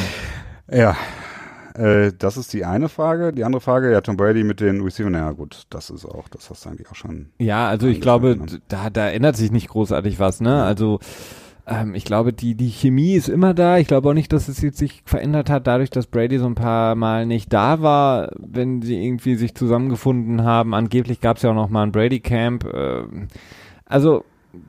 Ja, 0.70 0.96
äh, 1.74 2.12
das 2.16 2.36
ist 2.36 2.52
die 2.52 2.64
eine 2.64 2.88
Frage. 2.88 3.32
Die 3.32 3.44
andere 3.44 3.60
Frage, 3.60 3.90
ja, 3.92 4.00
Tom 4.00 4.16
Brady 4.16 4.44
mit 4.44 4.60
den 4.60 4.80
Receivern, 4.80 5.14
ja 5.14 5.30
gut, 5.32 5.62
das 5.70 5.90
ist 5.90 6.04
auch, 6.04 6.28
das 6.28 6.50
hast 6.50 6.64
du 6.64 6.70
eigentlich 6.70 6.90
auch 6.90 6.94
schon. 6.94 7.30
Ja, 7.38 7.68
also 7.68 7.86
ich 7.86 8.00
glaube, 8.00 8.38
da, 8.68 8.90
da 8.90 9.08
ändert 9.08 9.36
sich 9.36 9.52
nicht 9.52 9.68
großartig 9.68 10.18
was, 10.18 10.40
ne? 10.40 10.62
Also 10.62 11.00
ähm, 11.66 11.94
ich 11.94 12.04
glaube, 12.04 12.32
die, 12.32 12.54
die 12.54 12.70
Chemie 12.70 13.14
ist 13.14 13.28
immer 13.28 13.54
da. 13.54 13.78
Ich 13.78 13.86
glaube 13.86 14.08
auch 14.08 14.14
nicht, 14.14 14.32
dass 14.32 14.48
es 14.48 14.60
jetzt 14.60 14.78
sich 14.78 15.02
verändert 15.06 15.48
hat, 15.48 15.66
dadurch, 15.66 15.90
dass 15.90 16.06
Brady 16.06 16.38
so 16.38 16.46
ein 16.46 16.54
paar 16.54 16.94
Mal 16.94 17.26
nicht 17.26 17.52
da 17.52 17.80
war, 17.80 18.30
wenn 18.38 18.82
sie 18.82 19.02
irgendwie 19.02 19.36
sich 19.36 19.54
zusammengefunden 19.54 20.44
haben. 20.44 20.74
Angeblich 20.74 21.20
gab 21.20 21.36
es 21.36 21.42
ja 21.42 21.50
auch 21.50 21.54
noch 21.54 21.70
mal 21.70 21.84
ein 21.84 21.92
Brady 21.92 22.20
Camp. 22.20 22.64
Äh, 22.64 23.04
also 23.84 24.24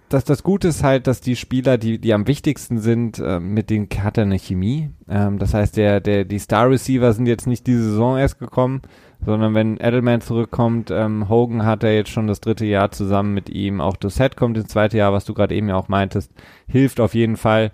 das, 0.09 0.23
das 0.23 0.43
Gute 0.43 0.69
ist 0.69 0.83
halt, 0.83 1.07
dass 1.07 1.21
die 1.21 1.35
Spieler, 1.35 1.77
die, 1.77 1.99
die 1.99 2.13
am 2.13 2.27
wichtigsten 2.27 2.79
sind, 2.79 3.19
äh, 3.19 3.39
mit 3.39 3.69
denen 3.69 3.89
hat 4.01 4.17
er 4.17 4.23
eine 4.23 4.39
Chemie. 4.39 4.89
Ähm, 5.09 5.39
das 5.39 5.53
heißt, 5.53 5.75
der, 5.77 5.99
der, 5.99 6.25
die 6.25 6.39
Star 6.39 6.69
Receiver 6.69 7.11
sind 7.13 7.25
jetzt 7.25 7.47
nicht 7.47 7.67
diese 7.67 7.83
Saison 7.83 8.17
erst 8.17 8.39
gekommen, 8.39 8.81
sondern 9.25 9.53
wenn 9.53 9.77
Edelman 9.77 10.21
zurückkommt, 10.21 10.91
ähm, 10.91 11.29
Hogan 11.29 11.65
hat 11.65 11.83
er 11.83 11.95
jetzt 11.95 12.11
schon 12.11 12.27
das 12.27 12.41
dritte 12.41 12.65
Jahr 12.65 12.91
zusammen 12.91 13.33
mit 13.33 13.49
ihm, 13.49 13.81
auch 13.81 13.97
Set 14.01 14.37
kommt 14.37 14.57
ins 14.57 14.69
zweite 14.69 14.97
Jahr, 14.97 15.13
was 15.13 15.25
du 15.25 15.33
gerade 15.33 15.55
eben 15.55 15.69
ja 15.69 15.75
auch 15.75 15.87
meintest, 15.87 16.31
hilft 16.67 16.99
auf 16.99 17.13
jeden 17.13 17.37
Fall. 17.37 17.71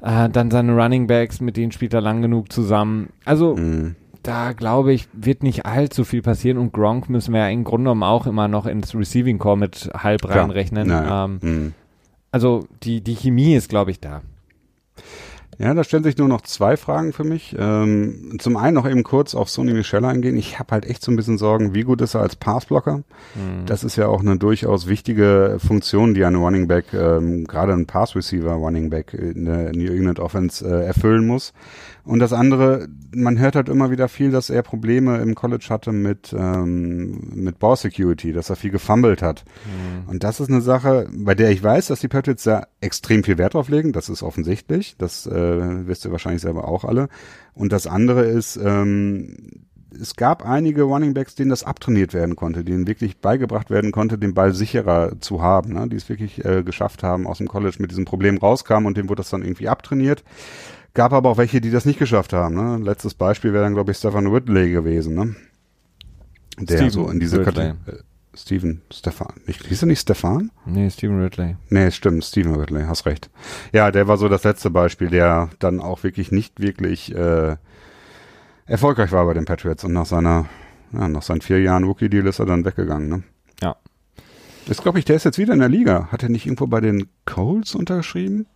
Äh, 0.00 0.28
dann 0.28 0.50
seine 0.50 0.74
Running 0.74 1.06
Backs, 1.06 1.40
mit 1.40 1.56
denen 1.56 1.72
spielt 1.72 1.94
er 1.94 2.00
lang 2.00 2.22
genug 2.22 2.52
zusammen. 2.52 3.10
Also, 3.24 3.56
mhm 3.56 3.96
da 4.24 4.52
glaube 4.52 4.92
ich, 4.92 5.08
wird 5.12 5.42
nicht 5.42 5.66
allzu 5.66 6.04
viel 6.04 6.22
passieren 6.22 6.58
und 6.58 6.72
Gronk 6.72 7.08
müssen 7.08 7.32
wir 7.32 7.40
ja 7.40 7.48
im 7.48 7.64
Grunde 7.64 7.84
genommen 7.84 8.02
auch 8.02 8.26
immer 8.26 8.48
noch 8.48 8.66
ins 8.66 8.94
Receiving 8.94 9.38
Core 9.38 9.58
mit 9.58 9.90
halb 9.94 10.28
reinrechnen. 10.28 10.90
Ähm, 10.90 11.38
mhm. 11.40 11.74
Also 12.32 12.66
die, 12.82 13.00
die 13.00 13.14
Chemie 13.14 13.54
ist, 13.54 13.68
glaube 13.68 13.90
ich, 13.92 14.00
da. 14.00 14.22
Ja, 15.58 15.74
da 15.74 15.84
stellen 15.84 16.04
sich 16.04 16.16
nur 16.18 16.28
noch 16.28 16.42
zwei 16.42 16.76
Fragen 16.76 17.12
für 17.12 17.24
mich. 17.24 17.54
Ähm, 17.58 18.36
zum 18.38 18.56
einen 18.56 18.74
noch 18.74 18.88
eben 18.88 19.02
kurz 19.02 19.34
auf 19.34 19.48
Sony 19.48 19.72
Michelle 19.72 20.06
eingehen. 20.06 20.36
Ich 20.36 20.58
habe 20.58 20.72
halt 20.72 20.86
echt 20.86 21.02
so 21.02 21.12
ein 21.12 21.16
bisschen 21.16 21.38
Sorgen, 21.38 21.74
wie 21.74 21.82
gut 21.82 22.00
ist 22.00 22.14
er 22.14 22.20
als 22.20 22.36
Passblocker? 22.36 22.98
Mhm. 22.98 23.66
Das 23.66 23.84
ist 23.84 23.96
ja 23.96 24.08
auch 24.08 24.20
eine 24.20 24.36
durchaus 24.36 24.86
wichtige 24.86 25.58
Funktion, 25.64 26.14
die 26.14 26.24
ein 26.24 26.34
Running 26.34 26.66
Back, 26.68 26.86
ähm, 26.92 27.44
gerade 27.44 27.72
ein 27.72 27.86
Pass 27.86 28.16
Receiver 28.16 28.52
Running 28.52 28.90
Back 28.90 29.14
in 29.14 29.44
der 29.44 29.72
New 29.72 29.92
England 29.92 30.20
Offense 30.20 30.66
äh, 30.66 30.86
erfüllen 30.86 31.26
muss. 31.26 31.52
Und 32.04 32.18
das 32.18 32.34
andere, 32.34 32.86
man 33.14 33.38
hört 33.38 33.56
halt 33.56 33.70
immer 33.70 33.90
wieder 33.90 34.08
viel, 34.08 34.30
dass 34.30 34.50
er 34.50 34.62
Probleme 34.62 35.18
im 35.18 35.34
College 35.34 35.66
hatte 35.70 35.90
mit, 35.90 36.34
ähm, 36.38 37.30
mit 37.34 37.58
Ball 37.58 37.76
Security, 37.76 38.32
dass 38.32 38.50
er 38.50 38.56
viel 38.56 38.70
gefummelt 38.70 39.22
hat. 39.22 39.44
Mhm. 39.64 40.10
Und 40.10 40.24
das 40.24 40.38
ist 40.38 40.50
eine 40.50 40.60
Sache, 40.60 41.08
bei 41.10 41.34
der 41.34 41.50
ich 41.50 41.62
weiß, 41.62 41.86
dass 41.86 42.00
die 42.00 42.08
Patriots 42.08 42.44
da 42.44 42.66
extrem 42.82 43.24
viel 43.24 43.38
Wert 43.38 43.54
drauf 43.54 43.70
legen. 43.70 43.92
Das 43.92 44.10
ist 44.10 44.22
offensichtlich. 44.22 44.96
Das 44.98 45.26
äh, 45.26 45.43
wisst 45.86 46.04
ihr 46.04 46.12
wahrscheinlich 46.12 46.42
selber 46.42 46.68
auch 46.68 46.84
alle. 46.84 47.08
Und 47.54 47.72
das 47.72 47.86
andere 47.86 48.24
ist, 48.24 48.56
ähm, 48.56 49.36
es 50.00 50.16
gab 50.16 50.44
einige 50.44 50.82
Running 50.82 51.14
Backs, 51.14 51.34
denen 51.34 51.50
das 51.50 51.62
abtrainiert 51.62 52.14
werden 52.14 52.36
konnte, 52.36 52.64
denen 52.64 52.86
wirklich 52.86 53.18
beigebracht 53.18 53.70
werden 53.70 53.92
konnte, 53.92 54.18
den 54.18 54.34
Ball 54.34 54.52
sicherer 54.52 55.20
zu 55.20 55.42
haben, 55.42 55.72
ne? 55.72 55.88
die 55.88 55.96
es 55.96 56.08
wirklich 56.08 56.44
äh, 56.44 56.62
geschafft 56.62 57.02
haben, 57.02 57.26
aus 57.26 57.38
dem 57.38 57.48
College 57.48 57.76
mit 57.78 57.90
diesem 57.90 58.04
Problem 58.04 58.38
rauskamen 58.38 58.86
und 58.86 58.96
dem 58.96 59.08
wurde 59.08 59.20
das 59.20 59.30
dann 59.30 59.42
irgendwie 59.42 59.68
abtrainiert. 59.68 60.24
Gab 60.94 61.12
aber 61.12 61.30
auch 61.30 61.38
welche, 61.38 61.60
die 61.60 61.70
das 61.70 61.84
nicht 61.84 61.98
geschafft 61.98 62.32
haben. 62.32 62.54
Ne? 62.54 62.84
Letztes 62.84 63.14
Beispiel 63.14 63.52
wäre 63.52 63.64
dann, 63.64 63.74
glaube 63.74 63.92
ich, 63.92 63.98
Stefan 63.98 64.26
Ridley 64.26 64.70
gewesen. 64.70 65.14
Ne? 65.14 65.34
Der 66.58 66.76
Steven 66.76 66.90
so 66.90 67.08
in 67.08 67.20
diese 67.20 67.42
Kategorie. 67.42 67.74
Steven, 68.36 68.82
Stefan. 68.92 69.34
Ich, 69.46 69.58
hieß 69.58 69.82
er 69.82 69.86
nicht 69.86 70.00
Stefan? 70.00 70.50
Nee, 70.66 70.90
Steven 70.90 71.20
Ridley. 71.22 71.56
Nee, 71.70 71.90
stimmt, 71.90 72.24
Steven 72.24 72.54
Ridley, 72.54 72.84
hast 72.84 73.06
recht. 73.06 73.30
Ja, 73.72 73.90
der 73.90 74.08
war 74.08 74.16
so 74.16 74.28
das 74.28 74.44
letzte 74.44 74.70
Beispiel, 74.70 75.08
der 75.08 75.50
dann 75.58 75.80
auch 75.80 76.02
wirklich 76.02 76.32
nicht 76.32 76.60
wirklich 76.60 77.14
äh, 77.14 77.56
erfolgreich 78.66 79.12
war 79.12 79.26
bei 79.26 79.34
den 79.34 79.44
Patriots 79.44 79.84
und 79.84 79.92
nach 79.92 80.06
seiner, 80.06 80.46
ja, 80.92 81.08
nach 81.08 81.22
seinen 81.22 81.40
vier 81.40 81.60
Jahren 81.60 81.84
Rookie-Deal 81.84 82.26
ist 82.26 82.38
er 82.38 82.46
dann 82.46 82.64
weggegangen, 82.64 83.08
ne? 83.08 83.22
Ja. 83.62 83.76
Das 84.66 84.82
glaube 84.82 84.98
ich, 84.98 85.04
der 85.04 85.16
ist 85.16 85.24
jetzt 85.24 85.38
wieder 85.38 85.52
in 85.52 85.60
der 85.60 85.68
Liga. 85.68 86.08
Hat 86.10 86.22
er 86.22 86.30
nicht 86.30 86.46
irgendwo 86.46 86.66
bei 86.66 86.80
den 86.80 87.08
Colts 87.26 87.74
unterschrieben? 87.74 88.46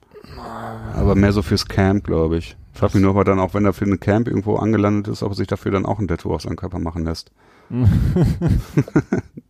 Aber 0.95 1.14
mehr 1.14 1.33
so 1.33 1.43
fürs 1.43 1.68
Camp, 1.68 2.05
glaube 2.05 2.39
ich. 2.39 2.57
Frag 2.72 2.95
mich 2.95 3.03
nur, 3.03 3.12
ob 3.12 3.18
er 3.18 3.24
dann 3.24 3.41
auch, 3.41 3.55
wenn 3.55 3.64
er 3.64 3.72
für 3.72 3.85
ein 3.85 4.01
Camp 4.01 4.29
irgendwo 4.29 4.57
angelandet 4.57 5.09
ist, 5.12 5.22
ob 5.22 5.33
er 5.33 5.37
sich 5.37 5.47
dafür 5.47 5.72
dann 5.72 5.87
auch 5.87 5.99
ein 5.99 6.09
Tattoo 6.09 6.35
auf 6.35 6.43
seinen 6.43 6.57
Körper 6.57 6.79
machen 6.79 7.05
lässt. 7.05 7.31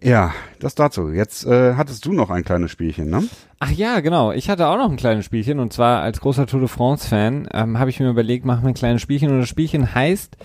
ja, 0.00 0.32
das 0.58 0.74
dazu. 0.74 1.10
Jetzt 1.10 1.46
äh, 1.46 1.74
hattest 1.74 2.04
du 2.06 2.12
noch 2.12 2.30
ein 2.30 2.44
kleines 2.44 2.70
Spielchen, 2.70 3.10
ne? 3.10 3.24
Ach 3.60 3.70
ja, 3.70 4.00
genau. 4.00 4.32
Ich 4.32 4.48
hatte 4.48 4.66
auch 4.68 4.76
noch 4.76 4.90
ein 4.90 4.96
kleines 4.96 5.24
Spielchen 5.24 5.58
und 5.60 5.72
zwar 5.72 6.02
als 6.02 6.20
großer 6.20 6.46
Tour 6.46 6.60
de 6.60 6.68
France-Fan 6.68 7.48
ähm, 7.52 7.78
habe 7.78 7.90
ich 7.90 8.00
mir 8.00 8.08
überlegt, 8.08 8.44
machen 8.44 8.62
wir 8.62 8.68
ein 8.68 8.74
kleines 8.74 9.02
Spielchen 9.02 9.30
und 9.30 9.40
das 9.40 9.48
Spielchen 9.48 9.94
heißt 9.94 10.36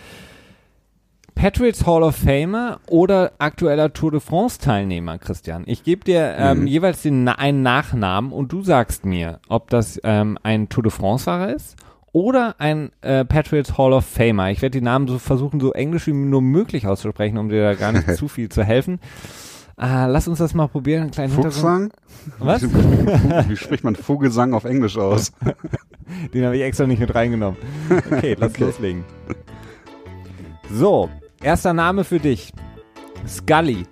Patriots 1.34 1.86
Hall 1.86 2.02
of 2.02 2.16
Famer 2.16 2.80
oder 2.88 3.32
aktueller 3.38 3.94
Tour 3.94 4.12
de 4.12 4.20
France 4.20 4.60
Teilnehmer, 4.60 5.20
Christian. 5.20 5.64
Ich 5.68 5.84
gebe 5.84 6.04
dir 6.04 6.36
ähm, 6.38 6.62
mhm. 6.62 6.68
jeweils 6.68 7.04
den, 7.04 7.28
einen 7.28 7.62
Nachnamen 7.62 8.32
und 8.32 8.52
du 8.52 8.64
sagst 8.64 9.06
mir, 9.06 9.40
ob 9.48 9.70
das 9.70 10.00
ähm, 10.04 10.38
ein 10.42 10.70
Tour 10.70 10.84
de 10.84 10.92
France 10.92 11.26
Fahrer 11.26 11.54
ist 11.54 11.76
oder 12.12 12.56
ein 12.60 12.92
äh, 13.02 13.26
Patriots 13.26 13.78
Hall 13.78 13.94
of 13.94 14.06
Famer. 14.06 14.50
Ich 14.52 14.62
werde 14.62 14.80
die 14.80 14.84
Namen 14.84 15.08
so 15.08 15.20
versuchen, 15.20 15.60
so 15.60 15.74
englisch 15.74 16.08
wie 16.08 16.14
nur 16.14 16.42
möglich 16.42 16.88
auszusprechen, 16.88 17.38
um 17.38 17.50
dir 17.50 17.64
da 17.64 17.74
gar 17.76 17.92
nicht 17.92 18.12
zu 18.16 18.28
viel 18.28 18.50
zu 18.50 18.64
helfen. 18.64 19.00
Äh, 19.80 20.08
lass 20.08 20.28
uns 20.28 20.40
das 20.40 20.54
mal 20.56 20.68
probieren. 20.68 21.04
Einen 21.04 21.12
kleinen 21.12 21.34
Fuchsang? 21.34 21.92
Was? 22.40 22.64
Wie, 22.64 22.70
wie, 23.50 23.56
spricht 23.56 23.84
man 23.84 23.96
Vogelsang 23.96 24.54
auf 24.54 24.66
Englisch 24.66 24.98
aus? 24.98 25.32
Den 26.34 26.46
habe 26.46 26.58
ich 26.58 26.64
extra 26.64 26.88
nicht 26.88 27.00
mit 27.00 27.14
reingenommen. 27.14 27.60
Okay, 27.90 28.36
lass 28.40 28.54
okay. 28.54 28.64
loslegen. 28.64 29.04
So, 30.72 31.10
erster 31.44 31.74
Name 31.74 32.04
für 32.04 32.20
dich. 32.20 32.52
Scully. 33.28 33.86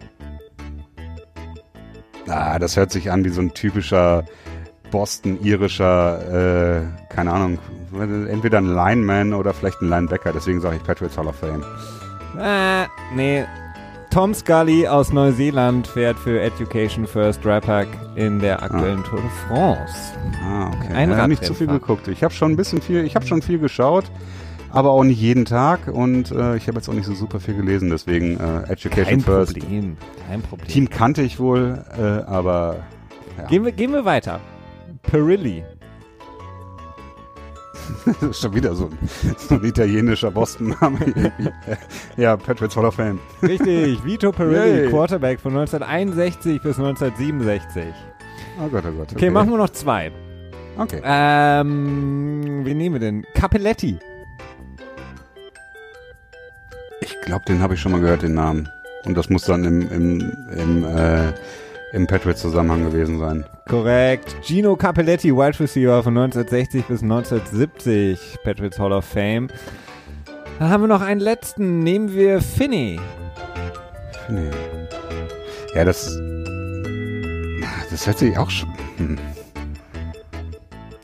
Ah, 2.27 2.57
das 2.57 2.75
hört 2.77 2.91
sich 2.91 3.11
an 3.11 3.23
wie 3.23 3.29
so 3.29 3.41
ein 3.41 3.53
typischer 3.53 4.25
Boston-irischer, 4.89 6.79
äh, 6.79 7.13
keine 7.13 7.31
Ahnung, 7.31 7.59
entweder 7.99 8.59
ein 8.59 8.67
Lineman 8.67 9.33
oder 9.33 9.53
vielleicht 9.53 9.81
ein 9.81 9.89
Linebacker. 9.89 10.33
Deswegen 10.33 10.61
sage 10.61 10.77
ich 10.77 10.83
Patriots 10.83 11.17
Hall 11.17 11.27
of 11.27 11.35
Fame. 11.35 11.63
Äh, 12.39 12.87
nee. 13.15 13.45
Tom 14.11 14.33
Scully 14.33 14.87
aus 14.87 15.11
Neuseeland 15.11 15.87
fährt 15.87 16.17
für 16.17 16.39
Education 16.39 17.05
First 17.05 17.45
Rapak 17.45 17.87
in 18.15 18.39
der 18.39 18.63
aktuellen 18.63 18.99
ah. 18.99 19.09
Tour 19.09 19.19
de 19.19 19.29
France. 19.47 20.13
Ah, 20.41 20.67
okay. 20.67 20.93
Ein 20.93 21.11
ich 21.11 21.17
habe 21.17 21.27
nicht 21.27 21.43
zu 21.43 21.53
viel 21.53 21.67
geguckt. 21.67 22.07
Ich 22.07 22.23
habe 22.23 22.33
schon 22.33 22.51
ein 22.51 22.55
bisschen 22.55 22.81
viel, 22.81 23.03
ich 23.03 23.15
habe 23.15 23.25
schon 23.25 23.41
viel 23.41 23.59
geschaut 23.59 24.05
aber 24.75 24.91
auch 24.91 25.05
nicht 25.05 25.21
jeden 25.21 25.45
Tag 25.45 25.87
und 25.87 26.31
äh, 26.31 26.57
ich 26.57 26.67
habe 26.67 26.77
jetzt 26.77 26.89
auch 26.89 26.93
nicht 26.93 27.05
so 27.05 27.13
super 27.13 27.39
viel 27.39 27.55
gelesen, 27.55 27.89
deswegen 27.89 28.37
äh, 28.37 28.63
Education 28.69 29.05
Kein 29.05 29.21
First. 29.21 29.57
Problem. 29.57 29.97
Kein 30.27 30.41
Problem. 30.41 30.67
Team 30.67 30.89
kannte 30.89 31.21
ich 31.21 31.39
wohl, 31.39 31.81
äh, 31.97 32.01
aber 32.01 32.83
ja. 33.37 33.45
gehen, 33.45 33.63
wir, 33.63 33.71
gehen 33.71 33.93
wir 33.93 34.03
weiter. 34.03 34.41
Perilli. 35.01 35.63
das 38.05 38.21
ist 38.21 38.41
schon 38.41 38.53
wieder 38.53 38.75
so 38.75 38.85
ein, 38.85 38.97
so 39.37 39.55
ein 39.55 39.63
italienischer 39.63 40.31
Boston-Name. 40.31 41.31
ja, 42.17 42.37
Patriots 42.37 42.75
Hall 42.75 42.85
of 42.85 42.95
Fame. 42.95 43.19
Richtig, 43.41 44.03
Vito 44.03 44.31
Perilli, 44.31 44.83
Yay. 44.83 44.89
Quarterback 44.89 45.39
von 45.39 45.57
1961 45.57 46.61
bis 46.61 46.77
1967. 46.77 47.83
Oh 48.59 48.67
Gott, 48.69 48.83
oh 48.87 48.91
Gott. 48.91 49.11
Okay, 49.11 49.15
okay 49.15 49.29
machen 49.29 49.49
wir 49.49 49.57
noch 49.57 49.69
zwei. 49.69 50.11
Okay. 50.77 51.01
Ähm, 51.03 52.61
wen 52.63 52.77
nehmen 52.77 52.95
wir 52.95 52.99
denn? 52.99 53.25
Capelletti. 53.33 53.97
Ich 57.01 57.21
glaube, 57.21 57.45
den 57.45 57.61
habe 57.61 57.75
ich 57.75 57.79
schon 57.79 57.91
mal 57.91 58.01
gehört, 58.01 58.23
den 58.23 58.33
Namen. 58.33 58.67
Und 59.05 59.15
das 59.15 59.29
muss 59.29 59.43
dann 59.43 59.63
im, 59.63 59.81
im, 59.91 60.33
im, 60.57 60.83
äh, 60.83 61.33
im 61.95 62.07
Patriots-Zusammenhang 62.07 62.91
gewesen 62.91 63.19
sein. 63.19 63.45
Korrekt. 63.69 64.35
Gino 64.43 64.75
Capelletti, 64.75 65.33
Wide 65.33 65.59
Receiver 65.61 66.03
von 66.03 66.17
1960 66.17 66.85
bis 66.85 67.01
1970, 67.01 68.19
Patriots 68.43 68.77
Hall 68.77 68.91
of 68.91 69.05
Fame. 69.05 69.47
Dann 70.59 70.69
haben 70.69 70.83
wir 70.83 70.87
noch 70.87 71.01
einen 71.01 71.21
letzten. 71.21 71.79
Nehmen 71.79 72.13
wir 72.13 72.41
Finney. 72.41 72.99
Finney. 74.25 74.51
Ja, 75.73 75.85
das. 75.85 76.19
Das 77.89 78.05
hört 78.05 78.19
sich 78.19 78.37
auch 78.37 78.49
schon. 78.49 78.69
Hm. 78.97 79.17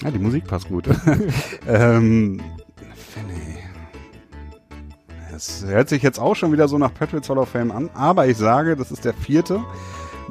Ja, 0.04 0.12
die 0.12 0.20
Musik 0.20 0.46
passt 0.46 0.68
gut. 0.68 0.90
ähm, 1.68 2.42
das 5.32 5.64
hört 5.66 5.88
sich 5.88 6.04
jetzt 6.04 6.20
auch 6.20 6.36
schon 6.36 6.52
wieder 6.52 6.68
so 6.68 6.78
nach 6.78 6.94
Patriots 6.94 7.30
Hall 7.30 7.38
of 7.38 7.48
Fame 7.48 7.72
an, 7.72 7.90
aber 7.94 8.28
ich 8.28 8.36
sage, 8.36 8.76
das 8.76 8.92
ist 8.92 9.06
der 9.06 9.14
vierte. 9.14 9.62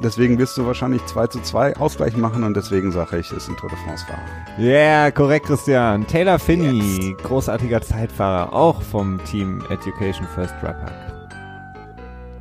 Deswegen 0.03 0.39
wirst 0.39 0.57
du 0.57 0.65
wahrscheinlich 0.65 1.05
2 1.05 1.27
zu 1.27 1.43
2 1.43 1.77
Ausgleich 1.77 2.17
machen 2.17 2.43
und 2.43 2.57
deswegen 2.57 2.91
sage 2.91 3.19
ich, 3.19 3.31
ist 3.33 3.49
ein 3.49 3.57
Tour 3.59 3.69
de 3.69 3.79
France-Fahrer. 3.81 4.21
Ja, 4.57 4.65
yeah, 4.65 5.11
korrekt, 5.11 5.47
Christian. 5.47 6.07
Taylor 6.07 6.39
Finney, 6.39 7.11
Jetzt. 7.11 7.23
großartiger 7.23 7.83
Zeitfahrer, 7.83 8.55
auch 8.55 8.81
vom 8.81 9.23
Team 9.25 9.63
Education 9.69 10.27
First 10.35 10.55
Rapper. 10.63 10.91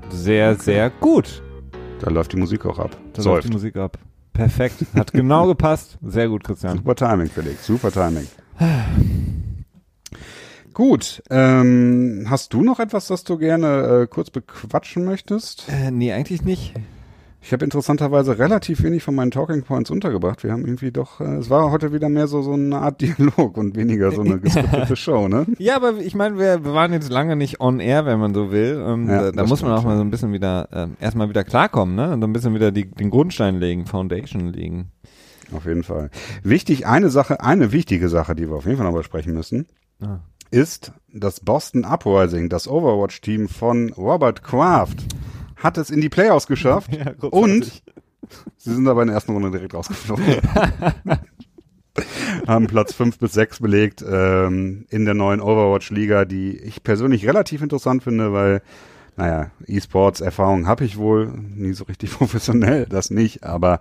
Sehr, 0.10 0.52
okay. 0.52 0.62
sehr 0.62 0.90
gut. 0.90 1.44
Da 2.00 2.10
läuft 2.10 2.32
die 2.32 2.38
Musik 2.38 2.66
auch 2.66 2.80
ab. 2.80 2.96
Da 3.14 3.22
Säuft. 3.22 3.36
läuft 3.36 3.48
die 3.50 3.54
Musik 3.54 3.76
ab. 3.76 3.98
Perfekt. 4.32 4.86
Hat 4.96 5.12
genau 5.12 5.46
gepasst. 5.48 5.98
Sehr 6.02 6.30
gut, 6.30 6.46
Christian. 6.46 6.78
Super 6.78 6.96
Timing, 6.96 7.30
Felix. 7.30 7.66
Super 7.66 7.92
Timing. 7.92 8.28
Gut, 10.74 11.22
ähm, 11.30 12.26
hast 12.30 12.54
du 12.54 12.62
noch 12.62 12.80
etwas, 12.80 13.08
das 13.08 13.26
du 13.26 13.38
gerne 13.38 14.04
äh, 14.04 14.08
kurz 14.08 14.30
bequatschen 14.30 15.04
möchtest? 15.04 15.66
Äh, 15.68 15.92
nee, 15.92 16.14
eigentlich 16.14 16.44
nicht. 16.44 16.74
Ich 17.42 17.54
habe 17.54 17.64
interessanterweise 17.64 18.38
relativ 18.38 18.84
wenig 18.84 19.02
von 19.02 19.16
meinen 19.16 19.32
Talking 19.32 19.64
Points 19.64 19.90
untergebracht. 19.90 20.44
Wir 20.44 20.52
haben 20.52 20.66
irgendwie 20.66 20.92
doch, 20.92 21.22
äh, 21.22 21.36
es 21.36 21.50
war 21.50 21.72
heute 21.72 21.94
wieder 21.94 22.10
mehr 22.10 22.28
so, 22.28 22.42
so 22.42 22.54
eine 22.54 22.78
Art 22.80 23.02
Dialog 23.02 23.58
und 23.58 23.76
weniger 23.76 24.12
so 24.12 24.22
eine 24.22 24.40
gescriptete 24.42 24.96
Show, 24.96 25.28
ne? 25.28 25.46
Ja, 25.58 25.78
aber 25.78 25.98
ich 25.98 26.16
meine, 26.16 26.38
wir, 26.38 26.66
wir 26.66 26.74
waren 26.74 26.92
jetzt 26.92 27.10
lange 27.10 27.36
nicht 27.36 27.62
on 27.62 27.80
air, 27.80 28.06
wenn 28.06 28.20
man 28.20 28.34
so 28.34 28.52
will. 28.52 28.84
Ähm, 28.86 29.08
ja, 29.08 29.24
da, 29.24 29.32
da 29.32 29.46
muss 29.46 29.62
man 29.62 29.72
auch 29.72 29.84
mal 29.84 29.96
so 29.96 30.04
ein 30.04 30.12
bisschen 30.12 30.34
wieder, 30.34 30.68
äh, 30.72 31.04
erstmal 31.04 31.30
wieder 31.30 31.44
klarkommen, 31.44 31.96
ne? 31.96 32.12
Und 32.14 32.22
so 32.22 32.28
ein 32.28 32.34
bisschen 32.34 32.54
wieder 32.54 32.72
die, 32.72 32.90
den 32.92 33.10
Grundstein 33.10 33.60
legen, 33.60 33.86
Foundation 33.86 34.48
legen. 34.48 34.92
Auf 35.56 35.66
jeden 35.66 35.84
Fall. 35.84 36.10
Wichtig, 36.44 36.86
eine 36.86 37.10
Sache, 37.10 37.42
eine 37.42 37.72
wichtige 37.72 38.10
Sache, 38.10 38.36
die 38.36 38.50
wir 38.50 38.58
auf 38.58 38.66
jeden 38.66 38.78
Fall 38.78 38.86
noch 38.86 38.98
besprechen 38.98 39.34
müssen. 39.34 39.68
Ah 40.02 40.20
ist 40.52 40.94
das 41.14 41.40
Boston 41.40 41.86
Uprising, 41.86 42.50
das 42.50 42.68
Overwatch-Team 42.68 43.48
von 43.48 43.94
Robert 43.94 44.44
Kraft, 44.44 45.06
hat 45.60 45.78
es 45.78 45.90
in 45.90 46.02
die 46.02 46.10
Playoffs 46.10 46.48
geschafft. 46.48 46.90
Ja, 47.00 47.14
und 47.30 47.84
sie 48.58 48.74
sind 48.74 48.88
aber 48.88 49.02
in 49.02 49.08
der 49.08 49.16
ersten 49.16 49.32
Runde 49.32 49.52
direkt 49.52 49.74
rausgeflogen. 49.74 50.26
haben 52.48 52.68
Platz 52.68 52.94
5 52.94 53.18
bis 53.20 53.34
6 53.34 53.60
belegt 53.60 54.04
ähm, 54.08 54.86
in 54.90 55.06
der 55.06 55.14
neuen 55.14 55.42
Overwatch-Liga, 55.42 56.26
die 56.26 56.58
ich 56.58 56.84
persönlich 56.84 57.28
relativ 57.28 57.62
interessant 57.62 58.04
finde, 58.04 58.34
weil 58.34 58.62
naja, 59.20 59.52
E-Sports-Erfahrung 59.68 60.66
habe 60.66 60.86
ich 60.86 60.98
wohl, 60.98 61.28
nie 61.28 61.74
so 61.74 61.84
richtig 61.84 62.12
professionell, 62.18 62.86
das 62.86 63.12
nicht, 63.12 63.44
aber 63.44 63.80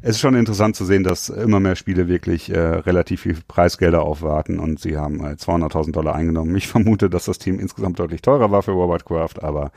es 0.00 0.16
ist 0.16 0.20
schon 0.20 0.34
interessant 0.34 0.74
zu 0.74 0.84
sehen, 0.84 1.04
dass 1.04 1.28
immer 1.28 1.60
mehr 1.60 1.76
Spiele 1.76 2.08
wirklich 2.08 2.50
äh, 2.50 2.58
relativ 2.58 3.22
viel 3.22 3.36
Preisgelder 3.46 4.02
aufwarten. 4.02 4.58
Und 4.58 4.80
sie 4.80 4.96
haben 4.96 5.20
äh, 5.20 5.34
200.000 5.34 5.92
Dollar 5.92 6.16
eingenommen. 6.16 6.56
Ich 6.56 6.66
vermute, 6.66 7.08
dass 7.08 7.26
das 7.26 7.38
Team 7.38 7.60
insgesamt 7.60 8.00
deutlich 8.00 8.22
teurer 8.22 8.50
war 8.50 8.64
für 8.64 8.72
Robert 8.72 9.04
aber 9.40 9.70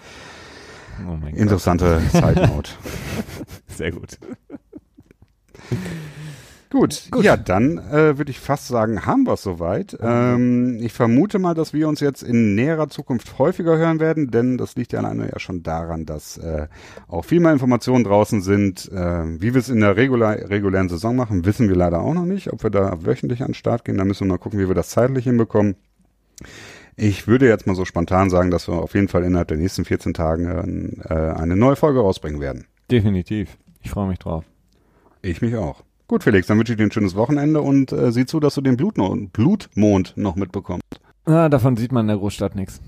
oh 1.08 1.28
interessante 1.28 2.02
Note. 2.48 2.72
Sehr 3.68 3.92
gut. 3.92 4.18
Gut, 6.76 7.08
Gut, 7.10 7.24
ja, 7.24 7.38
dann 7.38 7.78
äh, 7.78 8.18
würde 8.18 8.32
ich 8.32 8.40
fast 8.40 8.68
sagen, 8.68 9.06
haben 9.06 9.26
wir 9.26 9.34
es 9.34 9.44
soweit. 9.44 9.98
Ähm, 10.02 10.80
ich 10.82 10.92
vermute 10.92 11.40
mal, 11.40 11.54
dass 11.54 11.72
wir 11.72 11.88
uns 11.88 12.02
jetzt 12.02 12.22
in 12.22 12.54
näherer 12.54 12.90
Zukunft 12.90 13.40
häufiger 13.40 13.78
hören 13.78 14.02
werden, 14.02 14.30
denn 14.30 14.58
das 14.58 14.76
liegt 14.76 14.92
ja 14.92 15.00
alleine 15.00 15.30
ja 15.32 15.40
schon 15.40 15.64
daran, 15.64 16.06
dass 16.06 16.38
äh, 16.38 16.68
auch 17.08 17.24
viel 17.24 17.40
mehr 17.40 17.54
Informationen 17.54 18.04
draußen 18.04 18.42
sind. 18.42 18.92
Äh, 18.92 19.42
wie 19.42 19.54
wir 19.54 19.60
es 19.60 19.70
in 19.70 19.80
der 19.80 19.96
regulär, 19.96 20.50
regulären 20.50 20.90
Saison 20.90 21.16
machen, 21.16 21.46
wissen 21.46 21.70
wir 21.70 21.78
leider 21.78 22.02
auch 22.02 22.14
noch 22.14 22.26
nicht. 22.26 22.52
Ob 22.52 22.62
wir 22.64 22.72
da 22.72 23.06
wöchentlich 23.06 23.42
an 23.42 23.50
den 23.50 23.54
Start 23.54 23.86
gehen, 23.86 23.98
da 23.98 24.04
müssen 24.04 24.28
wir 24.28 24.34
mal 24.34 24.40
gucken, 24.40 24.60
wie 24.60 24.68
wir 24.68 24.76
das 24.76 24.90
zeitlich 24.90 25.24
hinbekommen. 25.24 25.76
Ich 26.98 27.28
würde 27.28 27.48
jetzt 27.48 27.68
mal 27.68 27.76
so 27.76 27.84
spontan 27.84 28.30
sagen, 28.30 28.52
dass 28.52 28.68
wir 28.68 28.76
auf 28.76 28.94
jeden 28.94 29.08
Fall 29.08 29.24
innerhalb 29.24 29.50
der 29.50 29.58
nächsten 29.58 29.84
14 29.84 30.14
Tagen 30.14 31.02
äh, 31.10 31.14
eine 31.14 31.56
neue 31.56 31.76
Folge 31.76 32.00
rausbringen 32.00 32.40
werden. 32.40 32.66
Definitiv. 32.90 33.58
Ich 33.82 33.90
freue 33.90 34.08
mich 34.08 34.20
drauf. 34.20 34.46
Ich 35.22 35.42
mich 35.42 35.56
auch. 35.56 35.84
Gut, 36.08 36.24
Felix, 36.24 36.48
dann 36.48 36.58
wünsche 36.58 36.74
ich 36.74 36.78
dir 36.78 36.84
ein 36.84 36.92
schönes 36.92 37.16
Wochenende 37.16 37.62
und 37.62 37.92
äh, 37.92 38.12
sieh 38.12 38.26
zu, 38.26 38.40
dass 38.40 38.56
du 38.56 38.62
den 38.62 38.78
Blutno 38.78 39.16
Blutmond 39.34 40.14
noch 40.16 40.36
mitbekommst. 40.36 40.84
Ah, 41.26 41.50
davon 41.50 41.76
sieht 41.76 41.92
man 41.92 42.02
in 42.02 42.10
der 42.10 42.18
Großstadt 42.18 42.56
nichts. 42.56 42.80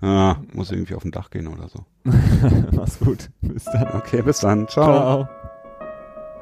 Ah, 0.00 0.36
muss 0.52 0.72
irgendwie 0.72 0.94
auf 0.94 1.02
dem 1.02 1.12
Dach 1.12 1.30
gehen 1.30 1.46
oder 1.46 1.68
so. 1.68 1.84
Mach's 2.72 2.98
gut. 2.98 3.30
Bis 3.40 3.64
dann. 3.64 3.88
Okay, 3.94 4.22
bis 4.22 4.40
dann. 4.40 4.66
Ciao. 4.66 5.28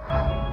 Ciao. 0.08 0.46